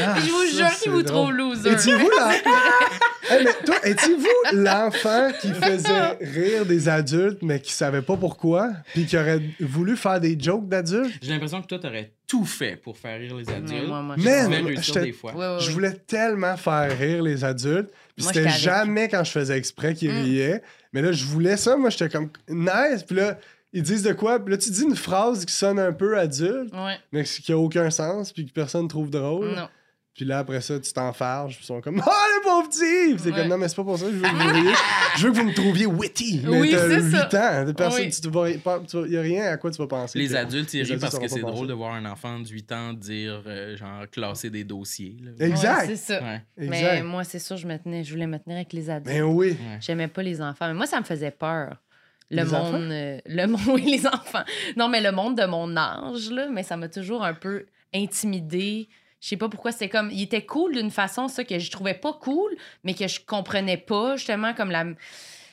Ah, 0.02 0.14
je 0.18 0.30
vous 0.30 0.46
ça, 0.46 0.68
jure 0.68 0.78
qu'ils 0.80 0.90
vous 0.92 1.02
drôle. 1.02 1.26
trouvent 1.28 1.32
loser. 1.36 1.72
Étiez-vous 1.72 2.10
la- 2.10 2.32
Hey, 3.30 3.44
mais 3.44 3.52
toi, 3.64 3.76
étiez-vous 3.84 4.56
l'enfant 4.58 5.28
qui 5.40 5.48
faisait 5.52 6.18
rire 6.20 6.66
des 6.66 6.88
adultes, 6.88 7.38
mais 7.42 7.60
qui 7.60 7.72
savait 7.72 8.02
pas 8.02 8.16
pourquoi, 8.16 8.70
puis 8.92 9.06
qui 9.06 9.16
aurait 9.16 9.40
voulu 9.60 9.96
faire 9.96 10.20
des 10.20 10.36
jokes 10.38 10.68
d'adultes? 10.68 11.12
J'ai 11.22 11.30
l'impression 11.32 11.62
que 11.62 11.66
toi, 11.66 11.78
t'aurais 11.78 12.12
tout 12.26 12.44
fait 12.44 12.76
pour 12.76 12.96
faire 12.98 13.18
rire 13.18 13.36
les 13.36 13.44
Mais 13.44 13.52
adultes. 13.54 13.86
moi, 13.88 14.02
moi, 14.02 14.16
je- 14.18 14.62
moi, 14.62 14.72
j'étais- 14.80 15.00
des 15.02 15.12
fois. 15.12 15.58
Je 15.60 15.70
voulais 15.70 15.92
tellement 15.92 16.56
faire 16.56 16.96
rire 16.98 17.22
les 17.22 17.44
adultes, 17.44 17.90
puis 18.16 18.24
c'était 18.26 18.48
jamais 18.48 19.08
quand 19.08 19.22
je 19.24 19.30
faisais 19.30 19.56
exprès 19.56 19.94
qu'ils 19.94 20.12
Mm. 20.12 20.22
riaient. 20.24 20.62
Mais 20.92 21.02
là, 21.02 21.12
je 21.12 21.24
voulais 21.24 21.56
ça, 21.56 21.76
moi, 21.76 21.90
j'étais 21.90 22.08
comme 22.08 22.30
nice, 22.48 23.02
puis 23.06 23.16
là, 23.16 23.38
ils 23.72 23.82
disent 23.82 24.02
de 24.02 24.12
quoi, 24.12 24.40
puis 24.44 24.50
là, 24.52 24.58
tu 24.58 24.70
dis 24.70 24.82
une 24.82 24.96
phrase 24.96 25.44
qui 25.44 25.54
sonne 25.54 25.78
un 25.78 25.92
peu 25.92 26.18
adulte, 26.18 26.72
Ouais, 26.74 26.96
mais 27.12 27.22
qui 27.22 27.52
a 27.52 27.56
aucun 27.58 27.90
sens, 27.90 28.32
puis 28.32 28.44
que 28.46 28.52
personne 28.52 28.88
trouve 28.88 29.08
drôle. 29.10 29.54
non. 29.54 29.68
Puis 30.14 30.24
là, 30.24 30.40
après 30.40 30.60
ça, 30.60 30.78
tu 30.80 30.92
t'enfarges, 30.92 31.54
puis 31.54 31.62
ils 31.62 31.66
sont 31.66 31.80
comme 31.80 32.02
«Oh, 32.06 32.10
le 32.10 32.42
pauvre 32.42 32.68
petit!» 32.68 33.16
c'est 33.22 33.30
Ouais. 33.30 33.36
comme 33.36 33.48
«Non, 33.48 33.56
mais 33.56 33.68
c'est 33.68 33.76
pas 33.76 33.84
pour 33.84 33.96
ça, 33.96 34.06
je 34.06 34.16
veux 34.16 34.22
que 34.22 34.28
vous 34.28 34.48
riez. 34.60 34.74
Je 35.16 35.26
veux 35.28 35.32
que 35.32 35.36
vous 35.38 35.44
me 35.48 35.54
trouviez 35.54 35.86
witty.» 35.86 36.42
Mais 36.44 36.60
Oui, 36.60 36.70
t'as 36.72 36.88
c'est 36.88 37.00
8 37.00 37.10
ça. 37.30 37.62
ans, 37.62 37.72
personne, 37.72 38.02
Oui. 38.04 38.10
tu 38.10 38.20
te 38.20 38.28
vois, 38.28 38.48
pas- 38.62 38.80
tu 38.80 39.00
vas- 39.00 39.06
y 39.06 39.16
a 39.16 39.20
rien 39.20 39.44
à 39.46 39.56
quoi 39.56 39.70
tu 39.70 39.78
vas 39.78 39.86
penser. 39.86 40.18
Les 40.18 40.28
que- 40.28 40.34
adultes, 40.34 40.74
ils 40.74 40.82
rient 40.82 40.98
parce 40.98 41.18
que 41.18 41.28
c'est 41.28 41.40
drôle 41.40 41.68
de 41.68 41.72
voir 41.74 41.94
un 41.94 42.04
enfant 42.06 42.38
de 42.40 42.48
8 42.48 42.70
ans 42.72 42.92
dire, 42.92 43.42
euh, 43.46 43.76
genre, 43.76 44.02
classer 44.10 44.50
des 44.50 44.64
dossiers. 44.64 45.16
là. 45.22 45.46
Exact. 45.46 45.80
Ouais, 45.88 45.96
c'est 45.96 45.96
ça. 45.96 46.20
Ouais. 46.22 46.42
Mais 46.56 47.02
moi, 47.02 47.22
c'est 47.24 47.38
sûr, 47.38 47.56
je, 47.56 47.66
me 47.68 47.76
tenais, 47.78 48.02
je 48.04 48.12
voulais 48.12 48.26
me 48.26 48.38
tenir 48.38 48.56
avec 48.56 48.72
les 48.72 48.90
adultes. 48.90 49.06
Ben 49.14 49.22
oui. 49.22 49.56
J'aimais 49.80 50.08
pas 50.08 50.22
les 50.24 50.42
enfants. 50.42 50.66
Mais 50.66 50.74
moi, 50.74 50.86
ça 50.86 50.98
me 50.98 51.04
faisait 51.04 51.30
peur. 51.30 51.76
Le 52.32 52.38
Les 52.38 52.44
monde. 52.44 52.90
euh, 52.92 53.18
le 53.26 53.46
monde, 53.48 53.60
oui, 53.68 53.84
les 53.90 54.06
enfants. 54.06 54.44
Non, 54.76 54.88
mais 54.88 55.00
le 55.00 55.12
monde 55.12 55.38
de 55.38 55.46
mon 55.46 55.76
âge, 55.76 56.30
là, 56.30 56.48
mais 56.52 56.62
ça 56.64 56.76
m'a 56.76 56.88
toujours 56.88 57.24
un 57.24 57.34
peu 57.34 57.64
intimidée. 57.94 58.88
Je 59.20 59.28
sais 59.28 59.36
pas 59.36 59.48
pourquoi 59.48 59.72
c'était 59.72 59.88
comme. 59.88 60.10
Il 60.10 60.22
était 60.22 60.44
cool 60.44 60.74
d'une 60.74 60.90
façon, 60.90 61.28
ça, 61.28 61.44
que 61.44 61.58
je 61.58 61.70
trouvais 61.70 61.94
pas 61.94 62.14
cool, 62.14 62.56
mais 62.84 62.94
que 62.94 63.06
je 63.06 63.20
comprenais 63.20 63.76
pas, 63.76 64.16
justement, 64.16 64.54
comme 64.54 64.70
la. 64.70 64.86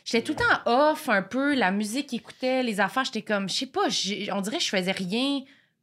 J'étais 0.06 0.24
tout 0.24 0.34
le 0.34 0.38
temps 0.38 0.92
off 0.92 1.10
un 1.10 1.22
peu, 1.22 1.54
la 1.54 1.72
musique 1.72 2.08
qu'ils 2.08 2.20
écoutaient, 2.20 2.64
les 2.64 2.80
affaires, 2.80 3.04
j'étais 3.04 3.24
comme, 3.24 3.50
je 3.50 3.56
sais 3.56 3.66
pas, 3.66 3.88
on 4.32 4.40
dirait 4.40 4.58
que 4.58 4.64
je 4.64 4.70
faisais 4.70 4.92
rien 4.94 5.42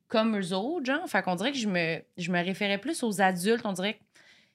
comme 0.09 0.39
eux 0.39 0.55
autres, 0.55 0.87
genre. 0.87 1.07
Fait 1.07 1.23
qu'on 1.23 1.35
dirait 1.35 1.53
que 1.53 1.59
je 1.59 1.69
me, 1.69 2.01
je 2.17 2.31
me 2.33 2.43
référais 2.43 2.79
plus 2.79 3.03
aux 3.03 3.21
adultes, 3.21 3.67
on 3.67 3.75
dirait 3.75 3.99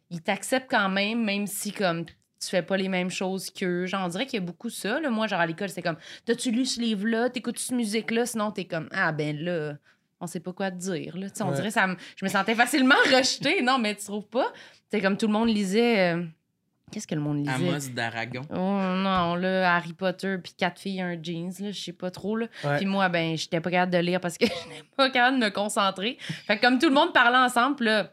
qu'ils 0.09 0.23
t'acceptent 0.23 0.71
quand 0.71 0.89
même, 0.89 1.23
même 1.23 1.45
si, 1.45 1.71
comme, 1.71 2.05
tu 2.05 2.47
fais 2.49 2.63
pas 2.63 2.77
les 2.77 2.89
mêmes 2.89 3.11
choses 3.11 3.51
qu'eux. 3.51 3.85
Genre, 3.85 4.05
on 4.05 4.07
dirait 4.07 4.25
qu'il 4.25 4.39
y 4.39 4.43
a 4.43 4.45
beaucoup 4.45 4.69
ça. 4.69 4.99
Là. 4.99 5.09
Moi, 5.09 5.27
genre, 5.27 5.41
à 5.41 5.45
l'école, 5.45 5.69
c'est 5.69 5.81
comme, 5.81 5.97
t'as-tu 6.25 6.51
lu 6.51 6.65
ce 6.65 6.79
livre-là? 6.79 7.29
T'écoutes 7.29 7.59
cette 7.59 7.75
musique-là? 7.75 8.25
Sinon, 8.25 8.51
t'es 8.51 8.65
comme, 8.65 8.87
ah, 8.91 9.11
ben 9.11 9.37
là, 9.37 9.73
on 10.21 10.27
sait 10.27 10.39
pas 10.39 10.53
quoi 10.53 10.71
te 10.71 10.77
dire. 10.77 11.17
Là. 11.17 11.29
Tu 11.29 11.35
sais, 11.37 11.43
On 11.43 11.49
Ouais. 11.49 11.55
dirait 11.55 11.71
ça 11.71 11.87
me- 11.87 11.95
je 12.15 12.25
me 12.25 12.29
sentais 12.29 12.55
facilement 12.55 12.95
rejetée. 13.05 13.61
Non, 13.61 13.77
mais 13.79 13.95
tu 13.95 14.05
trouves 14.05 14.27
pas? 14.27 14.51
C'est 14.91 15.01
comme 15.01 15.17
tout 15.17 15.27
le 15.27 15.33
monde 15.33 15.49
lisait. 15.49 16.13
euh, 16.15 16.23
Qu'est-ce 16.91 17.05
que 17.05 17.13
le 17.13 17.21
monde 17.21 17.37
lisait? 17.45 17.69
Amos 17.69 17.93
d'Aragon. 17.93 18.41
Oh 18.49 18.55
non, 18.55 19.35
là, 19.35 19.75
Harry 19.75 19.93
Potter, 19.93 20.37
puis 20.43 20.53
quatre 20.57 20.81
filles, 20.81 21.01
un 21.01 21.21
jeans, 21.21 21.51
là, 21.59 21.69
je 21.71 21.79
sais 21.79 21.93
pas 21.93 22.09
trop, 22.09 22.35
là. 22.35 22.47
Ouais. 22.63 22.77
Puis 22.77 22.87
moi, 22.87 23.07
ben, 23.09 23.37
j'étais 23.37 23.61
pas 23.61 23.69
capable 23.69 23.93
de 23.93 23.99
lire 23.99 24.19
parce 24.19 24.39
que 24.39 24.45
j'étais 24.47 24.83
pas 24.97 25.09
capable 25.11 25.39
de 25.39 25.45
me 25.45 25.49
concentrer. 25.51 26.17
Fait 26.47 26.57
que 26.57 26.61
comme 26.61 26.79
tout 26.79 26.87
le 26.89 26.95
monde 26.95 27.13
parlait 27.13 27.37
ensemble, 27.37 27.83
là, 27.85 28.11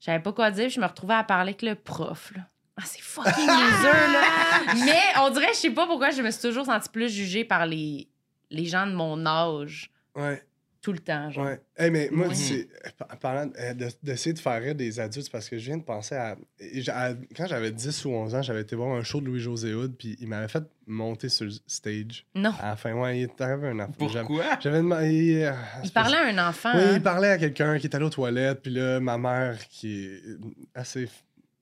j'avais 0.00 0.20
pas 0.22 0.32
quoi 0.32 0.50
dire, 0.50 0.70
je 0.70 0.80
me 0.80 0.86
retrouvais 0.86 1.12
à 1.14 1.24
parler 1.24 1.50
avec 1.50 1.60
le 1.62 1.74
prof, 1.74 2.32
là. 2.34 2.42
Ah, 2.78 2.82
c'est 2.86 3.02
fucking 3.02 3.32
loser, 3.46 4.12
là. 4.12 4.74
Mais 4.86 5.20
on 5.20 5.28
dirait, 5.30 5.48
je 5.52 5.58
sais 5.58 5.70
pas 5.70 5.86
pourquoi, 5.86 6.08
je 6.10 6.22
me 6.22 6.30
suis 6.30 6.40
toujours 6.40 6.64
sentie 6.64 6.88
plus 6.88 7.10
jugée 7.12 7.44
par 7.44 7.66
les, 7.66 8.08
les 8.50 8.64
gens 8.64 8.86
de 8.86 8.92
mon 8.92 9.26
âge, 9.26 9.90
Ouais. 10.14 10.42
Tout 10.86 10.92
le 10.92 11.00
temps, 11.00 11.28
genre. 11.32 11.46
Ouais. 11.46 11.60
Hey, 11.76 11.90
mais 11.90 12.08
moi, 12.12 12.28
Ouais. 12.28 12.34
c'est. 12.36 12.68
en 13.12 13.16
Parlant 13.16 13.50
euh, 13.58 13.74
de- 13.74 13.88
d'essayer 14.04 14.32
de 14.32 14.38
faire 14.38 14.62
rire 14.62 14.76
des 14.76 15.00
adultes, 15.00 15.28
parce 15.32 15.48
que 15.48 15.58
je 15.58 15.64
viens 15.66 15.78
de 15.78 15.82
penser 15.82 16.14
à. 16.14 16.36
à- 16.92 17.14
Quand 17.36 17.46
j'avais 17.48 17.72
10 17.72 18.04
ou 18.04 18.10
11 18.10 18.36
ans, 18.36 18.42
j'avais 18.42 18.60
été 18.60 18.76
voir 18.76 18.96
un 18.96 19.02
show 19.02 19.20
de 19.20 19.26
Louis-José 19.26 19.74
Hood, 19.74 19.96
puis 19.98 20.16
il 20.20 20.28
m'avait 20.28 20.46
fait 20.46 20.62
monter 20.86 21.28
sur 21.28 21.46
le 21.46 21.50
stage. 21.66 22.24
Non. 22.36 22.52
À 22.60 22.68
la 22.68 22.76
fin, 22.76 22.92
ouais, 22.92 23.18
il 23.18 23.22
est 23.24 23.40
arrivé 23.40 23.66
un 23.66 23.80
enfant. 23.80 24.08
J'avais- 24.08 24.26
Pourquoi? 24.26 24.44
J'avais 24.60 24.76
demandé. 24.78 25.42
euh, 25.42 25.52
Il 25.82 25.90
parlait 25.90 26.18
à 26.18 26.26
un 26.26 26.48
enfant. 26.50 26.70
Oui, 26.76 26.82
hein? 26.84 26.92
il 26.94 27.02
parlait 27.02 27.30
à 27.30 27.38
quelqu'un 27.38 27.76
qui 27.80 27.86
était 27.88 27.96
allé 27.96 28.04
aux 28.04 28.10
toilettes, 28.10 28.62
puis 28.62 28.72
là, 28.72 29.00
ma 29.00 29.18
mère, 29.18 29.58
qui 29.68 30.04
est 30.06 30.20
assez 30.72 31.08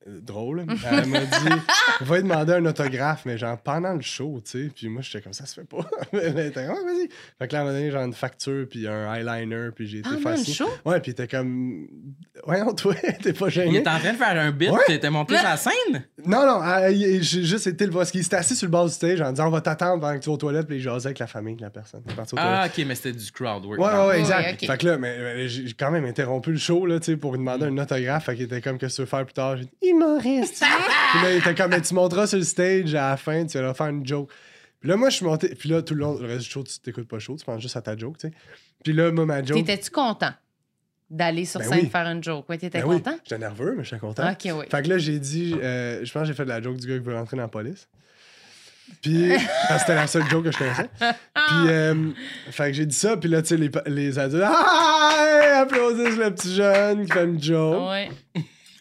drôle, 0.05 0.65
elle 0.91 1.07
m'a 1.07 1.19
dit 1.19 1.55
Va 2.01 2.15
lui 2.17 2.23
demander 2.23 2.53
un 2.53 2.65
autographe, 2.65 3.23
mais 3.25 3.37
genre 3.37 3.57
pendant 3.57 3.93
le 3.93 4.01
show, 4.01 4.41
tu 4.45 4.51
sais. 4.65 4.71
Puis 4.75 4.87
moi, 4.87 5.01
j'étais 5.01 5.21
comme 5.21 5.33
ça, 5.33 5.45
se 5.45 5.55
fait 5.55 5.67
pas. 5.67 5.87
elle 6.13 6.37
était 6.39 6.65
comme, 6.65 6.75
Ah, 6.79 6.85
vas-y. 6.85 7.09
Fait 7.39 7.47
que 7.47 7.53
là, 7.53 7.61
elle 7.61 7.65
m'a 7.67 7.71
donné 7.73 7.91
genre 7.91 8.03
une 8.03 8.13
facture, 8.13 8.67
puis 8.69 8.87
un 8.87 9.13
eyeliner, 9.15 9.69
puis 9.75 9.87
j'ai 9.87 9.99
été 9.99 10.09
Pendant 10.09 10.29
le 10.31 10.35
fasciné. 10.37 10.55
show? 10.55 10.69
Ouais, 10.85 10.99
puis 10.99 11.11
il 11.11 11.13
était 11.13 11.27
comme 11.27 11.87
Voyons, 12.45 12.73
toi, 12.73 12.93
t'es 13.23 13.33
pas 13.33 13.47
Il 13.47 13.51
gêné. 13.51 13.77
était 13.79 13.89
en 13.89 13.97
train 13.99 14.13
de 14.13 14.17
faire 14.17 14.39
un 14.39 14.51
bit, 14.51 14.69
Ouais. 14.69 14.79
t'étais 14.85 15.09
monté 15.09 15.35
sur 15.35 15.43
la 15.43 15.57
scène? 15.57 16.03
Non, 16.25 16.45
non, 16.45 16.59
ah, 16.61 16.89
il- 16.91 17.01
il- 17.01 17.23
j'ai 17.23 17.43
juste 17.43 17.67
été 17.67 17.85
le 17.85 17.91
voir. 17.91 18.05
Qu'il 18.05 18.23
s'était 18.23 18.35
assis 18.35 18.55
sur 18.55 18.67
le 18.67 18.71
bas 18.71 18.83
du 18.85 18.91
stage 18.91 19.21
en 19.21 19.31
disant 19.31 19.47
On 19.47 19.51
va 19.51 19.61
t'attendre 19.61 20.01
pendant 20.01 20.13
que 20.17 20.23
tu 20.23 20.29
vas 20.29 20.33
aux 20.33 20.37
toilettes, 20.37 20.67
puis 20.67 20.77
il 20.77 20.81
jasait 20.81 21.07
avec 21.07 21.19
la 21.19 21.27
famille 21.27 21.55
de 21.55 21.61
la 21.61 21.69
personne. 21.69 22.03
Il. 22.07 22.13
Ah, 22.37 22.67
ok, 22.67 22.85
mais 22.85 22.95
c'était 22.95 23.11
du 23.17 23.31
crowd 23.31 23.65
work. 23.65 23.79
Ouais, 23.79 23.87
ouais, 23.87 24.07
ouais, 24.07 24.19
exact. 24.19 24.65
Fait 24.65 24.77
que 24.77 24.85
là, 24.87 24.97
mais, 24.97 25.17
mais 25.19 25.47
j'ai 25.49 25.73
quand 25.73 25.91
même 25.91 26.05
interrompu 26.05 26.51
le 26.51 26.57
show, 26.57 26.85
là, 26.85 26.99
tu 26.99 27.05
sais, 27.11 27.17
pour 27.17 27.31
lui 27.31 27.39
demander 27.39 27.69
Mm. 27.69 27.79
un 27.79 27.83
autographe. 27.83 28.25
Fait 28.25 28.35
qu'il 28.35 28.45
était 28.45 28.61
comme, 28.61 28.77
qu'est-ce 28.77 28.93
que 28.93 28.95
tu 28.97 29.01
veux 29.03 29.07
faire 29.07 29.25
plus 29.25 29.33
tard? 29.33 29.57
J'ai 29.57 29.63
dit, 29.65 29.71
humoriste. 29.95 30.63
puis 31.11 31.21
là, 31.23 31.31
il 31.33 31.37
était 31.37 31.55
comme, 31.55 31.71
mais 31.71 31.81
tu 31.81 31.93
monteras 31.93 32.27
sur 32.27 32.37
le 32.37 32.43
stage 32.43 32.93
à 32.95 33.11
la 33.11 33.17
fin, 33.17 33.45
tu 33.45 33.57
vas 33.57 33.73
faire 33.73 33.87
une 33.87 34.05
joke. 34.05 34.29
Puis 34.79 34.89
là, 34.89 34.97
moi, 34.97 35.09
je 35.09 35.15
suis 35.15 35.25
monté. 35.25 35.49
Puis 35.55 35.69
là, 35.69 35.81
tout 35.81 35.95
le 35.95 36.01
long, 36.01 36.19
le 36.19 36.27
reste 36.27 36.43
du 36.43 36.49
show, 36.49 36.63
tu 36.63 36.77
t'écoutes 36.79 37.07
pas 37.07 37.19
chaud, 37.19 37.35
tu 37.37 37.45
penses 37.45 37.61
juste 37.61 37.75
à 37.75 37.81
ta 37.81 37.97
joke, 37.97 38.17
tu 38.17 38.27
sais. 38.27 38.33
Puis 38.83 38.93
là, 38.93 39.11
moi, 39.11 39.25
ma 39.25 39.43
joke. 39.43 39.57
T'étais-tu 39.57 39.89
content 39.89 40.31
d'aller 41.09 41.45
sur 41.45 41.59
Ben 41.59 41.69
scène 41.69 41.79
oui. 41.81 41.89
faire 41.89 42.07
une 42.07 42.23
joke? 42.23 42.47
Ouais, 42.49 42.57
t'étais 42.57 42.81
Ben 42.81 42.87
oui, 42.87 42.97
content? 42.97 43.17
J'étais 43.23 43.37
nerveux, 43.39 43.73
mais 43.77 43.83
j'étais 43.83 43.99
content. 43.99 44.29
Ok, 44.29 44.51
oui. 44.53 44.65
Fait 44.69 44.83
que 44.83 44.89
là, 44.89 44.97
j'ai 44.97 45.19
dit, 45.19 45.55
euh, 45.61 46.03
je 46.03 46.11
pense 46.11 46.23
que 46.23 46.27
j'ai 46.27 46.33
fait 46.33 46.43
de 46.43 46.49
la 46.49 46.61
joke 46.61 46.77
du 46.77 46.87
gars 46.87 46.97
qui 46.97 47.03
veut 47.03 47.15
rentrer 47.15 47.37
dans 47.37 47.43
la 47.43 47.49
police. 47.49 47.87
Puis, 49.01 49.29
parce 49.67 49.73
que 49.73 49.79
c'était 49.79 49.95
la 49.95 50.07
seule 50.07 50.29
joke 50.29 50.45
que 50.45 50.51
je 50.51 50.57
connaissais. 50.57 50.89
Puis, 50.99 51.67
euh, 51.69 52.11
fait 52.51 52.67
que 52.67 52.73
j'ai 52.73 52.85
dit 52.85 52.95
ça, 52.95 53.17
puis 53.17 53.29
là, 53.29 53.41
tu 53.41 53.49
sais, 53.49 53.57
les, 53.57 53.71
les 53.87 54.19
adultes, 54.19 54.43
ah, 54.45 55.61
applaudissent 55.61 56.17
le 56.17 56.33
petit 56.33 56.53
jeune 56.53 57.05
qui 57.05 57.11
fait 57.11 57.23
une 57.23 57.41
joke. 57.41 57.89
Ouais. 57.89 58.09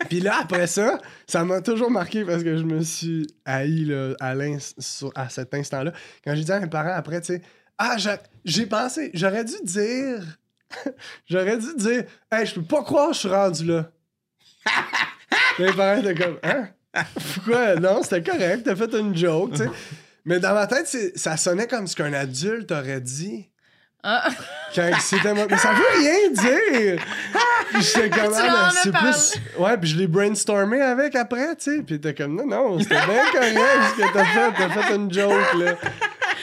Puis 0.08 0.20
là, 0.20 0.38
après 0.42 0.66
ça, 0.66 0.98
ça 1.26 1.44
m'a 1.44 1.60
toujours 1.60 1.90
marqué 1.90 2.24
parce 2.24 2.42
que 2.42 2.56
je 2.56 2.64
me 2.64 2.82
suis 2.82 3.26
haï 3.44 3.84
là, 3.84 4.14
à, 4.20 4.34
sur- 4.78 5.12
à 5.14 5.28
cet 5.28 5.54
instant-là. 5.54 5.92
Quand 6.24 6.34
j'ai 6.34 6.44
dit 6.44 6.52
à 6.52 6.60
mes 6.60 6.66
parents 6.68 6.92
après, 6.94 7.20
tu 7.20 7.34
sais, 7.34 7.42
ah, 7.78 7.96
j'a- 7.96 8.22
j'ai 8.44 8.66
pensé, 8.66 9.10
j'aurais 9.14 9.44
dû 9.44 9.54
dire, 9.62 10.38
j'aurais 11.30 11.58
dû 11.58 11.74
dire, 11.76 12.04
hey, 12.30 12.44
je 12.46 12.54
peux 12.54 12.62
pas 12.64 12.82
croire 12.82 13.08
que 13.08 13.14
je 13.14 13.20
suis 13.20 13.28
rendu 13.28 13.64
là. 13.66 13.90
mes 15.58 15.72
parents 15.72 16.00
étaient 16.00 16.14
comme, 16.14 16.38
hein? 16.42 16.68
Pourquoi? 17.34 17.76
Non, 17.76 18.02
c'était 18.02 18.22
correct, 18.22 18.62
t'as 18.64 18.76
fait 18.76 18.92
une 18.94 19.16
joke, 19.16 19.52
tu 19.52 19.58
sais. 19.58 19.70
Mais 20.24 20.40
dans 20.40 20.54
ma 20.54 20.66
tête, 20.66 20.86
ça 21.16 21.36
sonnait 21.36 21.66
comme 21.66 21.86
ce 21.86 21.94
qu'un 21.96 22.12
adulte 22.12 22.70
aurait 22.72 23.00
dit. 23.00 23.50
Ah, 24.06 24.28
Quand 24.74 24.90
c'était 25.00 25.32
moi. 25.32 25.46
Mais 25.48 25.56
ça 25.56 25.72
veut 25.72 25.98
rien 25.98 26.30
dire! 26.30 27.00
J'étais 27.80 28.10
comme, 28.10 28.34
ah, 28.36 28.42
leur 28.42 28.54
en 28.54 28.62
mais 28.62 28.68
as 28.68 28.72
c'est 28.82 28.92
plus. 28.92 29.40
Ouais, 29.58 29.76
puis 29.78 29.88
je 29.90 29.96
l'ai 29.96 30.06
brainstormé 30.06 30.80
avec 30.82 31.16
après, 31.16 31.56
tu 31.56 31.76
sais. 31.76 31.82
Puis 31.82 31.98
t'es 31.98 32.12
comme, 32.12 32.36
non, 32.36 32.46
non, 32.46 32.78
c'était 32.78 32.94
bien 32.96 33.24
correct 33.32 33.56
ce 33.96 34.02
que 34.02 34.12
t'as 34.12 34.24
fait. 34.26 34.52
T'as 34.58 34.68
fait 34.68 34.94
une 34.94 35.12
joke, 35.12 35.54
là. 35.58 35.74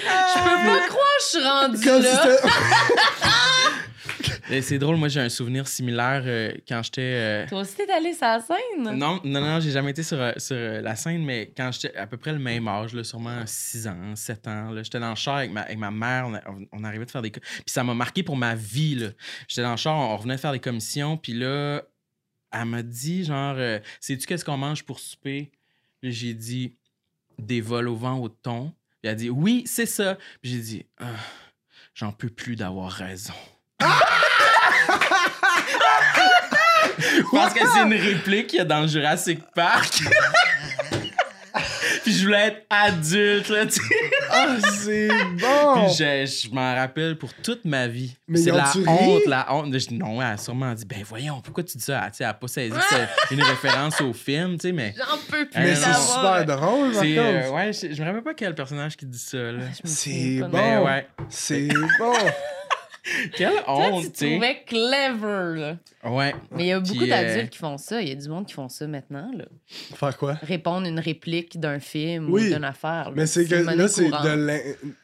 Je 0.04 0.40
peux 0.44 0.50
pas 0.50 0.88
croire 0.88 1.18
que 1.18 1.22
je 1.22 1.26
suis 1.28 1.44
rendue 1.44 1.86
là. 2.04 2.36
Et 4.54 4.62
C'est 4.62 4.80
drôle, 4.80 4.98
moi 4.98 5.08
j'ai 5.08 5.22
un 5.22 5.30
souvenir 5.30 5.66
similaire 5.66 6.24
euh, 6.26 6.52
quand 6.68 6.84
j'étais. 6.84 7.02
euh, 7.02 7.48
Toi 7.48 7.62
aussi, 7.62 7.76
t'es 7.78 7.90
allé 7.90 8.14
sur 8.14 8.26
la 8.26 8.42
scène? 8.42 8.58
Non, 8.98 9.22
non, 9.24 9.40
non, 9.40 9.60
j'ai 9.62 9.72
jamais 9.72 9.92
été 9.92 10.04
sur, 10.04 10.20
euh, 10.20 10.34
sur 10.36 10.58
euh, 10.58 10.82
la 10.82 10.98
scène, 10.98 11.24
mais 11.24 11.54
quand 11.56 11.72
j'étais 11.72 11.96
à 11.96 12.06
peu 12.06 12.18
près 12.18 12.34
le 12.34 12.40
même 12.40 12.68
âge, 12.68 12.94
là, 12.94 13.04
sûrement 13.06 13.44
6 13.46 13.88
ans, 13.88 14.14
7 14.16 14.48
ans, 14.50 14.72
là, 14.72 14.84
j'étais 14.84 15.00
dans 15.00 15.12
le 15.12 15.16
char 15.16 15.38
avec 15.38 15.52
ma, 15.52 15.62
avec 15.62 15.78
ma 15.78 15.90
mère, 15.90 16.26
on, 16.28 16.34
a- 16.36 16.42
on 16.74 16.84
arrivait 16.84 17.06
de 17.06 17.12
faire 17.12 17.22
des... 17.22 17.32
Puis 17.32 17.42
ça 17.68 17.84
m'a 17.86 17.94
marqué 17.94 18.24
pour 18.24 18.36
ma 18.36 18.54
vie, 18.56 18.96
là. 18.96 19.08
J'étais 19.48 19.62
dans 19.62 19.72
le 19.72 19.78
char, 19.78 19.96
on 19.96 20.18
revenait 20.18 20.36
de 20.36 20.40
faire 20.42 20.52
des 20.52 20.60
commissions, 20.60 21.16
puis 21.16 21.32
là, 21.32 21.84
elle 22.52 22.66
m'a 22.66 22.84
dit, 22.84 23.24
genre, 23.24 23.56
euh, 23.58 23.80
sais-tu 24.02 24.28
qu'est-ce 24.28 24.44
qu'on 24.44 24.58
mange 24.58 24.84
pour 24.84 25.00
souper? 25.00 25.50
J'ai 26.04 26.34
dit, 26.34 26.76
des 27.40 27.62
vols 27.62 27.88
au 27.88 27.96
vent 27.96 28.18
au 28.20 28.28
thon. 28.28 28.74
Puis 29.00 29.00
elle 29.04 29.10
a 29.12 29.16
dit, 29.16 29.30
oui, 29.30 29.64
c'est 29.66 29.86
ça. 29.86 30.18
Puis 30.42 30.52
j'ai 30.52 30.60
dit, 30.60 30.86
Ah, 31.00 31.06
j'en 31.96 32.12
peux 32.12 32.30
plus 32.30 32.58
d'avoir 32.58 32.92
raison. 32.92 33.34
Je 33.80 33.86
pense 37.32 37.54
que 37.54 37.60
c'est 37.74 37.82
une 37.82 37.94
réplique 37.94 38.48
qu'il 38.48 38.60
y 38.60 38.62
a 38.62 38.66
dans 38.66 38.88
Jurassic 38.88 39.40
Park. 39.54 40.02
Puis 42.04 42.14
je 42.14 42.26
voulais 42.26 42.48
être 42.48 42.66
adulte, 42.70 43.50
là, 43.50 43.66
tu 43.66 43.74
sais. 43.74 43.82
Ah, 44.30 44.56
c'est 44.74 45.08
bon! 45.08 45.86
Puis 45.86 45.96
je, 46.00 46.48
je 46.48 46.54
m'en 46.54 46.76
rappelle 46.76 47.18
pour 47.18 47.34
toute 47.34 47.66
ma 47.66 47.88
vie. 47.88 48.16
Mais 48.28 48.40
c'est 48.40 48.52
la 48.52 48.72
honte, 48.88 49.26
la 49.28 49.54
honte. 49.54 49.74
Je 49.74 49.88
dis, 49.88 49.94
non, 49.96 50.22
elle 50.22 50.28
a 50.28 50.38
sûrement 50.38 50.74
dit, 50.74 50.86
ben 50.86 51.04
voyons, 51.04 51.42
pourquoi 51.42 51.64
tu 51.64 51.78
dis 51.78 51.84
ça? 51.84 52.10
Elle 52.20 52.26
a 52.26 52.34
pas 52.34 52.48
saisi 52.48 52.72
que 52.72 52.84
c'était 52.90 53.08
une 53.32 53.44
référence 53.44 54.02
au 54.02 54.14
film, 54.14 54.58
tu 54.58 54.70
sais, 54.70 54.72
mais... 54.72 54.96
J'en 54.98 55.18
peux 55.30 55.46
plus 55.46 55.62
Mais 55.62 55.76
c'est 55.76 55.94
super 55.94 56.46
drôle, 56.46 56.92
par 56.92 57.02
C'est, 57.02 57.18
euh, 57.18 57.52
ouais, 57.52 57.74
je, 57.74 57.94
je 57.94 58.02
me 58.02 58.08
rappelle 58.08 58.24
pas 58.24 58.34
quel 58.34 58.56
personnage 58.56 58.98
qui 58.98 59.06
dit 59.06 59.20
ça, 59.20 59.38
là. 59.38 59.64
C'est 59.84 60.40
bon. 60.40 60.50
Mais 60.54 60.78
ouais. 60.78 61.08
C'est 61.30 61.68
bon! 62.00 62.14
Quelle 63.36 63.52
Toi, 63.64 63.64
honte, 63.68 64.04
tu 64.06 64.12
tu 64.12 64.18
sais. 64.20 64.30
trouvais 64.32 64.64
clever, 64.66 65.60
là. 65.60 65.78
Ouais. 66.04 66.36
Mais 66.52 66.64
il 66.66 66.68
y 66.68 66.72
a 66.72 66.80
beaucoup 66.80 66.98
Puis, 67.00 67.12
euh, 67.12 67.16
d'adultes 67.16 67.50
qui 67.50 67.58
font 67.58 67.78
ça. 67.78 68.02
Il 68.02 68.10
y 68.10 68.12
a 68.12 68.16
du 68.16 68.30
monde 68.30 68.46
qui 68.46 68.54
font 68.54 68.70
ça 68.70 68.86
maintenant, 68.88 69.32
là. 69.36 69.46
Faire 69.68 70.16
quoi? 70.18 70.34
Répondre 70.42 70.86
une 70.88 71.00
réplique 71.00 71.60
d'un 71.60 71.80
film 71.80 72.32
Oui. 72.32 72.48
ou 72.50 72.54
d'une 72.54 72.64
affaire. 72.64 73.06
là. 73.06 73.12
Mais 73.16 73.26
c'est 73.26 73.46
que 73.46 73.56
là, 73.56 73.88
c'est 73.88 74.10
de 74.10 74.34
l'in- 74.46 74.60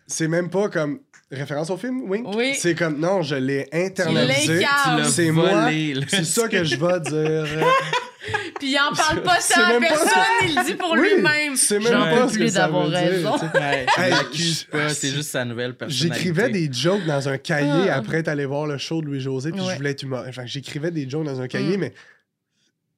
C'est 0.05 0.27
même 0.27 0.49
pas 0.49 0.69
comme 0.69 0.99
référence 1.32 1.69
au 1.69 1.78
film, 1.78 2.09
Wink? 2.09 2.28
Oui. 2.36 2.53
C'est 2.57 2.75
comme, 2.75 2.99
non, 2.99 3.21
je 3.21 3.36
l'ai 3.36 3.67
internalisé. 3.71 4.65
C'est 5.05 5.32
moi. 5.32 5.69
C'est 6.07 6.25
ça 6.25 6.47
que 6.47 6.63
je 6.63 6.75
vais 6.75 6.99
dire. 7.01 7.65
Puis 8.59 8.71
il 8.71 8.78
en 8.80 8.93
parle 8.93 9.21
pas 9.21 9.39
ça 9.39 9.67
à 9.67 9.80
personne, 9.80 10.07
ça. 10.07 10.25
il 10.43 10.55
le 10.55 10.65
dit 10.65 10.73
pour 10.73 10.91
Oui, 10.93 11.07
lui-même. 11.15 11.55
c'est 11.55 11.80
même 11.80 11.93
J'en 11.93 12.03
pas 12.09 12.28
ce 12.28 12.34
que 12.34 12.39
plus 12.39 12.49
ça 12.53 12.67
veut 12.67 12.75
raison. 12.78 13.36
Ouais, 13.53 13.86
Hey, 13.97 14.13
je- 14.34 14.65
pas, 14.65 14.89
c'est 14.89 15.09
juste 15.11 15.30
sa 15.30 15.45
nouvelle 15.45 15.75
personnalité. 15.78 16.15
J'écrivais 16.15 16.49
des 16.49 16.69
jokes 16.73 17.05
dans 17.05 17.30
un 17.30 17.38
cahier 17.38 17.89
Ah. 17.89 17.97
après 17.97 18.17
être 18.17 18.28
allé 18.28 18.45
voir 18.45 18.65
le 18.65 18.78
show 18.80 19.01
de 19.01 19.05
Louis-José, 19.05 19.51
puis 19.51 19.61
Ouais. 19.61 19.67
je 19.73 19.78
voulais 19.78 19.91
être 19.91 20.03
humoriste. 20.03 20.34
Fait 20.36 20.41
que 20.41 20.47
j'écrivais 20.47 20.91
des 20.91 21.07
jokes 21.09 21.23
dans 21.25 21.39
un 21.39 21.47
cahier, 21.47 21.78
Mm. 21.78 21.82
mais 21.82 21.93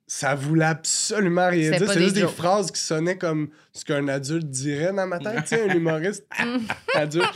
ça 0.08 0.34
voulait 0.34 0.66
absolument 0.66 1.50
rien 1.50 1.72
dire. 1.72 1.80
C'est 1.90 1.96
des 1.98 2.02
juste 2.04 2.16
des 2.16 2.22
jokes. 2.22 2.36
phrases 2.36 2.72
qui 2.72 2.82
sonnaient 2.82 3.18
comme 3.18 3.50
ce 3.74 3.84
qu'un 3.86 4.08
adulte 4.08 4.50
dirait 4.50 4.94
dans 4.94 5.06
ma 5.08 5.20
tête, 5.20 5.44
tu 5.44 5.56
sais, 5.58 5.70
un 5.70 5.74
humoriste 5.76 6.26
adulte. 6.96 7.28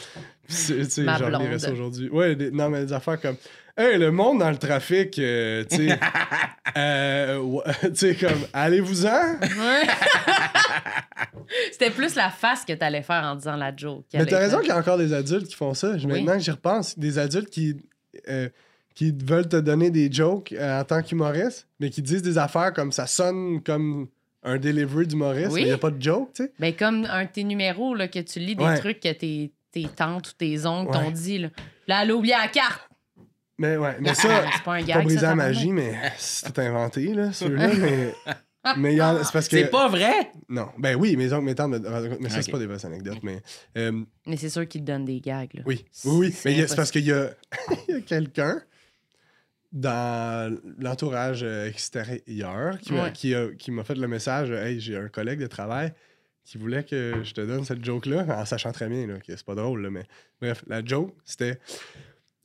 C'est- 0.48 0.98
Ma 1.04 1.18
j'en 1.18 1.28
blonde. 1.30 1.58
ça 1.58 1.72
aujourd'hui. 1.72 2.10
Ouais, 2.10 2.36
des- 2.36 2.52
non, 2.52 2.70
mais 2.70 2.86
des 2.86 2.94
affaires 2.94 3.20
comme. 3.20 3.36
Hey, 3.76 3.98
le 3.98 4.12
monde 4.12 4.40
dans 4.40 4.52
le 4.52 4.58
trafic, 4.58 5.18
euh, 5.18 5.64
tu 5.70 5.88
sais. 5.88 6.00
euh, 6.78 7.38
ouais, 7.40 7.64
tu 7.82 7.96
sais, 7.96 8.16
comme, 8.16 8.46
allez-vous-en? 8.54 9.10
Ouais. 9.42 9.88
C'était 11.72 11.90
plus 11.90 12.16
la 12.16 12.30
face 12.30 12.66
que 12.66 12.74
t'allais 12.74 13.02
faire 13.02 13.24
en 13.24 13.36
disant 13.36 13.56
la 13.56 13.76
joke. 13.76 14.06
Mais 14.14 14.26
t'as 14.26 14.40
raison 14.40 14.60
qu'il 14.60 14.68
y 14.70 14.72
a 14.72 14.78
encore 14.78 14.98
des 14.98 15.14
adultes 15.14 15.48
qui 15.48 15.56
font 15.56 15.74
ça. 15.74 15.98
Je- 15.98 16.06
Oui. 16.08 16.14
Maintenant 16.22 16.34
que 16.34 16.44
j'y 16.44 16.52
repense, 16.52 16.98
des 16.98 17.18
adultes 17.18 17.50
qui, 17.50 17.78
euh, 18.30 18.50
qui 18.96 19.12
veulent 19.12 19.48
te 19.50 19.58
donner 19.58 19.90
des 19.90 20.12
jokes 20.12 20.52
euh, 20.54 20.82
en 20.82 20.84
tant 20.84 21.02
qu'humoriste, 21.02 21.68
mais 21.80 21.90
qui 21.90 22.02
disent 22.02 22.22
des 22.22 22.38
affaires 22.38 22.74
comme 22.74 22.92
ça 22.92 23.08
sonne 23.08 23.62
comme 23.64 24.08
un 24.44 24.58
delivery 24.58 25.08
d'humoriste, 25.08 25.52
Oui. 25.52 25.62
mais 25.62 25.68
il 25.68 25.70
n'y 25.70 25.74
a 25.74 25.78
pas 25.78 25.90
de 25.92 26.02
joke, 26.02 26.30
tu 26.36 26.44
sais. 26.44 26.52
Ben, 26.60 26.74
comme 26.76 27.06
un 27.10 27.24
de 27.26 27.30
tes 27.30 27.44
numéros, 27.44 27.96
là, 27.96 28.08
que 28.08 28.20
tu 28.20 28.40
lis 28.40 28.56
des 28.56 28.64
Ouais. 28.64 28.78
trucs 28.78 29.00
que 29.00 29.12
tes, 29.14 29.52
tes 29.74 29.90
tantes 29.90 30.30
ou 30.30 30.34
tes 30.38 30.66
oncles 30.66 30.96
Ouais. 30.96 31.04
t'ont 31.04 31.12
dit. 31.12 31.40
Là. 31.40 31.50
là, 31.88 32.04
elle 32.04 32.12
a 32.12 32.16
oublié 32.16 32.36
la 32.40 32.48
carte. 32.48 32.88
Mais 33.58 33.76
ouais, 33.78 33.98
mais 34.00 34.10
Ah, 34.12 34.16
ça, 34.16 34.22
c'est 34.54 34.64
pas 34.64 34.76
un 34.76 34.80
pas 34.80 34.82
gag. 34.84 35.04
briser 35.04 35.20
ça, 35.20 35.22
la 35.24 35.30
tabarnak. 35.34 35.56
magie, 35.56 35.72
mais 35.72 35.94
c'est 36.18 36.52
tout 36.54 36.62
inventé, 36.62 37.14
là, 37.14 37.32
ceux-là, 37.34 37.70
mais... 37.78 38.14
Mais 38.78 38.94
il 38.94 38.98
y 38.98 39.02
en 39.02 39.18
a- 39.18 39.24
c'est 39.26 39.34
parce 39.34 39.50
que... 39.50 39.58
C'est 39.58 39.68
pas 39.70 39.90
vrai! 39.90 40.32
Non, 40.48 40.70
ben 40.78 40.96
oui, 40.96 41.18
mes 41.18 41.34
oncles, 41.34 41.44
mes 41.44 41.54
tantes, 41.54 41.72
me- 41.72 42.18
mais 42.22 42.30
ça, 42.30 42.42
c'est 42.42 42.48
Ok. 42.48 42.52
pas 42.54 42.60
des 42.60 42.66
vraies 42.66 42.86
anecdotes, 42.86 43.20
mais... 43.22 43.42
euh, 43.78 43.92
Mais 44.26 44.38
c'est 44.38 44.48
sûr 44.50 44.66
qu'ils 44.70 44.80
te 44.80 44.86
donnent 44.88 45.04
des 45.04 45.20
gags. 45.20 45.50
Là. 45.54 45.64
Oui, 45.66 45.84
oui, 46.06 46.12
oui. 46.16 46.32
C'est 46.32 46.48
Mais 46.48 46.56
il 46.56 46.60
y 46.62 46.64
a- 46.64 46.68
c'est 46.70 46.78
parce 46.78 46.90
qu'il 46.90 47.04
y 47.06 47.12
a, 47.12 47.30
il 47.90 47.96
y 47.96 47.98
a 47.98 48.02
quelqu'un 48.02 48.62
dans 49.74 50.56
l'entourage 50.80 51.42
euh, 51.44 51.68
extérieur 51.68 52.80
qui 52.80 52.94
m'a 52.94 53.04
Ouais. 53.06 53.12
qui 53.12 53.34
a- 53.34 53.50
qui 53.58 53.72
m'a 53.72 53.84
fait 53.84 53.96
le 53.96 54.08
message 54.08 54.52
Hey, 54.52 54.80
j'ai 54.80 54.96
un 54.98 55.10
collègue 55.10 55.40
de 55.40 55.48
travail 55.48 55.92
qui 56.46 56.58
voulait 56.58 56.84
que 56.84 57.22
je 57.24 57.34
te 57.34 57.42
donne 57.42 57.64
cette 57.64 57.84
joke-là, 57.84 58.26
en 58.30 58.46
sachant 58.46 58.72
très 58.72 58.88
bien 58.88 59.08
que 59.08 59.36
c'est 59.36 59.46
pas 59.46 59.56
drôle, 59.56 59.82
là, 59.84 59.90
mais 59.90 60.04
bref, 60.42 60.64
la 60.68 60.84
joke, 60.84 61.14
c'était 61.24 61.60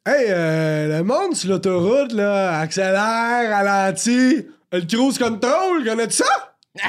Hey, 0.06 0.26
euh, 0.30 0.98
le 0.98 1.04
monde 1.04 1.34
sur 1.34 1.50
l'autoroute, 1.50 2.12
là, 2.12 2.60
accélère, 2.60 3.50
ralentit, 3.50 4.46
le 4.72 4.80
cruise 4.80 5.18
control, 5.18 5.84
connais-tu 5.84 6.16
ça? 6.16 6.54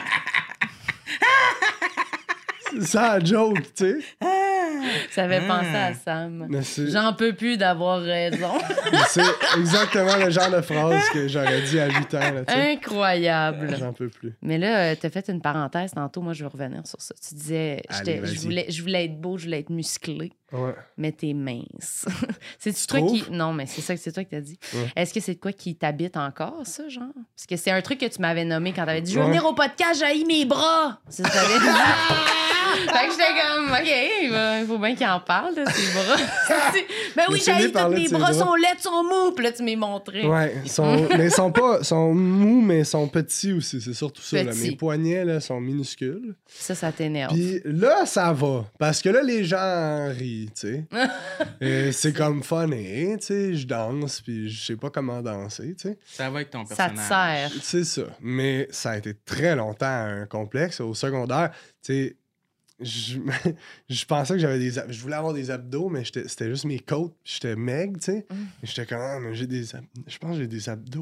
c'est 2.72 2.86
ça 2.86 3.18
la 3.18 3.26
joke, 3.26 3.74
tu 3.76 4.02
sais. 4.02 4.49
Ça 5.12 5.24
avait 5.24 5.42
Ah. 5.50 5.56
pensé 5.58 5.76
à 5.76 5.94
Sam. 5.94 6.46
Mais 6.50 6.62
c'est- 6.62 6.88
J'en 6.92 7.14
peux 7.14 7.34
plus 7.34 7.58
d'avoir 7.58 8.02
raison. 8.02 8.52
C'est 9.10 9.22
exactement 9.58 10.16
le 10.18 10.30
genre 10.30 10.50
de 10.52 10.62
phrase 10.62 11.04
que 11.14 11.28
j'aurais 11.28 11.62
dit 11.62 11.80
à 11.80 11.88
8 11.88 12.14
ans. 12.16 12.20
Là. 12.20 12.44
Incroyable. 12.48 13.76
J'en 13.80 13.94
peux 13.94 14.10
plus. 14.10 14.34
Mais 14.42 14.58
là, 14.58 14.96
tu 14.96 15.06
as 15.06 15.10
fait 15.10 15.28
une 15.30 15.42
parenthèse 15.42 15.92
tantôt. 15.92 16.22
Moi, 16.22 16.34
je 16.34 16.44
veux 16.44 16.50
revenir 16.50 16.86
sur 16.86 17.02
ça. 17.02 17.14
Tu 17.28 17.36
disais, 17.36 17.82
Allez, 17.90 18.22
je, 18.26 18.40
voulais, 18.42 18.66
je 18.70 18.82
voulais 18.82 19.06
être 19.06 19.20
beau, 19.20 19.38
je 19.38 19.46
voulais 19.46 19.60
être 19.60 19.70
musclé, 19.70 20.32
Ouais. 20.52 20.74
mais 20.98 21.12
t'es 21.12 21.34
mince. 21.34 22.06
c'est 22.60 22.74
Tu 22.74 22.88
toi 22.88 23.02
qui. 23.02 23.24
Non, 23.32 23.54
mais 23.54 23.66
c'est 23.66 23.82
ça 23.82 23.96
que 23.96 24.02
c'est 24.02 24.12
toi 24.12 24.24
qui 24.24 24.30
t'as 24.32 24.42
dit. 24.42 24.58
Ouais. 24.74 24.88
Est-ce 24.96 25.14
que 25.14 25.20
c'est 25.20 25.36
de 25.36 25.40
quoi 25.40 25.52
qui 25.52 25.76
t'habite 25.76 26.18
encore, 26.18 26.62
ça, 26.66 26.88
genre? 26.90 27.04
Parce 27.36 27.46
que 27.48 27.56
c'est 27.56 27.72
un 27.72 27.82
truc 27.82 28.00
que 28.00 28.06
tu 28.08 28.20
m'avais 28.22 28.46
nommé 28.46 28.74
quand 28.74 28.86
t'avais 28.86 29.02
dit 29.02 29.12
Je 29.14 29.20
veux 29.20 29.26
Ouais. 29.26 29.30
venir 29.32 29.46
au 29.46 29.54
podcast, 29.54 30.04
j'ai 30.04 30.24
mes 30.26 30.46
bras. 30.46 31.00
C'est 31.10 31.24
ce 31.24 31.28
que 31.28 31.34
t'avais 31.34 31.60
dit. 31.60 31.66
fait 32.88 33.08
que 33.08 33.12
j'étais 33.12 33.34
comme, 33.42 33.72
OK, 33.72 34.62
il 34.62 34.66
faut 34.68 34.78
bien 34.78 34.96
qu'il 34.96 35.08
en 35.08 35.20
parle 35.20 35.56
de 35.56 35.64
ses 35.70 35.94
bras. 35.94 36.18
ben 37.16 37.24
oui, 37.30 37.42
j'ai 37.44 37.72
tous 37.72 37.90
mes 37.90 38.08
bras 38.08 38.34
sont 38.34 38.56
laids, 38.56 38.80
sont 38.80 39.04
mous. 39.04 39.32
Puis 39.34 39.44
là, 39.44 39.52
tu 39.52 39.64
m'es 39.64 39.76
montré. 39.76 40.26
Ouais, 40.26 40.56
ils 40.64 40.72
sont, 40.72 41.08
mais 41.18 41.26
ils 41.26 41.32
sont 41.32 41.52
pas, 41.52 41.84
sont 41.84 42.14
mous, 42.14 42.62
mais 42.62 42.80
ils 42.80 42.86
sont 42.86 43.08
petits 43.08 43.54
aussi. 43.54 43.82
C'est 43.82 43.94
surtout 43.94 44.22
ça. 44.22 44.44
Là. 44.44 44.54
Mes 44.54 44.76
poignets 44.76 45.26
là, 45.26 45.40
sont 45.40 45.60
minuscules. 45.60 46.36
Ça, 46.48 46.76
ça 46.76 46.92
t'énerve. 46.92 47.34
Puis 47.34 47.62
là, 47.66 48.06
ça 48.06 48.32
va. 48.34 48.66
Parce 48.78 49.02
que 49.02 49.10
là, 49.10 49.22
les 49.22 49.44
gens 49.44 50.08
rient, 50.10 50.50
tu 50.60 50.62
sais. 50.68 50.86
Et 51.62 51.92
c'est 51.92 52.14
comme 52.14 52.44
funny, 52.44 53.18
tu 53.20 53.26
sais. 53.26 53.56
Je 53.56 53.68
danse, 53.68 54.22
puis 54.22 54.50
je 54.50 54.66
sais 54.66 54.76
pas 54.76 54.90
comment 54.90 55.22
danser, 55.22 55.76
tu 55.76 55.90
sais. 55.90 55.98
Ça 56.06 56.30
va 56.30 56.38
avec 56.38 56.50
ton 56.52 56.66
Ça 56.66 56.90
te 56.90 56.96
personnage. 56.96 57.52
sert. 57.52 57.52
C'est 57.62 57.84
ça. 57.84 58.04
Mais 58.22 58.68
ça 58.72 58.92
a 58.92 58.98
été 58.98 59.14
très 59.14 59.56
longtemps 59.56 59.86
un 59.88 60.26
complexe. 60.26 60.80
Au 60.82 60.94
secondaire, 60.94 61.52
tu 61.84 61.94
sais, 61.94 62.16
je, 62.82 63.20
je 63.90 64.06
pensais 64.06 64.34
que 64.34 64.40
j'avais 64.40 64.60
des 64.60 64.72
je 64.90 65.02
voulais 65.02 65.16
avoir 65.16 65.34
des 65.34 65.52
abdos 65.52 65.90
mais 65.90 66.04
c'était 66.06 66.50
juste 66.50 66.66
mes 66.66 66.80
côtes 66.80 67.14
j'étais 67.24 67.56
maigre 67.56 67.98
tu 68.00 68.06
sais 68.06 68.26
Mm. 68.30 68.36
J'étais 68.64 68.86
comme 68.86 69.00
ah, 69.02 69.20
mais 69.20 69.34
j'ai 69.36 69.48
des 69.48 69.76
ab- 69.76 69.84
je 70.08 70.18
pense 70.18 70.32
que 70.36 70.42
j'ai 70.42 70.48
des 70.48 70.70
abdos 70.70 71.02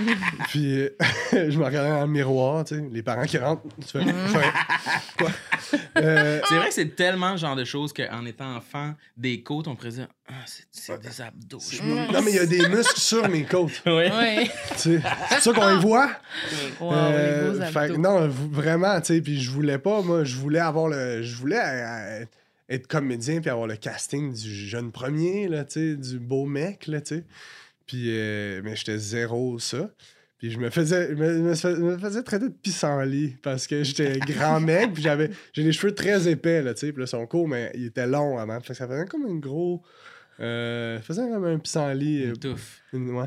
puis 0.48 0.80
euh, 0.80 0.90
je 1.32 1.58
me 1.58 1.64
regardais 1.64 1.90
dans 1.90 2.00
le 2.02 2.06
miroir 2.12 2.64
tu 2.64 2.76
sais 2.76 2.88
les 2.92 3.02
parents 3.02 3.24
qui 3.24 3.38
rentrent 3.38 3.62
tu 3.80 3.86
fais, 3.98 4.04
Mm. 4.04 4.12
quoi? 5.18 5.30
Euh, 5.98 6.40
C'est 6.48 6.54
vrai 6.56 6.68
que 6.68 6.74
c'est 6.74 6.96
tellement 6.96 7.32
le 7.32 7.36
genre 7.36 7.56
de 7.56 7.64
choses 7.64 7.92
qu'en 7.92 8.24
étant 8.26 8.56
enfant, 8.56 8.94
des 9.16 9.42
côtes, 9.42 9.68
on 9.68 9.76
pourrait 9.76 9.90
dire 9.90 10.08
Ah, 10.28 10.32
c'est- 10.46 10.64
c'est 10.70 11.00
des 11.00 11.20
abdos. 11.20 11.58
non 12.12 12.22
mais 12.22 12.30
il 12.32 12.36
y 12.36 12.38
a 12.38 12.46
des 12.46 12.68
muscles 12.68 13.00
sur 13.00 13.28
mes 13.28 13.44
côtes 13.44 13.82
Oui. 13.86 14.50
C'est 14.76 15.00
ça 15.40 15.52
qu'on 15.52 15.68
les 15.74 15.80
voit? 15.80 16.10
Wow, 16.80 16.92
Euh, 16.92 17.52
les 17.52 17.58
beaux 17.58 17.64
fait 17.66 17.72
que 17.72 17.78
abdos. 17.78 17.98
non, 17.98 18.28
vraiment, 18.28 19.00
tu 19.00 19.14
sais, 19.14 19.20
puis 19.20 19.40
je 19.40 19.50
voulais 19.50 19.78
pas, 19.78 20.02
moi, 20.02 20.24
je 20.24 20.36
voulais 20.36 20.60
avoir 20.60 20.88
le. 20.88 21.22
Je 21.22 21.36
voulais 21.36 21.60
euh, 21.62 22.24
être 22.68 22.86
comédien 22.86 23.40
puis 23.40 23.50
avoir 23.50 23.66
le 23.66 23.76
casting 23.76 24.32
du 24.32 24.66
jeune 24.68 24.92
premier, 24.92 25.48
là, 25.48 25.64
tu 25.64 25.72
sais, 25.92 25.96
du 25.96 26.18
beau 26.18 26.46
mec, 26.46 26.86
là, 26.86 27.00
tu 27.00 27.16
sais. 27.16 27.24
Puis, 27.86 28.04
euh, 28.08 28.60
mais 28.62 28.76
j'étais 28.76 28.98
zéro 28.98 29.58
ça. 29.58 29.90
Puis 30.40 30.50
je 30.50 30.58
me 30.58 30.70
faisais, 30.70 31.10
je 31.10 31.14
me, 31.14 31.38
me 31.38 31.54
fais- 31.54 31.76
me 31.76 31.96
faisais 31.98 32.22
traiter 32.24 32.48
de 32.48 32.54
pissenlit 32.54 33.36
parce 33.42 33.66
que 33.68 33.84
j'étais 33.84 34.18
grand 34.20 34.58
mec, 34.58 34.92
puis 34.94 35.02
j'avais, 35.02 35.30
j'ai 35.52 35.62
les 35.62 35.70
cheveux 35.72 35.94
très 35.94 36.26
épais, 36.28 36.62
là, 36.62 36.74
tu 36.74 36.80
sais, 36.80 36.92
puis 36.92 37.00
là, 37.00 37.04
ils 37.04 37.08
sont 37.08 37.26
courts, 37.26 37.46
mais 37.46 37.70
ils 37.74 37.86
étaient 37.86 38.06
longs 38.06 38.38
avant. 38.38 38.58
Fait 38.60 38.68
que 38.68 38.74
ça 38.74 38.88
faisait 38.88 39.04
comme 39.04 39.26
un 39.26 39.36
gros. 39.36 39.82
Euh, 40.40 40.96
ça 40.96 41.02
faisait 41.02 41.28
comme 41.30 41.44
un 41.44 41.58
pissenlit. 41.58 42.22
euh, 42.24 42.28
Une 42.30 42.38
touffe. 42.38 42.80
une- 42.94 43.10
ouais. 43.10 43.26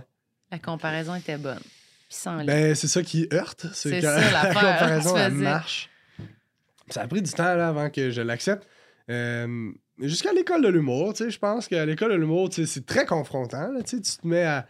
La 0.51 0.57
comparaison 0.59 1.15
était 1.15 1.37
bonne. 1.37 1.59
Puis 1.59 2.17
sans 2.17 2.37
lit. 2.37 2.47
Ben, 2.47 2.73
c'est 2.75 2.87
ça 2.87 3.01
qui 3.03 3.27
heurte. 3.31 3.67
C'est 3.73 3.91
que 3.91 4.01
ça, 4.01 4.19
la 4.43 4.47
comparaison, 4.53 5.15
elle 5.15 5.33
marche. 5.33 5.89
Ça 6.89 7.03
a 7.03 7.07
pris 7.07 7.21
du 7.21 7.31
temps 7.31 7.55
là, 7.55 7.69
avant 7.69 7.89
que 7.89 8.09
je 8.11 8.21
l'accepte. 8.21 8.67
Euh, 9.09 9.71
Jusqu'à 9.99 10.33
l'école 10.33 10.63
de 10.63 10.69
l'humour, 10.69 11.13
tu 11.13 11.23
sais, 11.25 11.29
je 11.29 11.37
pense 11.37 11.67
qu'à 11.67 11.85
l'école 11.85 12.11
de 12.13 12.15
l'humour, 12.17 12.49
tu 12.49 12.65
sais, 12.65 12.65
c'est 12.73 12.85
très 12.85 13.05
confrontant. 13.05 13.71
là, 13.71 13.83
tu 13.83 13.97
sais, 13.97 14.01
tu 14.01 14.17
te 14.17 14.25
mets 14.27 14.41
à. 14.43 14.65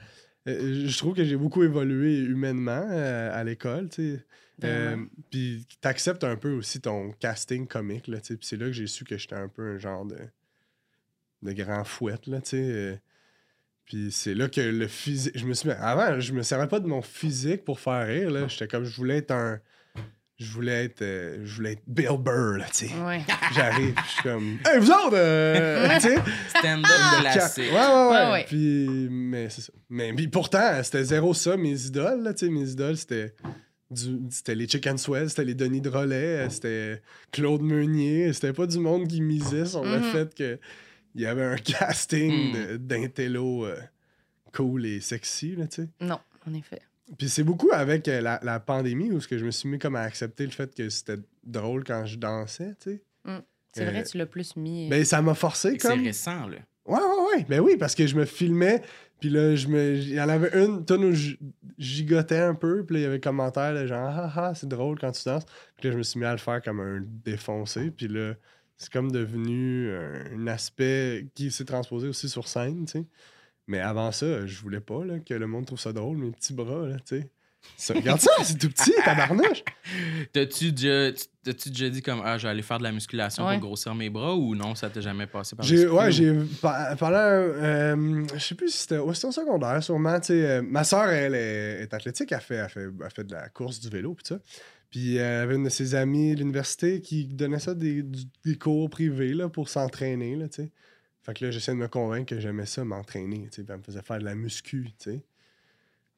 Euh, 0.48 0.88
je 0.88 0.98
trouve 0.98 1.16
que 1.16 1.24
j'ai 1.24 1.38
beaucoup 1.38 1.64
évolué 1.64 2.20
humainement 2.20 2.88
euh, 2.90 3.32
à 3.34 3.44
l'école, 3.44 3.90
tu 3.90 4.16
sais. 4.16 4.26
Euh, 4.66 4.98
puis 5.30 5.68
t'acceptes 5.82 6.24
un 6.24 6.36
peu 6.38 6.52
aussi 6.52 6.80
ton 6.80 7.12
casting 7.12 7.68
comique, 7.68 8.08
là, 8.08 8.20
tu 8.20 8.28
sais. 8.28 8.38
Puis 8.38 8.48
c'est 8.48 8.58
là 8.58 8.68
que 8.68 8.72
j'ai 8.74 8.88
su 8.88 9.04
que 9.04 9.18
j'étais 9.18 9.36
un 9.36 9.48
peu 9.48 9.76
un 9.76 9.78
genre 9.78 10.06
de, 10.06 10.18
de 11.42 11.52
grand 11.54 11.84
fouette, 11.84 12.28
là, 12.28 12.42
tu 12.42 12.50
sais. 12.50 13.02
puis 13.86 14.12
c'est 14.12 14.36
là 14.36 14.48
que 14.50 14.62
le 14.62 14.88
physique... 14.88 15.38
Je 15.38 15.46
me 15.46 15.54
suis. 15.54 15.72
Avant, 15.72 16.20
je 16.20 16.34
me 16.34 16.44
servais 16.44 16.68
pas 16.68 16.80
de 16.80 16.88
mon 16.88 17.02
physique 17.02 17.66
pour 17.66 17.80
faire 17.80 18.08
rire, 18.08 18.32
là. 18.32 18.48
J'étais 18.48 18.68
comme... 18.68 18.84
Je 18.84 18.96
voulais 18.96 19.18
être 19.18 19.32
un... 19.32 19.60
Je 20.44 20.52
voulais 20.52 20.86
être... 20.86 21.02
euh, 21.02 21.40
je 21.44 21.56
voulais 21.56 21.72
être 21.74 21.84
Bill 21.88 22.18
Burr, 22.20 22.58
là, 22.58 22.66
tu 22.72 22.88
sais. 22.88 22.94
Ouais. 23.06 23.22
J'arrive, 23.56 23.96
je 24.06 24.10
suis 24.12 24.24
comme... 24.24 24.58
Hey, 24.66 24.80
vous 24.80 24.92
autres! 24.92 25.14
euh, 25.14 25.88
tu 25.96 26.02
sais? 26.02 26.16
Stand-up 26.50 26.86
Ouais, 26.90 27.22
glacé. 27.22 27.62
ouais, 27.62 27.70
ouais. 27.72 28.10
Ouais, 28.26 28.32
ouais. 28.32 28.46
Puis, 28.48 29.08
mais 29.10 29.50
c'est 29.50 29.62
ça. 29.62 29.74
Mais 29.90 30.14
puis 30.14 30.28
pourtant, 30.28 30.82
c'était 30.84 31.04
zéro 31.04 31.34
ça, 31.34 31.56
mes 31.58 31.86
idoles, 31.86 32.22
là, 32.24 32.34
tu 32.34 32.46
sais. 32.46 32.52
Mes 32.52 32.70
idoles, 32.70 32.98
c'était... 32.98 33.34
du- 33.90 34.20
C'était 34.32 34.56
les 34.56 34.68
Chicken 34.68 34.98
Swell, 34.98 35.30
c'était 35.30 35.46
les 35.46 35.56
Denis 35.56 35.82
Drolet, 35.82 36.50
c'était 36.50 37.02
Claude 37.32 37.62
Meunier. 37.62 38.34
C'était 38.34 38.54
pas 38.54 38.66
du 38.68 38.80
monde 38.80 39.08
qui 39.08 39.22
misait 39.22 39.66
sur 39.66 39.84
le 39.84 40.00
Mhm. 40.00 40.04
fait 40.12 40.34
que 40.36 40.60
il 41.16 41.22
y 41.22 41.26
avait 41.28 41.44
un 41.46 41.58
casting 41.58 42.54
Mm. 42.74 42.78
d'intello 42.78 43.66
euh, 43.66 43.78
cool 44.56 44.86
et 44.88 45.00
sexy, 45.00 45.56
là, 45.56 45.68
tu 45.68 45.84
sais. 45.84 45.90
Non, 46.02 46.20
en 46.48 46.54
effet. 46.56 46.82
Puis 47.18 47.30
c'est 47.30 47.44
beaucoup 47.44 47.70
avec 47.72 48.08
euh, 48.08 48.22
la, 48.22 48.40
la 48.44 48.60
pandémie 48.60 49.12
où 49.12 49.20
ce 49.22 49.28
que 49.28 49.38
je 49.38 49.46
me 49.46 49.52
suis 49.52 49.70
mis 49.70 49.80
comme 49.80 49.96
à 49.96 50.02
accepter 50.02 50.46
le 50.46 50.52
fait 50.52 50.74
que 50.74 50.90
c'était 50.90 51.18
drôle 51.44 51.84
quand 51.84 52.06
je 52.06 52.18
dansais, 52.18 52.74
tu 52.82 52.92
sais. 52.92 53.04
C'est 53.76 53.88
Euh, 53.88 53.90
vrai, 53.90 54.04
tu 54.04 54.18
l'as 54.18 54.26
plus 54.28 54.56
mis. 54.56 54.88
Ben 54.90 55.04
ça 55.04 55.22
m'a 55.22 55.34
forcé 55.34 55.72
C'est 55.72 55.78
comme... 55.90 56.04
récent, 56.04 56.48
là. 56.48 56.58
Ouais, 56.86 57.00
ouais, 57.00 57.36
ouais. 57.38 57.46
Ben 57.50 57.60
oui, 57.60 57.76
parce 57.78 57.96
que 57.96 58.06
je 58.06 58.16
me 58.16 58.26
filmais, 58.26 58.82
puis 59.20 59.30
là, 59.30 59.56
je 59.56 59.68
me... 59.68 59.96
il 59.96 60.10
y 60.14 60.22
en 60.22 60.30
avait 60.30 60.52
une 60.64 60.84
tonne 60.86 61.06
où 61.06 61.14
je 61.14 61.36
gigotais 61.78 62.38
un 62.40 62.56
peu, 62.56 62.86
puis 62.86 62.96
là, 62.96 63.00
il 63.00 63.04
y 63.04 63.06
avait 63.06 63.20
commentaire, 63.20 63.74
là, 63.74 63.86
genre, 63.88 64.10
ah, 64.14 64.32
ah, 64.36 64.54
c'est 64.54 64.68
drôle 64.68 65.00
quand 65.00 65.12
tu 65.12 65.24
danses. 65.26 65.46
Puis 65.78 65.88
là, 65.88 65.94
je 65.94 65.98
me 65.98 66.04
suis 66.04 66.20
mis 66.20 66.26
à 66.26 66.34
le 66.34 66.38
faire 66.40 66.62
comme 66.62 66.80
un 66.82 67.04
défoncé, 67.24 67.90
puis 67.90 68.08
là, 68.08 68.34
c'est 68.78 68.92
comme 68.92 69.12
devenu 69.12 69.92
un, 69.96 70.36
un 70.38 70.48
aspect 70.48 71.28
qui 71.36 71.52
s'est 71.52 71.66
transposé 71.66 72.08
aussi 72.08 72.28
sur 72.30 72.48
scène, 72.48 72.86
tu 72.86 73.00
sais. 73.00 73.06
Mais 73.68 73.80
avant 73.80 74.12
ça, 74.12 74.46
je 74.46 74.60
voulais 74.62 74.82
pas 74.82 75.06
là, 75.06 75.20
que 75.20 75.34
le 75.34 75.48
monde 75.48 75.66
trouve 75.66 75.80
ça 75.80 75.94
drôle, 75.94 76.18
mes 76.18 76.32
petits 76.32 76.54
bras, 76.54 76.88
là, 76.88 76.96
tu 76.98 77.20
sais. 77.20 77.30
Ça- 77.78 77.94
regarde 77.94 78.20
ça, 78.20 78.32
c'est 78.44 78.58
tout 78.58 78.68
petit, 78.70 78.92
tabarnouche. 79.06 79.64
T'as-tu 80.34 80.74
déjà, 80.74 81.14
tu- 81.14 81.24
t'as-tu 81.46 81.70
déjà 81.70 81.90
dit 81.90 82.02
comme 82.02 82.22
Ah, 82.26 82.38
je 82.38 82.44
vais 82.44 82.50
aller 82.50 82.62
faire 82.62 82.78
de 82.78 82.84
la 82.84 82.92
musculation 82.92 83.46
Ouais. 83.48 83.54
pour 83.58 83.68
grossir 83.70 83.96
mes 83.96 84.10
bras 84.10 84.36
ou 84.36 84.54
non, 84.54 84.76
ça 84.76 84.90
t'a 84.90 85.00
jamais 85.00 85.28
passé 85.28 85.56
par 85.56 85.66
J'ai, 85.66 85.88
ouais, 85.88 86.08
ou- 86.08 86.12
j'ai 86.12 86.28
euh, 86.28 88.26
je 88.34 88.40
sais 88.40 88.56
plus 88.56 88.70
si 88.70 88.78
c'était, 88.80 88.98
ouais, 88.98 89.14
c'était 89.14 89.28
au 89.28 89.32
secondaire, 89.32 89.82
sûrement. 89.84 90.20
tu 90.20 90.28
sais, 90.28 90.46
euh, 90.46 90.62
ma 90.62 90.84
soeur, 90.84 91.08
elle 91.10 91.36
est, 91.36 91.84
est 91.84 91.94
athlétique, 91.94 92.32
elle 92.32 92.42
fait, 92.42 92.56
elle, 92.56 92.70
fait, 92.70 92.82
elle 93.04 93.12
fait 93.12 93.24
de 93.24 93.34
la 93.34 93.50
course 93.50 93.80
du 93.80 93.90
vélo, 93.90 94.14
puis 94.14 94.26
ça. 94.28 94.40
Puis 94.90 95.18
euh, 95.18 95.22
elle 95.22 95.42
avait 95.44 95.56
une 95.56 95.64
de 95.64 95.70
ses 95.70 95.96
amies 95.96 96.34
de 96.36 96.40
l'université 96.40 97.02
qui 97.02 97.26
donnait 97.26 97.60
ça 97.60 97.74
des, 97.74 98.04
cours 98.60 98.90
privés 98.90 99.34
là, 99.34 99.50
pour 99.50 99.70
s'entraîner, 99.70 100.36
là, 100.36 100.48
tu 100.50 100.64
sais. 100.64 100.72
Fait 101.24 101.34
que 101.34 101.46
là, 101.46 101.52
j'essayais 101.52 101.78
de 101.78 101.82
me 101.82 101.88
convaincre 101.88 102.36
que 102.36 102.40
j'aimais 102.40 102.66
ça, 102.66 102.84
m'entraîner, 102.84 103.48
tu 103.50 103.56
sais. 103.56 103.64
Puis 103.64 103.72
elle 103.72 103.78
me 103.78 103.84
faisait 103.84 104.02
faire 104.02 104.20
de 104.20 104.26
la 104.26 104.36
muscu, 104.36 104.90
tu 105.00 105.12
sais. 105.12 105.24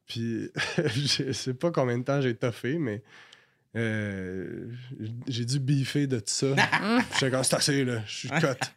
Puis 0.07 0.51
je 0.77 1.31
sais 1.31 1.53
pas 1.53 1.71
combien 1.71 1.97
de 1.97 2.03
temps 2.03 2.21
j'ai 2.21 2.35
toffé, 2.35 2.77
mais 2.79 3.03
euh, 3.75 4.71
j'ai 5.27 5.45
dû 5.45 5.59
biffer 5.59 6.07
de 6.07 6.17
tout 6.19 6.25
ça. 6.27 6.47
J'étais 7.13 7.31
comme, 7.31 7.43
c'est 7.43 7.55
assez, 7.55 7.85
là, 7.85 8.01
je 8.07 8.15
suis 8.15 8.29
cote. 8.41 8.73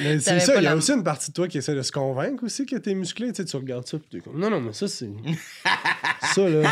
Mais 0.00 0.20
c'est 0.20 0.38
ça, 0.38 0.56
il 0.56 0.62
y 0.62 0.66
a 0.68 0.76
aussi 0.76 0.92
une 0.92 1.02
partie 1.02 1.30
de 1.30 1.34
toi 1.34 1.48
qui 1.48 1.58
essaie 1.58 1.74
de 1.74 1.82
se 1.82 1.90
convaincre 1.90 2.44
aussi 2.44 2.64
que 2.64 2.76
t'es 2.76 2.94
musclé, 2.94 3.32
tu 3.32 3.42
sais, 3.42 3.44
tu 3.44 3.56
regardes 3.56 3.88
ça, 3.88 3.98
puis 3.98 4.08
t'es 4.08 4.20
comme, 4.20 4.38
non, 4.38 4.48
non, 4.48 4.60
mais 4.60 4.72
ça, 4.72 4.86
c'est... 4.86 5.10
ça, 6.34 6.48
là, 6.48 6.70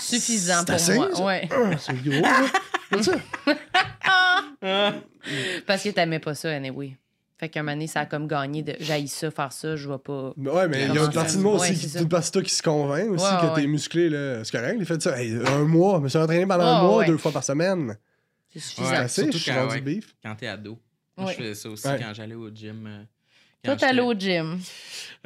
Suffisant 0.00 0.64
pour 0.64 0.74
assez, 0.74 0.94
moi. 0.94 1.14
ça? 1.14 1.24
Ouais. 1.24 1.48
ah, 1.50 1.76
c'est 1.78 2.02
gros, 2.02 2.22
là. 2.22 3.02
Ça. 3.02 3.16
Parce 5.66 5.82
que 5.82 5.90
t'aimais 5.90 6.20
pas 6.20 6.34
ça, 6.34 6.50
anyway. 6.50 6.96
Fait 7.38 7.48
qu'un 7.50 7.62
moment 7.62 7.72
donné, 7.74 7.86
ça 7.86 8.00
a 8.00 8.06
comme 8.06 8.26
gagné 8.26 8.62
de 8.62 8.74
j'haïs 8.80 9.08
ça, 9.08 9.30
faire 9.30 9.52
ça, 9.52 9.76
je 9.76 9.88
vais 9.90 9.98
pas. 9.98 10.32
Mais 10.38 10.50
ouais, 10.50 10.68
mais 10.68 10.86
il 10.86 10.94
y 10.94 10.98
a 10.98 11.04
une 11.04 11.12
partie 11.12 11.36
de 11.36 11.42
moi 11.42 11.54
aussi, 11.56 11.72
Ouais, 11.72 11.76
qui, 11.76 11.98
une 11.98 12.08
partie 12.08 12.28
de 12.30 12.32
toi 12.32 12.42
qui 12.42 12.54
se 12.54 12.62
convainc 12.62 13.10
aussi 13.10 13.24
Ouais, 13.24 13.30
que 13.42 13.46
ouais, 13.46 13.54
t'es 13.60 13.66
musclé, 13.66 14.08
là. 14.08 14.42
C'est 14.42 14.56
correct, 14.58 14.76
il 14.78 14.86
fait 14.86 15.02
ça. 15.02 15.20
Hey, 15.20 15.36
un 15.46 15.64
mois, 15.64 15.98
je 15.98 16.02
me 16.04 16.08
suis 16.08 16.18
entraîné 16.18 16.46
pendant 16.46 16.64
un 16.64 16.82
mois, 16.82 16.96
ouais. 16.98 17.06
deux 17.06 17.18
fois 17.18 17.32
par 17.32 17.44
semaine. 17.44 17.96
C'est 18.52 18.60
suffisant. 18.60 18.88
C'est 18.88 18.96
assez, 18.96 19.22
surtout 19.24 19.36
je 19.38 19.42
suis 19.42 19.52
quand- 19.52 19.60
rendu 19.66 19.74
ouais. 19.74 19.80
beef. 19.82 20.14
quand 20.22 20.34
t'es 20.34 20.46
ado. 20.46 20.78
Moi, 21.18 21.30
je 21.32 21.36
faisais 21.36 21.54
ça 21.54 21.68
aussi 21.68 21.86
Ouais. 21.88 21.98
quand 22.00 22.14
j'allais 22.14 22.34
au 22.34 22.48
gym. 22.48 22.86
euh, 22.86 23.02
Toi, 23.64 23.74
quand 23.74 23.76
t'allais 23.80 24.00
au 24.02 24.14
gym. 24.14 24.58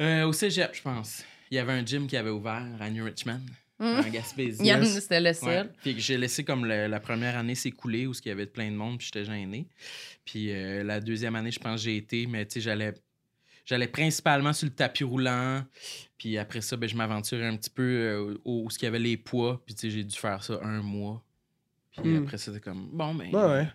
Euh, 0.01 0.23
au 0.25 0.33
cégep, 0.33 0.71
je 0.73 0.81
pense. 0.81 1.23
Il 1.49 1.55
y 1.55 1.59
avait 1.59 1.73
un 1.73 1.85
gym 1.85 2.07
qui 2.07 2.17
avait 2.17 2.29
ouvert 2.29 2.63
à 2.79 2.89
New 2.89 3.05
Richmond. 3.05 3.39
En 3.81 4.09
Gaspésie. 4.09 4.63
Yann, 4.63 4.85
c'était 4.85 5.19
le 5.19 5.27
Ouais. 5.27 5.33
seul. 5.33 5.71
Puis 5.81 5.95
que 5.95 6.01
j'ai 6.01 6.17
laissé 6.17 6.43
comme 6.43 6.65
le- 6.65 6.87
la 6.87 6.99
première 6.99 7.37
année 7.37 7.55
s'écouler 7.55 8.07
où 8.07 8.13
il 8.13 8.27
y 8.27 8.31
avait 8.31 8.45
plein 8.45 8.69
de 8.71 8.75
monde, 8.75 8.97
puis 8.97 9.07
j'étais 9.13 9.25
gêné. 9.25 9.67
Puis 10.25 10.51
euh, 10.51 10.83
la 10.83 10.99
deuxième 10.99 11.35
année, 11.35 11.51
je 11.51 11.59
pense 11.59 11.79
que 11.81 11.85
j'ai 11.85 11.97
été, 11.97 12.27
mais 12.27 12.45
tu 12.45 12.53
sais, 12.55 12.61
j'allais. 12.61 12.93
J'allais 13.63 13.87
principalement 13.87 14.53
sur 14.53 14.65
le 14.67 14.73
tapis 14.73 15.03
roulant. 15.03 15.63
Puis 16.17 16.37
après 16.37 16.61
ça, 16.61 16.75
ben, 16.77 16.89
je 16.89 16.95
m'aventurais 16.95 17.45
un 17.45 17.55
petit 17.55 17.69
peu 17.69 17.83
euh, 17.83 18.37
au, 18.43 18.63
où 18.65 18.67
il 18.75 18.83
y 18.83 18.87
avait 18.87 18.99
les 18.99 19.17
poids. 19.17 19.61
Puis 19.65 19.75
tu 19.75 19.81
sais, 19.81 19.89
j'ai 19.91 20.03
dû 20.03 20.17
faire 20.17 20.43
ça 20.43 20.59
un 20.63 20.81
mois. 20.81 21.23
Puis 22.01 22.09
Hmm. 22.11 22.23
après 22.23 22.37
ça, 22.37 22.51
c'était 22.51 22.59
comme, 22.59 22.89
bon, 22.91 23.13
ben, 23.13 23.27
Ouais, 23.33 23.43
ouais. 23.51 23.67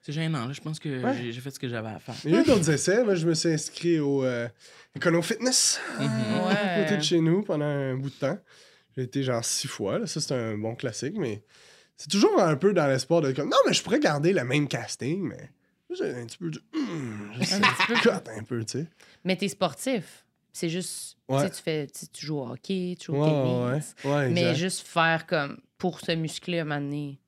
c'est 0.00 0.12
gênant. 0.12 0.46
Là. 0.46 0.52
Je 0.52 0.60
pense 0.60 0.78
que 0.78 1.02
Ouais. 1.02 1.32
j'ai- 1.32 1.40
fait 1.40 1.50
ce 1.50 1.58
que 1.58 1.68
j'avais 1.68 1.88
à 1.88 1.98
faire. 1.98 2.14
Mais 2.24 2.30
il 2.30 2.34
y 2.34 2.38
a 2.38 2.42
eu 2.42 2.44
d'autres 2.46 2.70
essais. 2.70 3.02
Moi, 3.04 3.16
je 3.16 3.26
me 3.26 3.34
suis 3.34 3.48
inscrit 3.48 3.98
au 3.98 4.24
euh, 4.24 4.48
Econo 4.96 5.20
Fitness 5.22 5.80
Mhm. 5.98 6.06
à 6.06 6.46
Ouais. 6.48 6.84
côté 6.84 6.96
de 6.98 7.02
chez 7.02 7.20
nous 7.20 7.42
pendant 7.42 7.64
un 7.64 7.96
bout 7.96 8.10
de 8.10 8.14
temps. 8.14 8.38
J'ai 8.96 9.04
été 9.04 9.22
genre 9.22 9.44
six 9.44 9.68
fois. 9.68 9.98
Là. 9.98 10.06
Ça, 10.06 10.20
c'est 10.20 10.34
un 10.34 10.56
bon 10.58 10.74
classique, 10.74 11.14
mais 11.16 11.42
c'est 11.96 12.10
toujours 12.10 12.40
un 12.40 12.56
peu 12.56 12.72
dans 12.74 12.86
l'espoir 12.86 13.20
de 13.22 13.32
comme 13.32 13.48
non, 13.48 13.56
mais 13.66 13.72
je 13.72 13.82
pourrais 13.82 14.00
garder 14.00 14.32
le 14.32 14.44
même 14.44 14.68
casting, 14.68 15.20
mais 15.22 15.50
juste 15.90 16.02
un 16.02 16.26
petit 16.26 16.38
peu 16.38 16.50
de. 16.50 16.62
hum, 16.74 17.30
juste 17.38 17.52
Un 17.54 17.60
petit 17.60 17.86
peu. 17.86 17.94
cut 17.94 18.08
un 18.38 18.42
peu, 18.42 18.64
tu 18.64 18.78
sais. 18.80 18.86
Mais 19.24 19.36
t'es 19.36 19.48
sportif. 19.48 20.24
C'est 20.52 20.68
juste. 20.68 21.16
tu 21.28 21.34
Ouais. 21.34 21.40
sais, 21.44 21.50
Tu, 21.50 21.62
fais, 21.62 21.86
tu, 21.86 22.06
tu 22.12 22.26
joues 22.26 22.38
au 22.40 22.46
hockey, 22.50 22.94
tu 23.00 23.06
joues 23.06 23.16
au 23.16 23.24
Ouais, 23.24 23.70
tennis. 23.72 23.94
ouais. 24.04 24.10
Ouais, 24.10 24.28
Mais 24.28 24.54
juste 24.54 24.86
faire 24.86 25.26
comme 25.26 25.58
pour 25.78 26.00
se 26.00 26.12
muscler 26.12 26.58
un 26.60 26.64
moment 26.64 26.80
donné. 26.80 27.18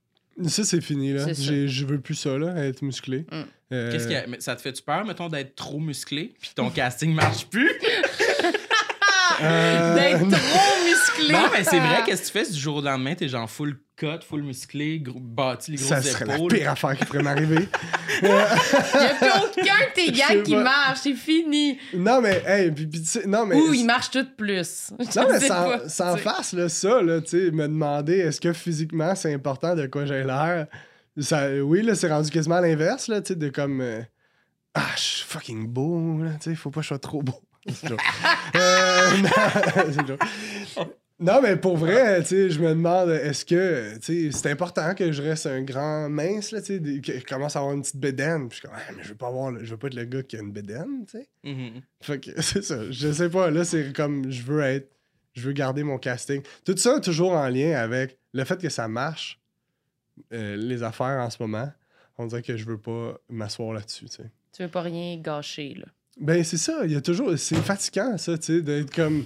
Ça, 0.48 0.64
c'est 0.64 0.80
fini, 0.82 1.12
là. 1.14 1.32
J'ai- 1.32 1.68
Je 1.68 1.86
veux 1.86 2.00
plus 2.00 2.16
ça, 2.16 2.36
là, 2.36 2.54
être 2.66 2.82
musclé. 2.82 3.20
Mm. 3.32 3.42
Euh, 3.72 3.92
Qu'est-ce 3.92 4.28
mais 4.28 4.40
Ça 4.40 4.54
te 4.56 4.60
fait-tu 4.60 4.82
peur, 4.82 5.04
mettons, 5.06 5.28
d'être 5.28 5.54
trop 5.54 5.78
musclé, 5.80 6.34
puis 6.40 6.50
ton 6.54 6.68
casting 6.70 7.14
marche 7.14 7.46
plus? 7.46 7.70
euh, 9.42 9.94
D'être 9.94 10.28
trop 10.30 10.83
musclé. 11.28 11.38
Non, 11.38 11.48
mais 11.52 11.64
c'est 11.64 11.78
vrai, 11.78 12.02
qu'est-ce 12.06 12.22
que 12.22 12.26
tu 12.26 12.32
fais 12.32 12.44
si 12.44 12.52
du 12.52 12.60
jour 12.60 12.76
au 12.76 12.80
lendemain, 12.82 13.14
t'es 13.14 13.28
genre 13.28 13.48
full 13.50 13.78
cut, 13.96 14.20
full 14.28 14.42
musclé, 14.42 14.98
gros, 15.00 15.18
bâti 15.20 15.70
les 15.72 15.76
grosses 15.76 15.88
Ça 15.88 16.02
serait 16.02 16.24
la 16.24 16.34
épaules? 16.36 16.52
pire 16.52 16.70
affaire 16.70 16.96
qui 16.96 17.04
pourrait 17.04 17.22
m'arriver. 17.22 17.68
Il 18.22 18.28
n'y 18.28 18.34
a 18.34 19.14
plus 19.14 19.28
aucun 19.28 19.62
de 19.62 19.94
tes 19.94 20.12
gags 20.12 20.42
qui 20.42 20.54
pas. 20.54 20.62
marche. 20.62 20.98
C'est 21.02 21.14
fini. 21.14 21.78
non, 21.94 22.20
mais, 22.20 22.42
hey, 22.46 22.70
puis, 22.70 22.86
puis 22.86 23.00
tu 23.02 23.06
sais, 23.08 23.26
non, 23.26 23.46
mais. 23.46 23.56
Ou 23.56 23.72
ils 23.74 23.84
marchent 23.84 24.10
tous 24.10 24.26
plus. 24.36 24.92
Je 24.98 25.20
Non, 25.20 25.26
mais 25.30 25.40
sais 25.40 25.48
sans, 25.48 25.64
pas, 25.64 25.88
sans 25.88 26.16
face, 26.16 26.52
là, 26.52 26.68
ça, 26.68 27.02
là, 27.02 27.20
tu 27.20 27.28
sais, 27.46 27.50
me 27.50 27.66
demander 27.68 28.18
est-ce 28.18 28.40
que 28.40 28.52
physiquement 28.52 29.14
c'est 29.14 29.32
important 29.34 29.74
de 29.74 29.86
quoi 29.86 30.06
j'ai 30.06 30.22
l'air? 30.24 30.66
Ça, 31.18 31.48
oui, 31.62 31.82
là, 31.82 31.94
c'est 31.94 32.08
rendu 32.08 32.30
quasiment 32.30 32.56
à 32.56 32.60
l'inverse, 32.60 33.08
là, 33.08 33.20
tu 33.20 33.28
sais, 33.28 33.34
de 33.38 33.48
comme. 33.48 33.80
euh, 33.80 34.00
ah, 34.74 34.82
je 34.96 35.00
suis 35.02 35.24
fucking 35.24 35.68
beau, 35.68 36.22
là, 36.22 36.30
tu 36.40 36.50
sais, 36.50 36.56
faut 36.56 36.70
pas 36.70 36.80
que 36.80 36.84
je 36.84 36.88
sois 36.88 36.98
trop 36.98 37.22
beau. 37.22 37.40
C'est. 37.72 37.92
Euh, 37.92 39.10
non, 41.24 41.40
mais 41.42 41.56
pour 41.56 41.76
vrai, 41.76 42.20
tu 42.22 42.28
sais, 42.28 42.50
je 42.50 42.60
me 42.60 42.68
demande, 42.70 43.10
est-ce 43.10 43.44
que, 43.44 43.94
tu 43.98 44.30
sais, 44.30 44.36
c'est 44.36 44.50
important 44.50 44.94
que 44.94 45.10
je 45.12 45.22
reste 45.22 45.46
un 45.46 45.62
grand 45.62 46.08
mince, 46.08 46.52
là, 46.52 46.60
tu 46.62 46.78
sais, 46.78 47.00
que 47.00 47.18
je 47.18 47.24
commence 47.24 47.56
à 47.56 47.60
avoir 47.60 47.74
une 47.74 47.82
petite 47.82 47.96
bédaine. 47.96 48.48
Puis 48.48 48.56
je 48.56 48.60
suis 48.60 48.68
comme, 48.68 48.76
Ah, 48.76 48.92
mais 48.96 49.02
je 49.02 49.08
veux 49.08 49.14
pas 49.14 49.28
avoir, 49.28 49.50
le- 49.52 49.64
je 49.64 49.70
veux 49.70 49.76
pas 49.78 49.86
être 49.88 49.94
le 49.94 50.04
gars 50.04 50.22
qui 50.22 50.36
a 50.36 50.40
une 50.40 50.52
bédaine, 50.52 51.04
tu 51.06 51.18
sais. 51.18 51.28
Mhm. 51.44 51.80
Fait 52.02 52.20
que 52.20 52.30
c'est 52.42 52.62
ça. 52.62 52.90
Je 52.90 53.12
sais 53.12 53.28
pas. 53.30 53.50
Là, 53.50 53.64
c'est 53.64 53.92
comme 53.94 54.30
je 54.30 54.42
veux 54.42 54.60
être. 54.62 54.90
Je 55.34 55.40
veux 55.48 55.52
garder 55.52 55.82
mon 55.82 55.98
casting. 55.98 56.42
Tout 56.64 56.76
ça 56.76 57.00
toujours 57.00 57.32
en 57.32 57.48
lien 57.48 57.72
avec 57.76 58.18
le 58.32 58.44
fait 58.44 58.60
que 58.60 58.68
ça 58.68 58.86
marche, 58.86 59.40
euh, 60.32 60.54
les 60.56 60.84
affaires 60.84 61.20
en 61.20 61.28
ce 61.30 61.38
moment. 61.42 61.72
On 62.18 62.26
dirait 62.26 62.42
que 62.42 62.56
je 62.56 62.64
veux 62.64 62.78
pas 62.78 63.18
m'asseoir 63.28 63.72
là-dessus, 63.72 64.04
tu 64.04 64.16
sais. 64.16 64.30
Tu 64.52 64.62
veux 64.62 64.68
pas 64.68 64.82
rien 64.82 65.16
gâcher, 65.20 65.74
là. 65.74 65.86
Ben, 66.20 66.44
c'est 66.44 66.56
ça. 66.58 66.82
Il 66.84 66.92
y 66.92 66.94
a 66.96 67.00
toujours. 67.00 67.36
C'est 67.36 67.56
fatigant, 67.56 68.16
ça, 68.18 68.38
tu 68.38 68.44
sais, 68.58 68.62
d'être 68.62 68.94
comme. 68.94 69.24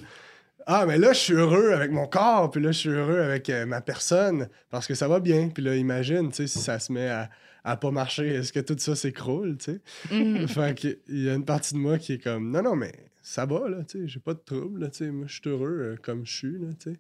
Ah, 0.71 0.85
mais 0.85 0.99
là, 0.99 1.15
je 1.15 1.19
suis 1.19 1.33
heureux 1.33 1.73
avec 1.73 1.91
mon 1.91 2.07
corps, 2.07 2.51
puis 2.51 2.61
là, 2.61 2.73
je 2.73 2.79
suis 2.79 2.89
heureux 2.91 3.21
avec 3.21 3.49
euh, 3.49 3.65
ma 3.65 3.81
personne, 3.81 4.51
parce 4.69 4.87
que 4.87 4.95
ça 4.95 5.09
va 5.09 5.19
bien. 5.19 5.49
Puis 5.49 5.63
là, 5.63 5.75
imagine, 5.75 6.29
tu 6.29 6.37
sais, 6.37 6.47
si 6.47 6.59
ça 6.59 6.79
se 6.79 6.93
met 6.93 7.09
à, 7.09 7.31
à 7.65 7.79
pas 7.79 7.91
marcher, 7.91 8.27
est-ce 8.29 8.53
que 8.53 8.61
tout 8.61 8.77
ça 8.77 8.95
s'écroule, 8.95 9.57
tu 9.57 9.73
sais? 9.73 9.81
Mhm. 10.13 10.47
Fait 10.49 10.79
que 10.79 10.99
il 11.09 11.23
y 11.25 11.31
a 11.31 11.35
une 11.37 11.47
partie 11.47 11.73
de 11.73 11.79
moi 11.79 11.97
qui 11.97 12.13
est 12.13 12.23
comme 12.23 12.51
non 12.51 12.61
non 12.63 12.77
mais 12.77 12.93
ça 13.23 13.47
va, 13.47 13.67
là, 13.71 13.83
tu 13.85 14.01
sais. 14.01 14.09
J'ai 14.09 14.21
pas 14.21 14.35
de 14.35 14.41
trouble, 14.41 14.81
là, 14.81 14.91
tu 14.91 14.99
sais. 14.99 15.11
Moi, 15.11 15.27
je 15.27 15.41
suis 15.41 15.49
heureux 15.49 15.79
euh, 15.81 15.97
comme 16.03 16.27
je 16.27 16.37
suis, 16.37 16.59
là, 16.59 16.69
tu 16.79 16.93
sais. 16.93 16.99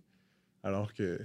Alors 0.64 0.94
que. 0.94 1.20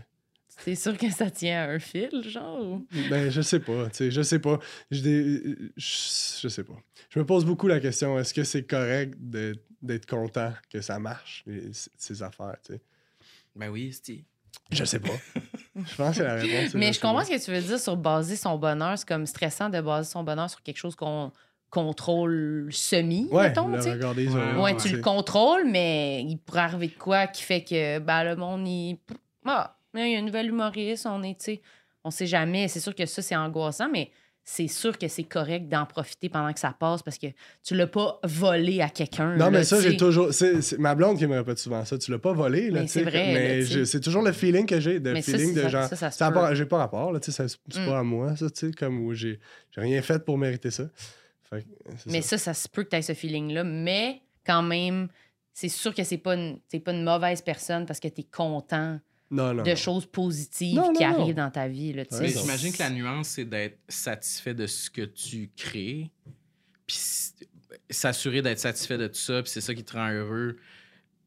C'est 0.60 0.76
sûr 0.76 0.98
que 0.98 1.10
ça 1.10 1.30
tient 1.30 1.64
à 1.64 1.68
un 1.72 1.80
fil, 1.80 2.10
genre? 2.24 2.80
Ben, 3.10 3.30
je 3.30 3.42
sais 3.42 3.60
pas, 3.60 3.90
tu 3.90 3.98
sais, 3.98 4.12
je 4.12 4.22
sais 4.22 4.40
pas. 4.40 4.60
Je 4.92 5.64
je 5.76 6.48
sais 6.48 6.64
pas. 6.64 6.76
Je 7.10 7.20
me 7.20 7.26
pose 7.26 7.46
beaucoup 7.46 7.68
la 7.68 7.80
question, 7.80 8.18
est-ce 8.20 8.34
que 8.34 8.44
c'est 8.44 8.64
correct 8.64 9.16
de- 9.20 9.56
d'être 9.82 10.06
content 10.06 10.54
que 10.70 10.80
ça 10.82 11.00
marche, 11.00 11.44
les- 11.48 11.72
ces 11.98 12.24
affaires, 12.24 12.56
tu 12.66 12.74
sais? 12.74 12.82
Ben 13.56 13.70
oui, 13.70 13.92
Steve. 13.94 14.24
Je 14.72 14.84
sais 14.86 15.00
pas. 15.00 15.18
je 15.76 15.96
pense 15.96 16.18
que 16.18 16.24
la 16.24 16.36
réponse 16.36 16.74
Mais 16.76 16.94
je 16.94 17.00
comprends 17.02 17.24
ce 17.26 17.32
que 17.32 17.44
tu 17.44 17.52
veux 17.52 17.62
dire 17.62 17.80
sur 17.80 17.98
baser 17.98 18.36
son 18.36 18.58
bonheur. 18.58 18.98
C'est 18.98 19.08
comme 19.08 19.26
stressant 19.26 19.70
de 19.70 19.82
baser 19.82 20.10
son 20.10 20.24
bonheur 20.24 20.50
sur 20.50 20.62
quelque 20.64 20.78
chose 20.78 20.96
qu'on 20.96 21.32
contrôle 21.70 22.70
semi, 22.72 23.28
Ouais, 23.32 23.48
mettons, 23.50 23.68
le 23.68 23.78
tu 23.78 23.84
sais. 23.84 23.92
regard 23.94 24.14
des 24.16 24.28
Ouais, 24.28 24.34
autres. 24.36 24.56
Ouais, 24.58 24.62
Ouais, 24.74 24.78
tu 24.78 24.90
le 24.90 25.02
contrôles, 25.02 25.66
mais 25.70 26.24
il 26.24 26.38
pourrait 26.38 26.60
arriver 26.62 26.88
de 26.90 26.98
quoi 26.98 27.28
qui 27.28 27.42
fait 27.44 27.64
que 27.64 28.00
ben, 28.00 28.24
le 28.24 28.36
monde, 28.36 28.68
il. 28.68 28.98
Ah, 29.46 29.76
il 30.02 30.12
y 30.12 30.16
a 30.16 30.20
un 30.20 30.24
nouvel 30.24 30.48
humoriste, 30.48 31.06
on 31.06 31.22
est, 31.24 31.38
tu 31.40 31.46
sais. 31.46 31.62
On 32.04 32.12
sait 32.12 32.28
jamais. 32.28 32.68
C'est 32.68 32.80
sûr 32.82 32.94
que 32.94 33.06
ça, 33.06 33.22
c'est 33.22 33.36
angoissant, 33.36 33.90
mais 33.90 34.12
c'est 34.44 34.68
sûr 34.68 34.98
que 34.98 35.08
c'est 35.08 35.24
correct 35.24 35.70
d'en 35.70 35.86
profiter 35.86 36.28
pendant 36.28 36.52
que 36.52 36.60
ça 36.60 36.76
passe 36.78 37.02
parce 37.02 37.18
que 37.18 37.28
tu 37.64 37.76
l'as 37.76 37.88
pas 37.88 38.20
volé 38.26 38.82
à 38.82 38.90
quelqu'un. 38.90 39.32
Non, 39.38 39.46
là, 39.46 39.52
mais 39.52 39.64
ça, 39.64 39.80
j'ai 39.80 39.96
toujours. 39.96 40.34
C'est 40.34 40.62
c'est 40.62 40.78
ma 40.80 40.96
blonde 40.96 41.18
qui 41.18 41.26
me 41.28 41.38
répète 41.38 41.60
souvent 41.60 41.86
ça. 41.86 41.98
Tu 41.98 42.12
l'as 42.12 42.20
pas 42.20 42.34
volé, 42.34 42.70
là. 42.70 42.82
Mais 42.82 42.88
c'est 42.88 43.04
vrai, 43.04 43.34
Mais 43.34 43.60
là, 43.60 43.66
je- 43.66 43.84
c'est 43.86 44.02
toujours 44.02 44.22
le 44.22 44.34
feeling 44.34 44.66
que 44.66 44.82
j'ai, 44.82 45.00
de 45.00 45.14
Mais 45.14 45.22
ça, 45.22 45.32
feeling 45.32 45.54
c'est- 45.54 45.60
de 45.60 45.62
ça- 45.62 45.70
genre. 45.70 45.88
ça, 45.88 45.96
ça 45.96 46.12
ça 46.12 46.30
pas- 46.32 46.54
j'ai 46.56 46.66
pas 46.66 46.78
rapport, 46.80 47.14
là. 47.14 47.22
Tu 47.22 47.32
sais, 47.32 47.48
ça- 47.48 47.48
c'est 47.70 47.80
Mm. 47.82 47.86
pas 47.86 48.00
à 48.00 48.04
moi, 48.04 48.36
ça, 48.36 48.50
tu 48.50 48.68
sais, 48.68 48.72
comme 48.74 49.06
où 49.06 49.14
j'ai 49.14 49.40
j'ai 49.72 49.80
rien 49.82 50.02
fait 50.02 50.26
pour 50.26 50.38
mériter 50.38 50.72
ça. 50.72 50.90
Fait 51.50 51.66
Mais 52.08 52.22
ça. 52.22 52.38
ça, 52.38 52.46
ça 52.46 52.54
se 52.54 52.68
peut 52.68 52.84
que 52.84 52.90
tu 52.90 52.96
aies 52.98 53.02
ce 53.02 53.14
feeling-là, 53.14 53.64
mais 53.64 54.24
quand 54.46 54.62
même, 54.64 55.08
c'est 55.54 55.70
sûr 55.70 55.96
que 55.96 56.04
c'est 56.04 56.18
pas 56.18 56.36
une, 56.36 56.60
pas 56.84 56.92
une 56.92 57.06
mauvaise 57.06 57.42
personne 57.42 57.86
parce 57.86 58.02
que 58.02 58.10
tu 58.10 58.20
es 58.22 58.26
content 58.26 59.00
Non, 59.34 59.54
non. 59.54 59.64
de 59.64 59.70
non. 59.70 59.76
choses 59.76 60.06
positives 60.06 60.76
Non, 60.76 60.94
qui 60.94 61.04
arrivent 61.04 61.36
dans 61.36 61.52
ta 61.52 61.68
vie. 61.68 61.92
Là, 61.94 62.04
Ouais, 62.12 62.28
j'imagine 62.30 62.72
que 62.72 62.80
la 62.80 62.90
nuance, 62.90 63.28
c'est 63.30 63.46
d'être 63.46 63.80
satisfait 63.90 64.54
de 64.54 64.68
ce 64.68 64.90
que 64.90 65.02
tu 65.02 65.52
crées, 65.56 66.12
puis 66.88 66.98
s'assurer 67.90 68.42
d'être 68.42 68.60
satisfait 68.60 68.98
de 68.98 69.08
tout 69.08 69.16
ça, 69.16 69.42
puis 69.42 69.52
c'est 69.52 69.62
ça 69.62 69.74
qui 69.74 69.84
te 69.84 69.94
rend 69.94 70.10
heureux, 70.12 70.58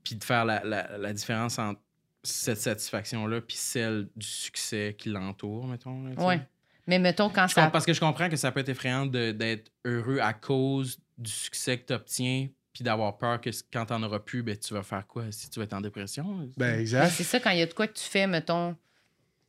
puis 0.02 0.14
de 0.14 0.24
faire 0.24 0.44
la, 0.44 0.62
la- 0.64 0.98
la 0.98 1.12
différence 1.12 1.58
entre 1.58 1.80
cette 2.22 2.60
satisfaction-là 2.60 3.40
puis 3.40 3.56
celle 3.56 4.08
du 4.16 4.26
succès 4.26 4.94
qui 4.98 5.08
l'entoure, 5.10 5.66
mettons. 5.66 6.06
Ouais. 6.24 6.40
Mais 6.88 6.98
mettons, 6.98 7.28
quand 7.30 7.46
Je 7.48 7.54
ça. 7.54 7.70
parce 7.70 7.84
que 7.86 7.92
je 7.92 8.00
comprends 8.00 8.28
que 8.28 8.36
ça 8.36 8.50
peut 8.52 8.60
être 8.60 8.68
effrayant 8.68 9.06
de- 9.06 9.32
d'être 9.32 9.70
heureux 9.84 10.18
à 10.20 10.32
cause 10.32 10.98
du 11.18 11.30
succès 11.30 11.78
que 11.78 11.86
tu 11.86 11.92
obtiens, 11.92 12.48
puis 12.76 12.84
d'avoir 12.84 13.16
peur 13.16 13.40
que 13.40 13.48
quand 13.72 13.86
t'en 13.86 14.02
auras 14.02 14.18
plus, 14.18 14.42
ben, 14.42 14.54
tu 14.54 14.74
vas 14.74 14.82
faire 14.82 15.06
quoi? 15.06 15.24
Si 15.30 15.48
tu 15.48 15.58
vas 15.58 15.64
être 15.64 15.72
en 15.72 15.80
dépression? 15.80 16.24
Ben, 16.24 16.50
Ben, 16.58 16.80
exact. 16.80 17.08
c'est 17.08 17.24
ça, 17.24 17.40
quand 17.40 17.48
il 17.48 17.58
y 17.58 17.62
a 17.62 17.66
de 17.66 17.72
quoi 17.72 17.86
que 17.86 17.94
tu 17.94 18.04
fais, 18.04 18.26
mettons, 18.26 18.76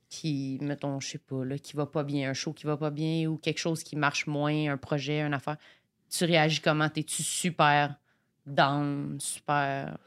qui, 0.09 0.57
mettons, 0.61 1.01
je 1.01 1.09
sais 1.09 1.17
pas, 1.17 1.43
là, 1.43 1.57
qui 1.57 1.75
va 1.75 1.85
pas 1.85 2.03
bien, 2.03 2.29
un 2.29 2.33
show 2.33 2.53
qui 2.53 2.65
va 2.65 2.77
pas 2.77 2.89
bien 2.89 3.27
ou 3.27 3.35
quelque 3.37 3.57
chose 3.59 3.83
qui 3.83 3.97
marche 3.97 4.27
moins, 4.27 4.71
un 4.71 4.77
projet, 4.77 5.19
une 5.19 5.33
affaire, 5.33 5.57
tu 6.09 6.23
réagis 6.23 6.61
comment? 6.61 6.87
T'es-tu 6.87 7.21
super 7.21 7.95
down, 8.45 9.17
super. 9.19 9.97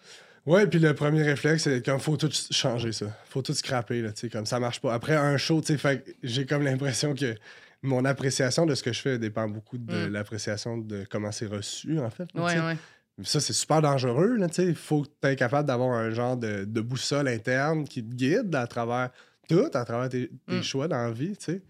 Ouais, 0.47 0.67
puis 0.67 0.79
le 0.79 0.95
premier 0.95 1.23
réflexe, 1.23 1.65
c'est 1.65 1.85
comme 1.85 2.01
faut 2.01 2.17
tout 2.17 2.31
changer 2.51 2.93
ça. 2.93 3.15
Faut 3.27 3.43
tout 3.43 3.53
scraper, 3.53 4.01
là, 4.01 4.13
tu 4.13 4.21
sais, 4.21 4.31
comme 4.31 4.47
ça 4.47 4.59
marche 4.59 4.81
pas. 4.81 4.95
Après 4.95 5.15
un 5.15 5.37
show, 5.37 5.61
tu 5.61 5.67
sais, 5.67 5.77
fait 5.79 6.03
que 6.03 6.11
j'ai 6.23 6.47
comme 6.47 6.63
l'impression 6.63 7.15
que 7.15 7.35
mon 7.83 8.07
appréciation 8.07 8.65
de 8.65 8.75
ce 8.75 8.83
que 8.83 8.93
je 8.95 9.01
fais 9.03 9.19
dépend 9.19 9.47
beaucoup 9.49 9.77
de 9.77 10.07
Mm. 10.09 10.13
l'appréciation 10.13 10.79
de 10.79 11.05
comment 11.11 11.33
c'est 11.33 11.47
reçu, 11.47 11.99
en 12.01 12.09
fait. 12.11 12.29
Ouais, 12.35 12.59
ouais. 12.59 12.77
Ça, 13.25 13.41
c'est 13.41 13.53
super 13.53 13.83
dangereux, 13.83 14.37
là, 14.37 14.49
tu 14.49 14.55
sais. 14.57 14.67
Il 14.67 14.75
faut 14.75 15.03
que 15.03 15.09
tu 15.23 15.29
aies 15.29 15.37
capable 15.37 15.67
d'avoir 15.69 15.91
un 15.99 16.11
genre 16.11 16.37
de, 16.37 16.65
de 16.65 16.81
boussole 16.81 17.29
interne 17.29 17.85
qui 17.85 18.03
te 18.05 18.15
guide 18.15 18.55
à 18.55 18.67
travers 18.67 19.11
tout, 19.49 19.67
à 19.75 19.85
travers 19.85 20.09
tes, 20.09 20.31
tes 20.47 20.57
Mm. 20.59 20.63
choix 20.63 20.89
dans 20.89 21.03
la 21.03 21.11
vie, 21.11 21.37
tu 21.37 21.45
sais. 21.45 21.63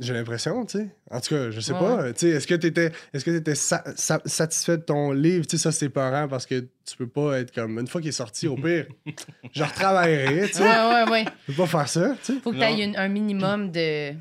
J'ai 0.00 0.12
l'impression, 0.14 0.64
tu 0.64 0.78
sais. 0.78 0.90
En 1.10 1.20
tout 1.20 1.30
cas, 1.34 1.50
je 1.50 1.58
sais 1.60 1.72
Ouais. 1.72 1.78
pas. 1.80 2.12
Tu 2.12 2.20
sais, 2.20 2.28
est-ce 2.28 2.46
que 2.46 2.54
tu 2.54 2.68
étais, 2.68 2.92
est-ce 3.12 3.24
que 3.24 3.30
t'étais 3.32 3.56
sa- 3.56 3.82
sa- 3.96 4.20
satisfait 4.26 4.76
de 4.76 4.82
ton 4.82 5.10
livre? 5.12 5.44
Tu 5.46 5.56
sais, 5.56 5.62
ça, 5.62 5.72
c'est 5.72 5.88
peurant 5.88 6.28
parce 6.28 6.46
que 6.46 6.60
tu 6.84 6.96
peux 6.96 7.08
pas 7.08 7.40
être 7.40 7.52
comme. 7.52 7.78
Une 7.80 7.88
fois 7.88 8.00
qu'il 8.00 8.10
est 8.10 8.12
sorti, 8.12 8.46
au 8.46 8.54
pire, 8.54 8.86
je 9.52 9.64
retravaillerai, 9.64 10.46
tu 10.48 10.54
sais. 10.54 10.62
Ouais, 10.62 11.04
ouais, 11.04 11.10
ouais. 11.10 11.24
Tu 11.24 11.52
peux 11.52 11.62
pas 11.62 11.66
faire 11.66 11.88
ça, 11.88 12.14
tu 12.22 12.34
sais. 12.34 12.40
Faut 12.40 12.52
que 12.52 12.56
tu 12.58 12.62
aies 12.62 12.96
un 12.96 13.08
minimum 13.08 13.72
de 13.72 14.12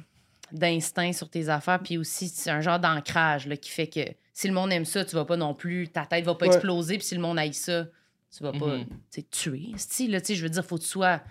d'instinct 0.51 1.11
sur 1.11 1.29
tes 1.29 1.49
affaires, 1.49 1.79
puis 1.83 1.97
aussi 1.97 2.29
c'est 2.29 2.49
un 2.49 2.61
genre 2.61 2.79
d'ancrage 2.79 3.47
là, 3.47 3.57
qui 3.57 3.69
fait 3.69 3.87
que 3.87 3.99
si 4.39 4.47
le 4.47 4.53
monde 4.53 4.71
aime 4.71 4.85
ça, 4.85 5.03
tu 5.03 5.15
vas 5.15 5.25
pas 5.25 5.35
non 5.35 5.55
plus, 5.55 5.87
ta 5.87 6.05
tête 6.05 6.23
va 6.23 6.35
pas 6.35 6.45
Ouais. 6.47 6.53
exploser, 6.53 6.99
puis 6.99 7.07
si 7.07 7.15
le 7.15 7.21
monde 7.21 7.39
aille 7.39 7.55
ça, 7.55 7.87
tu 8.35 8.43
vas 8.43 8.51
pas 8.51 8.77
Mhm. 8.77 8.85
tuer. 9.31 9.69
Style, 9.77 10.11
là, 10.11 10.21
tu 10.21 10.27
sais, 10.27 10.35
je 10.35 10.43
veux 10.43 10.49
dire, 10.49 10.63
faut 10.63 10.77
que 10.77 10.83
tu 10.83 10.87
sois 10.89 11.21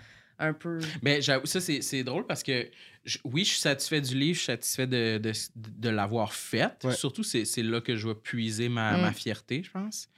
un 0.41 0.53
peu. 0.53 0.81
Ben, 1.05 1.23
j'avoue, 1.23 1.47
ça, 1.47 1.61
c'est 1.61 1.83
c'est 1.83 2.03
drôle 2.03 2.27
parce 2.27 2.43
que 2.43 2.69
je- 3.05 3.19
oui, 3.23 3.45
je 3.45 3.51
suis 3.51 3.61
satisfait 3.61 4.01
du 4.01 4.17
livre, 4.17 4.35
je 4.35 4.41
suis 4.41 4.47
satisfait 4.47 4.89
de, 4.89 5.19
de, 5.19 5.31
de 5.55 5.89
l'avoir 5.89 6.33
fait. 6.35 6.73
Ouais. 6.83 6.95
Surtout, 6.95 7.23
c'est 7.23 7.45
c'est 7.45 7.63
là 7.63 7.81
que 7.81 7.95
je 7.95 8.09
vais 8.09 8.15
puiser 8.17 8.69
ma, 8.69 8.97
Mm. 8.97 9.01
ma 9.03 9.13
fierté, 9.13 9.63
je 9.63 9.71
pense. 9.71 10.09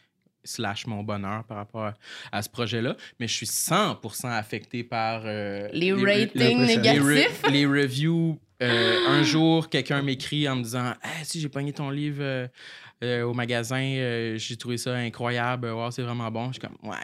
Slash 0.45 0.87
mon 0.87 1.03
bonheur 1.03 1.45
par 1.45 1.59
rapport 1.59 1.85
à, 1.85 1.95
à 2.33 2.41
ce 2.41 2.49
projet-là. 2.49 2.97
Mais 3.21 3.29
je 3.29 3.35
suis 3.35 3.47
100% 3.47 4.31
affecté 4.31 4.83
par. 4.83 5.23
euh, 5.27 5.69
Les 5.75 5.93
ratings 5.93 6.31
les- 6.35 6.55
négatifs. 6.55 7.03
les, 7.05 7.27
re- 7.27 7.51
les 7.53 7.67
reviews. 7.67 8.41
Euh, 8.63 9.07
un 9.09 9.23
jour, 9.23 9.69
quelqu'un 9.69 10.03
m'écrit 10.03 10.49
en 10.49 10.57
me 10.57 10.63
disant 10.63 10.95
Ah, 11.03 11.25
si 11.25 11.41
j'ai 11.41 11.49
pogné 11.49 11.73
ton 11.73 11.91
livre 11.91 12.23
euh, 12.23 12.49
euh, 13.05 13.23
au 13.23 13.33
magasin, 13.33 14.35
j'ai 14.37 14.57
trouvé 14.57 14.79
ça 14.79 14.95
incroyable. 14.95 15.73
C'est 15.91 16.03
vraiment 16.03 16.31
bon. 16.31 16.49
Je 16.49 16.59
suis 16.59 16.61
comme 16.61 16.77
Ouais, 16.83 16.97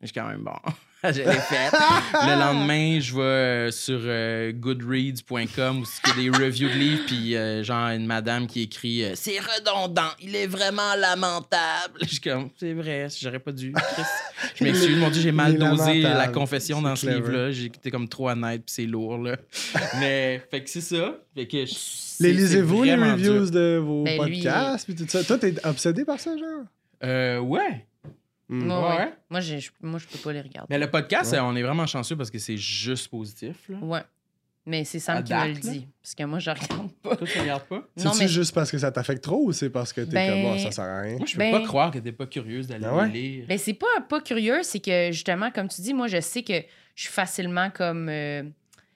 je 0.00 0.06
suis 0.06 0.14
quand 0.14 0.28
même 0.28 0.42
bon. 0.42 0.58
je 1.04 1.22
l'ai 1.22 1.24
fait. 1.24 1.70
Le 2.12 2.38
lendemain, 2.40 2.98
je 3.00 3.14
vais 3.14 3.20
euh, 3.22 3.70
sur 3.70 4.00
euh, 4.02 4.50
goodreads.com 4.52 5.82
où 5.82 5.84
il 6.18 6.24
y 6.24 6.28
a 6.28 6.32
des 6.32 6.44
reviews 6.44 6.68
de 6.68 6.74
livres, 6.74 7.02
puis 7.06 7.36
euh, 7.36 7.62
genre 7.62 7.88
une 7.90 8.06
madame 8.06 8.46
qui 8.46 8.62
écrit 8.62 9.04
euh, 9.04 9.12
C'est 9.14 9.38
redondant, 9.38 10.08
il 10.20 10.34
est 10.34 10.46
vraiment 10.46 10.94
lamentable. 10.96 11.98
Je 12.00 12.06
suis 12.06 12.20
comme 12.20 12.48
C'est 12.58 12.72
vrai, 12.72 13.08
j'aurais 13.20 13.38
pas 13.38 13.52
dû. 13.52 13.72
Chris. 13.72 14.02
Je 14.56 14.64
m'excuse, 14.64 14.96
mon 14.98 15.10
Dieu, 15.10 15.22
j'ai 15.22 15.32
mal 15.32 15.56
dosé 15.56 16.00
la 16.02 16.28
confession 16.28 16.80
dans 16.82 16.96
C'est 16.96 17.06
ce 17.06 17.12
livre-là. 17.12 17.50
J'ai 17.50 17.66
été 17.66 17.90
comme 17.90 18.08
trop 18.08 18.30
honnête, 18.30 18.62
puis 18.64 18.74
c'est 18.74 18.86
lourd, 18.86 19.18
là. 19.18 19.36
Mais, 20.00 20.42
fait 20.50 20.62
que 20.64 20.70
c'est 20.70 20.80
ça. 20.80 21.16
Fait 21.34 21.46
que 21.46 21.66
je- 21.66 21.74
c'est- 21.74 22.24
Les 22.24 22.32
lisez-vous, 22.32 22.84
c'est 22.84 22.96
les 22.96 23.02
reviews 23.10 23.42
dur. 23.44 23.50
de 23.50 23.76
vos 23.84 24.04
Ben, 24.04 24.24
lui, 24.24 24.42
podcasts, 24.42 24.86
puis 24.86 24.94
tout 24.94 25.04
ça? 25.08 25.22
Toi, 25.22 25.38
t'es 25.38 25.54
obsédé 25.64 26.04
par 26.04 26.18
ça, 26.18 26.36
genre? 26.36 26.64
Euh, 27.04 27.38
ouais. 27.40 27.86
Hmm. 28.48 28.70
Ouais, 28.70 28.96
ouais. 28.98 29.12
Moi, 29.28 29.40
j'ai- 29.40 29.58
je- 29.60 29.70
moi, 29.80 29.98
je 29.98 30.06
peux 30.06 30.18
pas 30.18 30.32
les 30.32 30.40
regarder. 30.40 30.68
Mais 30.72 30.78
le 30.78 30.88
podcast, 30.90 31.32
Ouais. 31.32 31.40
on 31.40 31.56
est 31.56 31.62
vraiment 31.62 31.86
chanceux 31.86 32.16
parce 32.16 32.30
que 32.30 32.38
c'est 32.38 32.56
juste 32.56 33.08
positif, 33.08 33.56
là. 33.68 33.78
Ouais. 33.80 34.02
Mais 34.68 34.84
c'est 34.84 34.98
Sam 34.98 35.22
qui 35.22 35.32
me 35.32 35.46
le 35.46 35.52
là? 35.54 35.60
dit. 35.60 35.86
Parce 36.02 36.14
que 36.16 36.24
moi, 36.24 36.38
je 36.40 36.50
regarde 36.50 36.90
pas. 37.02 37.16
Toi, 37.16 37.26
tu 37.26 37.38
regardes 37.38 37.62
pas? 37.64 37.82
C'est-tu 37.96 38.18
mais 38.18 38.28
juste 38.28 38.52
parce 38.54 38.70
que 38.70 38.78
ça 38.78 38.90
t'affecte 38.90 39.22
trop 39.22 39.44
ou 39.46 39.52
c'est 39.52 39.70
parce 39.70 39.92
que 39.92 40.00
t'es 40.00 40.10
Ben, 40.12 40.30
comme, 40.32 40.42
bon, 40.42 40.58
ça 40.58 40.72
sert 40.72 40.84
à 40.84 41.00
rien? 41.02 41.16
Moi, 41.18 41.26
je 41.26 41.32
peux 41.34 41.38
Ben- 41.38 41.52
pas 41.52 41.64
croire 41.66 41.90
que 41.92 41.98
t'es 42.00 42.10
pas 42.12 42.26
curieuse 42.26 42.66
d'aller 42.66 42.86
ouais? 42.86 43.08
lire. 43.08 43.46
Ben, 43.48 43.58
c'est 43.58 43.74
pas, 43.74 44.00
pas 44.08 44.20
curieux, 44.20 44.62
c'est 44.64 44.80
que 44.80 45.10
justement, 45.12 45.52
comme 45.52 45.68
tu 45.68 45.80
dis, 45.82 45.94
moi, 45.94 46.08
je 46.08 46.20
sais 46.20 46.42
que 46.42 46.54
je 46.96 47.02
suis 47.02 47.12
facilement 47.12 47.70
comme. 47.70 48.08
euh, 48.08 48.42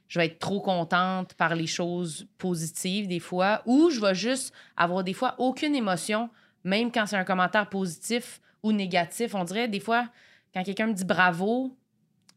je 0.09 0.19
vais 0.19 0.27
être 0.27 0.41
trop 0.41 0.61
contente 0.61 1.35
par 1.35 1.55
les 1.55 1.69
choses 1.69 2.27
positives 2.37 3.07
des 3.07 3.21
fois, 3.21 3.63
ou 3.65 3.91
je 3.91 4.01
vais 4.01 4.15
juste 4.15 4.53
avoir 4.77 5.05
des 5.05 5.13
fois 5.13 5.37
aucune 5.39 5.77
émotion, 5.77 6.31
même 6.65 6.91
quand 6.91 7.07
c'est 7.07 7.15
un 7.17 7.23
commentaire 7.25 7.69
positif 7.69 8.41
ou 8.63 8.73
négatif. 8.73 9.35
On 9.35 9.45
dirait, 9.45 9.69
des 9.69 9.81
fois, 9.81 10.07
quand 10.55 10.63
quelqu'un 10.63 10.87
me 10.89 10.93
dit 10.95 11.05
bravo, 11.05 11.77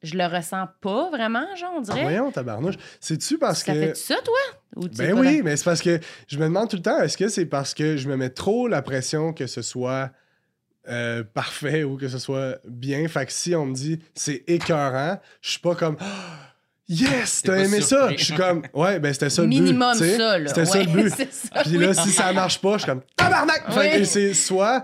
je 0.01 0.15
le 0.17 0.25
ressens 0.25 0.67
pas 0.81 1.09
vraiment, 1.09 1.45
genre, 1.55 1.73
on 1.77 1.81
dirait. 1.81 2.03
Voyons, 2.03 2.31
tabarnouche. 2.31 2.75
C'est-tu 2.99 3.37
parce 3.37 3.63
ça 3.63 3.73
que. 3.73 3.79
fait 3.79 3.95
ça, 3.97 4.15
toi? 4.23 4.35
Ou 4.75 4.87
Ben 4.89 5.13
oui, 5.17 5.41
mais 5.43 5.55
c'est 5.55 5.63
parce 5.65 5.81
que 5.81 5.99
je 6.27 6.37
me 6.37 6.43
demande 6.43 6.69
tout 6.69 6.75
le 6.75 6.81
temps, 6.81 6.99
est-ce 7.01 7.17
que 7.17 7.27
c'est 7.29 7.45
parce 7.45 7.73
que 7.73 7.95
je 7.97 8.09
me 8.09 8.17
mets 8.17 8.29
trop 8.31 8.67
la 8.67 8.81
pression 8.81 9.31
que 9.33 9.47
ce 9.47 9.61
soit 9.61 10.11
euh, 10.89 11.23
parfait 11.23 11.83
ou 11.83 11.95
que 11.95 12.07
ce 12.09 12.17
soit 12.19 12.57
bien? 12.67 13.07
Fait 13.07 13.25
que 13.25 13.31
si 13.31 13.55
on 13.55 13.65
me 13.67 13.73
dit 13.73 13.99
c'est 14.13 14.43
écœurant, 14.47 15.19
je 15.41 15.51
suis 15.51 15.59
pas 15.59 15.75
comme 15.75 15.95
Ah, 15.99 16.05
Yes, 16.89 17.43
t'as 17.45 17.59
aimé 17.59 17.79
ça! 17.79 18.09
Je 18.17 18.21
suis 18.25 18.33
comme 18.35 18.61
Ouais, 18.73 18.99
ben 18.99 19.13
c'était 19.13 19.29
ça 19.29 19.41
le 19.43 19.47
Minimum 19.47 19.93
but. 19.93 19.99
sais. 20.03 20.17
ça, 20.17 20.37
là. 20.37 20.47
C'était 20.49 20.65
ça 20.65 20.79
le 20.83 20.85
but. 20.91 21.13
c'est 21.15 21.31
ça, 21.33 21.61
Puis 21.63 21.77
oui. 21.77 21.85
là, 21.85 21.93
si 21.93 22.09
ça 22.09 22.33
marche 22.33 22.59
pas, 22.59 22.73
je 22.73 22.77
suis 22.79 22.87
comme 22.91 23.01
Tabarnak! 23.15 23.71
Fait 23.71 23.99
que 23.99 24.03
c'est 24.03 24.33
soit 24.33 24.83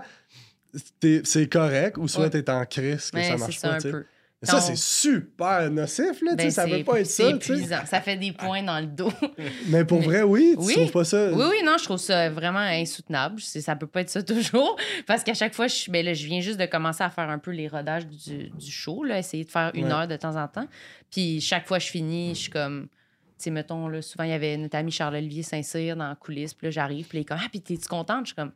c'est 1.24 1.48
correct 1.48 1.96
ou 1.98 2.06
soit 2.08 2.24
Ouais. 2.24 2.30
t'es 2.30 2.48
en 2.50 2.64
crise 2.64 3.10
que 3.10 3.16
Mais 3.16 3.28
ça 3.28 3.36
marche 3.36 3.58
ça 3.58 3.68
pas. 3.68 3.74
un 3.74 3.78
tu 3.78 3.82
sais. 3.82 3.90
peu. 3.90 4.04
Mais 4.42 4.48
Ça, 4.48 4.58
c'est 4.58 4.76
super 4.76 5.70
nocif, 5.70 6.22
là. 6.22 6.34
Ben, 6.34 6.50
ça 6.50 6.64
veut 6.64 6.82
pas 6.82 7.00
être 7.00 7.06
ça. 7.06 7.28
épuisant. 7.28 7.84
Ça 7.84 8.00
fait 8.00 8.16
des 8.16 8.32
points 8.32 8.62
dans 8.62 8.80
le 8.80 8.86
dos. 8.86 9.12
Mais 9.68 9.84
pour 9.84 10.00
Mais- 10.00 10.06
vrai, 10.06 10.22
oui, 10.22 10.54
tu 10.58 10.64
Oui. 10.64 10.72
trouves 10.76 10.92
pas 10.92 11.04
ça? 11.04 11.30
Oui, 11.30 11.44
oui, 11.50 11.56
non, 11.62 11.76
je 11.78 11.84
trouve 11.84 11.98
ça 11.98 12.30
vraiment 12.30 12.58
insoutenable. 12.60 13.38
Ça 13.42 13.76
peut 13.76 13.86
pas 13.86 14.00
être 14.00 14.08
ça 14.08 14.22
toujours. 14.22 14.76
Parce 15.06 15.24
qu'à 15.24 15.34
chaque 15.34 15.52
fois, 15.52 15.66
je, 15.68 15.90
ben 15.90 16.02
là, 16.02 16.14
je 16.14 16.24
viens 16.24 16.40
juste 16.40 16.58
de 16.58 16.64
commencer 16.64 17.04
à 17.04 17.10
faire 17.10 17.28
un 17.28 17.38
peu 17.38 17.50
les 17.50 17.68
rodages 17.68 18.06
du, 18.06 18.48
du 18.48 18.70
show, 18.70 19.04
là, 19.04 19.18
essayer 19.18 19.44
de 19.44 19.50
faire 19.50 19.72
une 19.74 19.84
Ouais. 19.88 19.92
heure 19.92 20.08
de 20.08 20.16
temps 20.16 20.36
en 20.42 20.48
temps. 20.48 20.66
Puis 21.10 21.42
chaque 21.42 21.66
fois, 21.66 21.78
je 21.78 21.88
finis, 21.88 22.30
je 22.34 22.40
suis 22.40 22.50
comme. 22.50 22.88
Tu 23.36 23.44
sais, 23.44 23.50
mettons, 23.50 23.88
là, 23.88 24.00
souvent, 24.00 24.24
il 24.24 24.30
y 24.30 24.34
avait 24.34 24.56
notre 24.56 24.76
ami 24.76 24.90
Charles-Olivier 24.90 25.42
Saint-Cyr 25.42 25.96
dans 25.96 26.08
la 26.08 26.14
coulisse. 26.14 26.54
Puis 26.54 26.66
là, 26.66 26.70
j'arrive, 26.70 27.06
puis 27.08 27.18
il 27.18 27.20
est 27.22 27.24
comme 27.26 27.38
Ah, 27.42 27.48
puis 27.50 27.60
t'es-tu 27.60 27.88
contente? 27.88 28.20
Je 28.24 28.28
suis 28.28 28.36
comme 28.36 28.52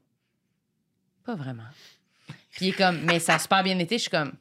Pas 1.25 1.35
vraiment. 1.35 1.63
Puis 2.57 2.67
il 2.67 2.69
est 2.71 2.73
comme, 2.73 3.01
mais 3.03 3.19
ça 3.19 3.35
a 3.35 3.39
super 3.39 3.63
bien 3.63 3.79
été. 3.79 3.97
Je 3.97 4.03
suis 4.03 4.11
comme, 4.11 4.33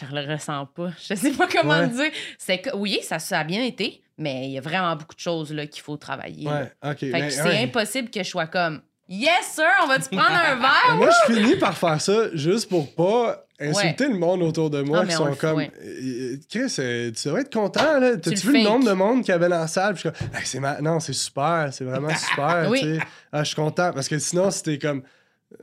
je 0.00 0.06
le 0.14 0.32
ressens 0.32 0.66
pas. 0.66 0.90
Je 1.08 1.14
sais 1.14 1.30
pas 1.32 1.46
comment 1.46 1.78
Ouais. 1.78 1.88
dire. 1.88 2.10
C'est 2.38 2.58
que, 2.58 2.74
oui, 2.76 3.00
ça, 3.02 3.18
ça 3.18 3.40
a 3.40 3.44
bien 3.44 3.62
été, 3.62 4.02
mais 4.16 4.46
il 4.46 4.52
y 4.52 4.58
a 4.58 4.60
vraiment 4.60 4.96
beaucoup 4.96 5.14
de 5.14 5.20
choses 5.20 5.52
là, 5.52 5.66
qu'il 5.66 5.82
faut 5.82 5.96
travailler. 5.96 6.48
Ouais, 6.48 6.72
ok. 6.84 6.98
Fait 6.98 7.10
que 7.10 7.30
c'est 7.30 7.42
ouais. 7.42 7.62
impossible 7.64 8.10
que 8.10 8.22
je 8.22 8.28
sois 8.28 8.46
comme, 8.46 8.80
yes, 9.08 9.46
sir, 9.54 9.64
on 9.84 9.86
va-tu 9.86 10.08
prendre 10.08 10.32
un 10.34 10.56
verre? 10.60 10.96
Moi, 10.96 11.10
je 11.28 11.34
finis 11.34 11.56
par 11.56 11.76
faire 11.76 12.00
ça 12.00 12.34
juste 12.34 12.68
pour 12.68 12.92
pas 12.94 13.44
insulter 13.60 14.08
le 14.08 14.18
monde 14.18 14.42
autour 14.42 14.70
de 14.70 14.82
moi 14.82 15.00
Ah, 15.02 15.06
qui 15.06 15.12
sont 15.12 15.34
comme. 15.34 15.56
ouais. 15.56 15.70
Euh, 15.84 16.36
Chris, 16.48 16.72
euh, 16.78 17.10
tu 17.12 17.26
devrais 17.28 17.40
être 17.42 17.52
content, 17.52 17.98
là. 17.98 18.16
T'as-tu 18.16 18.46
le 18.46 18.52
vu 18.52 18.58
le 18.58 18.64
nombre 18.64 18.84
de 18.86 18.92
monde 18.92 19.20
qu'il 19.22 19.30
y 19.32 19.34
avait 19.34 19.48
dans 19.48 19.58
la 19.60 19.66
salle? 19.66 19.94
Puis 19.94 20.04
je 20.04 20.08
suis 20.16 20.18
comme, 20.26 20.36
Hey, 20.36 20.46
c'est 20.46 20.60
ma- 20.60 20.80
non, 20.80 20.98
c'est 21.00 21.12
super, 21.12 21.68
c'est 21.72 21.84
vraiment 21.84 22.14
super. 22.16 22.66
Oui. 22.68 22.80
tu 22.80 22.96
sais. 22.96 23.00
Ah, 23.32 23.42
je 23.42 23.48
suis 23.48 23.56
content 23.56 23.92
parce 23.92 24.08
que 24.08 24.18
sinon, 24.18 24.50
c'était 24.50 24.78
comme. 24.78 25.02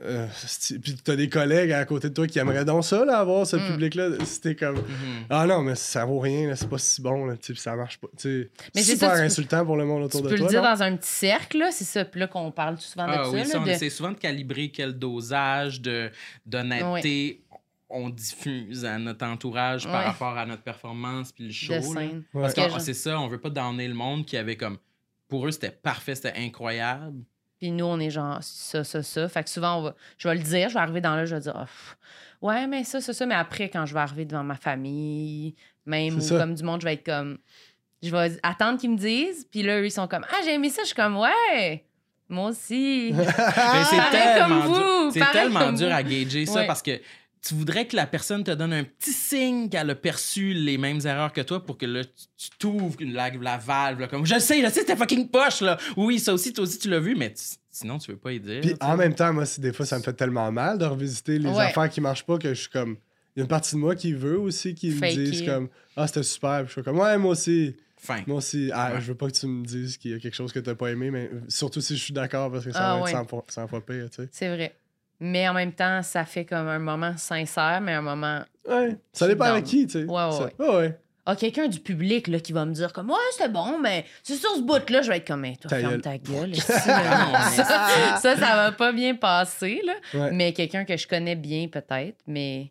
Euh, 0.02 0.26
c'est- 0.34 0.78
puis 0.80 0.94
t'as 0.96 1.14
des 1.14 1.28
collègues 1.28 1.70
à 1.72 1.84
côté 1.84 2.08
de 2.08 2.14
toi 2.14 2.26
qui 2.26 2.38
aimeraient 2.40 2.64
donc 2.64 2.84
ça, 2.84 3.04
là, 3.04 3.18
avoir 3.18 3.46
ce 3.46 3.56
Mm. 3.56 3.66
public-là. 3.72 4.08
C'était 4.24 4.56
comme. 4.56 4.76
Mhm. 4.76 5.26
Ah 5.30 5.46
non, 5.46 5.62
mais 5.62 5.74
ça 5.76 6.04
vaut 6.04 6.18
rien, 6.18 6.54
c'est 6.56 6.68
pas 6.68 6.78
si 6.78 7.00
bon, 7.00 7.24
là, 7.26 7.36
tu 7.36 7.52
puis 7.52 7.60
ça 7.62 7.76
marche 7.76 7.98
pas. 7.98 8.08
tu. 8.18 8.50
Mais 8.74 8.82
c'est 8.82 8.92
super 8.94 9.08
ça, 9.10 9.14
tu 9.14 9.20
peux- 9.20 9.26
insultant 9.26 9.64
pour 9.64 9.76
le 9.76 9.84
monde 9.84 10.02
autour 10.04 10.20
Tu 10.22 10.26
de 10.26 10.30
peux 10.32 10.36
toi. 10.38 10.46
le 10.46 10.50
dire 10.50 10.62
non? 10.62 10.70
dans 10.72 10.82
un 10.82 10.96
petit 10.96 11.08
cercle, 11.10 11.58
là, 11.58 11.70
c'est 11.70 11.84
ça. 11.84 12.04
Puis 12.04 12.18
là 12.20 12.26
qu'on 12.26 12.50
parle 12.50 12.78
souvent 12.78 13.06
de 13.06 13.12
Ah 13.12 13.24
ça. 13.24 13.30
oui, 13.30 13.44
ça, 13.46 13.58
de- 13.60 13.68
essaie 13.68 13.90
souvent 13.90 14.10
de 14.12 14.18
calibrer 14.18 14.70
quel 14.70 14.92
dosage 14.98 15.80
de, 15.80 16.10
d'honnêteté 16.44 17.42
on 17.88 18.08
diffuse 18.10 18.84
à 18.84 18.98
notre 18.98 19.24
entourage 19.24 19.84
par 19.86 20.04
rapport 20.04 20.36
à 20.36 20.44
notre 20.46 20.62
performance 20.62 21.30
puis 21.30 21.44
le 21.44 21.52
show. 21.52 21.72
de. 21.74 21.86
Ouais. 21.96 22.10
Parce 22.32 22.54
que 22.54 22.60
ah, 22.62 22.80
c'est 22.80 22.94
ça, 22.94 23.20
on 23.20 23.28
veut 23.28 23.40
pas 23.40 23.50
donner 23.50 23.86
le 23.86 23.94
monde 23.94 24.26
qui 24.26 24.36
avait 24.36 24.56
comme. 24.56 24.78
Pour 25.28 25.46
eux, 25.46 25.50
c'était 25.52 25.70
parfait, 25.70 26.14
c'était 26.16 26.34
incroyable. 26.36 27.22
Puis 27.66 27.72
nous, 27.72 27.84
on 27.84 27.98
est 27.98 28.10
genre 28.10 28.38
ça, 28.42 28.84
ça, 28.84 29.02
ça. 29.02 29.28
Fait 29.28 29.42
que 29.42 29.50
souvent, 29.50 29.78
on 29.78 29.82
va, 29.82 29.94
je 30.18 30.28
vais 30.28 30.36
le 30.36 30.40
dire, 30.40 30.68
je 30.68 30.74
vais 30.74 30.78
arriver 30.80 31.00
dans 31.00 31.16
là, 31.16 31.24
je 31.24 31.34
vais 31.34 31.40
dire, 31.40 31.52
pff, 31.52 31.96
ouais, 32.42 32.68
mais 32.68 32.84
ça, 32.84 33.00
ça, 33.00 33.12
ça. 33.12 33.26
Mais 33.26 33.34
après, 33.34 33.68
quand 33.68 33.84
je 33.86 33.92
vais 33.92 33.98
arriver 33.98 34.24
devant 34.24 34.44
ma 34.44 34.54
famille, 34.54 35.56
même, 35.84 36.18
ou 36.18 36.20
ça. 36.20 36.38
comme 36.38 36.54
du 36.54 36.62
monde, 36.62 36.80
je 36.80 36.86
vais 36.86 36.92
être 36.92 37.04
comme, 37.04 37.38
je 38.04 38.10
vais 38.10 38.38
attendre 38.44 38.78
qu'ils 38.78 38.92
me 38.92 38.96
disent. 38.96 39.48
Puis 39.50 39.64
là, 39.64 39.80
eux, 39.80 39.86
ils 39.86 39.90
sont 39.90 40.06
comme, 40.06 40.24
ah, 40.30 40.36
j'ai 40.44 40.54
aimé 40.54 40.68
ça. 40.70 40.82
Je 40.82 40.86
suis 40.86 40.94
comme, 40.94 41.16
ouais, 41.18 41.84
moi 42.28 42.50
aussi. 42.50 43.10
Mais 43.12 43.24
c'est 43.90 44.10
tellement 44.12 44.60
comme 44.62 44.72
dur, 44.72 44.84
vous, 44.84 45.10
c'est 45.10 45.18
pareil 45.18 45.32
tellement 45.32 45.58
comme 45.58 45.74
dur 45.74 45.92
à 45.92 46.02
gager 46.04 46.46
ça 46.46 46.60
Ouais. 46.60 46.66
parce 46.68 46.82
que 46.82 47.00
tu 47.46 47.54
voudrais 47.54 47.86
que 47.86 47.94
la 47.96 48.06
personne 48.06 48.42
te 48.44 48.50
donne 48.50 48.72
un 48.72 48.84
petit 48.84 49.12
signe 49.12 49.68
qu'elle 49.68 49.90
a 49.90 49.94
perçu 49.94 50.52
les 50.54 50.78
mêmes 50.78 51.00
erreurs 51.04 51.32
que 51.32 51.40
toi 51.40 51.64
pour 51.64 51.76
que 51.78 51.86
là, 51.86 52.02
tu- 52.04 52.50
t'ouvres 52.58 52.96
une- 53.00 53.12
la, 53.12 53.30
la 53.30 53.56
valve. 53.58 54.00
là, 54.00 54.08
comme 54.08 54.24
je 54.26 54.38
sais, 54.38 54.60
je 54.60 54.66
sais, 54.66 54.80
c'était 54.80 54.96
fucking 54.96 55.28
poche. 55.28 55.60
Là. 55.60 55.76
Oui, 55.96 56.18
ça 56.18 56.32
aussi, 56.34 56.52
toi 56.52 56.64
aussi, 56.64 56.78
tu 56.78 56.88
l'as 56.88 57.00
vu, 57.00 57.14
mais 57.14 57.32
tu- 57.32 57.42
sinon, 57.70 57.98
tu 57.98 58.10
veux 58.10 58.16
pas 58.16 58.32
y 58.32 58.40
dire. 58.40 58.60
Puis 58.60 58.74
en 58.80 58.96
même 58.96 59.14
temps, 59.14 59.32
moi, 59.32 59.44
des 59.58 59.72
fois, 59.72 59.86
ça 59.86 59.98
me 59.98 60.02
fait 60.02 60.12
tellement 60.14 60.50
mal 60.50 60.78
de 60.78 60.84
revisiter 60.84 61.38
les 61.38 61.48
Ouais. 61.48 61.64
affaires 61.64 61.88
qui 61.90 62.00
marchent 62.00 62.24
pas 62.26 62.38
que 62.38 62.48
je 62.54 62.60
suis 62.60 62.70
comme. 62.70 62.96
Il 63.34 63.40
y 63.40 63.42
a 63.42 63.42
une 63.42 63.48
partie 63.48 63.74
de 63.74 63.80
moi 63.80 63.94
qui 63.94 64.12
veut 64.14 64.38
aussi 64.38 64.74
qui 64.74 64.88
me 64.90 64.96
Fake 64.96 65.14
dise 65.14 65.40
it. 65.40 65.46
comme 65.46 65.68
Ah, 65.94 66.06
c'était 66.06 66.22
super. 66.22 66.58
Puis 66.60 66.68
je 66.68 66.72
suis 66.72 66.82
comme 66.82 66.98
Ouais, 66.98 67.16
moi 67.18 67.32
aussi. 67.32 67.74
Fin. 67.98 68.22
Moi 68.26 68.38
aussi. 68.38 68.70
Ah, 68.72 68.92
Ouais. 68.94 69.00
je 69.00 69.06
veux 69.06 69.14
pas 69.14 69.26
que 69.30 69.36
tu 69.36 69.46
me 69.46 69.64
dises 69.64 69.96
qu'il 69.98 70.10
y 70.10 70.14
a 70.14 70.18
quelque 70.18 70.34
chose 70.34 70.52
que 70.52 70.58
t'as 70.58 70.74
pas 70.74 70.90
aimé, 70.90 71.10
mais 71.10 71.30
surtout 71.48 71.80
si 71.80 71.96
je 71.96 72.02
suis 72.02 72.12
d'accord 72.14 72.50
parce 72.52 72.64
que 72.64 72.72
ça 72.72 72.92
Ah, 72.92 72.96
va 72.96 73.02
ouais. 73.04 73.10
être 73.10 73.16
100 73.18 73.26
fois, 73.26 73.44
100 73.48 73.66
fois 73.68 73.84
pire, 73.84 74.08
tu 74.10 74.22
sais. 74.22 74.28
C'est 74.32 74.48
vrai. 74.54 74.74
Mais 75.20 75.48
en 75.48 75.54
même 75.54 75.72
temps, 75.72 76.02
ça 76.02 76.24
fait 76.24 76.44
comme 76.44 76.68
un 76.68 76.78
moment 76.78 77.14
sincère, 77.16 77.80
mais 77.82 77.92
un 77.94 78.02
moment. 78.02 78.40
Ouais. 78.68 78.96
Ça 79.12 79.26
dépend 79.26 79.44
avec 79.46 79.64
qui, 79.64 79.86
tu 79.86 80.00
sais. 80.00 80.04
Ouais, 80.04 80.24
ouais, 80.24 80.32
Ça- 80.58 80.76
ouais. 80.78 80.98
Ah, 81.28 81.34
quelqu'un 81.34 81.66
du 81.66 81.80
public 81.80 82.28
là, 82.28 82.38
qui 82.38 82.52
va 82.52 82.64
me 82.64 82.72
dire 82.72 82.92
comme 82.92 83.10
Ouais, 83.10 83.16
c'était 83.32 83.48
bon, 83.48 83.80
mais 83.80 84.04
c'est 84.22 84.36
sur 84.36 84.50
ce 84.54 84.60
bout-là, 84.60 85.02
je 85.02 85.08
vais 85.10 85.16
être 85.16 85.26
comme 85.26 85.44
Hey, 85.44 85.56
toi, 85.56 85.68
Ta 85.68 85.78
ferme 85.80 85.90
gueule. 85.92 86.00
ta 86.02 86.18
gueule. 86.18 86.50
là. 86.52 86.56
Ça, 87.50 88.16
ça, 88.20 88.36
ça 88.36 88.56
va 88.56 88.70
pas 88.72 88.92
bien 88.92 89.14
passer, 89.16 89.82
là. 89.84 89.94
Ouais. 90.14 90.30
Mais 90.32 90.52
quelqu'un 90.52 90.84
que 90.84 90.96
je 90.96 91.08
connais 91.08 91.34
bien, 91.34 91.66
peut-être. 91.68 92.18
Mais 92.28 92.70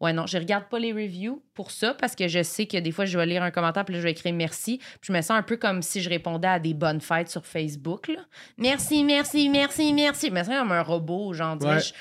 ouais, 0.00 0.12
non, 0.12 0.26
je 0.26 0.36
regarde 0.38 0.64
pas 0.68 0.78
les 0.78 0.92
reviews 0.92 1.42
pour 1.54 1.70
ça 1.70 1.94
parce 1.94 2.14
que 2.14 2.28
je 2.28 2.42
sais 2.42 2.66
que 2.66 2.76
des 2.76 2.92
fois, 2.92 3.04
je 3.04 3.16
vais 3.18 3.26
lire 3.26 3.42
un 3.42 3.50
commentaire 3.50 3.84
puis 3.84 3.94
là, 3.94 4.00
je 4.00 4.04
vais 4.04 4.10
écrire 4.12 4.34
merci. 4.34 4.78
Puis 4.78 5.08
je 5.08 5.12
me 5.12 5.20
sens 5.22 5.32
un 5.32 5.42
peu 5.42 5.56
comme 5.56 5.82
si 5.82 6.02
je 6.02 6.08
répondais 6.10 6.48
à 6.48 6.58
des 6.58 6.74
bonnes 6.74 7.00
fêtes 7.00 7.28
sur 7.30 7.46
Facebook. 7.46 8.08
Là. 8.08 8.20
Merci, 8.58 9.04
merci, 9.04 9.48
merci, 9.48 9.92
merci. 9.92 10.26
Je 10.28 10.32
me 10.32 10.42
sens 10.44 10.54
comme 10.58 10.72
un 10.72 10.82
robot, 10.82 11.32
genre. 11.32 11.56
Ouais. 11.62 11.80
je- 11.80 11.92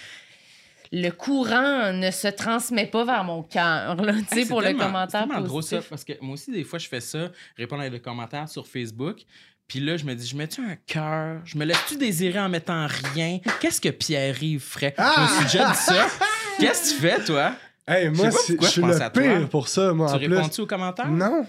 Le 0.92 1.10
courant 1.10 1.92
ne 1.94 2.12
se 2.12 2.28
transmet 2.28 2.86
pas 2.86 3.04
vers 3.04 3.24
mon 3.24 3.42
cœur, 3.44 3.98
tu 3.98 4.36
sais, 4.44 4.46
pour 4.48 4.62
le 4.62 4.74
commentaire 4.74 5.22
C'est 5.24 5.28
tellement 5.28 5.42
drôle 5.48 5.64
ça, 5.64 5.82
parce 5.90 6.04
que 6.06 6.14
moi 6.22 6.34
aussi, 6.36 6.52
des 6.52 6.64
fois, 6.64 6.80
je 6.80 6.88
fais 6.88 7.02
ça, 7.02 7.30
répondre 7.58 7.82
à 7.82 7.90
des 7.90 8.00
commentaires 8.00 8.48
sur 8.48 8.68
Facebook. 8.68 9.22
Puis 9.68 9.80
là, 9.80 9.98
je 9.98 10.06
me 10.06 10.14
dis, 10.14 10.28
je 10.28 10.36
mets-tu 10.38 10.62
un 10.62 10.76
cœur? 10.86 11.42
Je 11.44 11.58
me 11.58 11.66
laisse-tu 11.66 11.98
désirer 11.98 12.40
en 12.40 12.50
mettant 12.50 12.86
rien? 13.16 13.40
Qu'est-ce 13.60 13.82
que 13.82 13.90
Pierre-Yves 13.90 14.62
ferait? 14.62 14.94
Je 14.96 15.22
me 15.22 15.28
suis 15.28 15.44
déjà 15.46 15.72
dit 15.72 15.78
ça. 15.78 16.08
Qu'est-ce 16.60 16.94
que 16.94 16.96
tu 16.96 17.02
fais, 17.02 17.24
toi? 17.26 17.56
Hey, 17.88 18.10
moi, 18.10 18.30
pas 18.30 18.32
je 18.48 18.68
suis 18.68 18.82
le 18.82 19.10
pire 19.12 19.50
pour 19.50 19.68
ça, 19.68 19.94
moi, 19.94 20.08
tu 20.20 20.28
réponds-tu 20.28 20.62
aux 20.62 20.66
commentaires? 20.68 21.10
Non. 21.10 21.46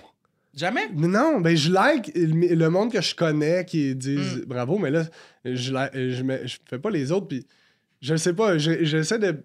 Jamais? 0.55 0.89
Mais 0.95 1.07
Non, 1.09 1.41
ben 1.41 1.57
je 1.57 1.70
like 1.70 2.12
le 2.14 2.68
monde 2.68 2.91
que 2.93 3.01
je 3.01 3.14
connais 3.14 3.64
qui 3.64 3.95
disent 3.95 4.39
Mm. 4.39 4.45
bravo, 4.47 4.78
mais 4.78 4.91
là, 4.91 5.05
je, 5.45 5.72
like- 5.72 5.93
je, 5.95 6.22
mets- 6.22 6.47
je 6.47 6.57
fais 6.68 6.78
pas 6.78 6.91
les 6.91 7.12
autres, 7.12 7.28
puis 7.28 7.47
je 8.01 8.12
le 8.12 8.18
sais 8.18 8.32
pas, 8.34 8.57
je- 8.59 8.84
j'essaie 8.84 9.18
de... 9.18 9.43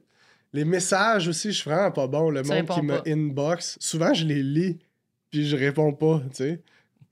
Les 0.54 0.66
messages 0.66 1.30
aussi, 1.30 1.52
je 1.54 1.58
suis 1.62 1.70
vraiment 1.70 1.92
pas 1.92 2.08
bon. 2.08 2.30
Le 2.30 2.42
Tu 2.42 2.50
monde 2.50 2.68
qui 2.68 2.82
me 2.82 2.98
pas. 2.98 3.04
inbox, 3.10 3.78
souvent 3.80 4.14
je 4.14 4.26
les 4.26 4.44
lis, 4.44 4.80
puis 5.30 5.48
je 5.48 5.56
réponds 5.56 5.94
pas, 5.94 6.22
tu 6.36 6.44
sais. 6.44 6.62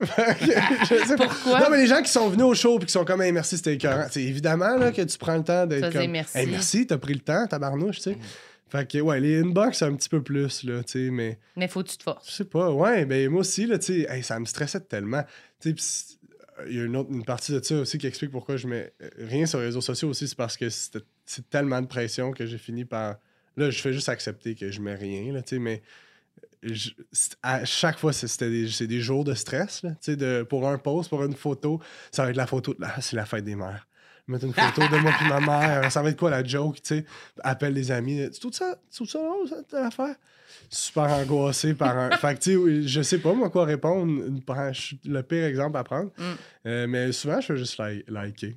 Je 0.00 1.04
sais 1.06 1.16
pas. 1.16 1.26
Pourquoi? 1.26 1.60
Non, 1.60 1.66
mais 1.70 1.76
les 1.78 1.86
gens 1.86 2.00
qui 2.02 2.10
sont 2.10 2.28
venus 2.28 2.44
au 2.44 2.54
show 2.54 2.78
puis 2.78 2.86
qui 2.86 2.92
sont 2.92 3.04
comme, 3.04 3.20
hey, 3.22 3.32
merci, 3.32 3.56
c'était 3.58 3.74
écœurant. 3.74 4.06
C'est 4.10 4.22
évidemment 4.22 4.76
là, 4.76 4.92
que 4.92 5.02
tu 5.02 5.18
prends 5.18 5.36
le 5.36 5.44
temps 5.44 5.66
d'être 5.66 5.92
comme, 5.92 6.10
merci. 6.10 6.38
hey, 6.38 6.46
merci, 6.46 6.86
t'as 6.86 6.96
pris 6.98 7.12
le 7.14 7.20
temps, 7.20 7.46
tabarnouche, 7.46 7.96
tu 7.96 8.02
sais. 8.04 8.18
Fait 8.70 8.88
que, 8.90 8.98
ouais, 8.98 9.20
les 9.20 9.40
inbox, 9.40 9.82
un 9.82 9.94
petit 9.96 10.08
peu 10.08 10.22
plus, 10.22 10.62
là, 10.64 10.82
tu 10.84 10.92
sais, 11.06 11.10
mais. 11.10 11.38
Mais 11.56 11.66
faut 11.68 11.82
que 11.82 11.88
tu 11.88 11.98
te 11.98 12.02
forces. 12.04 12.28
Je 12.28 12.34
sais 12.34 12.44
pas, 12.44 12.70
ouais, 12.72 13.04
ben 13.04 13.28
moi 13.28 13.40
aussi, 13.40 13.66
là, 13.66 13.78
tu 13.78 13.86
sais, 13.86 14.06
hey, 14.08 14.22
ça 14.22 14.38
me 14.38 14.44
stressait 14.44 14.80
tellement. 14.80 15.24
Tu 15.60 15.74
sais, 15.76 16.16
il 16.68 16.76
y 16.76 16.80
a 16.80 16.84
une 16.84 16.94
autre 16.96 17.10
une 17.10 17.24
partie 17.24 17.52
de 17.52 17.62
ça 17.62 17.74
aussi 17.76 17.98
qui 17.98 18.06
explique 18.06 18.30
pourquoi 18.30 18.56
je 18.56 18.66
mets 18.66 18.92
euh, 19.02 19.08
rien 19.18 19.46
sur 19.46 19.58
les 19.58 19.64
réseaux 19.66 19.80
sociaux 19.80 20.08
aussi, 20.10 20.28
c'est 20.28 20.36
parce 20.36 20.56
que 20.56 20.68
c'est 20.68 21.50
tellement 21.50 21.80
de 21.80 21.86
pression 21.86 22.32
que 22.32 22.46
j'ai 22.46 22.58
fini 22.58 22.84
par. 22.84 23.16
Là, 23.56 23.70
je 23.70 23.80
fais 23.80 23.92
juste 23.92 24.08
accepter 24.08 24.54
que 24.54 24.70
je 24.70 24.80
mets 24.80 24.94
rien, 24.94 25.32
là, 25.32 25.42
tu 25.42 25.56
sais, 25.56 25.58
mais 25.58 25.82
je- 26.62 26.90
c'est- 27.10 27.36
à 27.42 27.64
chaque 27.64 27.98
fois, 27.98 28.12
c'est- 28.12 28.28
c'était 28.28 28.50
des, 28.50 28.86
des 28.86 29.00
jours 29.00 29.24
de 29.24 29.34
stress, 29.34 29.82
là, 29.82 29.90
tu 29.92 29.96
sais, 30.12 30.16
de, 30.16 30.42
pour 30.48 30.68
un 30.68 30.76
post, 30.78 31.08
pour 31.08 31.24
une 31.24 31.34
photo, 31.34 31.80
ça 32.12 32.24
va 32.24 32.30
être 32.30 32.36
la 32.36 32.46
photo, 32.46 32.74
de 32.74 32.80
la- 32.82 33.00
c'est 33.00 33.16
la 33.16 33.24
fête 33.26 33.44
des 33.44 33.56
mères. 33.56 33.86
Mettre 34.30 34.44
une 34.46 34.52
photo 34.54 34.82
de 34.82 34.96
moi 35.00 35.12
et 35.24 35.28
ma 35.28 35.40
mère, 35.40 35.92
ça 35.92 36.02
va 36.02 36.10
être 36.10 36.16
quoi 36.18 36.30
la 36.30 36.44
joke, 36.44 36.76
tu 36.82 36.94
sais? 36.96 37.04
Appelle 37.42 37.74
les 37.74 37.90
amis, 37.90 38.28
c'est 38.32 38.38
tout 38.40 38.52
ça, 38.52 38.76
c'est 38.88 38.98
tout 38.98 39.06
ça, 39.10 39.18
ça, 39.48 39.56
telle 39.68 39.84
affaire? 39.84 40.14
super 40.68 41.04
angoissé 41.04 41.74
par 41.74 41.96
un. 41.98 42.10
fait 42.16 42.34
que, 42.38 42.40
tu 42.40 42.82
sais, 42.82 42.88
je 42.88 43.02
sais 43.02 43.18
pas, 43.18 43.32
moi, 43.34 43.50
quoi 43.50 43.64
répondre. 43.64 44.22
Je 44.72 44.80
suis 44.80 45.00
le 45.04 45.22
pire 45.22 45.44
exemple 45.44 45.76
à 45.76 45.82
prendre. 45.84 46.10
Mm. 46.16 46.22
Euh, 46.66 46.86
mais 46.86 47.12
souvent, 47.12 47.40
je 47.40 47.46
fais 47.46 47.56
juste 47.56 47.78
li- 47.80 48.04
liker. 48.08 48.56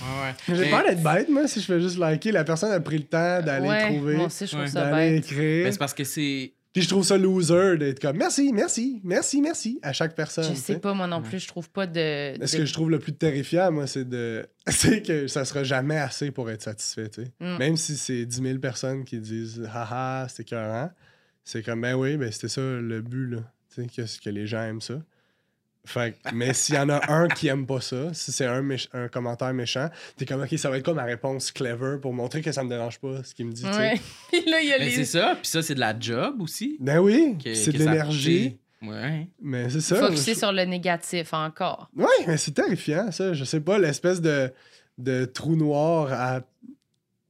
ouais. 0.00 0.34
J'ai 0.56 0.64
Mais- 0.64 0.70
peur 0.70 0.82
d'être 0.84 1.02
bête, 1.02 1.28
moi, 1.28 1.46
si 1.46 1.60
je 1.60 1.66
fais 1.66 1.80
juste 1.80 1.98
liker. 1.98 2.32
La 2.32 2.42
personne 2.44 2.72
a 2.72 2.80
pris 2.80 2.98
le 2.98 3.04
temps 3.04 3.42
d'aller 3.42 3.68
ouais, 3.68 3.86
trouver, 3.86 4.16
d'aller 4.72 4.90
bête. 5.14 5.24
écrire. 5.24 5.64
Mais 5.66 5.72
c'est 5.72 5.78
parce 5.78 5.94
que 5.94 6.04
c'est. 6.04 6.52
Puis 6.76 6.82
je 6.82 6.90
trouve 6.90 7.04
ça 7.04 7.16
loser 7.16 7.78
d'être 7.78 8.00
comme 8.00 8.18
merci, 8.18 8.52
merci, 8.52 9.00
merci, 9.02 9.40
merci 9.40 9.78
à 9.80 9.94
chaque 9.94 10.14
personne. 10.14 10.44
Je 10.44 10.52
sais 10.52 10.78
pas, 10.78 10.92
moi 10.92 11.06
non 11.06 11.22
plus, 11.22 11.38
je 11.38 11.48
trouve 11.48 11.70
pas 11.70 11.86
de. 11.86 12.38
Mais 12.38 12.46
ce 12.46 12.56
de- 12.56 12.60
que 12.60 12.66
je 12.66 12.72
trouve 12.74 12.90
le 12.90 12.98
plus 12.98 13.14
terrifiant, 13.14 13.72
moi, 13.72 13.86
c'est 13.86 14.06
de. 14.06 14.46
c'est 14.68 15.00
que 15.00 15.26
ça 15.26 15.46
sera 15.46 15.64
jamais 15.64 15.96
assez 15.96 16.30
pour 16.30 16.50
être 16.50 16.60
satisfait, 16.60 17.08
tu 17.08 17.22
sais. 17.22 17.32
Mm. 17.40 17.56
Même 17.56 17.76
si 17.78 17.96
c'est 17.96 18.26
10 18.26 18.42
000 18.42 18.58
personnes 18.58 19.06
qui 19.06 19.18
disent 19.20 19.66
haha, 19.72 20.26
c'était 20.28 20.42
écœurant, 20.42 20.90
c'est 21.44 21.62
comme 21.62 21.80
ben 21.80 21.94
oui, 21.94 22.18
ben 22.18 22.30
c'était 22.30 22.48
ça 22.48 22.60
le 22.60 23.00
but, 23.00 23.28
là. 23.28 23.38
Tu 23.74 23.82
sais, 23.82 23.88
que, 23.88 24.24
que 24.24 24.28
les 24.28 24.46
gens 24.46 24.60
aiment 24.60 24.82
ça. 24.82 25.00
Fait 25.86 26.12
que- 26.22 26.34
mais 26.34 26.52
s'il 26.52 26.74
y 26.74 26.78
en 26.78 26.88
a 26.90 27.00
un 27.12 27.28
qui 27.28 27.48
aime 27.48 27.64
pas 27.66 27.80
ça, 27.80 28.12
si 28.12 28.32
c'est 28.32 28.44
un, 28.46 28.62
un 28.92 29.08
commentaire 29.08 29.54
méchant, 29.54 29.88
t'es 30.16 30.26
comme 30.26 30.42
ok, 30.42 30.58
ça 30.58 30.68
va 30.68 30.76
être 30.78 30.84
quoi 30.84 30.94
ma 30.94 31.04
réponse 31.04 31.50
clever 31.52 31.96
pour 32.02 32.12
montrer 32.12 32.42
que 32.42 32.52
ça 32.52 32.62
me 32.64 32.68
dérange 32.68 32.98
pas 32.98 33.22
ce 33.24 33.34
qu'il 33.34 33.46
me 33.46 33.52
dit. 33.52 33.64
Ouais. 33.64 33.94
Puis 34.30 34.44
là, 34.50 34.60
il 34.60 34.68
y 34.68 34.72
a 34.72 34.78
Mais 34.78 34.90
c'est 34.90 35.04
ça, 35.04 35.36
puis 35.40 35.48
ça, 35.48 35.62
c'est 35.62 35.74
de 35.76 35.80
la 35.80 35.98
job 35.98 36.42
aussi. 36.42 36.76
Ben 36.80 36.98
oui, 36.98 37.36
c'est 37.54 37.72
de 37.72 37.78
l'énergie, 37.78 38.58
Ouais. 38.82 39.28
mais 39.40 39.70
c'est 39.70 39.80
ça. 39.80 39.96
Focusser 39.96 40.34
je- 40.34 40.38
sur 40.40 40.52
le 40.52 40.64
négatif 40.64 41.32
encore. 41.32 41.88
Ouais, 41.96 42.04
mais 42.26 42.36
c'est 42.36 42.52
terrifiant, 42.52 43.10
ça. 43.12 43.32
Je 43.32 43.44
sais 43.44 43.60
pas, 43.60 43.78
l'espèce 43.78 44.20
de, 44.20 44.52
de 44.98 45.24
trou 45.24 45.56
noir 45.56 46.08
à, 46.12 46.40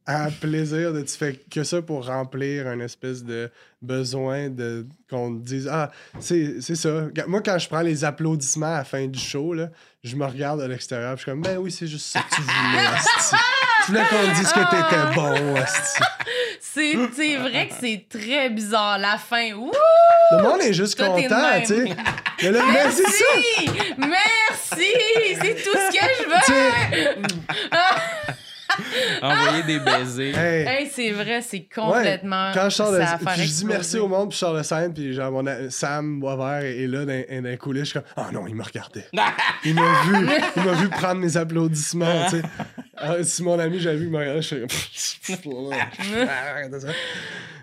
à 0.07 0.29
plaisir 0.31 0.93
de 0.93 1.03
tu 1.03 1.17
fais 1.17 1.35
que 1.51 1.65
ça 1.65 1.83
pour 1.83 2.07
remplir 2.07 2.67
un 2.69 2.79
espèce 2.81 3.25
de 3.25 3.51
besoin 3.83 4.49
de 4.49 4.87
qu'on 5.11 5.35
te 5.37 5.43
dise 5.45 5.69
Ah, 5.71 5.91
c'est 6.21 6.61
c'est 6.61 6.77
ça. 6.77 7.09
Moi, 7.27 7.41
quand 7.45 7.59
je 7.59 7.69
prends 7.69 7.81
les 7.83 8.05
applaudissements 8.05 8.75
à 8.75 8.79
la 8.79 8.85
fin 8.85 9.07
du 9.07 9.19
show, 9.19 9.53
là, 9.53 9.69
je 10.05 10.15
me 10.17 10.25
regarde 10.25 10.61
à 10.61 10.69
l'extérieur, 10.69 11.15
puis 11.15 11.19
je 11.19 11.23
suis 11.25 11.31
comme 11.33 11.43
Ben 11.43 11.59
oui, 11.59 11.71
c'est 11.73 11.87
juste 11.89 12.07
ça 12.07 12.21
que 12.21 12.35
tu 12.37 12.41
voulais. 12.43 12.85
Tu 13.85 13.93
voulais 13.93 14.05
qu'on 14.09 14.33
dise 14.35 14.53
que 14.53 14.71
t'étais 14.71 15.15
bon, 15.15 15.57
asti. 15.57 16.03
C'est 16.61 16.95
c'est 17.15 17.37
vrai 17.37 17.69
que 17.69 17.75
c'est 17.81 18.07
très 18.09 18.51
bizarre. 18.51 18.99
La 18.99 19.19
fin, 19.19 19.53
ouh! 19.55 19.73
Le 20.33 20.43
monde 20.43 20.61
est 20.61 20.73
juste 20.73 20.97
Toi, 20.97 21.11
t'es 21.17 21.23
de 21.23 21.29
content, 21.29 21.51
même. 21.51 21.63
tu 21.63 21.75
sais. 21.75 21.97
Mais 22.43 22.51
là, 22.51 22.61
mais 22.73 22.91
c'est 22.91 23.03
ça. 23.03 23.25
Merci! 23.35 23.71
Merci! 23.99 24.93
C'est 25.41 25.55
tout 25.55 25.79
ce 25.79 25.91
que 25.93 26.05
je 26.19 26.45
Tu 26.47 26.53
veux! 26.53 27.27
Envoyer 29.23 29.63
des 29.65 29.79
baisers. 29.79 30.37
Hey, 30.37 30.67
Hey, 30.67 30.91
c'est 30.93 31.11
vrai, 31.13 31.41
c'est 31.43 31.57
ouais, 31.59 31.69
complètement. 31.75 32.51
quand 32.55 32.65
je 32.71 32.75
sors 32.75 32.93
de 32.93 32.99
ça 32.99 33.19
je 33.37 33.43
dis 33.45 33.65
merci 33.65 33.99
au 33.99 34.09
monde, 34.09 34.29
puis 34.31 34.35
je 34.37 34.41
sors 34.41 34.55
de 34.57 34.63
scène, 34.63 34.93
puis 34.93 35.13
genre 35.13 35.31
mon 35.33 35.45
Sam 35.71 36.21
Boisvert 36.21 36.63
est 36.65 36.87
là 36.87 37.05
dans, 37.05 37.25
dans 37.43 37.49
les 37.49 37.57
coulisses, 37.57 37.85
je 37.85 37.91
suis 37.91 38.01
comme 38.01 38.09
ah 38.17 38.31
non, 38.33 38.47
il 38.47 38.55
me 38.55 38.63
regardait. 38.63 39.07
il 39.65 39.75
m'a 39.75 40.03
vu, 40.05 40.27
il 40.57 40.63
m'a 40.63 40.73
vu 40.73 40.89
prendre 40.89 41.21
mes 41.21 41.37
applaudissements, 41.37 42.25
tu 42.31 42.37
sais. 42.41 42.43
Ah, 42.99 43.23
si 43.23 43.43
mon 43.43 43.59
ami 43.59 43.79
j'avais 43.79 43.97
vu 43.97 44.05
qu'il 44.05 44.13
me 44.13 44.19
regardait, 44.19 44.43
je 44.43 44.49
suis 44.49 45.37
comme. 45.37 45.75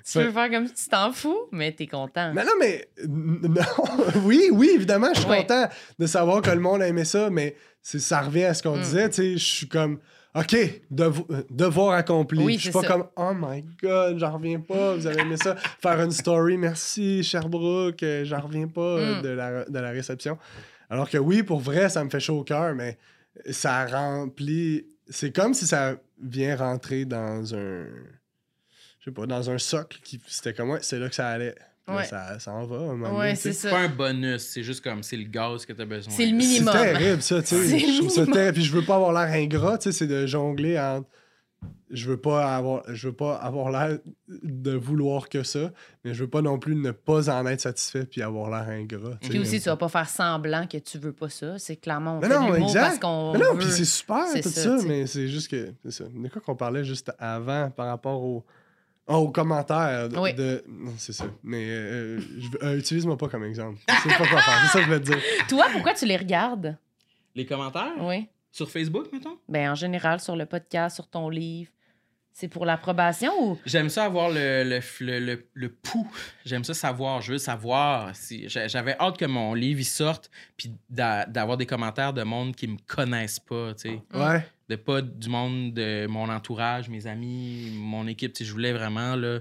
Tu 0.05 0.19
veux 0.19 0.31
faire 0.31 0.49
comme 0.51 0.67
si 0.67 0.73
tu 0.73 0.89
t'en 0.89 1.11
fous, 1.13 1.47
mais 1.51 1.71
t'es 1.71 1.87
content. 1.87 2.33
Mais 2.33 2.43
non, 2.43 2.51
mais 2.59 2.89
non. 3.07 3.61
oui, 4.25 4.49
oui, 4.51 4.71
évidemment, 4.75 5.07
je 5.13 5.21
suis 5.21 5.29
Ouais. 5.29 5.41
content 5.41 5.69
de 5.97 6.05
savoir 6.07 6.41
que 6.41 6.49
le 6.51 6.59
monde 6.59 6.81
a 6.81 6.87
aimé 6.87 7.05
ça, 7.05 7.29
mais 7.29 7.55
c'est- 7.81 7.99
ça 7.99 8.19
revient 8.21 8.43
à 8.43 8.53
ce 8.53 8.61
qu'on 8.63 8.75
Mm. 8.75 8.81
disait, 8.81 9.09
tu 9.09 9.15
sais, 9.15 9.31
je 9.37 9.43
suis 9.43 9.67
comme 9.69 9.99
OK, 10.35 10.55
devo- 10.91 11.27
euh, 11.31 11.43
devoir 11.51 11.93
accompli. 11.93 12.43
Oui, 12.43 12.55
je 12.55 12.61
suis 12.63 12.71
pas 12.71 12.81
ça. 12.81 12.87
comme 12.87 13.05
Oh 13.15 13.31
my 13.35 13.63
god, 13.81 14.17
j'en 14.17 14.31
reviens 14.33 14.59
pas, 14.59 14.95
vous 14.95 15.05
avez 15.05 15.21
aimé 15.21 15.37
ça. 15.37 15.55
Faire 15.79 16.01
une 16.01 16.11
story, 16.11 16.57
merci 16.57 17.23
Sherbrooke, 17.23 18.01
euh, 18.01 18.25
j'en 18.25 18.41
reviens 18.41 18.67
pas 18.67 18.81
euh, 18.81 19.19
Mm. 19.19 19.21
de, 19.21 19.29
la, 19.29 19.65
de 19.65 19.79
la 19.79 19.89
réception. 19.91 20.37
Alors 20.89 21.07
que 21.09 21.17
oui, 21.19 21.43
pour 21.43 21.59
vrai, 21.59 21.87
ça 21.89 22.03
me 22.03 22.09
fait 22.09 22.19
chaud 22.19 22.39
au 22.39 22.43
cœur, 22.43 22.73
mais 22.73 22.97
ça 23.51 23.85
remplit. 23.85 24.87
C'est 25.07 25.31
comme 25.35 25.53
si 25.53 25.67
ça 25.67 25.95
vient 26.21 26.55
rentrer 26.55 27.05
dans 27.05 27.53
un. 27.53 27.85
Je 28.99 29.05
sais 29.05 29.11
pas, 29.11 29.25
dans 29.27 29.49
un 29.51 29.57
socle 29.59 29.99
qui. 30.03 30.19
C'était 30.27 30.53
comme, 30.53 30.71
ouais, 30.71 30.79
c'est 30.81 30.97
là 30.97 31.09
que 31.09 31.15
ça 31.15 31.27
allait. 31.29 31.55
Ouais. 31.87 32.05
ça, 32.05 32.39
ça 32.39 32.51
en 32.53 32.65
va. 32.65 32.77
Ouais, 33.13 33.35
c'est 33.35 33.69
pas 33.69 33.79
un 33.79 33.89
bonus, 33.89 34.41
c'est 34.43 34.63
juste 34.63 34.81
comme 34.83 35.03
c'est 35.03 35.17
le 35.17 35.25
gaz 35.25 35.65
que 35.65 35.73
t'as 35.73 35.83
besoin. 35.85 36.13
C'est 36.13 36.25
le 36.25 36.31
minimum. 36.35 36.73
C'est 36.73 36.93
terrible, 36.93 37.21
ça, 37.21 37.41
tu 37.41 37.47
sais. 37.49 37.67
C'est 37.67 37.79
Je 37.79 37.97
trouve 37.99 38.09
ça 38.09 38.21
minimum. 38.21 38.33
terrible. 38.33 38.53
Puis 38.53 38.63
je 38.63 38.71
veux 38.73 38.85
pas 38.85 38.95
avoir 38.95 39.11
l'air 39.11 39.33
ingrat, 39.33 39.77
tu 39.77 39.83
sais, 39.83 39.91
c'est 39.91 40.07
de 40.07 40.25
jongler 40.25 40.79
entre. 40.79 41.07
Je 41.89 42.09
veux 42.09 42.17
pas 42.17 42.55
avoir, 42.55 42.81
je 42.91 43.07
veux 43.07 43.13
pas 43.13 43.35
avoir 43.35 43.69
l'air 43.71 43.99
de 44.27 44.71
vouloir 44.71 45.29
que 45.29 45.43
ça, 45.43 45.71
mais 46.03 46.13
je 46.13 46.23
veux 46.23 46.29
pas 46.29 46.41
non 46.41 46.57
plus 46.57 46.75
ne 46.75 46.89
pas 46.91 47.29
en 47.29 47.45
être 47.45 47.61
satisfait 47.61 48.05
puis 48.05 48.21
avoir 48.23 48.49
l'air 48.49 48.67
ingrat. 48.67 49.17
Puis 49.21 49.37
aussi, 49.39 49.59
tu 49.61 49.69
vas 49.69 49.77
pas 49.77 49.89
faire 49.89 50.09
semblant 50.09 50.65
que 50.65 50.77
tu 50.77 50.97
veux 50.97 51.13
pas 51.13 51.29
ça. 51.29 51.59
C'est 51.59 51.75
clairement 51.75 52.17
on 52.17 52.19
Mais 52.21 52.29
fait 52.29 52.39
non, 52.39 52.55
exact. 52.55 52.81
parce 52.81 52.99
qu'on 52.99 53.33
Mais 53.33 53.39
non, 53.39 53.53
veut. 53.53 53.59
puis 53.59 53.69
c'est 53.69 53.85
super 53.85 54.25
C'est 54.31 54.41
tout 54.41 54.49
ça, 54.49 54.77
mais 54.87 55.05
c'est 55.05 55.27
juste 55.27 55.49
que 55.51 55.71
c'est 55.85 55.91
ça. 55.91 56.05
De 56.05 56.27
quoi 56.29 56.41
qu'on 56.41 56.55
parlait 56.55 56.83
juste 56.83 57.11
avant 57.19 57.69
par 57.69 57.87
rapport 57.87 58.23
au 58.23 58.43
ah, 59.07 59.17
aux 59.17 59.31
commentaires 59.31 60.09
de, 60.09 60.17
Oui. 60.17 60.33
de- 60.33 60.63
non, 60.67 60.93
c'est 60.97 61.13
ça. 61.13 61.25
Mais 61.43 61.65
euh, 61.69 62.19
veux- 62.19 62.63
euh, 62.63 62.77
utilise-moi 62.79 63.17
pas 63.17 63.27
comme 63.27 63.43
exemple. 63.43 63.79
Je 63.87 64.09
sais 64.09 64.17
pas 64.17 64.27
quoi 64.27 64.41
faire. 64.41 64.59
C'est 64.63 64.77
ça 64.77 64.79
que 64.79 64.85
je 64.85 64.89
veux 64.91 64.99
te 65.01 65.05
dire. 65.11 65.19
Toi, 65.49 65.65
pourquoi 65.73 65.93
tu 65.93 66.05
les 66.05 66.17
regardes? 66.17 66.77
Les 67.35 67.45
commentaires? 67.45 67.93
Oui. 67.99 68.27
Sur 68.51 68.69
Facebook, 68.69 69.07
mettons? 69.11 69.37
Ben, 69.49 69.71
en 69.71 69.75
général, 69.75 70.19
sur 70.19 70.35
le 70.35 70.45
podcast, 70.45 70.95
sur 70.95 71.07
ton 71.07 71.27
livre. 71.29 71.71
C'est 72.35 72.47
pour 72.47 72.65
l'approbation 72.65 73.31
ou? 73.43 73.59
J'aime 73.65 73.89
ça 73.89 74.05
avoir 74.05 74.29
le, 74.29 74.63
le, 74.63 74.79
le, 75.01 75.19
le, 75.19 75.47
le 75.53 75.69
pouls. 75.69 76.09
J'aime 76.45 76.63
ça 76.63 76.73
savoir. 76.73 77.21
Je 77.21 77.33
veux 77.33 77.37
savoir. 77.37 78.15
Si... 78.15 78.49
j'a- 78.49 78.67
J'avais 78.67 78.95
hâte 78.99 79.17
que 79.17 79.25
mon 79.25 79.53
livre 79.53 79.79
il 79.81 79.85
sorte, 79.85 80.31
puis 80.57 80.73
d'a- 80.89 81.25
d'avoir 81.27 81.57
des 81.57 81.67
commentaires 81.67 82.11
de 82.13 82.23
monde 82.23 82.55
qui 82.55 82.67
me 82.67 82.77
connaissent 82.87 83.39
pas, 83.39 83.73
tu 83.75 83.89
sais. 83.89 84.01
Ouais. 84.15 84.43
De 84.73 84.77
pas 84.77 85.01
du 85.03 85.29
monde 85.29 85.73
de 85.73 86.07
mon 86.07 86.29
entourage, 86.29 86.89
mes 86.89 87.05
amis, 87.05 87.71
mon 87.75 88.07
équipe. 88.07 88.35
Sais, 88.35 88.43
je 88.43 88.51
voulais 88.51 88.73
vraiment, 88.73 89.15
là. 89.15 89.39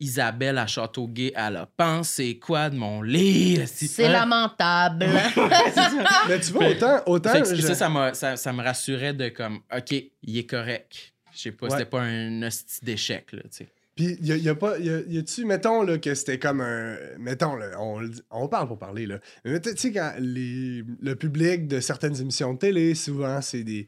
Isabelle 0.00 0.58
à 0.58 0.66
Châteauguay, 0.66 1.32
elle 1.36 1.56
a 1.56 1.66
pensé 1.76 2.38
quoi 2.40 2.68
de 2.68 2.74
mon 2.76 3.00
livre? 3.02 3.62
Si- 3.66 3.86
C'est 3.86 4.06
Hein? 4.06 4.12
lamentable. 4.12 5.06
Mais 6.28 6.40
tu 6.40 6.52
vois, 6.52 6.68
autant. 6.70 7.00
autant 7.06 7.32
je- 7.44 7.60
ça, 7.60 7.74
ça, 7.76 7.88
m'a- 7.88 8.14
ça, 8.14 8.36
ça 8.36 8.52
me 8.52 8.62
rassurait 8.62 9.14
de 9.14 9.28
comme, 9.28 9.60
OK, 9.74 9.92
il 10.22 10.38
est 10.38 10.46
correct. 10.50 11.12
Je 11.32 11.38
sais 11.38 11.52
pas, 11.52 11.66
Ouais. 11.66 11.70
c'était 11.72 11.84
pas 11.88 12.02
un 12.02 12.42
hostie 12.42 12.84
d'échec, 12.84 13.32
là, 13.32 13.42
tu 13.42 13.48
sais. 13.50 13.68
Puis, 13.94 14.16
y 14.20 14.32
a, 14.32 14.36
y 14.36 14.48
a 14.48 14.56
pas. 14.56 14.76
Y 14.78 14.90
a, 14.90 15.00
y 15.06 15.18
a-tu, 15.18 15.44
mettons, 15.44 15.82
là, 15.84 15.98
que 15.98 16.12
c'était 16.16 16.40
comme 16.40 16.60
un. 16.60 16.96
Mettons, 17.16 17.54
là, 17.54 17.80
on, 17.80 18.00
le 18.00 18.08
dit- 18.08 18.22
on 18.32 18.48
parle 18.48 18.66
pour 18.66 18.78
parler, 18.78 19.06
là. 19.06 19.20
Mais 19.44 19.60
tu 19.60 19.70
sais, 19.76 19.92
quand 19.92 20.14
les, 20.18 20.82
le 21.00 21.14
public 21.14 21.68
de 21.68 21.78
certaines 21.78 22.20
émissions 22.20 22.54
de 22.54 22.58
télé, 22.58 22.96
souvent, 22.96 23.40
c'est 23.40 23.62
des. 23.62 23.86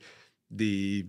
Des 0.51 1.07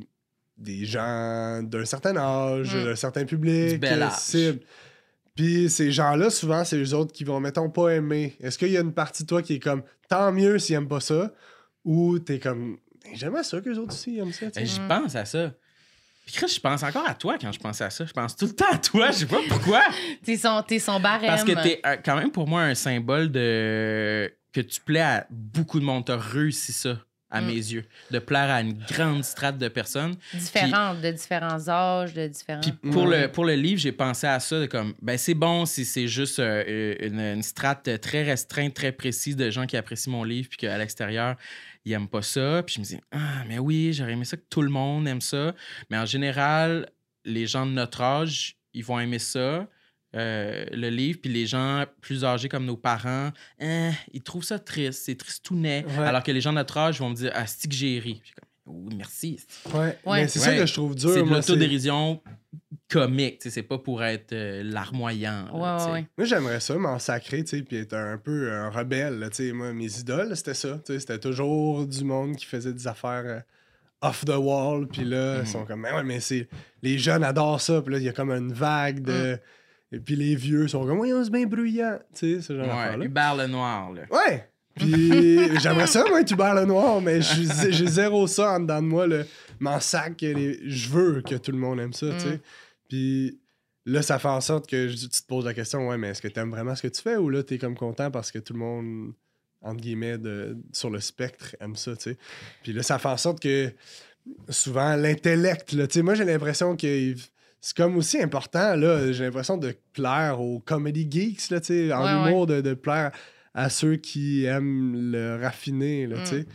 des 0.58 0.86
gens 0.86 1.62
d'un 1.62 1.86
certain 1.86 2.18
âge, 2.18 2.76
Mm. 2.76 2.84
d'un 2.86 2.96
certain 2.96 3.26
public, 3.26 3.74
Du 3.74 3.78
bel 3.78 4.02
euh, 4.02 4.06
âge. 4.08 4.14
cible. 4.18 4.60
Puis 5.36 5.70
ces 5.70 5.92
gens-là, 5.92 6.32
souvent, 6.32 6.64
c'est 6.66 6.78
les 6.78 6.96
autres 6.96 7.14
qui 7.14 7.24
vont, 7.24 7.40
mettons, 7.40 7.70
pas 7.70 7.90
aimer. 7.90 8.36
Est-ce 8.40 8.58
qu'il 8.58 8.70
y 8.72 8.78
a 8.78 8.82
une 8.82 8.94
partie 8.94 9.22
de 9.24 9.28
toi 9.28 9.44
qui 9.44 9.54
est 9.54 9.60
comme, 9.60 9.84
tant 10.10 10.32
mieux 10.32 10.58
s'ils 10.58 10.74
aiment 10.76 10.88
pas 10.88 11.00
ça, 11.00 11.32
ou 11.86 12.18
t'es 12.18 12.40
comme, 12.40 12.78
j'aimerais 13.14 13.44
ça 13.44 13.62
que 13.62 13.70
les 13.70 13.78
autres 13.78 13.94
aussi 13.94 14.18
aiment 14.18 14.34
ça. 14.34 14.48
Ben, 14.56 14.66
J'y 14.66 14.80
Mm. 14.82 14.88
pense 14.88 15.16
à 15.16 15.26
ça. 15.26 15.52
Puis 16.26 16.36
Chris, 16.36 16.52
je 16.56 16.60
pense 16.60 16.82
encore 16.82 17.08
à 17.08 17.14
toi 17.14 17.38
quand 17.40 17.52
je 17.52 17.60
pense 17.60 17.80
à 17.80 17.92
ça. 17.92 18.04
Je 18.06 18.12
pense 18.14 18.36
tout 18.36 18.48
le 18.48 18.54
temps 18.56 18.66
à 18.72 18.80
toi. 18.80 19.12
Je 19.12 19.18
sais 19.20 19.26
pas 19.28 19.40
pourquoi. 19.48 19.84
t'es 20.26 20.38
son, 20.38 20.64
t'es 20.68 20.80
son 20.80 21.00
barème. 21.00 21.30
Parce 21.30 21.44
que 21.44 21.52
t'es 21.62 21.80
euh, 21.86 21.98
quand 22.04 22.16
même 22.18 22.32
pour 22.32 22.48
moi 22.48 22.64
un 22.64 22.74
symbole 22.76 23.32
de 23.32 24.34
que 24.52 24.60
tu 24.62 24.82
plais 24.82 25.02
à 25.02 25.28
beaucoup 25.30 25.80
de 25.80 25.86
monde. 25.86 26.04
T'as 26.06 26.18
réussi 26.18 26.74
ça, 26.74 26.98
à 27.30 27.42
Mm. 27.42 27.46
mes 27.46 27.54
yeux. 27.54 27.86
De 28.12 28.20
plaire 28.20 28.50
à 28.50 28.62
une 28.62 28.74
grande 28.74 29.24
strate 29.24 29.58
de 29.58 29.68
personnes. 29.68 30.16
Différentes, 30.34 31.02
de 31.02 31.12
différents 31.12 31.68
âges, 31.68 32.14
de 32.14 32.28
différents. 32.28 32.62
Puis 32.62 32.72
pour, 32.72 33.06
le, 33.08 33.28
pour 33.28 33.44
le 33.46 33.54
livre, 33.56 33.80
j'ai 33.82 33.92
pensé 33.92 34.28
à 34.28 34.40
ça 34.40 34.60
de 34.62 34.66
comme, 34.66 34.94
ben 35.02 35.18
c'est 35.18 35.34
bon 35.34 35.66
si 35.66 35.84
c'est 35.84 36.08
juste 36.08 36.40
euh, 36.40 36.96
une, 37.02 37.20
une 37.20 37.44
strate 37.44 38.00
très 38.00 38.24
restreinte, 38.24 38.74
très 38.74 38.92
précise 38.92 39.36
de 39.36 39.50
gens 39.50 39.66
qui 39.66 39.76
apprécient 39.78 40.12
mon 40.12 40.24
livre, 40.24 40.48
puis 40.50 40.58
qu'à 40.58 40.78
l'extérieur, 40.78 41.36
ils 41.84 41.92
aiment 41.94 42.08
pas 42.08 42.22
ça. 42.22 42.64
Puis 42.66 42.76
je 42.76 42.80
me 42.80 42.86
dis, 42.86 43.00
ah, 43.12 43.44
mais 43.48 43.60
oui, 43.60 43.92
j'aurais 43.94 44.14
aimé 44.14 44.26
ça 44.26 44.38
que 44.38 44.46
tout 44.50 44.62
le 44.62 44.70
monde 44.70 45.08
aime 45.08 45.22
ça. 45.22 45.54
Mais 45.90 45.98
en 45.98 46.06
général, 46.06 46.90
les 47.26 47.46
gens 47.48 47.66
de 47.66 47.72
notre 47.72 48.02
âge, 48.02 48.56
ils 48.74 48.86
vont 48.86 49.00
aimer 49.00 49.20
ça. 49.20 49.68
Euh, 50.16 50.66
le 50.72 50.90
livre, 50.90 51.20
puis 51.22 51.32
les 51.32 51.46
gens 51.46 51.84
plus 52.02 52.24
âgés 52.24 52.50
comme 52.50 52.66
nos 52.66 52.78
parents, 52.78 53.32
hein, 53.60 53.92
ils 54.14 54.22
trouvent 54.22 54.44
ça 54.44 54.58
triste, 54.60 55.04
c'est 55.06 55.16
tristounet. 55.16 55.86
Ouais. 55.98 56.06
Alors 56.06 56.24
que 56.24 56.32
les 56.32 56.42
gens 56.42 56.52
de 56.52 56.56
notre 56.58 56.78
âge 56.78 57.00
vont 57.00 57.10
me 57.10 57.16
dire, 57.16 57.32
ah, 57.36 57.46
c'est 57.46 57.68
que 57.68 57.76
j'ai 57.76 58.00
ri. 58.00 58.22
Puis 58.22 58.22
je 58.24 58.26
suis 58.28 58.36
comme, 58.36 58.76
oui, 58.88 58.96
merci. 58.96 59.40
Ouais. 59.74 59.98
Ouais. 60.06 60.22
Mais 60.22 60.28
c'est 60.28 60.40
ça 60.40 60.56
que 60.56 60.66
je 60.66 60.74
trouve 60.74 60.96
dur. 60.96 61.12
C'est 61.14 61.24
de 61.24 61.30
l'autodérision 61.30 62.22
comique, 62.90 63.40
tu 63.40 63.44
sais, 63.44 63.50
c'est 63.56 63.64
pas 63.64 63.78
pour 63.78 64.02
être 64.04 64.32
euh, 64.32 64.64
larmoyant. 64.64 65.46
là, 65.46 65.54
Ouais, 65.54 65.78
tu 65.78 65.84
sais. 65.84 65.90
ouais, 65.90 65.94
ouais. 66.00 66.08
Moi, 66.18 66.26
j'aimerais 66.28 66.60
ça, 66.62 66.76
m'en 66.76 67.00
sacrer, 67.00 67.44
tu 67.44 67.58
sais, 67.58 67.64
puis 67.64 67.78
être 67.78 67.94
un 67.94 68.18
peu 68.18 68.52
un 68.52 68.70
rebelle, 68.70 69.20
là, 69.20 69.30
tu 69.30 69.48
sais. 69.48 69.52
Moi, 69.52 69.74
mes 69.74 70.00
idoles, 70.00 70.36
c'était 70.38 70.54
ça, 70.54 70.80
tu 70.86 70.94
sais. 70.94 71.00
C'était 71.00 71.20
toujours 71.20 71.86
du 71.86 72.04
monde 72.06 72.36
qui 72.38 72.46
faisait 72.46 72.72
des 72.74 72.88
affaires 72.88 73.24
euh, 73.26 73.40
off 74.02 74.24
the 74.26 74.36
wall, 74.38 74.88
puis 74.88 75.04
là, 75.04 75.36
Mhm. 75.36 75.42
ils 75.44 75.48
sont 75.48 75.66
comme, 75.66 75.82
mais 75.82 75.92
ouais, 75.92 76.04
mais 76.04 76.20
c'est... 76.22 76.48
Les 76.82 76.98
jeunes 76.98 77.24
adorent 77.24 77.60
ça, 77.62 77.82
puis 77.82 77.94
là, 77.94 78.00
il 78.00 78.06
y 78.06 78.10
a 78.10 78.14
comme 78.14 78.32
une 78.32 78.54
vague 78.54 79.02
de... 79.02 79.34
Mm. 79.34 79.40
Et 79.92 80.00
puis 80.00 80.16
les 80.16 80.36
vieux 80.36 80.68
sont 80.68 80.86
comme, 80.86 81.00
ouais, 81.00 81.12
c'est 81.24 81.32
bien 81.32 81.46
bruyant, 81.46 81.98
tu 82.14 82.36
sais, 82.36 82.42
ce 82.42 82.56
genre 82.58 82.68
Ouais. 82.68 83.06
Hubert 83.06 83.36
Lenoir, 83.36 83.94
là. 83.94 84.02
Ouais! 84.12 84.50
Puis 84.76 85.58
j'aimerais 85.60 85.88
ça, 85.88 86.04
moi, 86.10 86.22
être 86.22 86.32
Hubert 86.32 86.54
Lenoir, 86.54 87.02
mais 87.02 87.22
j'ai 87.22 87.88
zéro 87.88 88.28
ça 88.28 88.54
en 88.54 88.60
dedans 88.60 88.82
de 88.82 88.88
moi, 88.88 89.08
le 89.08 89.26
m'en 89.60 89.80
sac. 89.80 90.18
que 90.18 90.26
les- 90.26 90.60
Je 90.70 90.90
veux 90.90 91.22
que 91.22 91.36
tout 91.36 91.52
le 91.52 91.58
monde 91.58 91.80
aime 91.80 91.94
ça, 91.94 92.08
tu 92.14 92.20
sais. 92.20 92.36
Mm. 92.36 92.40
Puis 92.90 93.40
là, 93.86 94.02
ça 94.02 94.20
fait 94.20 94.28
en 94.28 94.42
sorte 94.42 94.70
que 94.70 94.94
tu 94.94 95.08
te 95.10 95.26
poses 95.28 95.46
la 95.46 95.54
question, 95.54 95.88
ouais, 95.88 95.98
mais 95.98 96.10
est-ce 96.10 96.22
que 96.22 96.28
tu 96.28 96.40
aimes 96.40 96.52
vraiment 96.52 96.76
ce 96.76 96.82
que 96.84 96.90
tu 96.90 97.02
fais 97.02 97.16
ou 97.16 97.30
là, 97.30 97.42
t'es 97.42 97.58
comme 97.58 97.76
content 97.76 98.12
parce 98.12 98.32
que 98.32 98.40
tout 98.40 98.54
le 98.54 98.60
monde, 98.60 99.14
entre 99.62 99.82
guillemets, 99.82 100.18
de, 100.18 100.58
sur 100.74 100.90
le 100.90 101.00
spectre 101.00 101.56
aime 101.62 101.76
ça, 101.78 101.96
tu 101.96 102.12
sais. 102.12 102.18
Puis 102.62 102.74
là, 102.74 102.84
ça 102.84 103.00
fait 103.00 103.08
en 103.08 103.18
sorte 103.18 103.40
que 103.42 103.72
souvent, 104.50 104.96
l'intellect, 104.96 105.72
là, 105.72 105.88
tu 105.88 105.94
sais, 105.96 106.02
moi, 106.04 106.14
j'ai 106.14 106.26
l'impression 106.26 106.76
que 106.76 107.16
c'est 107.62 107.76
comme 107.76 107.98
aussi 107.98 108.22
important, 108.22 108.76
là, 108.76 109.12
j'ai 109.12 109.26
l'impression 109.26 109.58
de 109.58 109.76
plaire 109.94 110.40
aux 110.42 110.60
comedy 110.60 111.08
geeks, 111.10 111.50
là, 111.50 111.60
tu 111.60 111.68
sais, 111.68 111.94
en 111.94 112.04
Ouais, 112.24 112.30
humour, 112.30 112.48
De, 112.48 112.62
de 112.62 112.74
plaire 112.74 113.12
à 113.54 113.70
ceux 113.70 113.96
qui 113.96 114.46
aiment 114.46 115.12
le 115.12 115.42
raffiné, 115.42 116.06
là, 116.08 116.18
Mm. 116.18 116.24
tu 116.24 116.30
sais. 116.30 116.46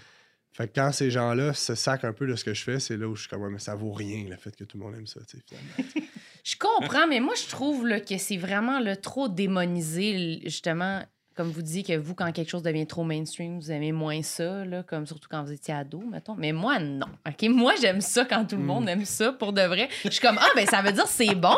Fait 0.55 0.69
que 0.69 0.73
quand 0.75 0.93
ces 0.93 1.11
gens-là 1.11 1.55
se 1.55 1.75
sacent 1.75 2.05
un 2.05 2.13
peu 2.13 2.27
de 2.27 2.37
ce 2.37 2.45
que 2.45 2.53
je 2.53 2.63
fais, 2.63 2.79
c'est 2.79 2.97
là 2.99 3.09
où 3.09 3.17
je 3.17 3.23
suis 3.23 3.31
comme, 3.31 3.43
ouais, 3.43 3.51
mais 3.51 3.59
ça 3.59 3.75
vaut 3.75 3.93
rien, 3.93 4.27
le 4.29 4.37
fait 4.37 4.55
que 4.55 4.65
tout 4.65 4.77
le 4.79 4.85
monde 4.85 4.95
aime 4.97 5.07
ça, 5.07 5.21
tu 5.29 5.39
sais, 5.39 5.43
finalement. 5.49 6.07
Je 6.45 6.57
comprends, 6.57 7.07
mais 7.07 7.21
moi, 7.21 7.35
je 7.41 7.49
trouve 7.49 7.87
là, 7.87 8.01
que 8.01 8.19
c'est 8.19 8.37
vraiment 8.37 8.81
là, 8.81 8.97
trop 8.97 9.29
démonisé, 9.29 10.41
justement. 10.45 11.01
Comme 11.35 11.51
vous 11.51 11.63
dites 11.63 11.87
que 11.87 11.97
vous, 11.97 12.15
quand 12.15 12.31
quelque 12.33 12.51
chose 12.51 12.63
devient 12.63 12.87
trop 12.87 13.05
mainstream, 13.05 13.59
vous 13.59 13.71
aimez 13.71 13.93
moins 13.93 14.23
ça, 14.23 14.65
là, 14.65 14.83
comme 14.83 15.07
surtout 15.07 15.29
quand 15.31 15.43
vous 15.43 15.53
étiez 15.53 15.73
ado, 15.73 16.01
mettons. 16.01 16.35
Mais 16.35 16.53
moi, 16.53 16.79
non. 16.79 17.07
OK? 17.27 17.49
Moi, 17.49 17.75
j'aime 17.81 18.01
ça 18.01 18.25
quand 18.25 18.45
tout 18.45 18.57
le 18.57 18.63
monde 18.63 18.89
aime 18.89 19.05
ça, 19.05 19.33
pour 19.33 19.53
de 19.53 19.63
vrai. 19.63 19.89
Je 20.05 20.11
suis 20.11 20.21
comme, 20.21 20.39
ah, 20.39 20.49
ben 20.55 20.67
ça 20.67 20.83
veut 20.83 20.93
dire 20.93 21.07
c'est 21.07 21.35
bon? 21.35 21.57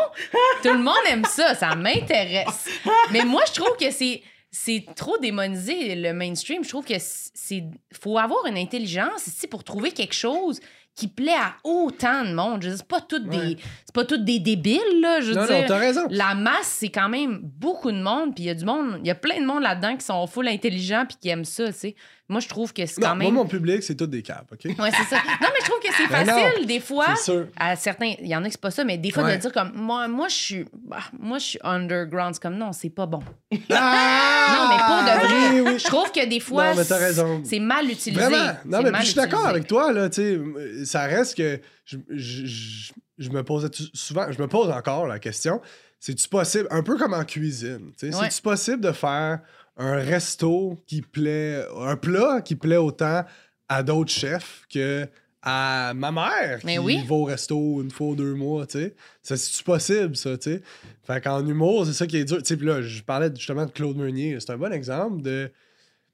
Tout 0.63 0.73
le 0.73 0.83
monde 0.83 0.95
aime 1.11 1.25
ça. 1.25 1.55
Ça 1.55 1.75
m'intéresse. 1.75 2.69
Mais 3.13 3.25
moi, 3.25 3.43
je 3.49 3.53
trouve 3.53 3.77
que 3.77 3.91
c'est. 3.91 4.23
C'est 4.57 4.85
trop 4.95 5.19
démonisé 5.19 5.97
le 5.97 6.13
mainstream. 6.13 6.63
Je 6.63 6.69
trouve 6.69 6.85
que 6.85 6.95
c'est 6.99 7.65
faut 7.93 8.19
avoir 8.19 8.47
une 8.47 8.57
intelligence 8.57 9.27
ici 9.27 9.49
pour 9.49 9.65
trouver 9.65 9.91
quelque 9.91 10.15
chose 10.15 10.61
qui 10.95 11.09
plaît 11.09 11.33
à 11.35 11.55
autant 11.65 12.25
de 12.25 12.33
monde. 12.35 12.63
C'est 12.63 12.87
pas 12.87 13.01
toutes 13.01 13.27
Ouais. 13.27 13.37
des 13.55 13.57
c'est 13.85 13.95
pas 13.95 14.05
toutes 14.05 14.25
des 14.25 14.39
débiles 14.39 15.01
là, 15.01 15.21
je 15.21 15.33
veux 15.33 15.35
non, 15.35 15.47
dire. 15.47 15.57
non, 15.61 15.65
t'as 15.67 15.79
raison. 15.79 16.03
la 16.11 16.35
masse, 16.35 16.67
c'est 16.79 16.89
quand 16.91 17.09
même 17.09 17.41
beaucoup 17.43 17.91
de 17.91 18.01
monde, 18.01 18.35
puis 18.35 18.45
il 18.45 18.47
y 18.47 18.51
a 18.51 18.55
du 18.55 18.65
monde, 18.65 18.99
il 19.01 19.07
y 19.07 19.11
a 19.11 19.15
plein 19.15 19.41
de 19.41 19.47
monde 19.47 19.63
là-dedans 19.63 19.97
qui 19.97 20.05
sont 20.05 20.27
full 20.27 20.47
intelligents 20.49 21.05
puis 21.07 21.17
qui 21.21 21.29
aiment 21.29 21.45
ça, 21.45 21.67
tu 21.73 21.79
sais. 21.79 21.95
Moi, 22.29 22.41
je 22.41 22.49
trouve 22.49 22.73
que 22.73 22.87
c'est 22.87 23.03
Non, 23.03 23.09
quand 23.09 23.17
moi, 23.17 23.25
même. 23.27 23.35
mon 23.35 23.45
public, 23.47 23.83
c'est 23.83 23.95
tout 23.97 24.07
des 24.07 24.23
caps, 24.23 24.51
OK? 24.51 24.65
Ouais, 24.65 24.91
c'est 24.97 25.05
ça. 25.15 25.17
Non, 25.43 25.49
mais 25.53 25.61
je 25.61 25.65
trouve 25.71 25.79
que 25.81 25.89
c'est 25.95 26.07
Ben 26.11 26.25
non, 26.27 26.33
facile, 26.41 26.67
des 26.67 26.81
fois. 26.81 27.15
Sûr. 27.17 27.49
À 27.57 27.77
certains, 27.77 28.15
il 28.19 28.27
y 28.27 28.35
en 28.35 28.41
a 28.43 28.47
qui 28.47 28.53
c'est 28.53 28.61
pas 28.61 28.71
ça, 28.71 28.83
mais 28.83 28.97
des 28.97 29.11
fois 29.11 29.25
Ouais. 29.25 29.37
de 29.37 29.41
dire 29.43 29.53
comme 29.53 29.73
moi, 29.75 30.09
moi 30.09 30.29
je 30.29 30.35
suis, 30.35 30.65
bah, 30.87 31.01
moi 31.19 31.37
je 31.39 31.45
suis 31.45 31.59
underground, 31.63 32.35
c'est 32.35 32.43
comme 32.43 32.57
non, 32.57 32.73
c'est 32.73 32.89
pas 32.89 33.05
bon. 33.07 33.23
Ah! 33.71 34.47
Non, 34.49 34.69
mais 34.71 34.83
pour 34.87 34.97
de 35.05 35.27
vrai, 35.27 35.61
Oui, 35.61 35.71
oui. 35.73 35.79
je 35.79 35.85
trouve 35.85 36.11
que 36.13 36.27
des 36.27 36.41
fois, 36.41 36.71
Non, 36.71 36.77
mais 36.79 36.85
t'as 36.85 36.97
raison. 36.99 37.43
c'est 37.45 37.59
mal 37.61 37.85
utilisé. 37.91 38.21
Vraiment. 38.23 38.53
Non, 38.65 38.83
mais 38.83 38.91
puis 38.93 39.01
je 39.03 39.07
suis 39.07 39.15
d'accord 39.17 39.47
avec 39.47 39.67
toi, 39.67 39.93
là, 39.93 40.09
tu 40.09 40.23
sais. 40.23 40.85
Ça 40.85 41.03
reste 41.05 41.37
que 41.37 41.61
je, 41.85 41.99
je, 42.11 42.47
je- 42.47 42.93
je 43.19 43.31
me 43.31 43.45
posais 43.45 43.69
souvent, 43.93 44.27
je 44.33 44.41
me 44.41 44.49
pose 44.49 44.71
encore 44.71 45.07
la 45.07 45.19
question 45.19 45.61
c'est-tu 46.07 46.29
possible, 46.29 46.67
un 46.71 46.83
peu 46.83 46.99
comme 46.99 47.15
en 47.15 47.25
cuisine, 47.25 47.93
tu 47.99 48.11
sais, 48.11 48.17
Ouais. 48.17 48.25
c'est-tu 48.29 48.43
possible 48.43 48.81
de 48.83 48.93
faire 48.93 49.41
un 49.79 49.95
resto 49.95 50.79
qui 50.87 51.01
plaît, 51.01 51.65
un 51.79 51.97
plat 51.97 52.43
qui 52.43 52.57
plaît 52.57 52.77
autant 52.77 53.25
à 53.71 53.83
d'autres 53.83 54.13
chefs 54.13 54.65
que 54.73 55.07
à 55.47 55.93
ma 55.95 56.11
mère 56.13 56.61
Mais 56.65 56.75
qui 56.75 56.79
oui. 56.79 57.05
va 57.07 57.15
au 57.15 57.25
resto 57.25 57.81
une 57.83 57.91
fois 57.91 58.09
ou 58.09 58.17
deux 58.17 58.35
mois, 58.35 58.67
tu 58.67 58.79
sais? 58.79 58.95
Ça, 59.23 59.37
C'est-tu 59.37 59.63
possible, 59.65 60.15
ça, 60.17 60.37
tu 60.39 60.53
sais? 60.53 60.63
Fait 61.07 61.23
qu'en 61.23 61.47
humour, 61.47 61.85
c'est 61.87 61.93
ça 61.95 62.07
qui 62.07 62.17
est 62.19 62.25
dur. 62.25 62.43
Tu 62.43 62.55
sais, 62.57 62.63
là, 62.65 62.81
je 62.83 63.03
parlais 63.03 63.31
justement 63.35 63.65
de 63.67 63.71
Claude 63.71 63.97
Meunier. 63.97 64.37
C'est 64.41 64.51
un 64.51 64.57
bon 64.59 64.73
exemple 64.73 65.23
de. 65.23 65.51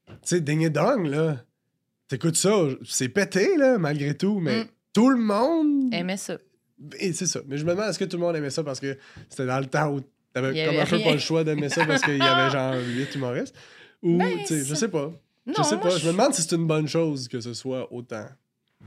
Tu 0.07 0.13
sais, 0.23 0.41
Ding 0.41 0.61
et 0.61 0.69
Dong, 0.69 1.05
là. 1.05 1.37
T'écoutes 2.09 2.35
ça, 2.35 2.51
c'est 2.85 3.07
pété, 3.09 3.55
là, 3.57 3.77
malgré 3.77 4.15
tout, 4.17 4.39
mais 4.39 4.63
Mm. 4.63 4.67
tout 4.93 5.09
le 5.09 5.17
monde. 5.19 5.93
Aimais 5.93 6.17
ça. 6.17 6.37
Et 6.99 7.13
c'est 7.13 7.25
ça. 7.25 7.41
Mais 7.47 7.57
je 7.57 7.65
me 7.65 7.71
demande, 7.71 7.89
est-ce 7.89 7.99
que 7.99 8.05
tout 8.05 8.17
le 8.17 8.23
monde 8.23 8.35
aimait 8.35 8.49
ça 8.49 8.63
parce 8.63 8.79
que 8.79 8.97
c'était 9.29 9.45
dans 9.45 9.59
le 9.59 9.65
temps 9.65 9.91
où 9.93 10.01
t'avais 10.33 10.65
comme 10.65 10.79
un 10.79 10.85
peu 10.85 10.99
pas 10.99 11.13
le 11.13 11.19
choix 11.19 11.43
d'aimer 11.43 11.69
ça 11.69 11.85
parce 11.85 12.01
qu'il 12.01 12.17
y 12.17 12.21
avait 12.21 12.51
genre 12.53 12.75
huit 12.75 13.13
humoristes? 13.15 13.55
Ou, 14.01 14.17
Ben, 14.17 14.39
tu 14.39 14.45
sais, 14.47 14.65
je 14.65 14.73
sais 14.75 14.87
pas. 14.87 15.11
Non, 15.45 15.53
je 15.57 15.63
sais 15.63 15.77
pas. 15.77 15.89
Je 15.89 16.07
me 16.07 16.11
demande 16.11 16.33
si 16.33 16.41
c'est 16.41 16.55
une 16.55 16.67
bonne 16.67 16.87
chose 16.87 17.27
que 17.27 17.39
ce 17.39 17.53
soit 17.53 17.91
autant. 17.91 18.25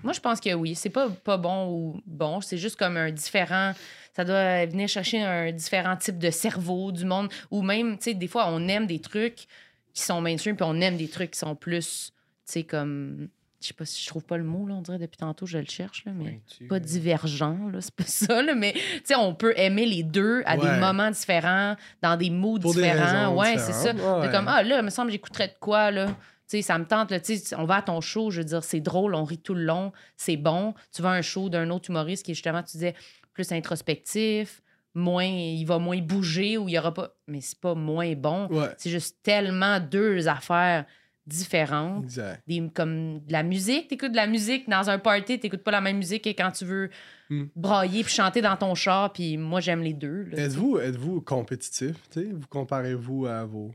Moi, 0.03 0.12
je 0.12 0.20
pense 0.20 0.40
que 0.40 0.53
oui. 0.55 0.74
C'est 0.74 0.90
pas, 0.90 1.09
pas 1.09 1.36
bon 1.36 1.70
ou 1.70 2.01
bon. 2.07 2.40
C'est 2.40 2.59
juste 2.59 2.76
comme 2.76 2.97
un 2.97 3.11
différent. 3.11 3.72
Ça 4.14 4.24
doit 4.24 4.66
venir 4.66 4.88
chercher 4.88 5.22
un 5.22 5.53
différent 5.53 5.97
type 5.97 6.18
de 6.18 6.30
cerveau 6.30 6.92
du 6.92 7.05
monde. 7.05 7.28
Ou 7.51 7.62
même, 7.62 7.97
tu 7.97 8.05
sais, 8.05 8.14
des 8.14 8.28
fois, 8.28 8.47
on 8.49 8.66
aime 8.68 8.86
des 8.86 9.01
trucs 9.01 9.47
qui 9.92 10.03
sont 10.03 10.20
mainstream, 10.20 10.57
puis 10.57 10.66
on 10.68 10.80
aime 10.80 10.97
des 10.97 11.09
trucs 11.09 11.32
qui 11.32 11.38
sont 11.38 11.55
plus, 11.55 12.12
tu 12.47 12.53
sais, 12.53 12.62
comme. 12.64 13.28
Je 13.65 13.69
sais 13.69 13.75
pas 13.75 13.87
si 13.87 14.03
je 14.03 14.07
trouve 14.09 14.25
pas 14.25 14.37
le 14.37 14.45
mot, 14.45 14.67
là. 14.67 14.75
On 14.75 14.83
dirait 14.83 14.99
depuis 14.99 15.17
tantôt, 15.17 15.47
je 15.47 15.57
le 15.57 15.65
cherche, 15.67 16.05
là, 16.05 16.12
mais. 16.15 16.41
Pas 16.69 16.79
divergent, 16.81 17.59
là, 17.73 17.81
c'est 17.81 17.95
pas 17.95 18.05
ça, 18.07 18.43
là, 18.43 18.55
mais 18.55 18.73
tu 18.75 18.81
sais, 19.05 19.15
on 19.17 19.35
peut 19.35 19.55
aimer 19.57 19.87
les 19.87 20.03
deux 20.03 20.43
à 20.45 20.57
Ouais. 20.59 20.71
des 20.71 20.81
moments 20.81 21.11
différents, 21.11 21.75
dans 22.03 22.17
des 22.17 22.29
moods 22.31 22.59
Pour 22.59 22.75
différents. 22.75 23.35
ouais, 23.35 23.57
c'est 23.57 23.73
ça. 23.73 23.95
Ouais. 23.95 24.31
Comme, 24.31 24.49
ah 24.49 24.62
là, 24.62 24.79
il 24.81 24.85
me 24.85 24.91
semble 24.91 25.09
que 25.09 25.12
j'écouterais 25.12 25.49
de 25.49 25.55
quoi, 25.59 25.91
là. 25.91 26.07
Tu 26.47 26.59
sais, 26.59 26.62
ça 26.62 26.79
me 26.79 26.85
tente, 26.85 27.11
là, 27.11 27.21
tu 27.21 27.37
sais, 27.39 27.57
on 27.57 27.65
va 27.65 27.77
à 27.77 27.83
ton 27.83 28.03
show, 28.03 28.31
je 28.31 28.41
veux 28.41 28.45
dire, 28.45 28.62
c'est 28.62 28.81
drôle, 28.81 29.15
on 29.15 29.25
rit 29.25 29.39
tout 29.39 29.55
le 29.55 29.65
long, 29.65 29.93
c'est 30.19 30.37
bon. 30.37 30.75
Tu 30.95 31.01
vas 31.01 31.11
à 31.11 31.15
un 31.15 31.23
show 31.23 31.49
d'un 31.49 31.71
autre 31.71 31.89
humoriste 31.89 32.23
qui 32.27 32.33
est 32.33 32.35
justement, 32.35 32.62
tu 32.62 32.73
disais, 32.73 32.95
plus 33.33 33.51
introspectif, 33.51 34.61
moins, 34.95 35.25
il 35.25 35.65
va 35.65 35.79
moins 35.79 35.99
bouger 36.03 36.59
ou 36.59 36.69
il 36.69 36.73
y 36.75 36.79
aura 36.79 36.93
pas. 36.95 37.15
Mais 37.27 37.41
c'est 37.41 37.59
pas 37.59 37.75
moins 37.75 38.12
bon. 38.15 38.47
Ouais. 38.49 38.69
C'est 38.79 38.91
juste 38.91 39.17
tellement 39.23 39.81
deux 39.81 40.29
affaires 40.29 40.85
différentes. 41.27 42.05
Exact. 42.05 42.43
Des, 42.47 42.62
comme 42.75 43.20
de 43.20 43.33
la 43.33 43.43
musique, 43.43 43.89
t'écoutes 43.89 44.11
de 44.12 44.16
la 44.16 44.27
musique 44.27 44.68
dans 44.68 44.91
un 44.91 44.99
party, 44.99 45.39
t'écoutes 45.41 45.62
pas 45.64 45.70
la 45.70 45.81
même 45.81 45.97
musique 45.99 46.25
que 46.25 46.31
quand 46.31 46.51
tu 46.51 46.64
veux 46.64 46.91
Hmm. 47.31 47.45
brailler 47.57 48.05
puis 48.05 48.12
chanter 48.12 48.43
dans 48.43 48.55
ton 48.57 48.75
char, 48.75 49.11
puis 49.12 49.39
moi 49.39 49.59
j'aime 49.61 49.81
les 49.83 49.95
deux. 49.95 50.25
là, 50.25 50.39
Êtes-vous 50.45 50.79
êtes 50.79 50.99
compétitif? 51.25 51.97
tu 52.11 52.20
sais? 52.20 52.27
Vous 52.31 52.47
comparez-vous 52.49 53.25
à 53.27 53.45
vos 53.47 53.70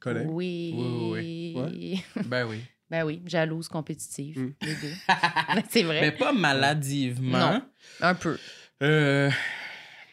collègues? 0.00 0.28
Oui. 0.30 0.74
Oui, 0.74 1.54
oui, 1.54 2.02
Ben 2.26 2.46
oui. 2.48 2.60
Ben 2.90 3.04
oui, 3.04 3.20
jalouse, 3.26 3.68
compétitive, 3.68 4.38
Hmm. 4.38 4.52
les 4.62 4.74
deux. 4.74 4.94
c'est 5.68 5.82
vrai. 5.82 6.00
Mais 6.00 6.12
pas 6.12 6.32
maladivement. 6.32 7.38
Non. 7.54 7.62
Un 8.00 8.14
peu. 8.14 8.38
Euh, 8.82 9.30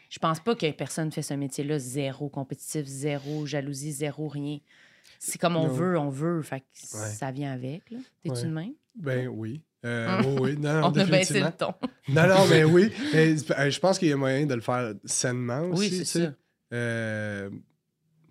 Je 0.10 0.20
pense 0.20 0.42
pas 0.42 0.56
que 0.56 0.70
personne 0.72 1.12
fait 1.14 1.22
ce 1.22 1.34
métier-là 1.34 1.80
zéro 1.80 2.28
compétitif, 2.28 2.86
zéro 2.86 3.46
jalousie, 3.46 3.94
zéro 3.94 4.28
rien. 4.28 4.58
C'est 5.24 5.38
comme 5.40 5.56
on 5.56 5.68
Non. 5.68 5.74
veut, 5.74 6.00
on 6.00 6.10
veut. 6.10 6.42
Fait 6.42 6.62
que 6.62 6.66
Ouais. 6.98 7.10
ça 7.12 7.30
vient 7.32 7.52
avec. 7.54 7.92
là. 7.92 8.00
T'es-tu 8.24 8.36
Ouais. 8.38 8.44
de 8.44 8.48
même? 8.54 8.74
Ben 8.96 9.28
oui. 9.28 9.62
Euh, 9.86 10.18
Hum. 10.20 10.26
oui, 10.26 10.38
oui. 10.42 10.58
Non, 10.58 10.82
non, 10.82 10.88
on 10.88 11.00
a 11.00 11.06
baissé 11.06 11.40
le 11.40 11.52
ton. 11.52 11.74
Non, 12.10 12.28
non, 12.28 12.48
mais 12.50 12.64
oui. 12.64 12.92
Mais, 13.14 13.36
je 13.38 13.80
pense 13.80 14.00
qu'il 14.00 14.08
y 14.08 14.12
a 14.12 14.18
moyen 14.18 14.48
de 14.48 14.56
le 14.56 14.62
faire 14.62 14.94
sainement 15.06 15.62
aussi. 15.70 15.90
Oui, 15.92 16.04
c'est 16.06 16.20
ça. 16.24 16.34
Euh, 16.74 17.50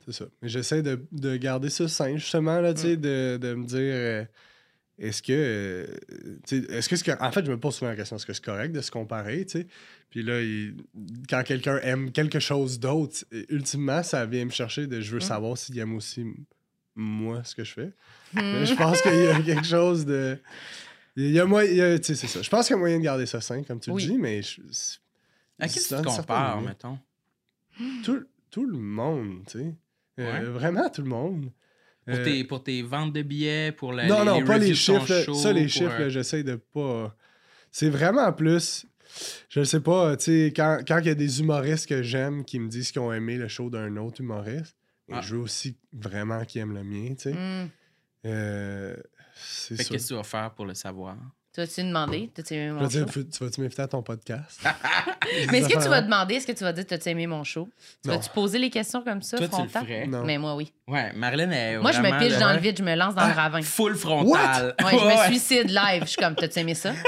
c'est 0.04 0.12
ça. 0.12 0.24
Mais 0.42 0.48
j'essaie 0.48 0.82
de, 0.82 1.06
de 1.12 1.36
garder 1.36 1.70
ça 1.70 1.86
sain, 1.86 2.16
justement, 2.16 2.60
là, 2.60 2.72
Mm. 2.72 2.96
de, 2.96 3.36
de 3.40 3.54
me 3.54 3.64
dire 3.66 3.78
euh, 3.78 4.24
est-ce 4.98 5.22
que. 5.22 5.32
euh, 5.32 5.86
est-ce 6.70 6.88
que 6.88 6.96
c'est. 6.96 7.20
En 7.22 7.30
fait, 7.30 7.44
je 7.46 7.50
me 7.52 7.58
pose 7.60 7.76
souvent 7.76 7.90
la 7.90 7.96
question 7.96 8.16
est-ce 8.16 8.26
que 8.26 8.32
c'est 8.32 8.44
correct 8.44 8.72
de 8.72 8.80
se 8.80 8.90
comparer, 8.90 9.44
tu 9.46 9.60
sais? 9.60 9.66
Puis 10.10 10.24
là, 10.24 10.40
il- 10.42 10.74
quand 11.28 11.44
quelqu'un 11.44 11.78
aime 11.82 12.10
quelque 12.10 12.40
chose 12.40 12.80
d'autre, 12.80 13.24
ultimement, 13.48 14.02
ça 14.02 14.26
vient 14.26 14.44
me 14.44 14.50
chercher 14.50 14.88
de 14.88 15.00
je 15.00 15.10
veux 15.12 15.18
Mm. 15.18 15.22
savoir 15.22 15.56
s'il 15.56 15.78
aime 15.78 15.94
aussi 15.94 16.24
moi 16.94 17.42
ce 17.44 17.54
que 17.54 17.64
je 17.64 17.72
fais. 17.72 17.92
Hmm. 18.34 18.40
Mais 18.40 18.66
je 18.66 18.74
pense 18.74 19.00
qu'il 19.02 19.14
y 19.14 19.26
a 19.28 19.40
quelque 19.42 19.66
chose 19.66 20.04
de. 20.06 20.38
Il 21.16 21.30
y 21.32 21.40
a 21.40 21.44
moyen. 21.44 21.98
Tu 21.98 22.04
sais, 22.04 22.14
c'est 22.14 22.26
ça. 22.28 22.42
Je 22.42 22.48
pense 22.50 22.66
qu'il 22.66 22.74
y 22.74 22.78
a 22.78 22.80
moyen 22.80 22.98
de 22.98 23.04
garder 23.04 23.26
ça 23.26 23.40
sain, 23.40 23.62
comme 23.62 23.80
tu 23.80 23.90
Oui. 23.90 24.04
le 24.04 24.12
dis, 24.12 24.18
mais. 24.18 24.42
je- 24.42 24.60
à 25.58 25.68
qui 25.68 25.78
tu 25.78 25.88
te 25.88 26.02
compares, 26.02 26.60
mettons? 26.62 26.98
tout, 28.04 28.24
tout 28.50 28.64
le 28.66 28.78
monde, 28.78 29.42
tu 29.46 29.58
sais. 29.58 29.74
Euh, 30.18 30.32
Ouais. 30.32 30.44
Vraiment 30.44 30.88
tout 30.90 31.02
le 31.02 31.08
monde. 31.08 31.50
Pour, 32.06 32.14
Euh, 32.16 32.24
tes, 32.24 32.44
pour 32.44 32.62
tes 32.62 32.82
ventes 32.82 33.12
de 33.12 33.22
billets, 33.22 33.72
pour 33.72 33.92
la, 33.92 34.06
non, 34.06 34.20
les, 34.20 34.24
non, 34.26 34.38
les 34.40 34.44
pas 34.44 34.58
les 34.58 34.74
chiffres. 34.74 35.06
show, 35.24 35.34
ça, 35.34 35.52
les 35.52 35.68
chiffres, 35.68 35.92
euh, 35.94 35.98
là, 36.04 36.08
j'essaie 36.08 36.42
de 36.42 36.56
pas. 36.56 37.14
C'est 37.70 37.88
vraiment 37.90 38.32
plus. 38.32 38.86
Je 39.48 39.62
sais 39.64 39.80
pas, 39.80 40.16
tu 40.16 40.24
sais, 40.24 40.52
quand 40.54 40.80
quand 40.86 40.98
il 40.98 41.06
y 41.06 41.10
a 41.10 41.14
des 41.14 41.40
humoristes 41.40 41.86
que 41.88 42.02
j'aime 42.02 42.44
qui 42.44 42.58
me 42.58 42.68
disent 42.68 42.90
qu'ils 42.92 43.00
ont 43.02 43.12
aimé 43.12 43.36
le 43.36 43.48
show 43.48 43.68
d'un 43.70 43.96
autre 43.96 44.20
humoriste, 44.20 44.76
Ah. 45.12 45.20
je 45.20 45.34
veux 45.34 45.42
aussi 45.42 45.76
vraiment 45.92 46.44
qu'ils 46.44 46.62
aiment 46.62 46.74
le 46.74 46.84
mien, 46.84 47.14
tu 47.14 47.22
sais. 47.22 47.32
Hmm. 47.32 47.68
Euh, 48.26 48.96
c'est 49.34 49.76
Fait 49.76 49.84
qu'est-ce 49.84 50.04
que 50.04 50.08
tu 50.08 50.14
vas 50.14 50.22
faire 50.22 50.50
pour 50.52 50.66
le 50.66 50.74
savoir? 50.74 51.16
Tu 51.52 51.60
vas-tu 51.60 51.82
demander? 51.82 52.30
T'as-tu 52.32 52.54
aimé 52.54 52.70
mon 52.70 52.88
show? 52.88 53.04
tu 53.06 53.44
vas-tu 53.44 53.60
m'inviter 53.60 53.82
à 53.82 53.88
ton 53.88 54.02
podcast? 54.02 54.60
Mais 55.50 55.58
est-ce 55.58 55.68
que 55.68 55.82
tu 55.82 55.88
vas 55.88 56.00
demander? 56.00 56.34
Est-ce 56.36 56.46
que 56.46 56.52
tu 56.52 56.62
vas 56.62 56.72
dire 56.72 56.86
t'as-tu 56.86 57.08
aimé 57.08 57.26
mon 57.26 57.42
show? 57.42 57.68
Tu 58.04 58.08
vas-tu 58.08 58.30
poser 58.30 58.58
les 58.58 58.70
questions 58.70 59.02
comme 59.02 59.20
ça, 59.22 59.36
Toi, 59.36 59.48
tu 59.48 59.62
le 59.62 59.68
frontal? 59.68 60.24
Mais 60.24 60.38
moi, 60.38 60.54
oui. 60.54 60.72
Ouais, 60.86 61.12
Marilyn 61.12 61.50
est 61.50 61.78
Moi, 61.78 61.90
je 61.90 62.00
me 62.00 62.18
pige 62.20 62.38
dans 62.38 62.52
le 62.52 62.58
vide, 62.58 62.78
je 62.78 62.84
me 62.84 62.94
lance 62.94 63.16
dans 63.16 63.26
le 63.26 63.32
ravin. 63.32 63.62
Full 63.62 63.96
frontal. 63.96 64.74
Ouais, 64.84 64.98
je 64.98 65.04
me 65.04 65.26
suicide 65.26 65.70
live. 65.70 66.02
Je 66.02 66.10
suis 66.10 66.16
comme, 66.16 66.36
t'as-tu 66.36 66.60
aimé 66.60 66.74
ça? 66.74 66.92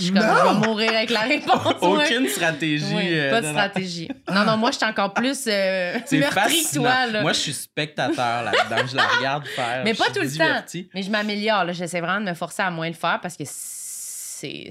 Je 0.00 0.04
suis 0.06 0.12
comme, 0.12 0.22
je 0.22 0.60
vais 0.60 0.66
mourir 0.66 0.90
avec 0.92 1.10
la 1.10 1.20
réponse. 1.20 1.74
ouais. 1.82 2.04
Aucune 2.06 2.28
stratégie. 2.28 2.94
Ouais, 2.94 3.08
euh, 3.12 3.30
pas 3.30 3.40
de 3.40 3.46
non, 3.46 3.52
stratégie. 3.52 4.08
Non, 4.32 4.44
non, 4.44 4.56
moi, 4.56 4.70
je 4.70 4.76
suis 4.78 4.86
encore 4.86 5.12
plus 5.14 5.44
euh, 5.46 5.98
C'est 6.06 6.18
meurtrie 6.18 6.40
que 6.42 6.50
fascinant. 6.50 6.82
toi. 6.84 7.06
Là. 7.06 7.20
Moi, 7.22 7.32
je 7.32 7.38
suis 7.38 7.52
spectateur 7.52 8.42
là-dedans. 8.44 8.86
Je 8.90 8.96
la 8.96 9.06
regarde 9.06 9.46
faire. 9.46 9.82
Mais 9.84 9.94
pas 9.94 10.06
tout 10.06 10.20
le 10.20 10.36
temps. 10.36 10.62
Mais 10.94 11.02
je 11.02 11.10
m'améliore. 11.10 11.64
là. 11.64 11.72
J'essaie 11.72 12.00
vraiment 12.00 12.20
de 12.24 12.30
me 12.30 12.34
forcer 12.34 12.62
à 12.62 12.70
moins 12.70 12.88
le 12.88 12.94
faire 12.94 13.18
parce 13.22 13.36
que 13.36 13.44
c'est 13.44 13.79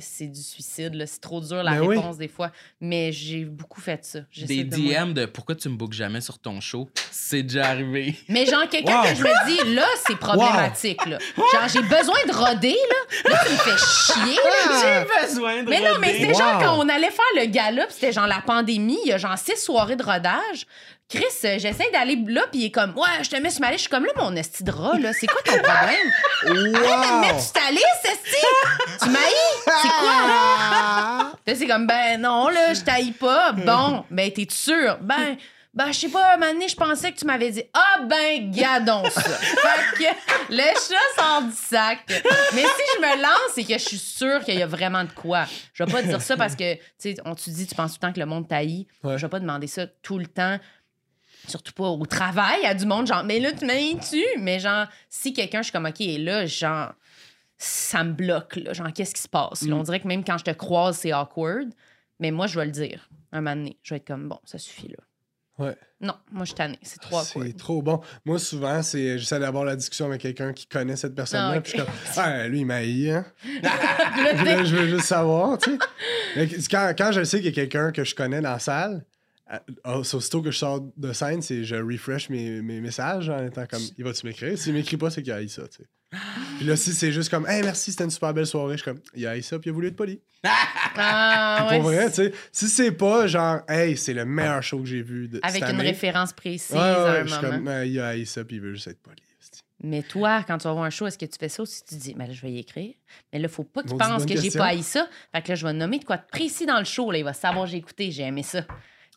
c'est 0.02 0.28
du 0.28 0.42
suicide. 0.42 0.94
là. 0.96 1.06
C'est 1.06 1.20
trop 1.22 1.42
dur 1.42 1.62
la 1.64 1.74
Ben 1.76 1.82
oui. 1.82 1.98
réponse 1.98 2.18
des 2.18 2.28
fois. 2.28 2.52
Mais 2.82 3.12
j'ai 3.12 3.46
beaucoup 3.46 3.82
fait 3.82 4.04
ça. 4.04 4.20
Des 4.46 4.64
de 4.64 4.76
DM 4.76 5.14
de 5.14 5.26
pourquoi 5.26 5.56
tu 5.56 5.70
me 5.70 5.76
bookes 5.76 5.94
jamais 5.94 6.22
sur 6.22 6.40
ton 6.40 6.60
show, 6.62 6.90
c'est 7.12 7.44
déjà 7.44 7.68
arrivé. 7.68 8.16
Mais 8.28 8.46
genre, 8.46 8.68
quelqu'un 8.70 9.02
Wow. 9.02 9.10
que 9.10 9.16
je 9.16 9.24
me 9.24 9.48
dis, 9.68 9.76
là, 9.76 9.86
c'est 10.08 10.18
problématique. 10.18 11.06
Là. 11.06 11.18
Genre, 11.38 11.68
j'ai 11.72 11.82
besoin 11.82 12.20
de 12.28 12.34
roder. 12.34 12.76
Là, 13.26 13.32
là 13.32 13.44
tu 13.46 13.52
me 13.54 13.58
fais 13.58 13.78
chier. 13.78 14.36
là. 14.36 15.06
J'ai 15.22 15.28
besoin 15.28 15.64
de 15.64 15.70
Mais 15.70 15.80
non, 15.82 16.00
mais 16.00 16.14
c'était 16.14 16.34
Wow. 16.34 16.40
genre 16.40 16.60
quand 16.60 16.80
on 16.80 16.90
allait 16.90 17.12
faire 17.12 17.26
le 17.36 17.46
gala, 17.46 17.86
puis 17.86 17.94
c'était 17.96 18.12
genre 18.12 18.28
la 18.28 18.42
pandémie, 18.42 19.00
il 19.06 19.10
y 19.10 19.14
a 19.14 19.18
genre 19.18 19.38
six 19.38 19.58
soirées 19.58 19.96
de 19.96 20.04
rodage. 20.04 20.66
Chris, 21.10 21.24
euh, 21.44 21.58
j'essaie 21.58 21.90
d'aller 21.92 22.16
là, 22.28 22.42
puis 22.52 22.62
il 22.62 22.66
est 22.66 22.72
comme, 22.72 22.92
ouais, 22.96 23.24
je 23.24 23.30
te 23.32 23.36
mets 23.38 23.50
sur 23.50 23.62
ma 23.62 23.72
liste. 23.72 23.80
Je 23.80 23.82
suis 23.84 23.90
comme, 23.90 24.06
là, 24.06 24.12
mon 24.18 24.36
esti 24.36 24.64
de 24.64 24.72
là, 24.72 25.12
c'est 25.12 25.26
quoi 25.26 25.42
ton 25.44 25.54
problème? 25.54 26.12
Arrête 26.46 26.54
de 26.54 27.16
me 27.16 27.22
mettre 27.22 27.34
Wow! 27.36 27.42
sur 27.42 27.52
ta 27.54 27.72
liste, 27.72 28.06
esti! 28.06 28.46
Tu 29.02 29.10
m'haïs? 29.10 29.64
C'est 29.66 29.88
quoi, 30.00 30.28
là? 30.28 31.32
Là, 31.48 31.56
c'est 31.56 31.66
comme, 31.66 31.88
ben 31.88 32.22
non, 32.22 32.48
là, 32.50 32.76
je 32.76 32.82
t'haïs 32.82 33.12
pas. 33.12 33.54
Bon, 33.54 34.06
ben, 34.12 34.32
t'es 34.32 34.46
sûr? 34.52 35.00
Ben, 35.02 35.36
ben, 35.74 35.92
je 35.92 36.00
sais 36.00 36.10
pas, 36.10 36.34
un 36.34 36.38
moment 36.38 36.52
donné, 36.54 36.68
je 36.68 36.76
pensais 36.76 37.12
que 37.12 37.18
tu 37.18 37.26
m'avais 37.26 37.50
dit, 37.50 37.64
ah, 37.74 38.02
ben, 38.04 38.52
gadon 38.52 39.04
ça. 39.10 39.22
fait 39.22 39.98
que 39.98 40.54
le 40.54 40.64
chat 40.64 41.22
sort 41.22 41.42
du 41.42 41.56
sac. 41.56 42.00
Mais 42.54 42.62
si 42.62 42.84
je 42.96 43.02
me 43.02 43.22
lance, 43.22 43.52
c'est 43.56 43.64
que 43.64 43.74
je 43.74 43.84
suis 43.84 43.98
sûre 43.98 44.44
qu'il 44.44 44.60
y 44.60 44.62
a 44.62 44.68
vraiment 44.68 45.04
de 45.04 45.12
quoi. 45.12 45.46
Je 45.74 45.84
vais 45.84 45.92
pas 45.92 46.04
dire 46.04 46.22
ça 46.22 46.38
parce 46.38 46.56
que, 46.56 46.76
tu 46.76 46.82
sais, 47.00 47.16
on 47.26 47.34
te 47.34 47.50
dit, 47.50 47.66
tu 47.66 47.74
penses 47.74 47.94
tout 47.94 48.00
le 48.02 48.08
temps 48.08 48.14
que 48.14 48.20
le 48.20 48.26
monde. 48.28 48.46
Ouais. 48.52 48.86
Je 49.18 49.26
vais 49.26 49.30
pas 49.30 49.40
demander 49.40 49.68
ça 49.68 49.88
tout 50.04 50.20
le 50.20 50.28
temps. 50.28 50.60
Surtout 51.50 51.74
pas 51.74 51.88
au 51.90 52.06
travail, 52.06 52.66
à 52.66 52.74
du 52.74 52.86
monde, 52.86 53.08
genre, 53.08 53.24
mais 53.24 53.40
là, 53.40 53.52
tu 53.52 53.66
m'haïs-tu? 53.66 54.24
Mais 54.40 54.60
genre, 54.60 54.88
si 55.10 55.34
quelqu'un, 55.34 55.60
je 55.60 55.64
suis 55.64 55.72
comme, 55.72 55.86
OK, 55.86 56.00
là, 56.00 56.46
genre, 56.46 56.94
ça 57.58 58.04
me 58.04 58.14
bloque, 58.14 58.56
là. 58.56 58.74
Genre, 58.74 58.92
qu'est-ce 58.94 59.14
qui 59.14 59.22
se 59.22 59.28
passe? 59.28 59.64
là? 59.64 59.76
Mm. 59.76 59.80
On 59.80 59.84
dirait 59.84 60.00
que 60.00 60.08
même 60.08 60.24
quand 60.24 60.38
je 60.38 60.46
te 60.46 60.52
croise, 60.52 60.98
c'est 60.98 61.14
awkward. 61.14 61.70
Mais 62.20 62.32
moi, 62.32 62.48
je 62.48 62.60
vais 62.60 62.66
le 62.66 62.72
dire 62.72 63.10
un 63.32 63.42
moment 63.42 63.56
donné. 63.56 63.78
Je 63.84 63.94
vais 63.94 63.98
être 63.98 64.08
comme, 64.08 64.28
bon, 64.28 64.40
ça 64.46 64.58
suffit, 64.58 64.88
là. 64.88 64.98
Ouais. 65.60 65.76
Non, 66.00 66.14
moi, 66.32 66.46
je 66.46 66.52
suis 66.52 66.56
tannée. 66.56 66.80
C'est 66.82 67.02
trois 67.02 67.26
C'est 67.26 67.34
quoi. 67.34 67.46
trop 67.58 67.82
bon. 67.82 68.00
Moi, 68.24 68.40
souvent, 68.40 68.82
c'est 68.82 69.18
j'essaie 69.20 69.40
d'avoir 69.40 69.66
la 69.66 69.76
discussion 69.76 70.06
avec 70.06 70.22
quelqu'un 70.22 70.54
qui 70.54 70.66
connaît 70.66 70.96
cette 70.96 71.14
personne-là. 71.14 71.56
Ah. 71.58 71.62
Puis 71.62 71.74
je 71.74 71.78
suis 71.78 71.86
comme, 71.86 71.94
ah, 72.16 72.48
lui, 72.48 72.62
il 72.62 72.66
m'a 72.66 72.78
hein. 72.78 73.26
Là, 73.62 74.64
je 74.64 74.76
veux 74.76 74.88
juste 74.88 75.08
savoir, 75.08 75.58
tu 75.58 75.78
sais. 76.38 76.60
Quand, 76.72 76.94
quand 76.98 77.12
je 77.12 77.26
sais 77.26 77.40
qu'il 77.40 77.48
y 77.48 77.50
a 77.50 77.52
quelqu'un 77.52 77.92
que 77.92 78.06
je 78.06 78.16
connais 78.16 78.40
dans 78.40 78.52
la 78.52 78.60
salle, 78.60 79.04
à- 79.50 79.62
oh, 79.86 80.02
aussitôt 80.14 80.42
que 80.42 80.52
je 80.52 80.58
sors 80.58 80.82
de 80.96 81.12
scène, 81.14 81.42
c'est 81.42 81.64
je 81.64 81.76
refresh 81.76 82.30
mes, 82.30 82.62
mes 82.62 82.80
messages 82.82 83.30
en 83.30 83.46
étant 83.46 83.66
comme, 83.66 83.82
il 83.98 84.04
va-tu 84.04 84.26
m'écrire? 84.26 84.58
S'il 84.58 84.74
m'écrit 84.74 84.98
pas, 84.98 85.10
c'est 85.10 85.24
qu'il 85.24 85.32
a 85.34 85.38
haï 85.38 85.50
ça, 85.50 85.64
tu 85.68 85.78
sais. 85.84 85.90
Puis 86.58 86.66
là, 86.66 86.76
si 86.76 86.94
c'est 86.94 87.12
juste 87.12 87.30
comme, 87.30 87.48
hey, 87.48 87.62
merci, 87.64 87.92
c'était 87.92 88.04
une 88.04 88.10
super 88.10 88.34
belle 88.34 88.48
soirée, 88.48 88.78
je 88.78 88.84
suis 88.84 88.92
comme, 88.92 89.00
il 89.16 89.26
a 89.28 89.32
haï 89.32 89.44
ça, 89.44 89.60
puis 89.60 89.70
il 89.70 89.72
a 89.72 89.74
voulu 89.74 89.88
être 89.88 89.96
poli. 89.96 90.20
Ah, 90.44 91.68
ouais, 91.70 91.76
Pour 91.80 91.90
vrai, 91.90 92.08
tu 92.10 92.16
sais. 92.16 92.34
Si 92.52 92.68
c'est 92.68 92.92
pas 92.92 93.28
genre, 93.28 93.60
hey, 93.68 93.96
c'est 93.98 94.14
le 94.14 94.26
meilleur 94.26 94.62
show 94.64 94.80
que 94.80 94.86
j'ai 94.86 95.02
vu 95.02 95.28
de 95.28 95.40
Avec 95.44 95.64
cette 95.64 95.74
une 95.74 95.80
année. 95.80 95.90
référence 95.90 96.34
précise 96.34 96.72
Ouais, 96.76 96.78
ouais, 96.80 96.84
à 96.84 97.12
un 97.22 97.26
je 97.26 97.34
suis 97.34 97.42
moment. 97.46 97.58
comme, 97.58 97.68
Ah, 97.68 97.86
il 97.86 98.00
a 98.00 98.26
ça, 98.26 98.44
puis 98.44 98.58
il 98.58 98.62
veut 98.62 98.74
juste 98.74 98.88
être 98.88 99.02
poli. 99.02 99.22
Mais 99.82 100.02
toi, 100.04 100.44
quand 100.46 100.58
tu 100.58 100.66
vas 100.66 100.74
voir 100.74 100.84
un 100.84 100.90
show, 100.90 101.08
est-ce 101.08 101.18
que 101.18 101.26
tu 101.26 101.38
fais 101.40 101.48
ça 101.48 101.64
ou 101.64 101.66
si 101.66 101.86
tu 101.86 101.96
dis, 101.96 102.14
mais 102.14 102.28
là, 102.28 102.34
je 102.34 102.42
vais 102.42 102.52
y 102.52 102.60
écrire? 102.60 102.94
Mais 103.32 103.40
là, 103.40 103.48
faut 103.48 103.64
pas 103.64 103.82
qu'il 103.82 103.96
pense 103.96 104.26
que 104.26 104.36
j'ai 104.36 104.52
pas 104.52 104.66
haï 104.68 104.84
ça. 104.84 105.08
Fait 105.34 105.42
que 105.42 105.48
là, 105.50 105.56
je 105.56 105.66
vais 105.66 105.72
nommer 105.72 106.00
de 106.00 106.04
quoi 106.04 106.18
de 106.18 106.24
précis 106.30 106.66
dans 106.66 106.80
le 106.80 106.84
show. 106.86 107.10
Là, 107.12 107.20
il 107.20 107.24
va 107.24 107.32
savoir 107.32 107.66
j'ai 107.66 107.78
écouté, 107.78 108.12
j'ai 108.12 108.24
aimé 108.24 108.44
ça. 108.44 108.66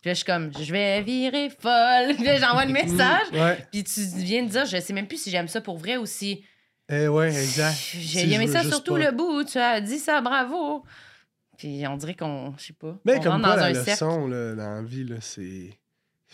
Puis 0.03 0.09
là, 0.11 0.15
je 0.15 0.17
suis 0.17 0.25
comme, 0.25 0.51
je 0.61 0.73
vais 0.73 1.01
virer 1.03 1.49
folle. 1.49 2.15
Puis 2.17 2.25
là, 2.25 2.37
j'envoie 2.39 2.65
le 2.65 2.73
message. 2.73 3.29
Ouais. 3.33 3.67
Puis 3.71 3.85
tu 3.85 4.01
viens 4.17 4.43
de 4.43 4.49
dire, 4.49 4.67
je 4.67 4.79
sais 4.81 4.93
même 4.93 5.07
plus 5.07 5.23
si 5.23 5.31
j'aime 5.31 5.47
ça 5.49 5.61
pour 5.61 5.79
vrai 5.79 5.97
ou 5.97 6.07
si. 6.07 6.45
Eh 6.91 7.07
ouais, 7.07 7.29
exact. 7.29 7.77
J'ai 7.95 8.27
Si 8.27 8.33
aimé 8.33 8.49
ça 8.49 8.65
surtout 8.65 8.95
pas. 8.95 9.11
le 9.11 9.13
bout. 9.13 9.45
Tu 9.45 9.59
as 9.59 9.81
dit 9.81 9.99
ça, 9.99 10.21
bravo. 10.21 10.85
Puis 11.57 11.87
on 11.87 11.97
dirait 11.97 12.15
qu'on, 12.15 12.53
je 12.59 12.65
sais 12.65 12.73
pas. 12.73 12.99
Mais 13.05 13.19
on 13.19 13.23
comme 13.23 13.33
rentre 13.33 13.45
quoi, 13.45 13.57
dans 13.57 13.61
la 13.73 13.81
un 13.81 13.85
leçon 13.85 14.27
là, 14.27 14.55
dans 14.55 14.75
la 14.75 14.83
vie, 14.83 15.05
là, 15.05 15.17
c'est. 15.21 15.71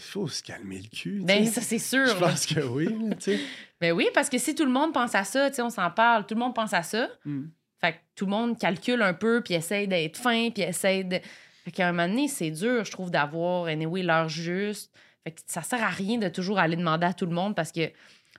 Il 0.01 0.05
faut 0.05 0.29
se 0.29 0.43
calmer 0.43 0.81
le 0.81 0.89
cul. 0.97 1.21
Ben, 1.25 1.45
ça, 1.47 1.61
c'est 1.61 1.79
sûr. 1.79 2.07
Je 2.07 2.15
pense 2.15 2.47
que 2.47 2.61
oui, 2.61 2.87
tu 2.87 3.17
sais. 3.21 3.41
Ben 3.81 3.93
oui, 3.93 4.09
parce 4.15 4.29
que 4.29 4.39
si 4.39 4.55
tout 4.55 4.65
le 4.65 4.71
monde 4.71 4.93
pense 4.95 5.15
à 5.15 5.23
ça, 5.25 5.51
tu 5.51 5.57
sais, 5.57 5.63
on 5.63 5.71
s'en 5.71 5.91
parle, 5.91 6.25
tout 6.27 6.35
le 6.35 6.41
monde 6.41 6.55
pense 6.55 6.73
à 6.73 6.83
ça. 6.83 7.09
Mm. 7.25 7.45
Fait 7.81 7.93
que 7.93 7.99
tout 8.17 8.25
le 8.25 8.31
monde 8.31 8.59
calcule 8.59 9.03
un 9.03 9.15
peu, 9.15 9.41
puis 9.41 9.55
essaye 9.55 9.87
d'être 9.87 10.17
fin, 10.17 10.51
puis 10.51 10.63
essaye 10.63 11.05
de. 11.05 11.21
Fait 11.69 11.73
qu'à 11.73 11.89
un 11.89 11.93
moment 11.93 12.09
donné, 12.09 12.29
c'est 12.29 12.51
dur, 12.51 12.83
je 12.87 12.91
trouve, 12.91 13.11
d'avoir, 13.11 13.67
anyway, 13.67 14.03
l'heure 14.03 14.31
juste. 14.31 14.91
Fait 15.23 15.33
que 15.33 15.41
ça 15.47 15.61
sert 15.61 15.83
à 15.83 15.91
rien 15.91 16.17
de 16.17 16.29
toujours 16.31 16.59
aller 16.59 16.77
demander 16.77 17.05
à 17.05 17.13
tout 17.13 17.27
le 17.27 17.33
monde 17.35 17.55
parce 17.55 17.73
que 17.73 17.91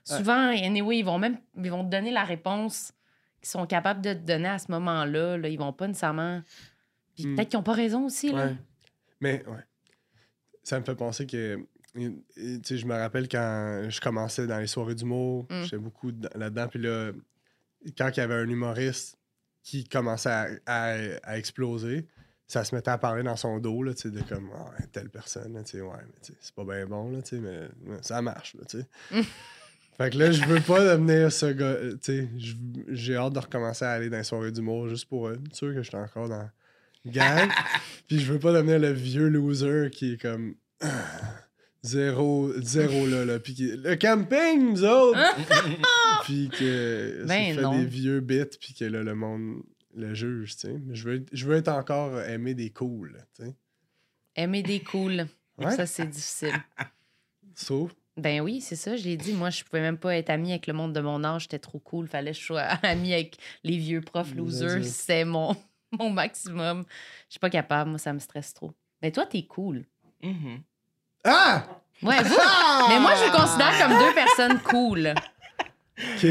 souvent, 0.04 0.48
anyway, 0.48 0.98
ils 0.98 1.04
vont 1.04 1.16
même 1.18 1.38
ils 1.56 1.70
vont 1.70 1.84
te 1.84 1.90
donner 1.90 2.10
la 2.10 2.24
réponse 2.24 2.92
qu'ils 3.40 3.48
sont 3.50 3.66
capables 3.66 4.00
de 4.00 4.14
te 4.14 4.18
donner 4.18 4.48
à 4.48 4.58
ce 4.58 4.72
moment-là. 4.72 5.36
Là. 5.36 5.48
Ils 5.48 5.58
vont 5.60 5.72
pas 5.72 5.86
nécessairement. 5.86 6.42
Puis 7.14 7.24
Mm. 7.28 7.36
peut-être 7.36 7.48
qu'ils 7.50 7.58
ont 7.60 7.62
pas 7.62 7.72
raison 7.74 8.06
aussi. 8.06 8.32
Là. 8.32 8.46
Ouais. 8.46 8.56
Mais, 9.20 9.44
ouais. 9.46 9.62
Ça 10.64 10.80
me 10.80 10.84
fait 10.84 10.96
penser 10.96 11.24
que. 11.24 11.64
Tu 11.94 12.60
sais, 12.64 12.78
je 12.78 12.86
me 12.86 12.94
rappelle 12.96 13.28
quand 13.28 13.86
je 13.88 14.00
commençais 14.00 14.48
dans 14.48 14.58
les 14.58 14.66
soirées 14.66 14.96
d'humour, 14.96 15.46
Mm. 15.50 15.62
j'étais 15.62 15.78
beaucoup 15.78 16.10
là-dedans. 16.34 16.66
Puis 16.66 16.80
là, 16.80 17.12
quand 17.96 18.08
il 18.16 18.16
y 18.18 18.22
avait 18.24 18.34
un 18.34 18.48
humoriste 18.48 19.16
qui 19.62 19.84
commençait 19.84 20.30
à, 20.30 20.48
à- 20.66 20.96
à 21.22 21.38
exploser, 21.38 22.08
ça 22.52 22.64
se 22.64 22.74
mettait 22.74 22.90
à 22.90 22.98
parler 22.98 23.22
dans 23.22 23.36
son 23.36 23.58
dos, 23.58 23.82
là, 23.82 23.92
de 23.92 24.20
comme, 24.28 24.48
ouais, 24.50 24.86
telle 24.92 25.08
personne, 25.08 25.52
là, 25.54 25.62
tu 25.62 25.72
sais, 25.72 25.80
ouais, 25.80 25.96
mais 26.04 26.34
c'est 26.40 26.54
pas 26.54 26.64
bien 26.64 26.84
bon, 26.86 27.10
là, 27.10 27.22
tu 27.22 27.36
sais, 27.36 27.40
mais 27.42 27.60
ouais, 27.92 27.98
ça 28.02 28.20
marche, 28.22 28.54
là, 28.54 28.64
tu 28.68 28.78
sais. 28.80 28.86
Fait 29.98 30.08
que 30.10 30.16
là, 30.18 30.30
je 30.32 30.42
veux 30.46 30.60
pas 30.60 30.82
devenir 30.82 31.30
ce 31.30 31.46
gars, 31.46 31.64
euh, 31.66 31.92
tu 31.92 31.98
sais, 32.02 32.28
je- 32.38 32.54
j'ai 32.88 33.16
hâte 33.16 33.34
de 33.34 33.38
recommencer 33.38 33.84
à 33.84 33.90
aller 33.90 34.08
dans 34.08 34.16
les 34.16 34.24
soirées 34.24 34.50
d'humour 34.50 34.88
juste 34.88 35.06
pour 35.08 35.28
euh, 35.28 35.34
être 35.34 35.54
sûr 35.54 35.74
que 35.74 35.82
je 35.82 35.88
suis 35.88 35.96
encore 35.96 36.28
dans 36.28 36.48
gang. 37.06 37.48
Puis 38.08 38.18
je 38.18 38.32
veux 38.32 38.38
pas 38.38 38.52
devenir 38.52 38.78
le 38.78 38.92
vieux 38.92 39.28
loser 39.28 39.90
qui 39.92 40.14
est 40.14 40.20
comme 40.20 40.54
zéro, 41.82 42.50
zéro 42.62 43.06
là, 43.06 43.24
là. 43.24 43.38
Puis 43.38 43.54
qui- 43.54 43.76
le 43.76 43.96
camping, 43.96 44.70
nous 44.72 44.84
autres! 44.84 45.18
puis 46.24 46.48
que 46.50 47.18
ça 47.20 47.26
Ben 47.26 47.54
fait 47.54 47.60
non. 47.62 47.76
des 47.78 47.84
vieux 47.84 48.20
bits, 48.20 48.44
puis 48.60 48.74
que 48.74 48.84
là, 48.84 49.02
le 49.02 49.14
monde 49.14 49.62
le 49.94 50.14
juge, 50.14 50.52
tu 50.56 50.60
sais. 50.68 50.78
Mais 50.84 50.94
je 50.94 51.08
veux, 51.08 51.14
être- 51.16 51.28
je 51.32 51.46
veux 51.46 51.56
être 51.56 51.68
encore 51.68 52.20
aimé 52.22 52.54
des 52.54 52.70
cools, 52.70 53.24
tu 53.36 53.44
sais. 53.44 53.54
Aimer 54.36 54.62
des 54.62 54.80
cools. 54.80 55.26
Ouais. 55.58 55.74
Ça, 55.76 55.86
c'est 55.86 56.06
difficile. 56.06 56.54
Sauf. 57.54 57.92
Ben 58.16 58.40
oui, 58.40 58.60
c'est 58.60 58.76
ça, 58.76 58.96
je 58.96 59.04
l'ai 59.04 59.16
dit. 59.16 59.32
Moi, 59.32 59.50
je 59.50 59.64
pouvais 59.64 59.80
même 59.82 59.98
pas 59.98 60.14
être 60.16 60.30
amie 60.30 60.50
avec 60.52 60.66
le 60.66 60.72
monde 60.72 60.92
de 60.92 61.00
mon 61.00 61.22
âge. 61.24 61.42
J'étais 61.42 61.58
trop 61.58 61.78
cool. 61.78 62.06
Fallait 62.08 62.32
que 62.32 62.38
je 62.38 62.44
sois 62.44 62.60
amie 62.82 63.12
avec 63.12 63.36
les 63.64 63.76
vieux 63.78 64.00
profs 64.00 64.34
losers. 64.34 64.84
C'est 64.84 65.24
mon, 65.24 65.56
mon 65.98 66.10
maximum. 66.10 66.84
Je 67.28 67.32
suis 67.32 67.40
pas 67.40 67.50
capable. 67.50 67.90
Moi, 67.90 67.98
ça 67.98 68.12
me 68.12 68.18
stresse 68.18 68.54
trop. 68.54 68.72
Mais 69.02 69.10
toi, 69.10 69.26
t'es 69.26 69.42
cool. 69.44 69.84
Mhm. 70.22 70.62
Ah! 71.24 71.66
Ouais, 72.02 72.22
vous. 72.22 72.36
Mais 72.88 73.00
moi, 73.00 73.14
je 73.16 73.24
vous 73.30 73.36
considère 73.36 73.78
comme 73.78 73.98
deux 73.98 74.14
personnes 74.14 74.60
cool. 74.62 75.14
Ok. 75.98 76.26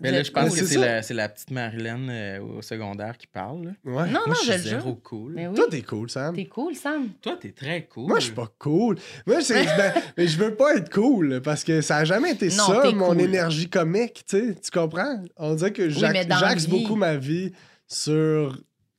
Mais 0.00 0.10
là, 0.10 0.22
je 0.22 0.30
pense 0.30 0.54
que 0.58 0.64
c'est 0.66 0.78
la, 0.78 1.00
la 1.22 1.28
petite 1.28 1.50
Marilyn 1.50 2.08
euh, 2.08 2.40
au 2.40 2.62
secondaire 2.62 3.16
qui 3.16 3.26
parle. 3.26 3.64
là. 3.66 3.70
Ouais. 3.84 4.10
Non, 4.10 4.20
Moi, 4.26 4.28
non, 4.28 4.34
je 4.44 4.52
je 4.52 4.58
suis 4.58 4.70
le 4.70 4.80
jure. 4.80 4.96
cool. 5.02 5.32
Mais 5.34 5.46
oui. 5.46 5.54
Toi, 5.54 5.66
t'es 5.70 5.82
cool, 5.82 6.10
Sam. 6.10 6.34
T'es 6.34 6.46
cool, 6.46 6.74
Sam. 6.74 7.08
Toi, 7.22 7.38
t'es 7.40 7.52
très 7.52 7.84
cool. 7.86 8.08
Moi, 8.08 8.18
je 8.18 8.24
suis 8.26 8.34
pas 8.34 8.48
cool. 8.58 8.96
Moi, 9.26 9.40
c'est. 9.40 9.64
ben, 9.64 9.92
mais 10.16 10.26
je 10.26 10.38
veux 10.38 10.54
pas 10.54 10.74
être 10.76 10.92
cool 10.92 11.40
parce 11.42 11.62
que 11.64 11.80
ça 11.80 11.98
a 11.98 12.04
jamais 12.04 12.32
été 12.32 12.46
Non, 12.48 12.66
ça, 12.66 12.90
mon 12.92 13.08
cool. 13.08 13.20
énergie 13.20 13.68
comique, 13.70 14.24
tu 14.28 14.38
sais. 14.38 14.54
Tu 14.60 14.70
comprends? 14.70 15.22
On 15.36 15.54
dirait 15.54 15.72
que 15.72 15.88
j'axe 15.88 16.66
beaucoup 16.66 16.96
ma 16.96 17.16
vie 17.16 17.52
sur 17.86 18.58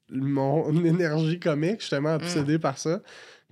mon 0.09 0.71
énergie 0.85 1.39
comique. 1.39 1.77
Je 1.79 1.85
suis 1.85 1.89
tellement 1.89 2.13
Mm. 2.13 2.21
obsédé 2.21 2.59
par 2.59 2.77
ça 2.77 3.01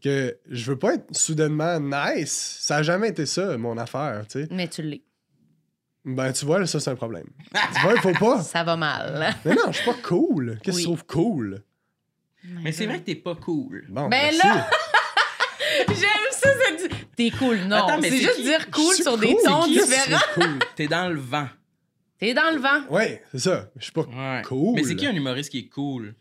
que 0.04 0.38
je 0.50 0.72
veux 0.72 0.78
pas 0.78 0.96
être 0.96 1.06
soudainement 1.16 1.80
nice. 1.80 2.58
Ça 2.62 2.78
a 2.78 2.84
jamais 2.84 3.10
été 3.10 3.26
ça, 3.26 3.58
mon 3.58 3.78
affaire, 3.78 4.24
tu 4.30 4.42
sais. 4.44 4.48
Mais 4.52 4.68
tu 4.68 4.82
l'es. 4.82 5.02
Ben, 6.06 6.34
tu 6.34 6.46
vois, 6.46 6.60
là, 6.60 6.68
ça, 6.68 6.80
c'est 6.80 6.90
un 6.90 6.96
problème. 6.96 7.26
tu 7.76 7.82
vois, 7.82 7.94
il 7.96 8.02
faut 8.02 8.14
pas. 8.14 8.42
Ça 8.44 8.64
va 8.64 8.76
mal. 8.76 9.36
Mais 9.46 9.56
non, 9.56 9.72
je 9.72 9.78
suis 9.78 9.86
pas 9.86 9.96
cool. 10.04 10.60
Qu'est-ce 10.62 10.78
que 10.78 10.82
Oui. 10.82 10.82
tu 10.82 10.88
trouves 10.88 11.06
cool? 11.06 11.64
Mais 12.62 12.72
c'est 12.74 12.86
vrai 12.86 13.00
que 13.00 13.06
t'es 13.06 13.16
pas 13.16 13.36
cool. 13.36 13.86
Bon, 13.90 14.10
Ben 14.10 14.34
merci. 14.34 14.40
là! 14.46 14.70
J'aime 15.88 16.32
ça, 16.32 16.50
ça 16.50 16.88
dit. 16.88 16.96
T'es 17.16 17.32
cool, 17.32 17.58
non. 17.68 17.78
Attends, 17.78 18.02
mais 18.02 18.10
c'est 18.10 18.18
juste 18.20 18.36
qui- 18.36 18.44
dire 18.44 18.70
cool 18.70 18.94
sur 18.96 19.18
des 19.18 19.36
tons 19.46 19.66
différents. 19.68 20.20
cool? 20.36 20.60
T'es 20.76 20.88
dans 20.88 21.08
le 21.08 21.20
vent. 21.20 21.48
T'es 22.20 22.34
dans 22.34 22.52
le 22.54 22.60
vent. 22.60 22.86
Ouais, 22.90 23.24
c'est 23.32 23.40
ça. 23.40 23.70
Je 23.78 23.84
suis 23.84 23.92
pas 23.94 24.02
Ouais. 24.02 24.42
Cool. 24.46 24.76
Mais 24.76 24.84
c'est 24.84 24.96
qui 24.96 25.08
un 25.08 25.14
humoriste 25.14 25.50
qui 25.52 25.60
est 25.60 25.68
cool? 25.70 26.16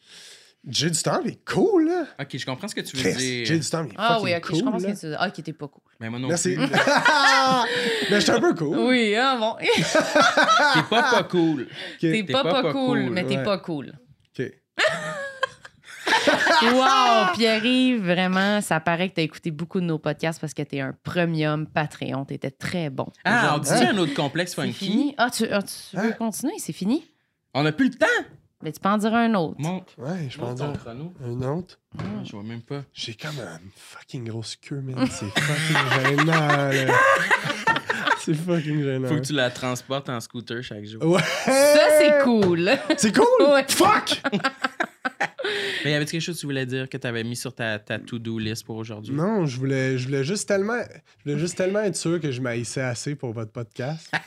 J'ai 0.69 0.91
du 0.91 1.03
temps, 1.03 1.21
mais 1.25 1.37
cool, 1.45 1.87
là. 1.89 2.05
Ok, 2.21 2.37
je 2.39 2.47
comprends 2.47 2.69
ce 2.69 2.75
que 2.77 2.81
tu 2.83 2.97
veux 2.97 3.03
Chris, 3.03 3.17
dire. 3.17 3.47
J'ai 3.47 3.59
du 3.59 3.69
temps, 3.69 3.83
mais 3.83 3.91
Ah 3.99 4.21
oui, 4.23 4.33
ok, 4.37 4.43
cool, 4.47 4.57
je 4.59 4.63
comprends 4.63 4.79
ce 4.79 4.87
que 4.87 4.91
tu 5.01 5.07
dis. 5.09 5.15
Ah, 5.19 5.31
qui 5.31 5.43
t'es 5.43 5.53
pas 5.53 5.67
cool. 5.67 5.83
Mais 5.99 6.09
moi 6.09 6.21
non 6.21 6.29
Merci. 6.29 6.55
plus. 6.55 6.67
mais 6.67 6.71
je 8.17 8.21
suis 8.21 8.31
un 8.31 8.41
peu 8.41 8.55
cool. 8.55 8.79
Oui, 8.79 9.15
ah 9.17 9.37
bon. 9.37 9.57
T'es 9.61 10.83
pas 10.89 11.03
pas 11.11 11.23
cool. 11.25 11.67
T'es 12.01 12.23
pas, 12.25 12.43
pas, 12.45 12.63
pas 12.63 12.73
cool, 12.73 12.73
cool, 13.03 13.11
mais 13.11 13.25
t'es 13.25 13.39
ouais. 13.39 13.43
pas 13.43 13.59
cool. 13.59 13.93
ok. 14.39 14.53
Wow, 16.63 17.35
Pierre-Yves, 17.35 18.03
vraiment, 18.05 18.61
ça 18.61 18.79
paraît 18.79 19.09
que 19.09 19.15
t'as 19.17 19.23
écouté 19.23 19.51
beaucoup 19.51 19.81
de 19.81 19.85
nos 19.87 19.99
podcasts 19.99 20.41
parce 20.41 20.55
que 20.55 20.63
t'es 20.63 20.79
un 20.81 20.95
premium 21.03 21.67
Patreon. 21.67 22.25
T'étais 22.25 22.51
très 22.53 22.91
bon. 22.91 23.07
Ah, 23.25 23.55
on 23.57 23.59
dit 23.59 23.71
un 23.73 23.97
autre 23.99 24.15
complexe 24.15 24.55
C'est 24.55 24.63
funky. 24.63 24.73
fini. 24.73 25.15
Ah, 25.19 25.29
tu, 25.31 25.45
ah, 25.51 25.61
tu 25.63 25.97
veux 25.97 26.11
Hein? 26.11 26.13
continuer? 26.13 26.55
C'est 26.59 26.73
fini? 26.73 27.05
On 27.55 27.67
a 27.67 27.73
plus 27.73 27.89
le 27.89 27.95
temps. 27.95 28.07
Mais 28.63 28.73
tu 28.73 28.81
peux 28.81 28.89
en 28.89 28.99
dire 28.99 29.13
un 29.15 29.35
autre. 29.35 29.57
Montre. 29.59 29.93
Ouais, 29.99 30.29
je 30.31 30.39
pense 30.39 30.61
Montre 30.61 30.85
ton 30.85 30.95
dire 30.95 31.13
un 31.27 31.43
autre. 31.59 31.79
Ah, 31.99 32.03
Je 32.25 32.31
vois 32.33 32.43
même 32.45 32.63
pas. 32.63 32.83
J'ai 32.95 33.15
comme 33.15 33.35
une 33.39 33.71
fucking 33.77 34.25
grosse 34.29 34.57
queue, 34.57 34.81
man. 34.81 35.07
C'est 35.11 35.27
fucking 35.39 36.17
gênant, 36.17 36.47
là. 36.47 36.71
C'est 38.21 38.35
fucking 38.35 38.85
gênant. 38.85 39.09
Faut 39.09 39.17
que 39.17 39.21
tu 39.21 39.33
la 39.33 39.51
transportes 39.51 40.09
en 40.09 40.21
scooter 40.21 40.63
chaque 40.63 40.85
jour. 40.85 41.03
Ouais! 41.05 41.21
Ça, 41.45 41.81
c'est 41.99 42.23
cool. 42.23 42.71
C'est 42.97 43.13
cool! 43.15 43.27
Ouais. 43.53 43.65
Fuck! 43.69 44.23
Mais 45.85 45.91
y 45.91 45.95
avait 45.95 46.05
quelque 46.07 46.21
chose 46.21 46.37
que 46.37 46.41
tu 46.41 46.47
voulais 46.47 46.67
dire 46.67 46.89
que 46.89 46.97
tu 46.97 47.07
avais 47.07 47.25
mis 47.25 47.37
sur 47.37 47.55
ta, 47.55 47.79
ta 47.79 47.99
to-do 47.99 48.39
list 48.39 48.65
pour 48.65 48.77
aujourd'hui? 48.77 49.15
Non, 49.15 49.47
je 49.47 49.59
voulais, 49.59 49.99
je 49.99 50.07
voulais 50.07 50.23
juste 50.25 50.47
tellement, 50.49 50.81
je 51.19 51.25
voulais 51.31 51.41
juste 51.41 51.57
tellement 51.57 51.81
être 51.81 51.97
sûr 51.97 52.21
que 52.21 52.31
je 52.31 52.41
m'haïssais 52.41 52.81
assez 52.83 53.15
pour 53.15 53.33
votre 53.33 53.51
podcast. 53.53 54.11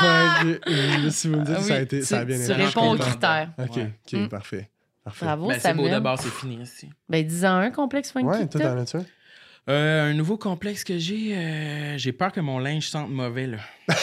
Que, 0.00 0.60
euh, 1.06 1.10
si 1.10 1.28
vous 1.28 1.36
me 1.38 1.44
dites 1.44 1.54
Ah 1.58 1.62
ça 1.62 1.74
a 1.76 1.80
été, 1.80 2.00
tu, 2.00 2.06
ça 2.06 2.20
a 2.20 2.24
bien 2.24 2.36
tu 2.38 2.44
été. 2.44 2.52
réponds 2.54 2.92
aux 2.92 2.96
critères. 2.98 3.50
Ok, 3.58 3.76
Ouais. 3.76 3.90
ok, 4.12 4.12
Mm. 4.20 4.28
parfait. 4.28 4.70
Parfait. 5.04 5.24
Bravo, 5.26 5.48
Ben, 5.48 5.58
c'est 5.60 5.74
beau 5.74 5.88
d'abord, 5.88 6.18
c'est 6.20 6.30
fini 6.32 6.62
ici. 6.62 6.88
Ben, 7.08 7.24
dis-en 7.24 7.56
un 7.58 7.70
complexe 7.70 8.10
funky. 8.10 8.26
Ouais, 8.26 8.48
toi, 8.48 8.60
t'as. 8.60 8.74
t'en 8.74 8.80
as-tu 8.80 8.96
un? 8.96 9.04
Euh, 9.68 10.10
un 10.10 10.14
nouveau 10.14 10.38
complexe 10.38 10.82
que 10.82 10.98
j'ai, 10.98 11.36
euh, 11.36 11.98
j'ai 11.98 12.12
peur 12.12 12.32
que 12.32 12.40
mon 12.40 12.58
linge 12.58 12.88
sente 12.88 13.10
mauvais. 13.10 13.46
Là. 13.46 13.58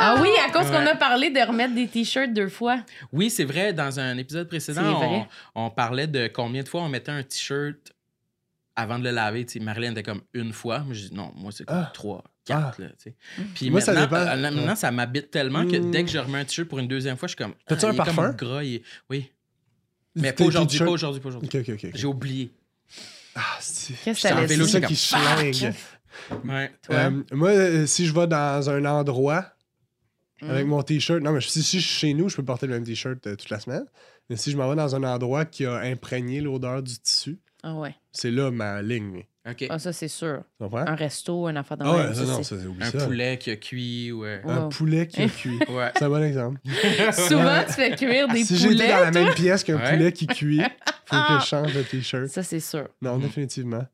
Ah 0.00 0.16
oui, 0.20 0.28
à 0.46 0.50
cause 0.50 0.70
Ouais. 0.70 0.76
qu'on 0.78 0.86
a 0.86 0.94
parlé 0.96 1.30
de 1.30 1.40
remettre 1.46 1.74
des 1.74 1.86
t-shirts 1.86 2.32
deux 2.32 2.48
fois. 2.48 2.78
Oui, 3.12 3.28
c'est 3.30 3.44
vrai, 3.44 3.72
dans 3.72 4.00
un 4.00 4.16
épisode 4.18 4.48
précédent, 4.48 5.00
on, 5.54 5.64
on 5.66 5.70
parlait 5.70 6.06
de 6.06 6.28
combien 6.28 6.62
de 6.62 6.68
fois 6.68 6.82
on 6.82 6.88
mettait 6.88 7.12
un 7.12 7.22
t-shirt 7.22 7.92
avant 8.76 8.98
de 8.98 9.04
le 9.04 9.10
laver. 9.10 9.44
Tu 9.44 9.58
sais, 9.58 9.64
Marilyn 9.64 9.92
était 9.92 10.02
comme 10.02 10.22
une 10.32 10.52
fois. 10.52 10.78
Moi, 10.80 10.94
je 10.94 11.08
dis 11.08 11.14
non, 11.14 11.32
moi, 11.36 11.52
c'est 11.52 11.64
comme 11.64 11.84
Ah. 11.86 11.90
trois, 11.92 12.24
quatre. 12.46 12.80
Là, 12.80 12.88
sais. 12.98 13.14
Puis 13.54 13.68
Moi, 13.70 13.80
ça 13.82 13.92
maintenant, 13.92 14.16
euh, 14.18 14.36
maintenant, 14.36 14.68
Ouais. 14.68 14.76
ça 14.76 14.90
m'habite 14.90 15.30
tellement 15.30 15.66
que 15.66 15.76
Mm. 15.76 15.90
dès 15.90 16.02
que 16.04 16.10
je 16.10 16.18
remets 16.18 16.38
un 16.38 16.44
t-shirt 16.44 16.66
pour 16.68 16.78
une 16.78 16.88
deuxième 16.88 17.16
fois, 17.18 17.28
je 17.28 17.32
suis 17.34 17.36
comme. 17.44 17.54
T'as-tu 17.66 17.84
ah, 17.84 17.88
un 17.88 17.94
comme 17.94 18.04
parfum? 18.06 18.32
gras, 18.32 18.62
est- 18.64 18.82
Oui. 19.10 19.30
Mais 20.16 20.32
pas 20.32 20.44
aujourd'hui, 20.44 20.78
pas 20.78 20.86
aujourd'hui, 20.86 21.20
pas 21.20 21.28
aujourd'hui. 21.28 21.48
Ok, 21.52 21.68
ok, 21.68 21.74
ok. 21.74 21.84
ok. 21.84 21.90
J'ai 21.94 22.06
oublié. 22.06 22.50
Ah, 23.36 23.40
c'est 23.60 23.94
Qu'est-ce 24.02 24.22
que 24.22 24.46
c'est 24.48 24.66
ça 24.66 24.80
qui. 24.80 25.66
Ouais. 26.44 26.72
Euh, 26.90 27.22
moi, 27.32 27.50
euh, 27.50 27.86
si 27.86 28.06
je 28.06 28.12
vais 28.12 28.26
dans 28.26 28.68
un 28.70 28.84
endroit 28.84 29.44
Mm. 30.42 30.50
avec 30.50 30.66
mon 30.66 30.82
t-shirt, 30.82 31.22
non, 31.22 31.32
mais 31.32 31.40
si, 31.40 31.62
si 31.62 31.80
je 31.80 31.86
suis 31.86 31.98
chez 32.08 32.14
nous, 32.14 32.28
je 32.28 32.36
peux 32.36 32.44
porter 32.44 32.66
le 32.66 32.74
même 32.74 32.84
t-shirt 32.84 33.26
euh, 33.26 33.36
toute 33.36 33.50
la 33.50 33.60
semaine. 33.60 33.84
Mais 34.28 34.36
si 34.36 34.50
je 34.50 34.56
m'en 34.56 34.68
vais 34.70 34.76
dans 34.76 34.94
un 34.94 35.02
endroit 35.02 35.44
qui 35.44 35.66
a 35.66 35.74
imprégné 35.78 36.40
l'odeur 36.40 36.82
du 36.82 36.98
tissu, 36.98 37.38
Ah 37.62 37.74
ouais. 37.74 37.94
c'est 38.12 38.30
là 38.30 38.50
ma 38.50 38.80
ligne. 38.80 39.24
OK. 39.48 39.64
Ah, 39.70 39.78
ça, 39.78 39.92
c'est 39.92 40.06
sûr. 40.08 40.42
Un 40.60 40.94
resto, 40.94 41.46
un 41.46 41.56
affaire 41.56 41.78
de 41.78 41.84
Ah 41.84 41.96
ouais, 41.96 42.14
ça, 42.14 42.22
non, 42.24 42.42
c'est- 42.42 42.56
ça, 42.58 42.66
oublie 42.68 42.84
Un 42.84 42.90
ça. 42.90 43.06
poulet 43.06 43.38
qui 43.38 43.50
a 43.50 43.56
cuit 43.56 44.12
ou... 44.12 44.24
euh, 44.24 44.38
Un 44.44 44.64
Ouais. 44.64 44.68
poulet 44.68 45.06
qui 45.08 45.22
a 45.22 45.28
cuit. 45.28 45.58
Ouais. 45.68 45.90
C'est 45.96 46.04
un 46.04 46.08
bon 46.10 46.22
exemple. 46.22 46.60
Souvent, 47.12 47.62
tu 47.66 47.72
fais 47.72 47.96
cuire 47.96 48.28
des 48.28 48.44
si 48.44 48.56
j'étais 48.56 48.74
poulets. 48.74 48.88
dans 48.88 49.00
la 49.00 49.10
même 49.10 49.34
pièce 49.34 49.64
qu'un 49.64 49.76
Ouais. 49.78 49.90
poulet 49.96 50.12
qui 50.12 50.26
cuit, 50.26 50.60
faut 51.06 51.16
que 51.16 51.40
je 51.40 51.46
change 51.46 51.74
de 51.74 51.82
t-shirt. 51.82 52.26
Ça, 52.28 52.42
c'est 52.42 52.60
sûr. 52.60 52.86
Non, 53.02 53.16
Mm. 53.18 53.22
définitivement. 53.22 53.86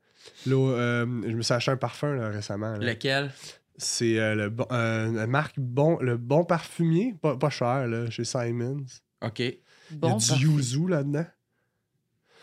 Là, 0.46 0.56
euh, 0.56 1.06
je 1.26 1.32
me 1.34 1.42
suis 1.42 1.54
acheté 1.54 1.70
un 1.70 1.76
parfum 1.76 2.14
là, 2.16 2.28
récemment. 2.28 2.72
là. 2.76 2.78
Lequel? 2.84 3.30
C'est 3.78 4.18
euh, 4.18 4.34
le 4.34 4.50
bon, 4.50 4.66
euh, 4.72 5.12
la 5.12 5.26
marque 5.26 5.58
bon, 5.58 5.98
le 6.00 6.16
bon 6.16 6.44
parfumier, 6.44 7.14
pas, 7.20 7.36
pas 7.36 7.50
cher, 7.50 7.86
là, 7.86 8.08
chez 8.10 8.24
Simons. 8.24 8.84
OK. 9.22 9.38
Il 9.40 9.44
y 9.46 9.52
a 9.52 9.56
Bon, 9.98 10.16
du 10.16 10.32
yuzu 10.46 10.88
là-dedans. 10.88 11.26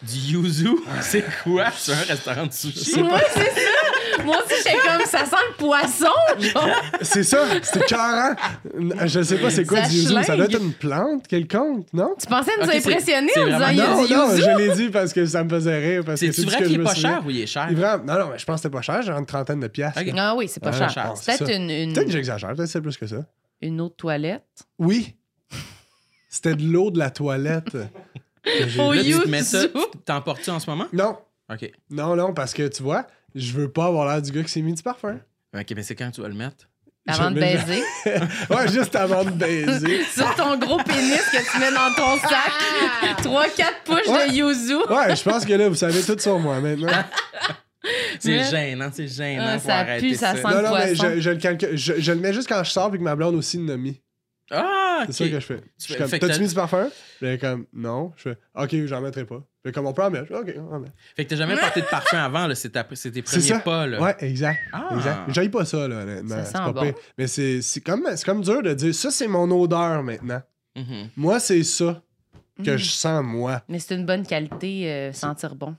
Du 0.01 0.17
yuzu? 0.17 0.69
C'est 1.01 1.25
quoi? 1.43 1.71
C'est 1.71 1.93
un 1.93 2.01
restaurant 2.03 2.45
de 2.45 2.51
sushi? 2.51 3.01
Ouais, 3.01 3.09
c'est 3.33 3.49
ça. 3.51 3.59
Moi 4.25 4.37
aussi, 4.45 4.55
j'étais 4.57 4.77
comme, 4.77 5.05
ça 5.05 5.25
sent 5.25 5.35
le 5.49 5.55
poisson. 5.57 6.05
genre. 6.39 6.69
C'est 7.01 7.23
ça, 7.23 7.45
c'est 7.61 7.85
carré. 7.85 8.35
Je 9.05 9.21
sais 9.21 9.37
pas 9.37 9.49
c'est 9.49 9.65
quoi 9.65 9.83
Ça 9.83 9.89
du 9.89 9.95
yuzu. 9.97 10.23
Ça 10.23 10.35
doit 10.35 10.45
être 10.45 10.59
une 10.61 10.73
plante 10.73 11.27
quelconque, 11.27 11.87
non? 11.93 12.15
Tu 12.19 12.27
pensais 12.27 12.51
nous 12.59 12.65
Ok, 12.65 12.71
c'est- 12.73 12.77
impressionner 12.89 13.31
c'est 13.33 13.41
en 13.41 13.45
disant 13.45 13.67
il 13.69 13.77
y 13.77 13.81
a 13.81 13.87
Non, 13.87 14.05
du 14.05 14.13
non, 14.13 14.29
yuzu? 14.31 14.41
je 14.41 14.57
l'ai 14.57 14.75
dit 14.75 14.89
parce 14.89 15.13
que 15.13 15.25
ça 15.25 15.43
me 15.43 15.49
faisait 15.49 15.77
rire. 15.79 16.03
parce 16.05 16.19
que 16.19 16.25
C'est-tu 16.27 16.43
tout 16.43 16.49
ce 16.49 16.55
vrai 16.55 16.63
que 16.63 16.67
qu'il 16.67 16.75
je 16.75 16.79
est 16.79 16.83
me 16.83 16.83
pas 16.85 16.95
souviens? 16.95 17.09
cher 17.17 17.25
ou 17.25 17.29
il 17.29 17.41
est 17.41 17.47
cher? 17.47 17.67
Il 17.69 17.77
est 17.77 17.81
vraiment- 17.81 18.03
Non, 18.03 18.19
non, 18.19 18.29
mais 18.31 18.37
je 18.39 18.45
pense 18.45 18.55
que 18.55 18.61
c'était 18.63 18.73
pas 18.75 18.81
cher, 18.81 19.01
genre 19.01 19.19
une 19.19 19.25
trentaine 19.25 19.59
de 19.59 19.67
piastres. 19.67 20.01
Ok. 20.01 20.13
Ah 20.17 20.35
oui, 20.35 20.47
c'est 20.47 20.61
pas 20.63 20.71
Ouais, 20.71 20.77
cher. 20.77 20.89
cher. 20.89 21.11
C'est 21.15 21.25
peut-être 21.37 21.47
ça. 21.47 21.53
une, 21.53 21.69
une, 21.69 21.93
Peut-être 21.93 22.05
que 22.07 22.11
j'exagère, 22.11 22.49
peut-être 22.49 22.65
que 22.65 22.65
c'est 22.67 22.81
plus 22.81 22.97
que 22.97 23.07
ça. 23.07 23.17
une 23.61 23.79
autre 23.81 23.95
toilette. 23.95 24.43
Oui. 24.79 25.15
C'était 26.29 26.55
de 26.55 26.63
l'eau 26.63 26.89
de 26.91 26.97
la 26.99 27.09
toilette. 27.11 27.71
que 28.43 28.67
j'ai 28.67 28.79
Oh, 28.81 28.91
vue. 28.91 28.97
Là, 28.97 29.03
tu 29.03 29.09
yuzu. 29.09 29.21
te 29.21 29.29
mets 29.29 29.43
ça, 29.43 29.67
tu- 29.67 29.99
t'emportes-tu 30.05 30.49
en 30.49 30.59
ce 30.59 30.69
moment? 30.69 30.87
Non, 30.91 31.17
OK. 31.51 31.71
non, 31.89 32.15
non, 32.15 32.33
parce 32.33 32.53
que 32.53 32.67
tu 32.67 32.83
vois, 32.83 33.05
je 33.35 33.51
veux 33.53 33.69
pas 33.71 33.85
avoir 33.85 34.07
l'air 34.07 34.21
du 34.21 34.31
gars 34.31 34.43
qui 34.43 34.51
s'est 34.51 34.61
mis 34.61 34.73
du 34.73 34.83
parfum. 34.83 35.19
OK, 35.55 35.65
mais 35.75 35.83
c'est 35.83 35.95
quand 35.95 36.11
tu 36.11 36.21
vas 36.21 36.27
le 36.27 36.33
mettre? 36.35 36.67
Avant 37.05 37.31
de 37.31 37.39
baiser. 37.39 37.83
Ouais, 38.49 38.67
juste 38.71 38.95
avant 38.95 39.25
de 39.25 39.31
baiser. 39.31 40.03
Sur 40.15 40.33
ton 40.35 40.57
gros 40.57 40.77
pénis 40.83 41.21
que 41.31 41.51
tu 41.51 41.59
mets 41.59 41.71
dans 41.71 41.93
ton 41.95 42.17
sac. 42.27 43.17
Trois, 43.21 43.49
quatre 43.49 43.83
push 43.83 44.07
Ouais. 44.07 44.29
de 44.29 44.33
yuzu. 44.35 44.75
Ouais, 44.89 45.13
je 45.15 45.23
pense 45.29 45.45
que 45.45 45.53
là, 45.53 45.67
vous 45.67 45.75
savez 45.75 46.01
tout 46.01 46.17
sur 46.17 46.39
moi 46.39 46.59
maintenant. 46.61 46.87
C'est 48.19 48.29
Mais- 48.37 48.43
gênant, 48.49 48.89
c'est 48.93 49.09
gênant. 49.09 49.43
Ah, 49.45 49.59
ça 49.59 49.75
arrêter 49.79 50.07
pue, 50.11 50.15
ça 50.15 50.33
ça. 50.33 50.41
sent- 50.41 50.55
Non, 50.55 50.61
non, 50.69 50.73
mais 50.77 50.95
je, 50.95 51.19
je 51.19 51.29
le 51.31 51.35
calcule- 51.35 51.75
je, 51.75 51.93
je 51.99 52.11
le 52.13 52.19
mets 52.19 52.31
juste 52.31 52.47
quand 52.47 52.63
je 52.63 52.69
sors 52.71 52.95
et 52.95 52.97
que 52.97 53.03
ma 53.03 53.13
blonde 53.17 53.35
aussi 53.35 53.57
l'a 53.57 53.75
mis. 53.75 53.99
Ah. 54.51 55.03
C'est 55.07 55.13
ça 55.13 55.25
que 55.29 55.33
je 55.39 55.39
fais. 55.39 55.61
Je 55.79 55.95
comme, 55.95 56.09
t'as-tu 56.09 56.27
t'as- 56.27 56.37
mis 56.39 56.47
du 56.47 56.53
parfum? 56.55 56.89
Puis 57.19 57.27
est 57.27 57.37
comme, 57.37 57.65
non. 57.73 58.11
Je 58.17 58.21
fais, 58.29 58.37
ok, 58.55 58.85
j'en 58.85 59.01
mettrai 59.01 59.25
pas. 59.25 59.41
Fait 59.63 59.71
comme 59.71 59.87
on 59.87 59.93
peut 59.93 60.03
en 60.03 60.09
mettre. 60.11 60.25
Je 60.25 60.33
fais, 60.33 60.39
ok, 60.39 60.53
on 60.69 60.75
en 60.75 60.79
met. 60.79 60.89
Fait 61.15 61.23
que 61.25 61.29
t'as 61.29 61.35
jamais 61.37 61.55
porté 61.57 61.81
de 61.81 61.85
parfum 61.87 62.17
avant, 62.17 62.47
là. 62.47 62.55
C'est 62.55 62.69
ta- 62.69 62.85
c'est 62.93 63.11
tes 63.11 63.21
premiers 63.21 63.41
ça. 63.41 63.59
pas, 63.59 63.87
là. 63.87 64.01
Ouais, 64.01 64.15
exact. 64.19 64.59
Ah. 64.73 64.89
exact. 64.95 65.19
J'aille 65.29 65.49
pas 65.49 65.65
ça, 65.65 65.87
là, 65.87 66.01
honnêtement. 66.03 66.35
Ça 66.35 66.45
C'est 66.45 66.51
sent 66.51 66.57
pas 66.57 66.71
bon. 66.73 66.93
Mais 67.17 67.27
c'est 67.27 67.61
c'est 67.61 67.81
comme, 67.81 68.05
c'est 68.15 68.25
comme 68.25 68.41
dur 68.41 68.61
de 68.61 68.73
dire, 68.73 68.93
ça, 68.93 69.09
c'est 69.11 69.27
mon 69.27 69.49
odeur 69.51 70.03
maintenant. 70.03 70.41
Mhm. 70.75 71.09
Moi, 71.15 71.39
c'est 71.39 71.63
ça 71.63 72.01
que 72.63 72.71
Mm. 72.71 72.77
je 72.77 72.85
sens, 72.85 73.23
moi. 73.23 73.63
Mais 73.69 73.79
c'est 73.79 73.95
une 73.95 74.05
bonne 74.05 74.25
qualité, 74.25 74.91
euh, 74.91 75.13
sentir 75.13 75.55
bon. 75.55 75.75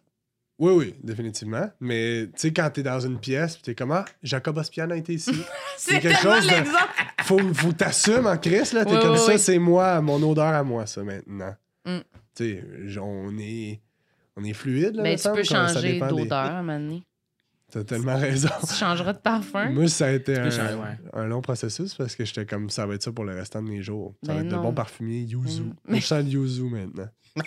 Oui, 0.59 0.73
oui, 0.73 0.95
définitivement. 1.03 1.69
Mais 1.81 2.27
tu 2.27 2.33
sais, 2.37 2.53
quand 2.53 2.71
t'es 2.71 2.83
dans 2.85 3.01
une 3.01 3.19
pièce, 3.19 3.57
pis 3.57 3.63
t'es 3.63 3.75
comme, 3.75 3.91
ah, 3.93 4.05
Jacob 4.23 4.57
Ospian 4.57 4.89
a 4.91 4.97
été 4.97 5.15
ici. 5.15 5.33
C'est 5.77 5.99
quelque 6.01 6.21
tellement 6.23 6.37
chose 6.37 6.47
de- 6.47 6.51
l'exemple. 6.55 6.79
faut 7.23 7.55
faut 7.55 7.73
t'assumer 7.73 8.29
en 8.29 8.39
Chris, 8.39 8.71
là. 8.73 8.85
T'es 8.85 8.93
Oui, 8.95 9.01
comme 9.01 9.13
oui, 9.13 9.19
ça, 9.19 9.33
oui. 9.33 9.39
c'est 9.39 9.59
moi, 9.59 10.01
mon 10.01 10.23
odeur 10.31 10.47
à 10.47 10.63
moi, 10.63 10.87
ça, 10.87 11.03
maintenant. 11.03 11.55
Mm. 11.85 11.99
Tu 12.37 12.61
sais, 12.89 12.99
on 13.01 13.37
est, 13.39 13.81
on 14.37 14.45
est 14.45 14.53
fluide, 14.53 14.95
là, 14.97 15.03
Mais 15.03 15.13
me 15.15 15.17
tu 15.19 15.29
peux 15.33 15.43
changer 15.43 15.95
dépend 15.95 16.07
des- 16.13 16.23
d'odeur 16.23 16.39
à 16.39 16.59
un 16.59 16.63
moment 16.63 16.79
donné. 16.79 17.03
T'as 17.73 17.83
tellement 17.83 18.17
raison. 18.17 18.49
Tu 18.69 18.75
changeras 18.75 19.13
de 19.15 19.19
parfum. 19.19 19.71
Moi, 19.71 19.89
ça 19.89 20.07
a 20.07 20.11
été 20.13 20.39
un, 20.39 20.49
changer, 20.51 20.75
ouais. 20.75 20.97
un 21.15 21.25
long 21.27 21.41
processus 21.41 21.95
parce 21.95 22.15
que 22.15 22.25
j'étais 22.25 22.47
comme, 22.47 22.71
ça 22.71 22.87
va 22.87 22.95
être 22.95 23.03
ça 23.03 23.11
pour 23.11 23.25
le 23.25 23.35
restant 23.35 23.61
de 23.63 23.69
mes 23.69 23.83
jours. 23.83 24.15
Ça 24.23 24.29
Ben 24.33 24.39
va 24.39 24.45
être 24.45 24.53
de 24.57 24.63
bons 24.63 24.73
parfumiers, 24.75 25.23
yuzu. 25.23 25.63
Mm. 25.63 25.75
Moi, 25.89 25.99
je 25.99 26.05
sens 26.07 26.23
le 26.23 26.31
yuzu 26.31 26.63
maintenant. 26.65 27.09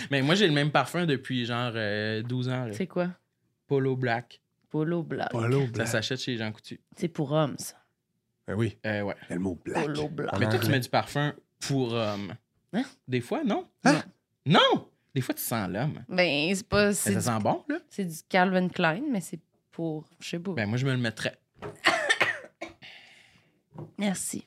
Mais 0.10 0.22
moi, 0.22 0.34
j'ai 0.34 0.46
le 0.46 0.52
même 0.52 0.70
parfum 0.70 1.06
depuis 1.06 1.44
genre 1.44 1.72
euh, 1.74 2.22
12 2.22 2.48
ans. 2.48 2.64
là. 2.66 2.72
C'est 2.72 2.86
quoi? 2.86 3.08
Polo 3.66 3.96
Black. 3.96 4.40
Polo 4.70 5.02
black. 5.02 5.30
Polo 5.32 5.66
Ça 5.76 5.84
s'achète 5.86 6.20
chez 6.20 6.36
Jean 6.36 6.52
Coutu. 6.52 6.80
C'est 6.96 7.08
pour 7.08 7.32
hommes, 7.32 7.56
ça. 7.58 7.74
Ben 8.46 8.54
oui, 8.54 8.78
Euh, 8.86 9.02
ouais. 9.02 9.16
le 9.28 9.38
mot 9.40 9.58
black. 9.64 9.84
Polo 9.84 10.08
black. 10.08 10.38
Mais 10.38 10.48
toi, 10.48 10.58
tu 10.60 10.70
mets 10.70 10.78
du 10.80 10.88
parfum 10.88 11.34
pour 11.58 11.92
homme. 11.92 12.34
Hein? 12.72 12.84
Des 13.08 13.20
fois, 13.20 13.42
non? 13.42 13.66
Hein? 13.84 14.00
Non! 14.46 14.88
Des 15.12 15.22
fois, 15.22 15.34
tu 15.34 15.42
sens 15.42 15.68
l'homme. 15.68 16.04
Ben, 16.08 16.54
c'est 16.54 16.68
pas. 16.68 16.86
Mais 16.88 16.94
C'est 16.94 17.14
Ça 17.14 17.18
du, 17.18 17.24
sent 17.38 17.42
bon, 17.42 17.64
là? 17.68 17.78
c'est 17.88 18.04
du 18.04 18.16
Calvin 18.28 18.68
Klein, 18.68 19.02
mais 19.10 19.20
c'est 19.20 19.40
pour. 19.72 20.04
Je 20.20 20.28
sais 20.28 20.38
pas. 20.38 20.52
Ben, 20.52 20.68
moi, 20.68 20.78
je 20.78 20.86
me 20.86 20.92
le 20.92 20.98
mettrais. 20.98 21.36
Merci. 23.98 24.46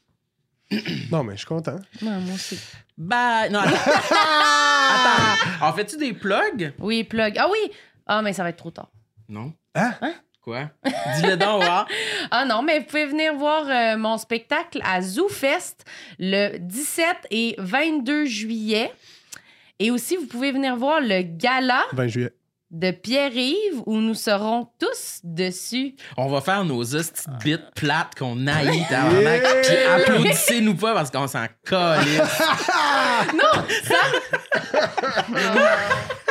Non, 1.11 1.25
mais 1.25 1.34
je 1.34 1.39
suis 1.39 1.47
content. 1.47 1.80
Non, 2.01 2.21
moi 2.21 2.35
aussi. 2.35 2.57
Bye! 2.97 3.51
Non, 3.51 3.59
attends. 3.59 3.75
attends. 4.94 5.65
En 5.65 5.74
fais-tu 5.74 5.98
des 5.98 6.14
plugs? 6.14 6.74
Oui, 6.80 7.03
plug. 7.03 7.36
Ah 7.38 7.48
oui! 7.52 7.72
Ah, 8.06 8.22
mais 8.22 8.34
ça 8.34 8.44
va 8.44 8.49
être 8.49 8.57
trop 8.57 8.72
tard. 8.72 8.91
Non. 9.30 9.53
Hein? 9.76 9.94
Quoi? 10.41 10.70
Dis-le 11.15 11.38
donc, 11.38 11.64
voir. 11.64 11.88
Ah 12.32 12.45
non, 12.45 12.61
mais 12.64 12.80
vous 12.80 12.86
pouvez 12.86 13.06
venir 13.06 13.34
voir 13.36 13.65
euh, 13.68 13.98
mon 13.98 14.18
spectacle 14.18 14.82
à 14.84 15.02
ZooFest 15.02 15.86
le 16.20 16.57
17 16.57 17.28
et 17.32 17.56
22 17.60 18.26
juillet. 18.26 18.91
Et 19.80 19.90
aussi, 19.91 20.18
vous 20.18 20.28
pouvez 20.28 20.52
venir 20.52 20.76
voir 20.76 20.99
le 20.99 21.22
gala 21.22 21.84
20 21.94 22.07
juillet. 22.07 22.32
De 22.73 22.91
Pierre-Yves 22.91 23.81
où 23.85 23.99
nous 23.99 24.15
serons 24.15 24.67
tous 24.79 25.19
dessus? 25.23 25.95
On 26.17 26.27
va 26.27 26.41
faire 26.41 26.65
nos 26.65 26.79
petites 26.81 27.25
bits 27.43 27.57
plates 27.75 28.15
qu'on 28.17 28.47
haït, 28.47 28.83
tabarnak. 28.89 29.41
Yeah! 29.41 29.61
Puis 29.61 29.77
applaudissez-nous 29.77 30.75
pas 30.75 30.93
parce 30.93 31.09
qu'on 31.11 31.27
s'en 31.27 31.45
calisse. 31.65 32.19
Non, 33.33 33.63
ça, 33.83 33.95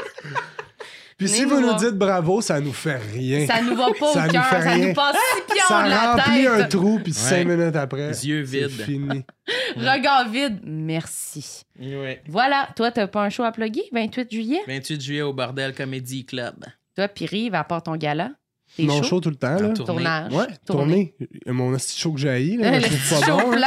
Puis 1.24 1.28
si 1.28 1.44
vous 1.44 1.60
nous 1.60 1.74
dites 1.74 1.94
bravo, 1.96 2.40
ça 2.40 2.60
nous 2.60 2.72
fait 2.72 2.96
rien. 3.12 3.46
ça 3.46 3.62
nous 3.62 3.76
va 3.76 3.86
pas 3.98 4.06
Ça 4.12 4.26
au 4.26 4.30
cœur. 4.30 4.44
Ça 4.62 4.76
nous 4.76 4.92
passe 4.94 5.16
six 5.16 5.42
pions 5.54 5.64
Ça 5.68 5.84
de 5.84 5.88
la 5.90 6.12
remplit 6.14 6.46
un 6.46 6.64
trou, 6.64 7.00
puis 7.02 7.12
cinq 7.12 7.46
minutes 7.46 7.76
après, 7.76 8.08
yeux 8.24 8.44
c'est 8.44 8.66
vides. 8.66 8.70
fini. 8.82 9.24
Regard 9.76 10.28
vide. 10.28 10.60
Merci. 10.64 11.62
Ouais. 11.80 12.22
Voilà. 12.28 12.68
Toi, 12.74 12.90
t'as 12.90 13.06
pas 13.06 13.22
un 13.22 13.28
show 13.30 13.44
à 13.44 13.52
plugger? 13.52 13.84
28 13.92 14.30
juillet? 14.32 14.60
28 14.66 15.00
juillet 15.00 15.22
au 15.22 15.32
Bordel 15.32 15.74
Comedy 15.74 16.24
Club. 16.24 16.54
Toi, 16.96 17.08
Pierre-Yves, 17.08 17.54
à 17.54 17.64
part 17.64 17.82
ton 17.82 17.96
gala? 17.96 18.30
T'es 18.76 18.84
Mon 18.84 18.98
chaud? 19.02 19.08
show 19.08 19.20
tout 19.20 19.30
le 19.30 19.36
temps, 19.36 19.54
là. 19.54 19.68
Tournée. 19.70 19.84
Tournage. 19.84 20.32
Ouais, 20.32 20.46
Tournée. 20.66 21.14
tourner. 21.18 21.28
Mon 21.46 21.76
petit 21.76 21.98
show 22.00 22.12
que 22.12 22.18
j'ai 22.20 22.28
haï, 22.30 22.56
là. 22.56 22.80
Je 22.80 22.86
trouve 22.86 23.20
pas 23.20 23.26
bon, 23.44 23.52
hein. 23.52 23.66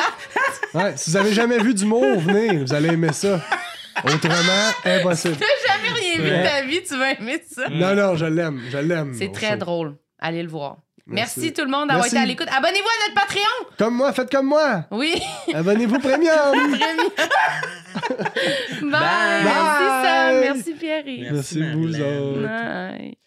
Ouais, 0.73 0.93
si 0.97 1.09
vous 1.11 1.15
avez 1.17 1.31
jamais 1.31 1.59
vu 1.59 1.73
d'humour, 1.73 2.19
venez, 2.19 2.57
vous 2.63 2.73
allez 2.73 2.89
aimer 2.89 3.13
ça. 3.13 3.39
Autrement, 4.03 4.71
impossible. 4.83 5.35
T'as 5.39 5.73
jamais 5.73 5.89
rien 5.99 6.17
vu 6.17 6.29
de 6.29 6.43
ta 6.43 6.61
vie, 6.63 6.83
tu 6.83 6.97
vas 6.97 7.11
aimer 7.11 7.41
ça? 7.49 7.69
Non, 7.69 7.95
non, 7.95 8.15
je 8.15 8.25
l'aime, 8.25 8.61
je 8.69 8.77
l'aime. 8.77 9.13
C'est 9.17 9.31
très 9.31 9.51
show. 9.51 9.57
drôle. 9.57 9.95
Allez 10.19 10.43
le 10.43 10.49
voir. 10.49 10.77
Merci, 11.07 11.39
Merci. 11.39 11.53
tout 11.53 11.63
le 11.63 11.69
monde 11.69 11.87
d'avoir 11.89 12.07
été 12.07 12.17
à 12.17 12.25
l'écoute. 12.25 12.47
Abonnez-vous 12.49 12.87
à 12.87 13.07
notre 13.07 13.13
Patreon. 13.21 13.75
Comme 13.77 13.95
moi, 13.95 14.11
faites 14.11 14.31
comme 14.31 14.47
moi. 14.47 14.85
Oui. 14.89 15.13
Abonnez-vous 15.53 15.99
premium. 15.99 16.51
Bye. 18.81 18.91
Bye. 18.91 19.43
Merci 19.43 19.85
Sam. 20.03 20.39
Merci 20.41 20.73
Pierre. 20.73 21.03
Merci, 21.05 21.59
Merci, 21.59 21.71
vous 21.73 22.01
autres. 22.01 22.41
Bye. 22.47 23.17